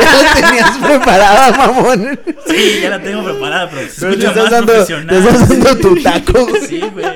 Ya 0.00 0.12
lo 0.22 0.40
tenías 0.40 0.76
preparada, 0.78 1.52
mamón. 1.56 2.18
Sí, 2.48 2.80
ya 2.82 2.90
la 2.90 3.00
tengo 3.02 3.22
preparada, 3.24 3.70
pero 3.70 3.88
se 3.88 4.00
Pero 4.00 4.12
te 4.18 4.26
escucha 4.26 4.28
estás 4.28 4.42
más 4.42 4.50
dando, 4.50 4.72
te 4.72 4.78
profesional. 4.78 5.16
estás 5.16 5.48
dando 5.48 5.76
tu 5.78 6.02
taco. 6.02 6.48
Sí, 6.68 6.80
güey. 6.92 7.06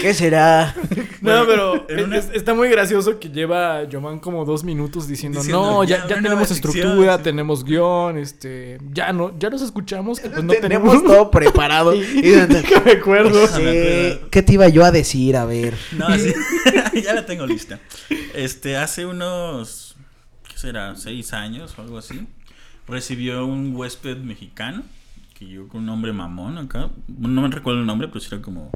¿Qué 0.00 0.14
será? 0.14 0.74
No, 1.20 1.44
pero 1.46 1.84
una- 2.04 2.16
es- 2.16 2.30
está 2.32 2.54
muy 2.54 2.68
gracioso 2.68 3.18
que 3.18 3.28
lleva 3.28 3.82
Yoman 3.84 4.20
como 4.20 4.44
dos 4.44 4.62
minutos 4.62 5.08
diciendo, 5.08 5.40
Diciendo, 5.40 5.60
no, 5.62 5.84
ya, 5.84 6.06
ya, 6.06 6.14
tenemos 6.14 6.48
sección", 6.48 6.74
estructura, 6.76 7.16
sí. 7.16 7.22
tenemos 7.24 7.64
guion, 7.64 8.18
este, 8.18 8.78
ya 8.92 9.12
no, 9.12 9.36
ya 9.36 9.50
nos 9.50 9.60
escuchamos, 9.62 10.20
que 10.20 10.30
pues 10.30 10.44
no 10.44 10.52
tenemos 10.52 10.92
tenemos 10.92 11.04
todo 11.04 11.30
preparado. 11.30 11.92
Y 11.96 12.22
que 12.22 12.80
me 12.84 12.92
acuerdo. 12.92 13.46
Sí. 13.48 13.52
acuerdo. 13.54 14.28
¿Qué 14.30 14.42
te 14.42 14.52
iba 14.54 14.68
yo 14.68 14.84
a 14.84 14.92
decir? 14.92 15.36
A 15.36 15.44
ver. 15.44 15.74
No, 15.92 16.06
sí. 16.16 16.32
ya 17.02 17.14
la 17.14 17.26
tengo 17.26 17.44
lista. 17.46 17.80
Este, 18.34 18.76
hace 18.76 19.04
unos, 19.04 19.96
¿qué 20.48 20.56
será? 20.56 20.94
Seis 20.96 21.32
años 21.32 21.74
o 21.76 21.82
algo 21.82 21.98
así. 21.98 22.26
Recibió 22.86 23.44
un 23.44 23.74
huésped 23.74 24.18
mexicano 24.18 24.82
que 25.36 25.46
llegó 25.46 25.66
con 25.68 25.80
un 25.80 25.86
nombre 25.86 26.12
mamón 26.12 26.58
acá. 26.58 26.90
No 27.08 27.42
me 27.42 27.48
recuerdo 27.48 27.80
el 27.80 27.86
nombre, 27.86 28.06
pero 28.08 28.20
sí 28.20 28.28
era 28.32 28.40
como 28.40 28.70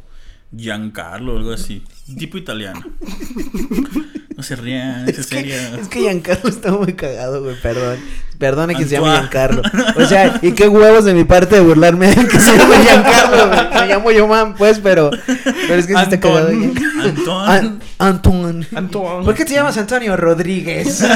Giancarlo 0.57 1.35
o 1.35 1.39
algo 1.39 1.53
así. 1.53 1.83
Tipo 2.19 2.39
italiano. 2.39 2.81
No 4.35 4.43
se 4.43 4.57
rían, 4.57 5.07
es, 5.09 5.27
serio. 5.27 5.55
Es 5.79 5.89
que 5.89 6.01
Giancarlo 6.01 6.49
está 6.49 6.73
muy 6.73 6.95
cagado, 6.95 7.43
güey. 7.43 7.55
Perdón. 7.61 7.99
Perdone 8.39 8.75
que 8.75 8.85
se 8.85 8.95
llame 8.97 9.09
Antoine. 9.11 9.29
Giancarlo. 9.31 9.63
O 10.03 10.07
sea, 10.07 10.41
y 10.41 10.53
qué 10.53 10.69
huevos 10.69 11.05
de 11.05 11.13
mi 11.13 11.25
parte 11.25 11.57
de 11.57 11.61
burlarme 11.61 12.09
de 12.09 12.27
que 12.27 12.41
se 12.41 12.57
llame 12.57 12.77
Giancarlo, 12.83 13.49
güey. 13.49 13.61
Me 13.83 13.87
llamo 13.87 14.11
yo, 14.11 14.27
man, 14.27 14.55
pues, 14.57 14.81
pero. 14.81 15.11
Pero 15.11 15.75
es 15.75 15.87
que 15.87 15.95
sí 15.95 16.01
está 16.01 16.19
cagado. 16.19 16.49
Giancarlo. 16.51 17.03
Antón. 17.05 17.51
An- 17.51 17.81
Antón. 17.99 18.67
Antoine. 18.75 19.25
¿Por 19.27 19.35
qué 19.35 19.45
te 19.45 19.53
llamas 19.53 19.77
Antonio 19.77 20.17
Rodríguez? 20.17 21.05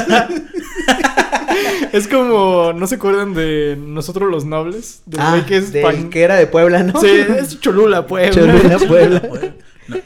Es 1.92 2.08
como, 2.08 2.72
¿no 2.74 2.86
se 2.86 2.96
acuerdan 2.96 3.34
de 3.34 3.76
nosotros 3.78 4.30
los 4.30 4.44
nobles? 4.44 5.02
Ah, 5.18 5.42
que 5.46 5.56
es 5.56 5.72
del 5.72 5.82
pan- 5.82 6.10
que 6.10 6.22
era 6.22 6.36
de 6.36 6.46
Puebla, 6.46 6.82
¿no? 6.82 7.00
Sí, 7.00 7.06
es 7.08 7.60
Cholula. 7.60 8.06
Cholula, 8.06 8.78
Puebla. 8.78 9.22
No, 9.88 9.96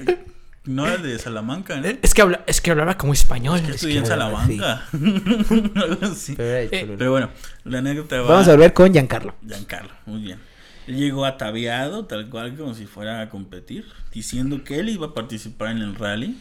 no 0.67 0.87
era 0.87 0.97
de 0.99 1.19
Salamanca, 1.19 1.81
¿no? 1.81 1.89
Es 2.03 2.15
que, 2.15 2.23
habla, 2.23 2.45
es 2.47 2.61
que 2.61 2.71
hablaba 2.71 2.97
como 2.97 3.13
español. 3.13 3.61
Yo 3.67 3.75
estudié 3.75 3.97
en 3.99 4.03
que- 4.03 4.09
Salamanca. 4.09 4.85
Algo 4.93 6.07
así. 6.07 6.35
Pero 6.37 6.49
de 6.49 6.65
Eh. 6.71 6.95
Pero 6.99 7.11
bueno, 7.11 7.31
la 7.65 7.79
anécdota 7.79 8.21
va. 8.21 8.29
Vamos 8.29 8.49
a 8.49 8.53
volver 8.53 8.73
con 8.73 8.93
Giancarlo. 8.93 9.35
Giancarlo, 9.47 9.91
muy 10.07 10.21
bien. 10.23 10.39
Él 10.87 10.97
llegó 10.97 11.25
ataviado, 11.25 12.05
tal 12.07 12.29
cual 12.29 12.57
como 12.57 12.75
si 12.75 12.87
fuera 12.87 13.21
a 13.23 13.29
competir, 13.31 13.87
diciendo 14.13 14.63
que 14.65 14.81
él 14.81 14.89
iba 14.89 15.09
a 15.09 15.15
participar 15.15 15.71
en 15.71 15.79
el 15.79 15.95
rally. 15.95 16.37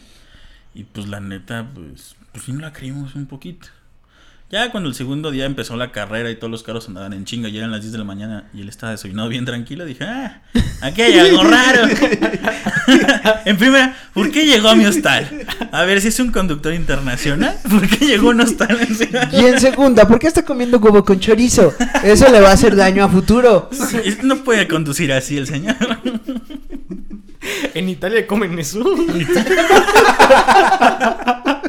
Y 0.74 0.84
pues 0.84 1.08
la 1.08 1.18
neta, 1.20 1.68
pues, 1.74 2.14
pues 2.32 2.44
sí 2.44 2.52
no 2.52 2.60
la 2.60 2.72
creímos 2.72 3.14
un 3.16 3.26
poquito. 3.26 3.68
Ya 4.50 4.72
cuando 4.72 4.88
el 4.88 4.96
segundo 4.96 5.30
día 5.30 5.44
empezó 5.44 5.76
la 5.76 5.92
carrera 5.92 6.28
y 6.28 6.34
todos 6.34 6.50
los 6.50 6.64
carros 6.64 6.88
andaban 6.88 7.12
en 7.12 7.24
chinga, 7.24 7.48
ya 7.48 7.58
eran 7.58 7.70
las 7.70 7.82
10 7.82 7.92
de 7.92 7.98
la 7.98 8.04
mañana 8.04 8.46
y 8.52 8.62
él 8.62 8.68
estaba 8.68 8.90
desayunado 8.90 9.28
bien 9.28 9.44
tranquilo, 9.44 9.84
dije, 9.84 10.02
ah, 10.02 10.42
aquí 10.80 11.02
hay 11.02 11.16
algo 11.20 11.44
raro. 11.44 11.86
en 13.44 13.56
primera, 13.56 13.96
¿por 14.12 14.28
qué 14.32 14.46
llegó 14.46 14.70
a 14.70 14.74
mi 14.74 14.86
hostal? 14.86 15.46
A 15.70 15.84
ver 15.84 16.00
si 16.00 16.08
es 16.08 16.18
un 16.18 16.32
conductor 16.32 16.74
internacional, 16.74 17.56
¿por 17.70 17.88
qué 17.88 18.06
llegó 18.06 18.26
a 18.26 18.30
un 18.30 18.40
hostal? 18.40 18.76
Y 19.30 19.44
en 19.44 19.60
segunda, 19.60 20.08
¿por 20.08 20.18
qué 20.18 20.26
está 20.26 20.44
comiendo 20.44 20.78
huevo 20.78 21.04
con 21.04 21.20
chorizo? 21.20 21.72
Eso 22.02 22.28
le 22.28 22.40
va 22.40 22.50
a 22.50 22.54
hacer 22.54 22.74
daño 22.74 23.04
a 23.04 23.08
futuro. 23.08 23.70
Sí, 23.70 24.16
No 24.24 24.38
puede 24.38 24.66
conducir 24.66 25.12
así 25.12 25.38
el 25.38 25.46
señor. 25.46 25.76
En 27.74 27.88
Italia 27.88 28.26
comen 28.26 28.58
eso. 28.58 28.80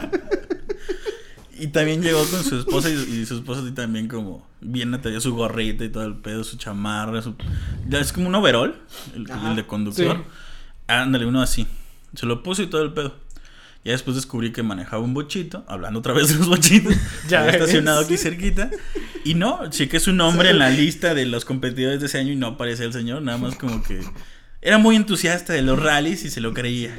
Y 1.61 1.67
también 1.67 2.01
llegó 2.01 2.25
con 2.25 2.43
su 2.43 2.57
esposa 2.57 2.89
y, 2.89 2.93
y 2.93 3.25
su 3.25 3.35
esposa 3.35 3.61
así 3.61 3.71
también 3.71 4.07
como 4.07 4.47
bien 4.61 4.93
ataviada, 4.95 5.21
su 5.21 5.35
gorrita 5.35 5.83
y 5.83 5.89
todo 5.89 6.05
el 6.05 6.15
pedo, 6.15 6.43
su 6.43 6.57
chamarra, 6.57 7.21
su... 7.21 7.35
Ya 7.87 7.99
es 7.99 8.11
como 8.11 8.29
un 8.29 8.35
overall, 8.35 8.75
el, 9.15 9.55
de 9.55 9.67
conductor. 9.67 10.17
Sí. 10.17 10.23
Ándale, 10.87 11.27
uno 11.27 11.39
así. 11.39 11.67
Se 12.15 12.25
lo 12.25 12.41
puso 12.41 12.63
y 12.63 12.67
todo 12.67 12.81
el 12.81 12.93
pedo. 12.93 13.15
Ya 13.83 13.91
después 13.91 14.15
descubrí 14.15 14.51
que 14.51 14.63
manejaba 14.63 15.03
un 15.03 15.13
bochito, 15.13 15.63
hablando 15.67 15.99
otra 15.99 16.13
vez 16.13 16.29
de 16.29 16.35
los 16.35 16.47
bochitos, 16.47 16.95
Ya 17.27 17.47
estacionado 17.47 17.99
aquí 17.99 18.17
cerquita. 18.17 18.69
Y 19.23 19.35
no, 19.35 19.69
chequé 19.69 19.99
su 19.99 20.13
nombre 20.13 20.49
en 20.49 20.57
la 20.57 20.71
lista 20.71 21.13
de 21.13 21.25
los 21.25 21.45
competidores 21.45 21.99
de 21.99 22.07
ese 22.07 22.17
año 22.17 22.31
y 22.31 22.35
no 22.35 22.47
aparecía 22.47 22.85
el 22.85 22.93
señor, 22.93 23.21
nada 23.21 23.37
más 23.37 23.55
como 23.55 23.83
que 23.83 24.01
era 24.61 24.77
muy 24.77 24.95
entusiasta 24.95 25.53
de 25.53 25.61
los 25.63 25.81
rallies 25.81 26.23
y 26.25 26.29
se 26.29 26.39
lo 26.41 26.53
creía. 26.53 26.97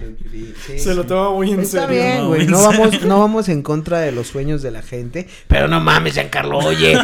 Se 0.77 0.95
lo 0.95 1.05
toma 1.05 1.31
muy 1.31 1.53
en 1.53 1.61
Está 1.61 1.87
serio. 1.87 2.03
bien, 2.03 2.19
no, 2.19 2.29
güey. 2.29 2.47
No 2.47 2.63
vamos, 2.63 3.03
no 3.03 3.21
vamos 3.21 3.49
en 3.49 3.63
contra 3.63 4.01
de 4.01 4.13
los 4.13 4.27
sueños 4.29 4.63
de 4.63 4.71
la 4.73 4.83
gente. 4.83 5.29
Pero 5.49 5.69
no 5.69 5.81
mames, 5.81 6.15
Giancarlo, 6.15 6.59
oye. 6.59 6.99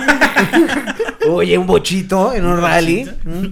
oye, 1.28 1.58
un 1.58 1.66
bochito 1.66 2.32
en 2.32 2.44
un, 2.46 2.54
Un 2.54 2.60
rally. 2.60 3.04
Mm. 3.24 3.46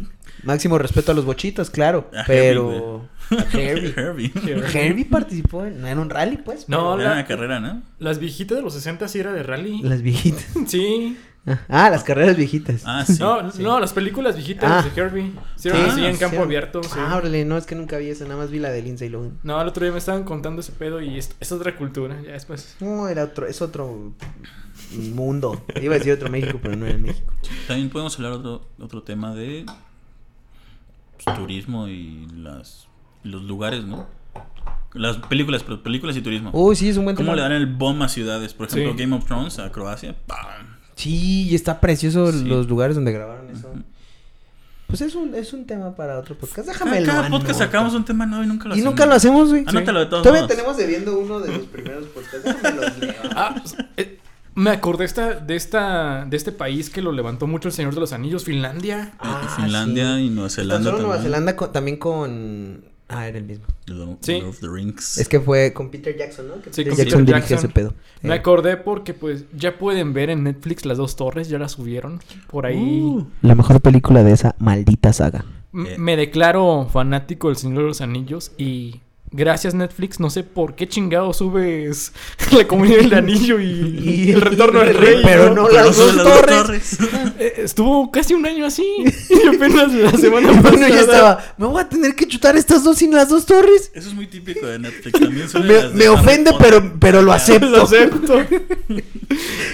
Máximo 0.44 0.78
respeto 0.78 1.10
a 1.12 1.14
los 1.14 1.24
bochitos, 1.24 1.70
claro. 1.70 2.08
A 2.16 2.24
pero. 2.26 3.08
A 3.30 3.44
Herbie. 3.58 3.92
Herbie. 3.96 4.32
Herbie 4.72 5.04
participó 5.04 5.64
en, 5.66 5.98
un 5.98 6.08
rally, 6.10 6.36
pues. 6.36 6.68
No, 6.68 6.92
pero 6.92 7.00
Era 7.00 7.08
la- 7.10 7.14
una 7.16 7.26
carrera, 7.26 7.58
¿no? 7.60 7.82
Las 7.98 8.18
viejitas 8.20 8.56
de 8.56 8.62
los 8.62 8.74
60 8.74 9.08
sí 9.08 9.18
era 9.18 9.32
de 9.32 9.42
rally. 9.42 9.80
Las 9.82 10.02
viejitas. 10.02 10.46
Sí. 10.68 11.16
Ah, 11.68 11.90
las 11.90 12.02
carreras 12.02 12.36
viejitas. 12.36 12.82
Ah, 12.84 13.04
sí. 13.06 13.16
no, 13.20 13.50
sí. 13.52 13.62
no, 13.62 13.78
las 13.78 13.92
películas 13.92 14.34
viejitas 14.34 14.84
Ah. 14.84 14.88
de 14.88 15.00
Herbie. 15.00 15.32
Sí, 15.54 15.68
así 15.68 16.04
en 16.04 16.16
campo 16.16 16.36
sí. 16.38 16.42
abierto. 16.42 16.82
sí. 16.82 16.90
Ah, 16.98 17.16
órale, 17.16 17.44
no, 17.44 17.56
es 17.56 17.66
que 17.66 17.74
nunca 17.76 17.98
vi 17.98 18.08
esa, 18.10 18.24
nada 18.24 18.36
más 18.36 18.50
vi 18.50 18.58
la 18.58 18.70
de 18.70 18.82
Lindsay 18.82 19.08
Lohan. 19.08 19.38
No, 19.44 19.60
el 19.60 19.68
otro 19.68 19.84
día 19.84 19.92
me 19.92 19.98
estaban 19.98 20.24
contando 20.24 20.60
ese 20.60 20.72
pedo 20.72 21.00
y 21.00 21.16
es, 21.18 21.36
es 21.38 21.52
otra 21.52 21.76
cultura. 21.76 22.20
Ya 22.22 22.32
después. 22.32 22.76
No, 22.80 23.06
era 23.08 23.24
otro, 23.24 23.46
es 23.46 23.62
otro 23.62 24.12
mundo. 25.12 25.64
Iba 25.80 25.94
a 25.94 25.98
decir 25.98 26.12
otro 26.12 26.28
México, 26.30 26.58
pero 26.60 26.76
no 26.76 26.86
era 26.86 26.98
México. 26.98 27.32
También 27.68 27.90
podemos 27.90 28.16
hablar 28.16 28.32
otro, 28.32 28.68
otro 28.80 29.02
tema 29.02 29.34
de 29.34 29.66
pues, 31.24 31.36
turismo 31.36 31.88
y 31.88 32.26
las 32.34 32.88
los 33.22 33.42
lugares, 33.42 33.84
¿no? 33.84 34.06
Las 34.94 35.16
películas, 35.18 35.62
pero 35.62 35.82
películas 35.82 36.16
y 36.16 36.22
turismo. 36.22 36.50
Uy, 36.52 36.74
sí, 36.76 36.88
es 36.88 36.96
un 36.96 37.04
buen 37.04 37.16
¿Cómo 37.16 37.26
tema. 37.26 37.36
le 37.36 37.42
dan 37.42 37.52
el 37.52 37.66
bomb 37.66 38.02
a 38.02 38.08
ciudades? 38.08 38.54
Por 38.54 38.66
ejemplo, 38.68 38.92
Sí. 38.92 38.98
Game 38.98 39.14
of 39.16 39.24
Thrones 39.26 39.58
a 39.58 39.70
Croacia. 39.72 40.14
¡pam! 40.26 40.75
Sí, 40.96 41.48
y 41.48 41.54
está 41.54 41.78
precioso 41.80 42.32
Sí. 42.32 42.44
los 42.44 42.68
lugares 42.68 42.96
donde 42.96 43.12
grabaron 43.12 43.48
eso. 43.50 43.70
Pues 44.88 45.00
es 45.00 45.14
un, 45.14 45.34
es 45.34 45.52
un 45.52 45.66
tema 45.66 45.94
para 45.96 46.18
otro 46.18 46.36
podcast. 46.36 46.68
Déjame 46.68 47.02
Cada, 47.04 47.22
cada 47.22 47.28
podcast 47.30 47.58
sacamos 47.58 47.92
un 47.94 48.04
tema 48.04 48.24
nuevo 48.24 48.44
y 48.44 48.46
nunca 48.46 48.68
lo 48.68 48.74
Y 48.74 48.78
hacemos. 48.78 48.92
nunca 48.92 49.06
lo 49.06 49.14
hacemos, 49.14 49.48
güey. 49.50 49.64
Anótalo 49.66 50.00
de 50.00 50.06
todos 50.06 50.22
Todavía 50.22 50.42
modos. 50.42 50.56
tenemos 50.56 50.76
debiendo 50.76 51.18
uno 51.18 51.40
de 51.40 51.52
los 51.58 51.66
primeros 51.66 52.04
podcasts. 52.06 52.44
Déjame 52.44 52.80
los 52.80 52.98
leo. 52.98 53.14
Ah, 53.36 53.54
pues, 53.60 53.76
eh, 53.96 54.18
me 54.54 54.70
acordé 54.70 55.04
esta, 55.04 55.34
de 55.34 55.54
esta 55.56 56.24
de 56.24 56.36
este 56.36 56.50
país 56.52 56.88
que 56.88 57.02
lo 57.02 57.12
levantó 57.12 57.46
mucho 57.46 57.68
el 57.68 57.74
Señor 57.74 57.94
de 57.94 58.00
los 58.00 58.12
Anillos, 58.12 58.44
Finlandia. 58.44 59.12
Ah, 59.18 59.54
Finlandia 59.56 60.16
sí. 60.16 60.22
y 60.22 60.30
Nueva 60.30 60.48
Zelanda 60.50 60.76
solo 60.84 60.90
también. 60.98 61.08
Nueva 61.08 61.22
Zelanda 61.22 61.56
con- 61.56 61.72
también 61.72 61.96
con... 61.98 62.84
Ah, 63.08 63.28
era 63.28 63.38
el 63.38 63.44
mismo. 63.44 63.64
Lord, 63.86 64.18
Sí. 64.20 64.40
Lord 64.40 64.48
of 64.48 64.60
the 64.60 64.68
Rings. 64.68 65.18
Es 65.18 65.28
que 65.28 65.38
fue 65.40 65.72
con 65.72 65.90
Peter 65.90 66.16
Jackson, 66.16 66.48
¿no? 66.48 66.54
Que 66.60 66.72
Sí, 66.72 66.82
Peter 66.82 66.88
con 66.90 66.96
Jackson 66.96 67.24
Peter 67.26 67.40
Jackson. 67.40 67.58
ese 67.58 67.68
pedo. 67.68 67.94
Me 68.22 68.34
Eh, 68.34 68.38
acordé 68.38 68.76
porque 68.76 69.14
pues 69.14 69.44
ya 69.56 69.78
pueden 69.78 70.12
ver 70.12 70.28
en 70.30 70.42
Netflix 70.42 70.84
las 70.84 70.98
dos 70.98 71.14
torres, 71.14 71.48
ya 71.48 71.58
las 71.60 71.72
subieron. 71.72 72.20
Por 72.48 72.66
ahí 72.66 72.76
Uh, 73.02 73.26
La 73.42 73.54
mejor 73.54 73.80
película 73.80 74.24
de 74.24 74.32
esa 74.32 74.56
maldita 74.58 75.12
saga. 75.12 75.44
M- 75.72 75.92
Eh. 75.94 75.98
me 75.98 76.16
declaro 76.16 76.88
fanático 76.92 77.46
del 77.48 77.56
Señor 77.56 77.82
de 77.82 77.88
los 77.88 78.00
Anillos 78.00 78.50
y 78.58 79.02
Gracias 79.32 79.74
Netflix, 79.74 80.20
no 80.20 80.30
sé 80.30 80.44
por 80.44 80.76
qué 80.76 80.88
chingado 80.88 81.32
subes 81.34 82.12
la 82.52 82.66
comunidad 82.66 82.98
del 82.98 83.14
anillo 83.14 83.58
y, 83.60 83.66
y 84.26 84.32
el 84.32 84.40
retorno 84.40 84.80
del 84.80 84.94
rey. 84.96 85.20
Pero 85.22 85.52
no 85.54 85.68
las 85.68 85.96
dos 85.96 86.14
las 86.14 86.24
torres. 86.24 86.98
Eh, 87.38 87.52
Estuvo 87.58 88.10
casi 88.10 88.32
un 88.32 88.46
año 88.46 88.64
así. 88.64 88.82
Y 89.28 89.46
apenas 89.54 89.92
la 89.92 90.10
semana 90.12 90.48
pasada. 90.52 90.70
bueno, 90.70 90.88
ya 90.88 91.00
estaba. 91.00 91.44
Me 91.58 91.66
voy 91.66 91.82
a 91.82 91.88
tener 91.88 92.14
que 92.14 92.26
chutar 92.26 92.56
estas 92.56 92.82
dos 92.82 92.96
sin 92.96 93.12
las 93.12 93.28
dos 93.28 93.44
torres. 93.44 93.90
Eso 93.94 94.08
es 94.08 94.14
muy 94.14 94.26
típico 94.26 94.66
de 94.66 94.78
Netflix. 94.78 95.20
También 95.52 95.92
Me, 95.92 95.98
me 95.98 96.08
ofende, 96.08 96.52
pero, 96.58 96.94
pero 96.98 97.20
lo 97.20 97.32
acepto. 97.32 97.68
Lo 97.68 97.82
acepto. 97.82 98.40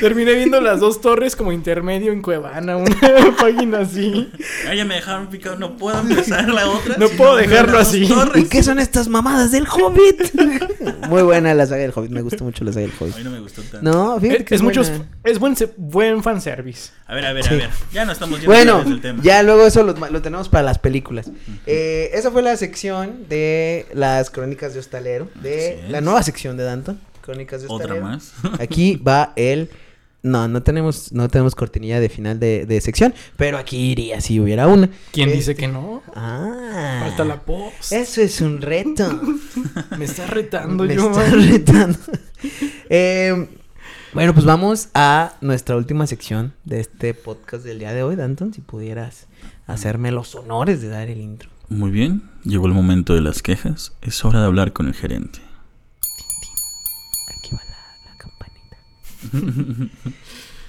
Terminé 0.01 0.33
viendo 0.35 0.61
las 0.61 0.81
dos 0.81 1.01
torres 1.01 1.37
como 1.37 1.53
intermedio 1.53 2.13
en 2.13 2.23
Cuevana, 2.23 2.77
una 2.77 3.37
página 3.39 3.81
así. 3.81 4.29
Ah, 4.69 4.75
ya 4.75 4.85
me 4.85 4.97
dejaron 4.97 5.29
picado. 5.29 5.57
No 5.57 5.77
puedo 5.77 5.99
empezar 6.01 6.49
la 6.49 6.69
otra. 6.69 6.97
No 6.99 7.09
si 7.09 7.15
puedo 7.17 7.37
dejarlo 7.37 7.79
así. 7.79 8.07
torres. 8.09 8.45
¿Y 8.45 8.49
qué 8.49 8.63
son 8.63 8.79
estas 8.79 9.09
mamadas 9.09 9.42
del 9.51 9.67
Hobbit? 9.67 10.33
Muy 11.09 11.23
buena 11.23 11.53
la 11.55 11.67
saga 11.67 11.83
del 11.83 11.93
Hobbit. 11.95 12.11
Me 12.11 12.23
gusta 12.23 12.45
mucho 12.45 12.65
la 12.65 12.73
saga 12.73 12.87
del 12.87 12.95
A 12.99 13.05
mí 13.05 13.11
Hobbit. 13.13 13.25
no 13.25 13.31
me 13.31 13.41
gustó 13.41 13.63
tanto. 13.63 13.83
No, 13.83 14.21
fíjate 14.21 14.41
Es, 14.43 14.47
que 14.47 14.55
es 14.55 14.61
es, 14.61 14.65
muchos, 14.65 14.89
buena. 14.91 15.07
es 15.25 15.39
buen, 15.39 15.55
buen 15.77 16.23
fanservice. 16.23 16.91
A 17.07 17.15
ver, 17.15 17.27
a 17.27 17.33
ver, 17.33 17.45
Sí. 17.45 17.55
a 17.55 17.57
ver. 17.57 17.71
Ya 17.93 18.05
no 18.05 18.13
estamos 18.13 18.39
yendo 18.41 18.53
Bueno, 18.53 18.79
desde 18.81 18.91
el 18.93 19.01
tema. 19.01 19.23
ya 19.23 19.43
luego 19.43 19.67
eso 19.67 19.83
lo, 19.83 19.93
lo 19.95 20.23
tenemos 20.23 20.49
para 20.49 20.63
las 20.63 20.79
películas. 20.79 21.31
Eh, 21.67 22.11
esa 22.15 22.31
fue 22.31 22.43
la 22.43 22.57
sección 22.57 23.27
de 23.29 23.87
las 23.95 24.31
crónicas 24.31 24.75
de 24.75 24.81
Hostalero. 24.81 25.29
De 25.43 25.85
la 25.89 26.01
nueva 26.01 26.23
sección 26.23 26.57
de 26.57 26.65
Danton. 26.65 27.01
Crónicas 27.21 27.63
de 27.63 27.69
Otra 27.69 27.95
Hostalero. 27.95 28.05
más. 28.07 28.33
Aquí 28.61 28.97
va 28.97 29.33
el. 29.37 29.71
No, 30.25 30.47
no 30.47 30.63
tenemos, 30.63 31.11
no 31.13 31.29
tenemos 31.29 31.55
cortinilla 31.57 31.99
de 31.99 32.09
final 32.09 32.39
de, 32.39 32.65
de 32.65 32.81
sección, 32.81 33.13
pero 33.37 33.59
aquí 33.59 33.77
iría 33.91 34.21
si 34.21 34.39
hubiera 34.39 34.69
una. 34.69 34.89
¿Quién 35.11 35.29
Este- 35.29 35.39
dice 35.39 35.55
que 35.57 35.67
no? 35.69 36.03
Ah. 36.15 37.01
Falta 37.09 37.25
la 37.25 37.41
post. 37.41 37.91
Eso 37.93 38.21
es 38.23 38.41
un 38.41 38.61
reto. 38.61 39.21
Me 39.99 40.05
está 40.05 40.27
retando 40.27 40.85
Me 40.87 40.95
yo. 40.95 41.11
está 41.11 41.25
retando. 41.31 41.99
Eh, 42.95 43.49
bueno, 44.13 44.35
pues 44.35 44.45
vamos 44.45 44.89
a 44.95 45.37
nuestra 45.41 45.77
última 45.77 46.07
sección 46.07 46.53
de 46.65 46.81
este 46.81 47.15
podcast 47.15 47.65
del 47.65 47.79
día 47.79 47.93
de 47.95 48.03
hoy, 48.03 48.17
Danton. 48.17 48.53
Si 48.53 48.61
pudieras 48.61 49.29
hacerme 49.67 50.11
los 50.13 50.35
honores 50.35 50.83
de 50.83 50.89
dar 50.89 51.09
el 51.09 51.21
intro. 51.21 51.49
Muy 51.69 51.91
bien. 51.91 52.23
Llegó 52.45 52.67
el 52.67 52.75
momento 52.75 53.15
de 53.15 53.21
las 53.23 53.41
quejas. 53.43 53.93
Es 54.03 54.25
hora 54.25 54.41
de 54.41 54.47
hablar 54.47 54.73
con 54.75 54.89
el 54.89 54.95
gerente. 54.95 55.39
Aquí 57.39 57.55
va 57.55 57.63
la, 57.65 58.11
la 58.11 58.17
campanita. 58.19 58.77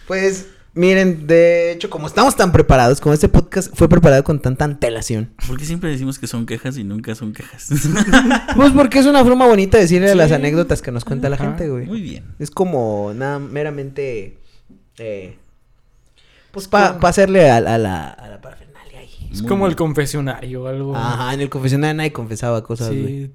pues, 0.07 0.47
miren, 0.73 1.27
de 1.27 1.71
hecho, 1.71 1.89
como 1.89 2.07
estamos 2.07 2.35
tan 2.35 2.51
preparados, 2.51 2.99
como 2.99 3.13
este 3.13 3.29
podcast 3.29 3.73
fue 3.75 3.87
preparado 3.89 4.23
con 4.23 4.39
tanta 4.41 4.65
antelación. 4.65 5.31
¿Por 5.47 5.57
qué 5.57 5.65
siempre 5.65 5.89
decimos 5.89 6.19
que 6.19 6.27
son 6.27 6.45
quejas 6.45 6.77
y 6.77 6.83
nunca 6.83 7.15
son 7.15 7.33
quejas? 7.33 7.69
Pues 8.55 8.71
porque 8.71 8.99
es 8.99 9.05
una 9.05 9.23
forma 9.23 9.47
bonita 9.47 9.77
de 9.77 9.83
decirle 9.83 10.09
Sí. 10.11 10.17
las 10.17 10.31
anécdotas 10.31 10.81
que 10.81 10.91
nos 10.91 11.05
cuenta 11.05 11.29
la 11.29 11.37
gente, 11.37 11.69
güey. 11.69 11.85
Muy 11.85 12.01
bien. 12.01 12.23
Es 12.39 12.51
como 12.51 13.11
nada 13.15 13.39
meramente. 13.39 14.37
Eh, 14.99 15.37
pues 16.51 16.65
Es 16.65 16.69
para 16.69 16.93
como- 16.95 17.07
hacerle 17.07 17.49
a, 17.49 17.57
a 17.57 17.77
la, 17.79 18.09
a 18.09 18.27
la 18.29 18.39
parafernalia 18.41 18.99
ahí. 18.99 19.29
Es 19.31 19.41
Muy 19.41 19.49
como 19.49 19.65
el 19.67 19.75
confesionario 19.75 20.63
o 20.63 20.67
algo. 20.67 20.95
Ajá, 20.95 21.33
en 21.33 21.41
el 21.41 21.49
confesionario 21.49 21.95
nadie 21.95 22.13
confesaba 22.13 22.63
cosas, 22.63 22.89
güey. 22.89 23.07
Sí. 23.25 23.31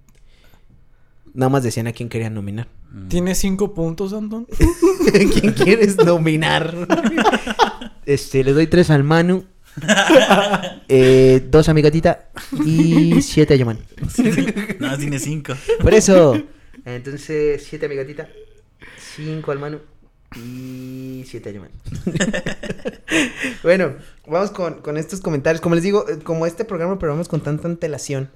Nada 1.34 1.50
más 1.50 1.62
decían 1.62 1.86
a 1.86 1.92
quién 1.92 2.08
querían 2.08 2.34
nominar. 2.34 2.68
Mm. 2.92 3.08
¿Tiene 3.08 3.34
cinco 3.34 3.74
puntos, 3.74 4.12
Anton? 4.12 4.46
¿Quién 5.12 5.52
quieres 5.52 5.96
nominar? 5.96 6.74
este, 8.06 8.44
le 8.44 8.52
doy 8.52 8.66
tres 8.66 8.90
al 8.90 9.04
Manu. 9.04 9.44
eh, 10.88 11.46
dos 11.50 11.68
a 11.68 11.74
mi 11.74 11.82
gatita 11.82 12.30
y 12.64 13.22
siete 13.22 13.54
a 13.54 13.56
Yaman. 13.56 13.78
No, 14.80 14.96
tiene 14.98 15.18
cinco. 15.18 15.54
Por 15.80 15.94
eso. 15.94 16.40
Entonces, 16.84 17.64
siete 17.68 17.86
a 17.86 17.88
mi 17.88 17.94
gatita, 17.96 18.28
cinco 19.16 19.52
al 19.52 19.58
Manu 19.58 19.78
y 20.36 21.24
siete 21.26 21.50
a 21.50 21.52
Yaman. 21.52 21.70
bueno, 23.62 23.94
vamos 24.26 24.50
con, 24.50 24.80
con 24.80 24.96
estos 24.96 25.20
comentarios. 25.20 25.60
Como 25.60 25.74
les 25.74 25.84
digo, 25.84 26.08
eh, 26.08 26.18
como 26.22 26.46
este 26.46 26.64
programa, 26.64 26.98
pero 26.98 27.12
vamos 27.12 27.28
con 27.28 27.40
tanta 27.40 27.68
antelación. 27.68 28.30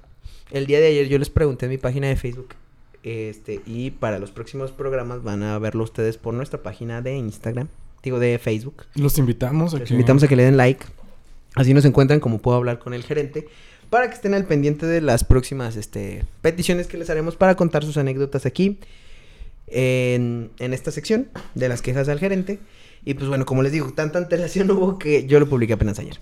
El 0.51 0.65
día 0.67 0.79
de 0.79 0.87
ayer 0.87 1.07
yo 1.07 1.17
les 1.17 1.29
pregunté 1.29 1.65
en 1.65 1.71
mi 1.71 1.77
página 1.77 2.07
de 2.07 2.15
Facebook. 2.15 2.49
Este, 3.03 3.61
y 3.65 3.91
para 3.91 4.17
los 4.17 4.31
próximos 4.31 4.71
programas 4.71 5.23
van 5.23 5.43
a 5.43 5.59
verlo 5.59 5.83
ustedes 5.83 6.17
por 6.17 6.33
nuestra 6.33 6.63
página 6.63 7.01
de 7.01 7.15
Instagram. 7.15 7.67
Digo, 8.01 8.19
de 8.19 8.39
Facebook. 8.39 8.83
Los 8.95 9.17
invitamos 9.17 9.73
a 9.73 9.79
Los 9.79 9.87
que... 9.89 9.93
invitamos 9.93 10.23
a 10.23 10.27
que 10.27 10.35
le 10.35 10.43
den 10.43 10.57
like. 10.57 10.85
Así 11.55 11.73
nos 11.73 11.85
encuentran 11.85 12.19
como 12.19 12.39
puedo 12.39 12.57
hablar 12.57 12.79
con 12.79 12.93
el 12.93 13.03
gerente. 13.03 13.47
Para 13.89 14.07
que 14.09 14.15
estén 14.15 14.33
al 14.33 14.45
pendiente 14.45 14.85
de 14.85 15.01
las 15.01 15.23
próximas 15.23 15.75
este, 15.75 16.25
peticiones 16.41 16.87
que 16.87 16.97
les 16.97 17.09
haremos 17.09 17.35
para 17.35 17.55
contar 17.55 17.83
sus 17.83 17.97
anécdotas 17.97 18.45
aquí. 18.45 18.79
En, 19.67 20.51
en 20.59 20.73
esta 20.73 20.91
sección 20.91 21.29
de 21.55 21.69
las 21.69 21.81
quejas 21.81 22.09
al 22.09 22.19
gerente. 22.19 22.59
Y 23.05 23.13
pues 23.15 23.27
bueno, 23.27 23.45
como 23.45 23.63
les 23.63 23.71
digo, 23.71 23.91
tanta 23.93 24.17
antelación 24.17 24.71
hubo 24.71 24.97
que 24.97 25.25
yo 25.27 25.39
lo 25.39 25.47
publiqué 25.47 25.73
apenas 25.73 25.99
ayer. 25.99 26.19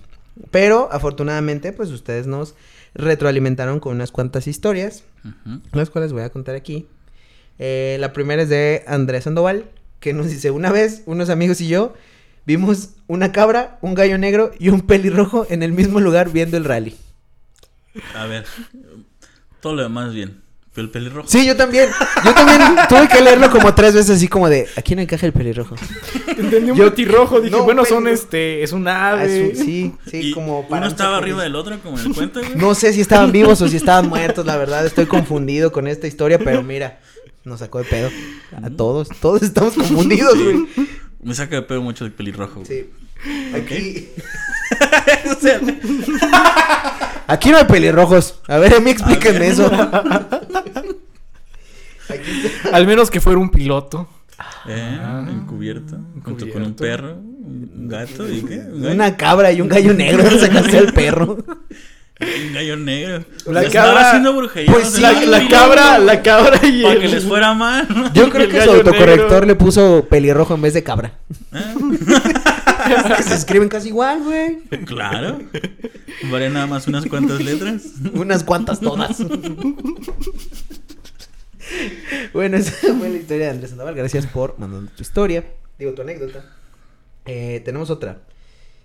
Pero 0.49 0.89
afortunadamente, 0.91 1.73
pues 1.73 1.89
ustedes 1.91 2.25
nos 2.25 2.55
retroalimentaron 2.93 3.79
con 3.79 3.95
unas 3.95 4.11
cuantas 4.11 4.47
historias. 4.47 5.03
Las 5.71 5.89
cuales 5.89 6.13
voy 6.13 6.23
a 6.23 6.29
contar 6.29 6.55
aquí. 6.55 6.87
Eh, 7.59 7.97
la 7.99 8.11
primera 8.13 8.41
es 8.41 8.49
de 8.49 8.83
Andrés 8.87 9.25
Sandoval, 9.25 9.65
que 9.99 10.13
nos 10.13 10.29
dice, 10.29 10.51
una 10.51 10.71
vez 10.71 11.03
unos 11.05 11.29
amigos 11.29 11.61
y 11.61 11.67
yo 11.67 11.93
vimos 12.45 12.95
una 13.07 13.31
cabra, 13.31 13.77
un 13.81 13.93
gallo 13.93 14.17
negro 14.17 14.51
y 14.57 14.69
un 14.69 14.81
pelirrojo 14.81 15.45
en 15.49 15.63
el 15.63 15.71
mismo 15.71 15.99
lugar 15.99 16.31
viendo 16.31 16.57
el 16.57 16.65
rally. 16.65 16.95
A 18.15 18.25
ver. 18.25 18.45
Todo 19.59 19.75
lo 19.75 19.83
demás 19.83 20.13
bien. 20.13 20.41
Pero 20.73 20.85
el 20.85 20.91
pelirrojo. 20.91 21.27
Sí, 21.27 21.45
yo 21.45 21.57
también. 21.57 21.89
Yo 22.23 22.33
también 22.33 22.61
tuve 22.89 23.07
que 23.09 23.19
leerlo 23.21 23.49
como 23.51 23.73
tres 23.75 23.93
veces 23.93 24.11
así 24.17 24.27
como 24.29 24.47
de, 24.47 24.67
aquí 24.77 24.95
no 24.95 25.01
encaja 25.01 25.25
el 25.25 25.33
pelirrojo. 25.33 25.75
Entendí 26.27 26.71
un 26.71 26.77
Yo- 26.77 26.89
petirrojo. 26.89 27.41
Dije, 27.41 27.55
no, 27.55 27.63
bueno, 27.63 27.83
son 27.83 28.07
este... 28.07 28.63
Es 28.63 28.71
un 28.71 28.87
Ah, 28.87 29.11
ave. 29.11 29.51
es 29.51 29.59
un- 29.59 29.65
sí, 29.65 29.93
sí, 30.09 30.17
Y 30.29 30.31
como 30.33 30.61
uno 30.69 30.87
estaba 30.87 31.17
arriba 31.17 31.43
del 31.43 31.55
otro, 31.55 31.77
como 31.81 31.99
en 31.99 32.05
el 32.07 32.13
cuento, 32.13 32.39
güey. 32.39 32.55
No 32.55 32.73
sé 32.73 32.93
si 32.93 33.01
estaban 33.01 33.31
vivos 33.33 33.61
o 33.61 33.67
si 33.67 33.75
estaban 33.75 34.07
muertos, 34.07 34.45
la 34.45 34.55
verdad, 34.55 34.85
estoy 34.85 35.07
confundido 35.07 35.73
con 35.73 35.87
esta 35.89 36.07
historia, 36.07 36.39
pero 36.39 36.63
mira, 36.63 36.99
nos 37.43 37.59
sacó 37.59 37.79
de 37.79 37.85
pedo. 37.85 38.09
A 38.63 38.69
todos, 38.69 39.09
todos 39.19 39.41
estamos 39.43 39.73
confundidos, 39.73 40.41
güey. 40.41 40.67
Me 41.21 41.35
saca 41.35 41.57
de 41.57 41.61
pedo 41.63 41.81
mucho 41.81 42.05
el 42.05 42.13
pelirrojo. 42.13 42.61
güey. 42.61 42.65
Sí. 42.65 42.89
Aquí. 43.55 44.07
O 45.29 45.39
sea, 45.39 45.59
Aquí 47.27 47.49
no 47.51 47.57
hay 47.57 47.65
pelirrojos. 47.65 48.39
A 48.47 48.57
ver, 48.57 48.73
a 48.75 48.79
mí 48.79 48.91
explíquenme 48.91 49.47
eso. 49.47 49.69
Al 52.71 52.87
menos 52.87 53.09
que 53.09 53.21
fuera 53.21 53.39
un 53.39 53.49
piloto. 53.49 54.07
Eh, 54.67 54.99
Ah, 55.01 55.25
encubierto. 55.29 55.97
Junto 56.23 56.49
con 56.49 56.63
un 56.63 56.73
perro, 56.75 57.13
un 57.15 57.87
gato 57.87 58.29
y 58.29 58.41
qué? 58.43 58.57
Un 58.59 58.81
gallo, 58.81 58.93
Una 58.95 59.17
cabra 59.17 59.51
y 59.51 59.61
un 59.61 59.67
gallo 59.69 59.93
negro. 59.93 60.23
¿Dónde 60.23 60.39
sacaste 60.39 60.77
al 60.77 60.93
perro? 60.93 61.37
Un 62.47 62.53
gallo 62.53 62.77
negro. 62.77 63.25
La 63.47 63.61
Les 63.61 63.71
cabra- 63.73 64.07
haciendo 64.09 64.33
brujería. 64.35 64.71
Pues 64.71 64.99
La, 64.99 65.11
la 65.13 65.47
cabra, 65.47 65.97
la 65.99 66.21
cabra 66.21 66.59
y 66.65 66.81
Para 66.83 66.95
el... 66.95 67.01
que 67.01 67.07
les 67.07 67.23
fuera 67.25 67.53
mal. 67.53 67.87
Yo 68.13 68.29
creo 68.29 68.47
que 68.49 68.61
su 68.61 68.71
autocorrector 68.71 69.31
negro. 69.31 69.45
le 69.47 69.55
puso 69.55 70.05
pelirrojo 70.09 70.53
en 70.55 70.61
vez 70.61 70.73
de 70.73 70.83
cabra. 70.83 71.13
Ah, 71.51 71.73
Que 73.17 73.23
se 73.23 73.35
escriben 73.35 73.69
casi 73.69 73.89
igual, 73.89 74.23
güey. 74.23 74.57
Claro. 74.85 75.39
Varía 76.31 76.49
nada 76.49 76.65
más 76.67 76.87
unas 76.87 77.05
cuantas 77.05 77.39
letras. 77.41 77.83
Unas 78.13 78.43
cuantas 78.43 78.79
todas. 78.79 79.17
bueno, 82.33 82.57
esa 82.57 82.71
fue 82.95 83.09
la 83.09 83.17
historia 83.17 83.45
de 83.45 83.51
Andrés 83.51 83.69
Sandoval. 83.69 83.95
Gracias 83.95 84.25
por 84.25 84.57
mandar 84.59 84.91
tu 84.95 85.01
historia. 85.03 85.43
Digo, 85.77 85.93
tu 85.93 86.01
anécdota. 86.01 86.43
Eh, 87.25 87.61
tenemos 87.63 87.89
otra. 87.89 88.17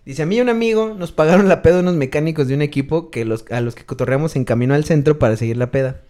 Dice, 0.07 0.23
a 0.23 0.27
mí 0.27 0.37
y 0.37 0.41
un 0.41 0.49
amigo 0.49 0.95
nos 0.97 1.13
pagaron 1.13 1.49
la 1.49 1.61
peda 1.63 1.81
unos 1.81 1.95
mecánicos 1.97 2.47
de 2.49 2.55
un 2.55 2.63
equipo 2.63 3.11
que 3.11 3.25
los, 3.25 3.45
a 3.51 3.61
los 3.61 3.75
que 3.75 3.85
cotorreamos 3.85 4.37
en 4.37 4.45
camino 4.45 4.73
al 4.75 4.85
centro 4.85 5.19
para 5.19 5.37
seguir 5.37 5.57
la 5.59 5.71
peda. 5.73 6.01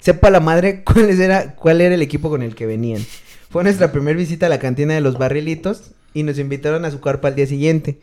Sepa 0.00 0.30
la 0.30 0.40
madre 0.40 0.82
cuál 0.84 1.10
era, 1.10 1.54
cuál 1.54 1.80
era 1.80 1.94
el 1.94 2.02
equipo 2.02 2.30
con 2.30 2.42
el 2.42 2.54
que 2.54 2.66
venían. 2.66 3.04
Fue 3.50 3.62
nuestra 3.62 3.92
primera 3.92 4.18
visita 4.18 4.46
a 4.46 4.48
la 4.48 4.58
cantina 4.58 4.94
de 4.94 5.02
los 5.02 5.18
barrilitos 5.18 5.92
y 6.14 6.22
nos 6.22 6.38
invitaron 6.38 6.84
a 6.86 6.90
su 6.90 7.00
carpa 7.00 7.28
al 7.28 7.34
día 7.36 7.46
siguiente. 7.46 8.00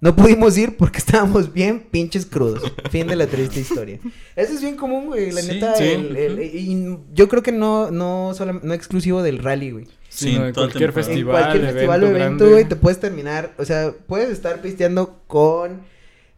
No 0.00 0.14
pudimos 0.16 0.56
ir 0.56 0.76
porque 0.76 0.98
estábamos 1.04 1.52
bien 1.52 1.80
pinches 1.90 2.24
crudos. 2.24 2.62
Fin 2.90 3.08
de 3.08 3.16
la 3.16 3.26
triste 3.26 3.58
historia. 3.60 3.98
Eso 4.36 4.52
es 4.54 4.60
bien 4.62 4.76
común, 4.76 5.06
güey. 5.06 5.32
La 5.32 5.42
Sí, 5.42 5.48
neta, 5.52 5.74
sí. 5.74 5.84
el- 5.84 6.16
el- 6.16 6.42
y 6.42 6.96
yo 7.12 7.28
creo 7.28 7.42
que 7.42 7.52
no, 7.52 7.90
no, 7.90 8.32
solam- 8.34 8.62
no 8.62 8.72
exclusivo 8.74 9.22
del 9.22 9.38
rally, 9.40 9.72
güey. 9.72 9.86
Sí, 10.14 10.32
Sino 10.32 10.44
de 10.44 10.52
toda 10.52 10.66
cualquier 10.66 10.90
temporada. 10.92 11.10
En 11.10 11.14
festival, 11.14 11.42
cualquier 11.42 11.72
festival 11.72 12.02
o 12.02 12.06
evento 12.06 12.24
evento, 12.26 12.50
güey, 12.50 12.64
te 12.68 12.76
puedes 12.76 13.00
terminar. 13.00 13.54
O 13.58 13.64
sea, 13.64 13.92
puedes 14.06 14.28
estar 14.30 14.60
pisteando 14.60 15.20
con 15.26 15.80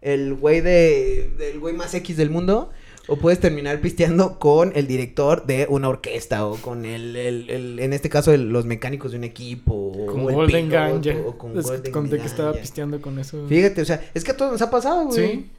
el 0.01 0.35
güey 0.35 0.61
de. 0.61 1.33
del 1.39 1.59
güey 1.59 1.75
más 1.75 1.93
X 1.95 2.17
del 2.17 2.31
mundo. 2.31 2.71
O 3.07 3.17
puedes 3.17 3.39
terminar 3.39 3.81
pisteando 3.83 4.39
con 4.39 4.73
el 4.77 4.87
director 4.87 5.45
de 5.45 5.67
una 5.69 5.89
orquesta. 5.89 6.47
O 6.47 6.55
con 6.57 6.85
el, 6.87 7.17
el- 7.17 7.51
el- 7.51 7.79
en 7.81 7.93
este 7.93 8.09
caso, 8.09 8.33
el- 8.33 8.49
los 8.51 8.65
mecánicos 8.65 9.11
de 9.13 9.19
un 9.19 9.25
equipo. 9.25 9.75
o- 9.75 10.07
Con 10.07 10.21
o 10.21 10.29
el 10.31 10.35
Golden 10.37 10.69
Ganja. 10.71 11.17
O 11.27 11.37
con 11.37 11.55
Les 11.55 11.67
Golden 11.67 11.93
conté 11.93 12.19
que 12.19 12.27
estaba 12.27 12.53
pisteando 12.55 13.03
con 13.03 13.19
eso. 13.19 13.45
Fíjate, 13.49 13.83
o 13.83 13.85
sea, 13.85 14.09
es 14.15 14.23
que 14.25 14.31
a 14.31 14.37
todos 14.37 14.53
nos 14.53 14.63
ha 14.63 14.71
pasado, 14.71 15.07
güey. 15.07 15.33
Sí. 15.33 15.51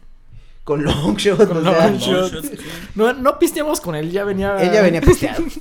Con 0.63 0.83
long 0.83 1.15
shot. 1.17 1.47
Con 1.47 1.63
sea, 1.63 1.89
long 1.91 1.99
sí. 1.99 2.57
No, 2.95 3.13
no 3.13 3.37
pisteamos 3.37 3.79
con 3.81 3.93
él, 3.93 4.09
ya 4.09 4.23
venía. 4.23 4.55
Ella 4.63 4.81
venía 4.81 5.01
pisteado. 5.01 5.43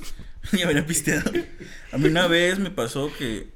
Ya 0.57 0.67
venía 0.67 0.85
pisteado. 0.85 1.31
A 1.91 1.97
mí 1.97 2.07
una 2.07 2.27
vez 2.27 2.59
me 2.59 2.69
pasó 2.71 3.11
que 3.17 3.53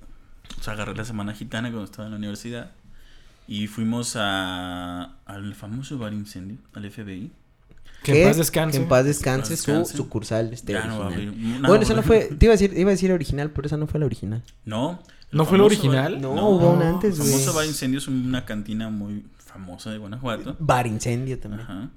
o 0.59 0.63
sea, 0.63 0.73
agarré 0.73 0.95
la 0.95 1.05
semana 1.05 1.33
gitana 1.33 1.69
cuando 1.69 1.85
estaba 1.85 2.05
en 2.07 2.11
la 2.11 2.17
universidad 2.17 2.71
y 3.47 3.67
fuimos 3.67 4.15
a, 4.15 5.15
al 5.25 5.55
famoso 5.55 5.97
bar 5.97 6.13
incendio, 6.13 6.57
al 6.73 6.89
FBI. 6.89 7.31
Que 8.03 8.21
en 8.23 8.27
paz 8.29 8.37
descanse. 8.37 8.77
Que 8.77 8.83
en 8.83 8.89
paz 8.89 9.05
descanse, 9.05 9.57
su 9.57 9.85
sucursal 9.85 10.53
este 10.53 10.73
Ya 10.73 10.85
no 10.85 10.99
va 10.99 11.05
a 11.05 11.07
original. 11.07 11.33
abrir. 11.35 11.59
No, 11.61 11.67
bueno, 11.67 11.83
esa 11.83 11.93
no 11.95 12.03
fue, 12.03 12.25
te 12.37 12.45
iba 12.45 12.53
a 12.53 12.57
decir, 12.57 12.73
iba 12.77 12.89
a 12.89 12.91
decir 12.91 13.11
original, 13.11 13.51
pero 13.51 13.67
esa 13.67 13.77
no 13.77 13.87
fue 13.87 13.99
la 13.99 14.05
original. 14.05 14.43
No. 14.65 15.01
¿No 15.31 15.45
fue 15.45 15.57
la 15.57 15.65
original? 15.65 16.13
bar- 16.13 16.21
No, 16.21 16.49
hubo 16.49 16.71
una 16.71 16.89
antes, 16.89 17.19
El 17.19 17.25
famoso 17.25 17.53
bar 17.53 17.65
incendio 17.65 17.97
es 17.99 18.07
una 18.07 18.45
cantina 18.45 18.89
muy 18.89 19.25
famosa 19.37 19.91
de 19.91 19.97
Guanajuato. 19.97 20.55
Bar 20.59 20.87
incendio 20.87 21.37
también. 21.39 21.61
Ajá. 21.61 21.89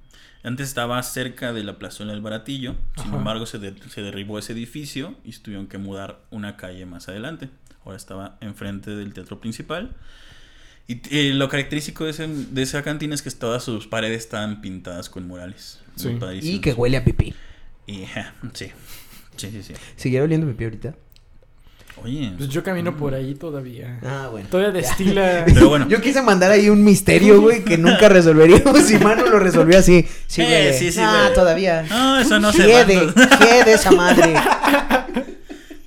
Antes 0.44 0.68
estaba 0.68 1.00
cerca 1.02 1.52
de 1.52 1.62
la 1.62 1.78
plazuela 1.78 2.12
del 2.12 2.20
Baratillo, 2.20 2.74
sin 2.96 3.08
Ajá. 3.08 3.16
embargo 3.18 3.46
se, 3.46 3.58
de- 3.58 3.74
se 3.90 4.02
derribó 4.02 4.38
ese 4.38 4.52
edificio 4.52 5.14
y 5.24 5.32
se 5.32 5.40
tuvieron 5.40 5.68
que 5.68 5.78
mudar 5.78 6.20
una 6.30 6.56
calle 6.56 6.84
más 6.84 7.08
adelante. 7.08 7.48
Ahora 7.84 7.96
estaba 7.96 8.38
enfrente 8.40 8.90
del 8.90 9.12
teatro 9.14 9.40
principal. 9.40 9.94
Y 10.88 11.00
eh, 11.16 11.32
lo 11.34 11.48
característico 11.48 12.04
de, 12.04 12.10
ese- 12.10 12.26
de 12.26 12.62
esa 12.62 12.82
cantina 12.82 13.14
es 13.14 13.22
que 13.22 13.30
todas 13.30 13.62
sus 13.62 13.86
paredes 13.86 14.18
estaban 14.18 14.60
pintadas 14.60 15.08
con 15.08 15.26
murales. 15.28 15.80
Sí. 15.96 16.16
Y 16.42 16.58
que 16.60 16.72
huele 16.72 16.96
a 16.96 17.04
pipí. 17.04 17.34
Y, 17.86 18.04
sí. 18.54 18.70
Sí, 19.36 19.50
sí, 19.50 19.62
sí. 19.62 19.74
¿Siguiera 19.96 20.24
oliendo 20.24 20.46
pipí 20.48 20.64
ahorita? 20.64 20.94
Oye. 22.02 22.32
Pues 22.36 22.48
yo 22.48 22.62
camino 22.62 22.96
por 22.96 23.14
ahí 23.14 23.34
todavía. 23.34 23.98
Ah, 24.04 24.28
bueno. 24.30 24.48
Todavía 24.50 24.72
destila. 24.72 25.44
Pero 25.54 25.68
bueno. 25.68 25.86
Yo 25.88 26.00
quise 26.00 26.20
mandar 26.22 26.50
ahí 26.50 26.68
un 26.68 26.82
misterio, 26.82 27.40
güey, 27.40 27.62
que 27.64 27.78
nunca 27.78 28.08
resolveríamos. 28.08 28.90
Y 28.90 28.98
Manu 28.98 29.26
lo 29.26 29.38
resolvió 29.38 29.78
así. 29.78 30.06
Sí, 30.26 30.42
Eh, 30.44 30.74
sí, 30.78 30.90
sí, 30.90 31.00
Ah, 31.00 31.22
güey. 31.24 31.34
todavía. 31.34 31.82
No, 31.88 32.18
eso 32.18 32.38
no 32.40 32.52
se 32.52 32.66
va. 32.66 32.84
hiede 32.84 33.72
esa 33.72 33.90
madre. 33.92 34.34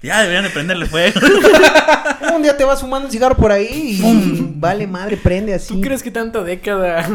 Ya 0.01 0.19
deberían 0.21 0.43
de 0.43 0.51
prenderle 0.51 0.85
fuego. 0.85 1.19
Un 2.35 2.43
día 2.43 2.55
te 2.55 2.63
vas 2.63 2.79
fumando 2.79 3.07
un 3.07 3.11
cigarro 3.11 3.35
por 3.35 3.51
ahí 3.51 3.99
y 4.03 4.53
vale 4.55 4.85
madre, 4.85 5.17
prende 5.17 5.51
así. 5.55 5.73
¿Tú 5.73 5.81
crees 5.81 6.03
que 6.03 6.11
tanta 6.11 6.43
década? 6.43 7.09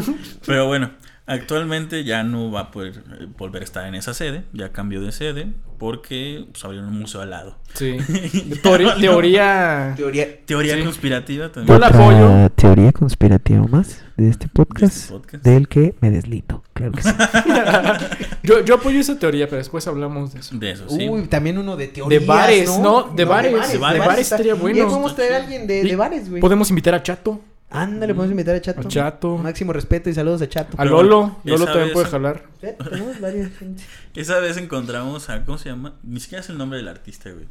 Pero 0.44 0.66
bueno, 0.66 0.90
actualmente 1.26 2.05
ya 2.05 2.22
no 2.24 2.51
va 2.51 2.60
a 2.60 2.70
poder 2.70 3.02
eh, 3.20 3.26
volver 3.38 3.62
a 3.62 3.64
estar 3.64 3.86
en 3.86 3.94
esa 3.94 4.14
sede. 4.14 4.44
Ya 4.52 4.70
cambió 4.72 5.01
de 5.01 5.12
sede 5.12 5.48
porque 5.78 6.44
pues, 6.52 6.64
abrieron 6.64 6.88
un 6.90 6.98
museo 6.98 7.22
al 7.22 7.30
lado. 7.30 7.56
Sí. 7.74 7.97
Teoría. 8.62 9.94
Teoría, 9.97 10.38
Teoría 10.44 10.76
Sí. 10.76 10.82
conspirativa 10.84 11.47
Yo 11.47 11.51
también. 11.52 11.80
la 11.80 11.86
apoyo. 11.86 12.51
teoría 12.55 12.92
conspirativa 12.92 13.66
más 13.66 14.02
de 14.16 14.28
este 14.28 14.48
podcast, 14.48 14.80
De 14.80 14.86
este 14.98 15.12
podcast. 15.12 15.44
del 15.44 15.68
que 15.68 15.94
me 16.01 16.10
deslito. 16.10 16.62
Claro 16.74 16.92
que 16.92 17.02
sí. 17.02 17.10
Yo, 18.42 18.64
yo 18.64 18.74
apoyo 18.76 18.98
esa 19.01 19.18
teoría, 19.18 19.47
pero 19.47 19.59
después 19.59 19.86
hablamos 19.86 20.32
de 20.32 20.40
eso. 20.40 20.56
De 20.59 20.70
eso, 20.70 20.88
sí. 20.88 21.09
Uy, 21.09 21.26
también 21.26 21.59
uno 21.59 21.76
de 21.76 21.88
teorías, 21.88 22.20
De 22.20 22.26
bares, 22.26 22.78
¿no? 22.78 23.02
De 23.14 23.24
bares, 23.24 23.72
de 23.72 23.78
bares 23.78 24.18
estaría 24.20 24.55
bueno. 24.55 24.76
ahí 24.82 24.88
podemos 24.88 25.14
traer 25.14 25.34
a 25.34 25.36
alguien 25.36 25.66
de, 25.66 25.82
de 25.82 25.88
Y 25.88 25.94
bares, 25.94 26.28
güey. 26.28 26.40
Podemos 26.40 26.68
invitar 26.70 26.94
a 26.94 27.02
Chato, 27.02 27.40
Ándale, 27.70 28.14
podemos 28.14 28.32
invitar 28.32 28.55
a 28.56 28.60
Chato. 28.60 28.80
a 28.80 28.88
Chato, 28.88 29.38
Máximo 29.38 29.72
respeto 29.72 30.10
y 30.10 30.14
saludos 30.14 30.42
a 30.42 30.48
Chato. 30.48 30.76
a 30.80 30.84
Lolo. 30.84 31.36
Lolo 31.44 31.64
también 31.66 31.84
vez- 31.86 31.92
puede 31.94 32.06
jalar. 32.09 32.44
Eh, 32.62 32.76
Tenemos 32.90 33.20
varias 33.20 33.52
gente. 33.56 33.82
Esa 34.14 34.38
vez 34.40 34.56
encontramos 34.56 35.30
a. 35.30 35.44
¿Cómo 35.44 35.56
se 35.56 35.68
llama? 35.68 35.94
Ni 36.02 36.18
siquiera 36.20 36.42
es 36.42 36.48
el 36.51 36.59
nombre 36.59 36.78
del 36.78 36.88
artista, 36.88 37.30
güey. 37.30 37.47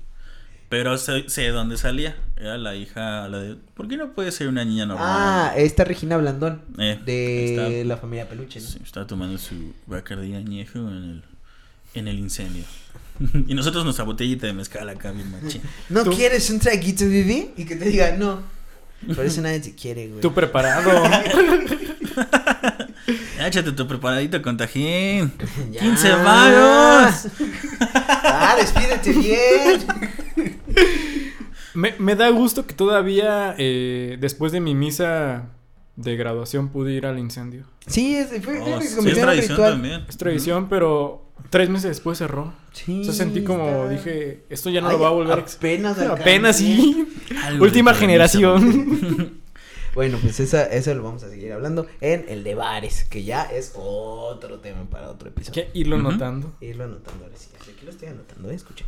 Pero 0.67 0.97
sé, 0.99 1.27
sé 1.29 1.43
de 1.43 1.49
dónde 1.49 1.77
salía. 1.77 2.15
Era 2.37 2.57
la 2.57 2.75
hija. 2.75 3.27
La 3.29 3.39
de, 3.39 3.55
¿Por 3.73 3.87
qué 3.87 3.95
no 3.97 4.11
puede 4.13 4.31
ser 4.31 4.49
una 4.49 4.63
niña 4.65 4.85
normal? 4.85 5.07
Ah, 5.09 5.53
esta 5.55 5.83
Regina 5.85 6.17
Blandón. 6.17 6.61
Eh, 6.77 6.99
de 7.05 7.55
está- 7.79 7.87
la 7.87 7.97
familia 7.97 8.27
Peluche, 8.29 8.59
¿no? 8.59 8.67
Sí, 8.67 8.79
estaba 8.83 9.07
tomando 9.07 9.37
su 9.37 9.73
bacardí 9.87 10.35
añejo 10.35 10.79
en 10.79 10.87
el, 10.95 11.23
en 11.95 12.07
el 12.09 12.19
incendio. 12.19 12.65
y 13.47 13.53
nosotros 13.55 13.83
nuestra 13.83 14.05
botellita 14.05 14.47
de 14.47 14.53
mezcal 14.53 14.87
acá, 14.89 15.11
bien 15.11 15.31
machín. 15.31 15.61
¿No 15.89 16.03
Tú- 16.03 16.11
quieres 16.11 16.49
un 16.49 16.59
traguito, 16.59 17.05
Vivi? 17.07 17.51
Y 17.57 17.65
que 17.65 17.75
te 17.77 17.85
diga 17.85 18.15
no. 18.17 18.58
Por 19.15 19.25
eso 19.25 19.41
nadie 19.41 19.59
te 19.61 19.73
quiere, 19.75 20.07
güey. 20.07 20.21
Tú 20.21 20.33
preparado. 20.33 20.89
Échate 23.39 23.71
tu 23.71 23.87
preparadito 23.87 24.41
con 24.41 24.57
tajín. 24.57 25.31
Ya. 25.71 25.81
15 25.81 26.11
varos. 26.15 27.27
Ah, 28.31 28.55
despídete 28.57 29.11
bien. 29.13 29.81
me, 31.73 31.93
me 31.99 32.15
da 32.15 32.29
gusto 32.29 32.65
que 32.65 32.73
todavía, 32.73 33.53
eh, 33.57 34.17
después 34.19 34.51
de 34.51 34.59
mi 34.59 34.75
misa 34.75 35.49
de 35.95 36.15
graduación, 36.15 36.69
pude 36.69 36.93
ir 36.93 37.05
al 37.05 37.19
incendio. 37.19 37.65
Sí, 37.87 38.15
es, 38.15 38.29
fue, 38.43 38.59
Oh, 38.61 38.81
sí, 38.81 38.87
es 38.87 38.95
tradición 39.19 39.49
ritual. 39.57 39.71
también. 39.73 40.05
Es 40.07 40.17
tradición, 40.17 40.69
pero 40.69 41.28
tres 41.49 41.69
meses 41.69 41.89
después 41.89 42.17
cerró. 42.17 42.53
Sí, 42.73 43.01
O 43.01 43.03
sea, 43.03 43.13
sentí 43.13 43.43
como, 43.43 43.67
está- 43.67 43.89
dije, 43.89 44.43
esto 44.49 44.69
ya 44.69 44.81
no 44.81 44.87
Ay, 44.89 44.93
lo 44.97 45.01
va 45.01 45.07
a 45.07 45.11
volver. 45.11 45.39
Apenas. 45.39 45.99
Apenas 45.99 46.57
sí. 46.57 47.07
Algo 47.43 47.63
Última 47.65 47.93
generación. 47.93 49.39
Bueno, 49.95 50.19
pues 50.21 50.39
esa, 50.39 50.65
eso 50.67 50.93
lo 50.93 51.01
vamos 51.01 51.23
a 51.23 51.29
seguir 51.29 51.51
hablando 51.51 51.87
en 51.99 52.23
el 52.29 52.43
de 52.43 52.53
bares, 52.53 53.05
que 53.05 53.23
ya 53.23 53.41
es 53.45 53.73
otro 53.75 54.59
tema 54.59 54.87
para 54.87 55.09
otro 55.09 55.29
episodio. 55.29 55.63
que 55.65 55.71
irlo 55.77 55.95
Ujú. 55.97 56.11
notando. 56.11 56.53
Irlo 56.61 56.83
anotando 56.83 57.25
ahora 57.25 57.35
sí. 57.35 57.47
Aquí 57.59 57.83
lo 57.85 57.89
estoy 57.91 58.09
anotando, 58.09 58.51
¿eh? 58.51 58.55
Escuchen. 58.55 58.85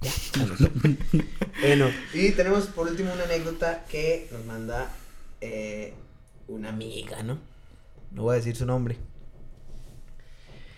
Ya, 0.00 0.10
bueno, 1.60 1.90
y 2.14 2.30
tenemos 2.32 2.66
por 2.68 2.88
último 2.88 3.12
una 3.12 3.24
anécdota 3.24 3.84
que 3.90 4.26
nos 4.32 4.44
manda 4.46 4.90
eh, 5.42 5.92
una 6.48 6.70
amiga, 6.70 7.22
¿no? 7.22 7.38
No 8.10 8.22
voy 8.22 8.32
a 8.32 8.36
decir 8.36 8.56
su 8.56 8.64
nombre. 8.66 8.96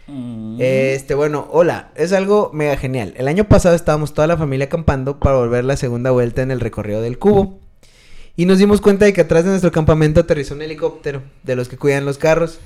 Mm. 0.06 0.56
Este, 0.60 1.14
bueno, 1.14 1.48
hola, 1.50 1.90
es 1.94 2.12
algo 2.12 2.50
mega 2.52 2.76
genial. 2.76 3.14
El 3.16 3.28
año 3.28 3.44
pasado 3.44 3.74
estábamos 3.74 4.14
toda 4.14 4.26
la 4.26 4.36
familia 4.36 4.66
acampando 4.66 5.18
para 5.18 5.36
volver 5.36 5.64
la 5.64 5.76
segunda 5.76 6.10
vuelta 6.10 6.42
en 6.42 6.50
el 6.50 6.60
recorrido 6.60 7.00
del 7.00 7.18
cubo. 7.18 7.60
Y 8.36 8.46
nos 8.46 8.58
dimos 8.58 8.80
cuenta 8.80 9.04
de 9.04 9.12
que 9.12 9.20
atrás 9.20 9.44
de 9.44 9.50
nuestro 9.50 9.70
campamento 9.70 10.20
aterrizó 10.20 10.54
un 10.54 10.62
helicóptero, 10.62 11.22
de 11.44 11.54
los 11.54 11.68
que 11.68 11.76
cuidan 11.76 12.04
los 12.04 12.18
carros. 12.18 12.58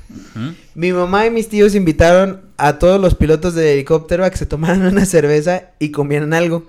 Mi 0.75 0.93
mamá 0.93 1.27
y 1.27 1.31
mis 1.31 1.51
tíos 1.51 1.75
invitaron 1.75 2.41
a 2.57 2.79
todos 2.79 2.99
los 2.99 3.15
pilotos 3.15 3.55
del 3.55 3.67
helicóptero 3.67 4.25
a 4.25 4.31
que 4.31 4.39
se 4.39 4.47
tomaran 4.47 4.87
una 4.87 5.05
cerveza 5.05 5.71
y 5.79 5.91
comieran 5.91 6.33
algo. 6.33 6.67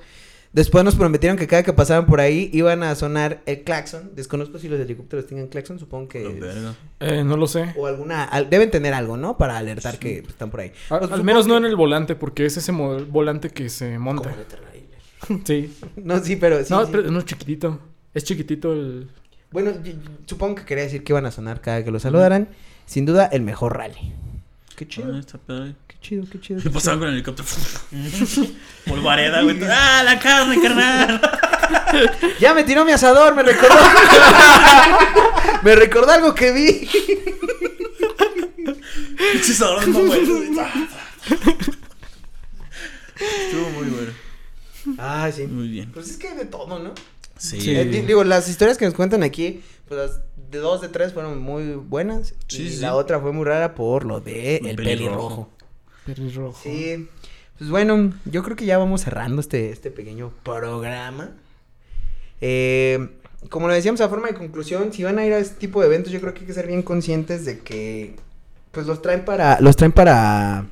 Después 0.51 0.84
nos 0.84 0.95
prometieron 0.95 1.38
que 1.38 1.45
cada 1.45 1.61
que 1.61 1.73
pasaban 1.73 2.07
por 2.07 2.19
ahí 2.19 2.49
iban 2.53 2.81
a 2.81 2.95
sonar 2.95 3.41
el 3.45 3.63
claxon. 3.63 4.11
Desconozco 4.15 4.57
si 4.57 4.67
los 4.67 4.80
helicópteros 4.80 5.27
tengan 5.27 5.47
claxon, 5.47 5.77
supongo 5.77 6.07
que... 6.07 6.27
Verga. 6.27 6.73
Eh, 6.99 7.23
no 7.23 7.38
lo 7.38 7.45
sé. 7.47 7.73
O 7.77 7.85
alguna... 7.85 8.23
al- 8.23 8.49
deben 8.49 8.71
tener 8.71 8.95
algo, 8.95 9.15
¿no? 9.15 9.38
Para 9.38 9.57
alertar 9.59 9.99
que 9.99 10.19
están 10.27 10.49
por 10.49 10.61
ahí. 10.61 10.71
A- 10.89 10.99
Pues, 10.99 11.11
al 11.11 11.23
menos 11.23 11.45
no 11.45 11.55
en 11.57 11.65
el 11.65 11.76
volante, 11.76 12.15
porque 12.15 12.45
es 12.47 12.57
ese 12.57 12.71
volante 12.71 13.49
que 13.51 13.69
se 13.69 13.99
monta. 13.99 14.31
Como. 14.31 15.39
Sí. 15.45 15.71
No, 15.97 16.17
sí, 16.23 16.35
pero 16.38 16.63
sí. 16.63 16.73
no, 16.73 16.85
sí. 16.85 16.91
pero 16.93 17.11
no 17.11 17.19
es 17.19 17.26
chiquitito. 17.26 17.80
Es 18.15 18.23
chiquitito 18.23 18.73
el. 18.73 19.07
Bueno, 19.51 19.71
supongo 20.26 20.55
que 20.55 20.65
quería 20.65 20.85
decir 20.85 21.03
que 21.03 21.11
iban 21.13 21.26
a 21.27 21.31
sonar 21.31 21.61
cada 21.61 21.84
que 21.84 21.91
lo 21.91 21.99
saludaran. 21.99 22.49
Sin 22.85 23.05
duda, 23.05 23.26
el 23.27 23.41
mejor 23.43 23.77
rally. 23.77 24.13
Qué 24.80 24.88
chido, 24.88 25.14
Ah, 25.14 25.19
está 25.19 25.38
padre. 25.38 25.76
qué 25.89 25.97
chido, 25.99 26.23
qué 26.31 26.39
chido. 26.39 26.60
Y 26.61 26.64
qué 26.64 26.69
pasaban 26.69 26.99
con 26.99 27.10
el 27.10 27.15
helicóptero. 27.15 27.49
Polvareda, 28.88 29.41
güey. 29.41 29.60
¡Ah, 29.69 30.03
la 30.06 30.18
carne, 30.19 30.61
carnal! 30.61 31.22
Ya 32.39 32.53
me 32.53 32.64
tiró 32.64 32.85
mi 32.85 32.93
asador, 32.93 33.35
me 33.35 33.43
recordó. 33.43 33.76
me 35.64 35.76
recordó 35.76 36.11
algo 36.11 36.34
que 36.34 36.51
vi. 36.53 36.89
Pinches 39.34 39.61
ahora 39.61 39.85
no. 39.85 39.99
Estuvo 43.19 43.69
muy 43.72 43.88
bueno. 43.89 44.11
Ah, 44.97 45.30
sí. 45.35 45.43
Muy 45.47 45.68
bien. 45.68 45.91
Pues 45.91 46.10
es 46.10 46.18
que 46.18 46.30
hay 46.30 46.38
de 46.38 46.45
todo, 46.45 46.80
¿no? 46.80 46.93
Sí. 47.38 47.60
Sí. 47.61 47.76
Eh, 47.76 47.85
di- 47.85 48.01
digo, 48.01 48.23
las 48.23 48.47
historias 48.49 48.77
que 48.77 48.85
nos 48.85 48.93
cuentan 48.93 49.23
aquí, 49.23 49.61
pues 49.89 49.99
las 49.99 50.21
de 50.49 50.59
dos 50.59 50.79
de 50.81 50.87
tres 50.87 51.11
fueron 51.13 51.39
muy 51.39 51.73
buenas. 51.73 52.33
Sí, 52.47 52.63
y 52.63 52.69
sí. 52.69 52.81
la 52.81 52.95
otra 52.95 53.19
fue 53.19 53.33
muy 53.33 53.43
rara 53.43 53.75
por 53.75 54.05
lo 54.05 54.21
de 54.21 54.55
El 54.57 54.67
el 54.67 54.75
pelirrojo. 54.77 55.49
pelirrojo. 56.05 56.05
Pelirrojo. 56.05 56.59
Sí. 56.63 57.09
Pues 57.57 57.69
bueno, 57.69 58.13
yo 58.25 58.41
creo 58.43 58.55
que 58.55 58.65
ya 58.65 58.77
vamos 58.77 59.01
cerrando 59.01 59.41
este, 59.41 59.71
este 59.71 59.91
pequeño 59.91 60.31
programa. 60.43 61.31
Eh, 62.39 63.09
como 63.49 63.67
lo 63.67 63.73
decíamos 63.73 63.99
a 64.01 64.07
forma 64.09 64.27
de 64.27 64.33
conclusión, 64.35 64.93
si 64.93 65.03
van 65.03 65.17
a 65.19 65.25
ir 65.25 65.33
a 65.33 65.39
este 65.39 65.55
tipo 65.55 65.81
de 65.81 65.87
eventos, 65.87 66.11
yo 66.13 66.21
creo 66.21 66.33
que 66.33 66.41
hay 66.41 66.45
que 66.45 66.53
ser 66.53 66.67
bien 66.67 66.83
conscientes 66.83 67.43
de 67.45 67.59
que 67.59 68.15
pues 68.71 68.85
los 68.85 69.01
traen 69.01 69.25
para 69.25 69.59
los 69.61 69.75
traen 69.75 69.91
para 69.91 70.67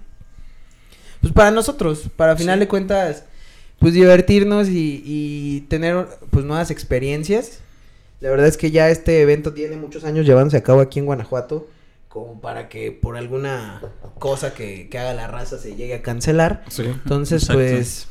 pues 1.21 1.33
para 1.33 1.51
nosotros, 1.51 2.09
para 2.15 2.35
final 2.37 2.55
Sí. 2.55 2.59
de 2.61 2.67
cuentas 2.67 3.23
pues 3.79 3.93
divertirnos 3.93 4.69
y, 4.69 5.01
y 5.05 5.61
tener 5.61 6.07
pues 6.29 6.45
nuevas 6.45 6.71
experiencias. 6.71 7.59
La 8.19 8.29
verdad 8.29 8.47
es 8.47 8.57
que 8.57 8.71
ya 8.71 8.89
este 8.89 9.21
evento 9.21 9.53
tiene 9.53 9.75
muchos 9.77 10.03
años 10.03 10.25
llevándose 10.25 10.57
a 10.57 10.63
cabo 10.63 10.81
aquí 10.81 10.99
en 10.99 11.05
Guanajuato 11.05 11.67
como 12.09 12.41
para 12.41 12.67
que 12.67 12.91
por 12.91 13.15
alguna 13.15 13.81
cosa 14.17 14.53
que, 14.53 14.87
que 14.89 14.97
haga 14.97 15.13
la 15.13 15.27
raza 15.27 15.59
se 15.59 15.75
llegue 15.75 15.93
a 15.93 16.01
cancelar. 16.01 16.63
Sí. 16.69 16.83
Entonces, 16.83 17.43
Exacto. 17.43 17.61
pues, 17.61 18.07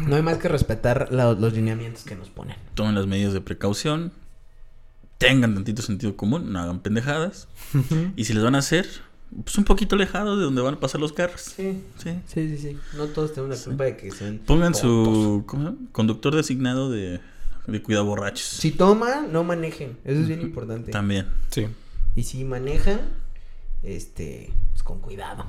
no 0.06 0.16
hay 0.16 0.22
más 0.22 0.36
que 0.38 0.48
respetar 0.48 1.08
la- 1.10 1.32
los 1.32 1.54
lineamientos 1.54 2.04
que 2.04 2.16
nos 2.16 2.28
ponen. 2.28 2.56
Tomen 2.74 2.94
las 2.94 3.06
medidas 3.06 3.32
de 3.32 3.40
precaución. 3.40 4.12
tengan 5.16 5.54
tantito 5.54 5.80
sentido 5.80 6.16
común, 6.16 6.52
no 6.52 6.58
hagan 6.60 6.80
pendejadas. 6.80 7.48
y 8.16 8.24
si 8.26 8.34
les 8.34 8.42
van 8.42 8.56
a 8.56 8.58
hacer, 8.58 8.86
pues 9.42 9.56
un 9.56 9.64
poquito 9.64 9.94
alejados 9.94 10.36
de 10.38 10.44
donde 10.44 10.60
van 10.60 10.74
a 10.74 10.80
pasar 10.80 11.00
los 11.00 11.14
carros. 11.14 11.40
Sí, 11.40 11.82
Sí. 11.96 12.10
sí, 12.26 12.56
sí, 12.56 12.58
sí. 12.58 12.78
No 12.94 13.06
todos 13.06 13.32
tenemos 13.32 13.56
la 13.58 13.64
culpa 13.64 13.84
de 13.84 13.96
que 13.96 14.10
sean. 14.10 14.38
Pongan 14.44 14.72
tontos. 14.72 14.80
su 14.82 15.44
¿cómo 15.46 15.76
conductor 15.92 16.34
designado 16.34 16.90
de, 16.90 17.20
de 17.66 17.82
cuidado 17.82 18.04
borrachos. 18.06 18.46
Si 18.46 18.70
toman, 18.72 19.32
no 19.32 19.44
manejen. 19.44 19.96
Eso 20.04 20.20
es 20.20 20.28
bien 20.28 20.40
importante. 20.42 20.90
También. 20.92 21.26
Sí. 21.50 21.66
Y 22.16 22.22
si 22.24 22.44
manejan, 22.44 23.00
este, 23.82 24.50
pues 24.70 24.82
con 24.82 25.00
cuidado. 25.00 25.46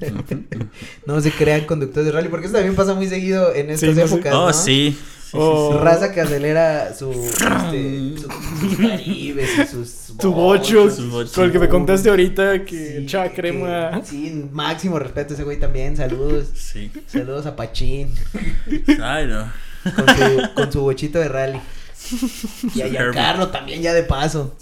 no 1.06 1.20
se 1.20 1.30
crean 1.32 1.64
conductores 1.64 2.06
de 2.06 2.12
rally, 2.12 2.28
porque 2.28 2.46
eso 2.46 2.54
también 2.54 2.74
pasa 2.74 2.94
muy 2.94 3.06
seguido 3.06 3.54
en 3.54 3.70
estas 3.70 3.90
Sí, 3.94 4.00
no 4.00 4.06
sé. 4.08 4.14
épocas. 4.14 4.34
Oh, 4.34 4.46
¿no? 4.46 4.52
sí. 4.52 4.92
Sí, 4.92 4.98
sí, 5.30 5.38
Oh. 5.40 5.78
Raza 5.80 6.12
que 6.12 6.20
acelera 6.20 6.92
su, 6.94 7.10
este, 7.10 8.18
su- 8.18 8.28
sus 8.60 8.76
caribes 8.86 9.48
y 9.60 9.66
sus 9.66 10.14
Tu 10.18 10.30
bocho, 10.30 10.88
con 11.34 11.44
el 11.46 11.52
que 11.52 11.58
me 11.58 11.70
contaste 11.70 12.10
ahorita 12.10 12.66
que 12.66 13.06
que- 13.06 13.32
crema. 13.34 14.02
Sí, 14.04 14.44
máximo 14.52 14.98
respeto 14.98 15.32
a 15.32 15.34
ese 15.34 15.44
güey 15.44 15.58
también. 15.58 15.96
Saludos. 15.96 16.48
Sí. 16.54 16.90
Saludos 17.06 17.46
a 17.46 17.56
Pachín. 17.56 18.08
Ay, 19.02 19.26
no. 19.26 19.50
Con 19.82 20.06
su, 20.16 20.54
con 20.54 20.72
su 20.72 20.80
bochito 20.82 21.18
de 21.18 21.28
rally. 21.28 21.60
Y 22.74 22.80
a 22.82 22.88
Giancarlo 22.88 23.48
también, 23.48 23.80
ya 23.80 23.92
de 23.92 24.02
paso. 24.02 24.56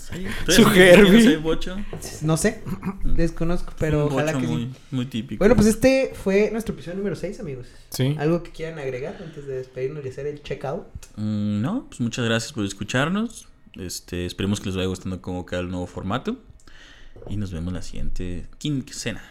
¿Tú 0.47 0.53
Su 0.53 0.69
Herbie. 0.71 1.37
bocho? 1.39 1.77
No 2.21 2.37
sé, 2.37 2.63
desconozco, 3.03 3.73
pero 3.79 4.07
Un 4.07 4.13
ojalá 4.13 4.33
bocho 4.33 4.47
que 4.47 4.53
muy, 4.53 4.63
sí. 4.65 4.71
muy 4.91 5.07
típico. 5.07 5.39
Bueno, 5.39 5.57
pues 5.57 5.67
este 5.67 6.13
fue 6.23 6.51
nuestro 6.53 6.75
episodio 6.75 6.99
número 6.99 7.17
6, 7.17 7.41
amigos. 7.41 7.67
Sí. 7.89 8.15
¿Algo 8.19 8.43
que 8.43 8.51
quieran 8.51 8.79
agregar 8.79 9.17
antes 9.25 9.47
de 9.47 9.55
despedirnos 9.57 10.05
y 10.05 10.09
hacer 10.11 10.27
el 10.27 10.43
checkout? 10.43 10.85
Mm, 11.17 11.63
no, 11.63 11.87
pues 11.89 12.01
muchas 12.01 12.25
gracias 12.27 12.53
por 12.53 12.65
escucharnos. 12.65 13.49
Este, 13.75 14.27
esperemos 14.27 14.61
que 14.61 14.67
les 14.67 14.77
vaya 14.77 14.89
gustando 14.89 15.23
cómo 15.23 15.47
queda 15.47 15.61
el 15.61 15.71
nuevo 15.71 15.87
formato. 15.87 16.37
Y 17.29 17.37
nos 17.37 17.53
vemos 17.53 17.73
la 17.73 17.83
siguiente 17.83 18.47
quincena. 18.59 19.23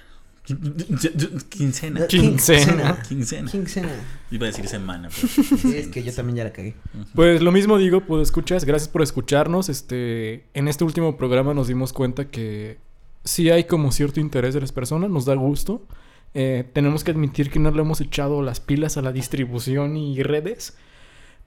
Quincena. 1.49 2.07
Quincena. 2.07 3.01
Quincena. 3.07 3.51
Quincena. 3.51 3.89
Iba 4.31 4.45
a 4.45 4.49
decir 4.49 4.67
semana. 4.67 5.09
pero 5.09 5.57
Sí, 5.61 5.75
es 5.75 5.87
que 5.87 6.03
yo 6.03 6.13
también 6.13 6.37
ya 6.37 6.43
la 6.45 6.51
cagué. 6.51 6.75
Pues 7.13 7.41
lo 7.41 7.51
mismo 7.51 7.77
digo, 7.77 8.01
pues 8.01 8.23
escuchas, 8.23 8.65
gracias 8.65 8.89
por 8.89 9.01
escucharnos. 9.01 9.69
Este, 9.69 10.45
en 10.53 10.67
este 10.67 10.83
último 10.83 11.17
programa 11.17 11.53
nos 11.53 11.67
dimos 11.67 11.93
cuenta 11.93 12.29
que 12.29 12.77
sí 13.23 13.49
hay 13.49 13.65
como 13.65 13.91
cierto 13.91 14.19
interés 14.19 14.53
de 14.53 14.61
las 14.61 14.71
personas, 14.71 15.09
nos 15.09 15.25
da 15.25 15.35
gusto. 15.35 15.85
Eh, 16.33 16.69
tenemos 16.73 17.03
que 17.03 17.11
admitir 17.11 17.49
que 17.49 17.59
no 17.59 17.71
le 17.71 17.81
hemos 17.81 18.01
echado 18.01 18.41
las 18.41 18.59
pilas 18.59 18.97
a 18.97 19.01
la 19.01 19.11
distribución 19.11 19.97
y 19.97 20.21
redes. 20.23 20.77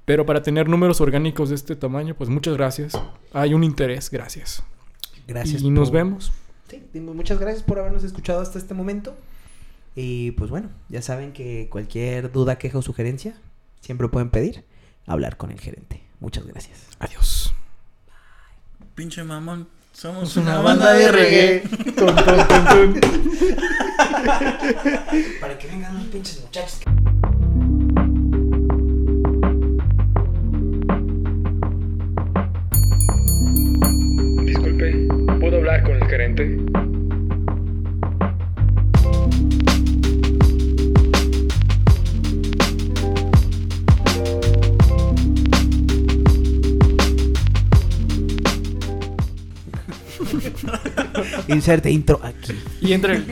Pero 0.04 0.26
para 0.26 0.42
tener 0.42 0.68
números 0.68 1.00
orgánicos 1.00 1.48
de 1.50 1.54
este 1.54 1.76
tamaño, 1.76 2.14
pues 2.14 2.28
muchas 2.28 2.54
gracias. 2.54 3.00
Hay 3.32 3.54
un 3.54 3.62
interés, 3.62 4.10
gracias. 4.10 4.64
Gracias. 5.28 5.62
y 5.62 5.70
nos 5.70 5.92
vemos. 5.92 6.32
Sí, 6.72 6.82
muchas 7.00 7.38
gracias 7.38 7.62
por 7.62 7.78
habernos 7.78 8.02
escuchado 8.02 8.40
hasta 8.40 8.58
este 8.58 8.72
momento. 8.72 9.14
Y 9.94 10.30
pues 10.32 10.48
bueno, 10.48 10.70
ya 10.88 11.02
saben 11.02 11.34
que 11.34 11.68
cualquier 11.70 12.32
duda, 12.32 12.56
queja 12.56 12.78
o 12.78 12.82
sugerencia, 12.82 13.34
siempre 13.82 14.08
pueden 14.08 14.30
pedir 14.30 14.64
hablar 15.06 15.36
con 15.36 15.50
el 15.50 15.60
gerente. 15.60 16.02
Muchas 16.20 16.46
gracias. 16.46 16.78
Adiós. 16.98 17.52
Pinche 18.94 19.22
mamón. 19.22 19.68
Somos 19.92 20.38
una, 20.38 20.60
una 20.60 20.62
banda, 20.62 20.86
banda 20.86 20.98
de 20.98 21.12
reggae. 21.12 21.60
Para 25.42 25.58
que 25.58 25.66
vengan 25.66 25.98
los 25.98 26.04
pinches 26.04 26.40
muchachos. 26.40 26.80
¿Puedo 35.52 35.70
hablar 35.70 35.82
con 35.82 35.96
el 35.96 36.08
gerente? 36.08 36.58
Inserte 51.48 51.90
intro 51.90 52.18
aquí. 52.22 52.58
Y 52.80 52.94
entra 52.94 53.12
el... 53.12 53.26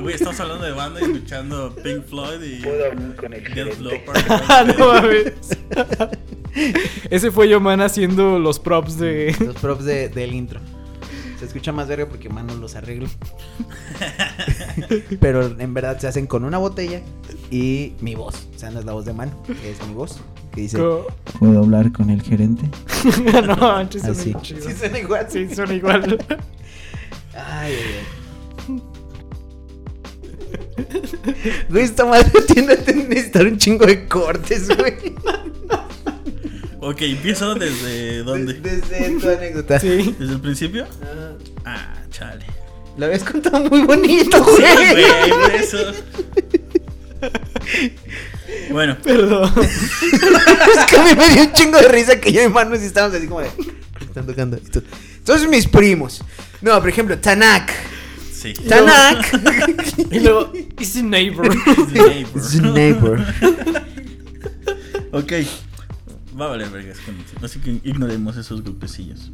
Güey, 0.00 0.14
estamos 0.14 0.40
hablando 0.40 0.64
de 0.64 0.72
banda 0.72 1.00
y 1.00 1.04
escuchando 1.04 1.74
Pink 1.82 2.04
Floyd 2.06 2.42
y 2.42 2.62
Puedo 2.62 2.86
hablar 2.86 3.16
con 3.16 3.34
el 3.34 3.44
Death. 3.54 3.78
Ah, 4.48 4.64
no 4.64 4.94
mames. 4.94 5.32
Ese 7.10 7.30
fue 7.30 7.48
Yoman 7.48 7.80
haciendo 7.80 8.38
los 8.38 8.58
props 8.58 8.98
de... 8.98 9.34
Los 9.44 9.56
props 9.56 9.84
de- 9.84 10.08
del 10.08 10.34
intro. 10.34 10.60
Se 11.38 11.46
escucha 11.46 11.72
más 11.72 11.88
verga 11.88 12.06
porque 12.06 12.28
mano 12.28 12.54
los 12.56 12.74
arreglo. 12.76 13.08
Pero 15.20 15.46
en 15.58 15.72
verdad 15.74 15.98
se 15.98 16.06
hacen 16.06 16.26
con 16.26 16.44
una 16.44 16.58
botella 16.58 17.00
y 17.50 17.94
mi 18.00 18.14
voz. 18.14 18.46
O 18.54 18.58
sea, 18.58 18.70
no 18.70 18.78
es 18.80 18.84
la 18.84 18.92
voz 18.92 19.06
de 19.06 19.14
mano, 19.14 19.32
es 19.64 19.86
mi 19.88 19.94
voz. 19.94 20.20
Que 20.52 20.62
dice. 20.62 20.76
Co- 20.78 21.06
¿Puedo 21.38 21.60
hablar 21.60 21.92
con 21.92 22.10
el 22.10 22.20
gerente? 22.22 22.68
no, 23.46 23.56
suena 23.90 24.08
Así. 24.10 24.34
chido. 24.42 24.68
Sí, 24.68 24.74
suena 24.78 24.98
igual. 24.98 25.26
Sí, 25.30 25.54
suena 25.54 25.72
igual. 25.74 26.18
Ay, 27.34 27.72
ay, 27.74 27.94
ay. 28.68 28.82
Güey, 31.70 31.84
esta 31.84 32.04
madre 32.04 32.30
tiene 32.52 32.76
que 32.76 32.92
necesitar 32.94 33.46
un 33.46 33.56
chingo 33.56 33.86
de 33.86 34.06
cortes, 34.08 34.68
güey. 34.76 35.14
Ok, 36.82 37.02
empiezo 37.02 37.54
desde 37.54 38.22
dónde. 38.22 38.54
Desde 38.54 39.10
tu 39.20 39.28
anécdota. 39.28 39.78
Sí. 39.78 40.14
¿Desde 40.18 40.32
el 40.34 40.40
principio? 40.40 40.84
Ajá. 40.84 41.32
Ah, 41.64 42.02
chale. 42.10 42.44
Lo 42.96 43.06
habías 43.06 43.22
contado 43.22 43.60
muy 43.70 43.82
bonito, 43.82 44.44
Sí, 44.56 44.62
güey. 44.62 45.30
por 45.30 45.54
eso. 45.54 45.78
Bueno, 48.70 48.96
Perdón. 49.02 49.52
es 49.62 50.86
que 50.86 50.96
a 50.96 51.04
mí 51.04 51.14
me 51.16 51.28
dio 51.30 51.42
un 51.44 51.52
chingo 51.52 51.78
de 51.78 51.88
risa 51.88 52.20
que 52.20 52.32
yo 52.32 52.42
y 52.42 52.48
Manu 52.48 52.76
sí 52.76 52.86
estábamos 52.86 53.16
así 53.16 53.26
como 53.26 53.40
de. 53.40 53.50
Están 54.00 54.26
tocando 54.26 54.56
esto. 54.56 54.82
Todos 55.24 55.46
mis 55.48 55.66
primos. 55.68 56.22
No, 56.62 56.78
por 56.80 56.88
ejemplo, 56.88 57.18
Tanak. 57.18 57.72
sí. 58.32 58.54
Tanak. 58.54 59.28
Y 60.10 60.18
luego, 60.20 60.52
it's 60.54 60.96
a 60.96 61.02
neighbor. 61.02 61.46
It's 62.34 62.54
a 62.58 62.62
neighbor. 62.62 63.24
Ok. 65.12 65.32
Va 66.38 66.46
a 66.46 66.48
valer 66.48 66.70
vergas 66.70 66.98
con 67.00 67.16
Así 67.44 67.58
que 67.60 67.80
ignoremos 67.82 68.36
esos 68.36 68.62
golpecillos. 68.62 69.32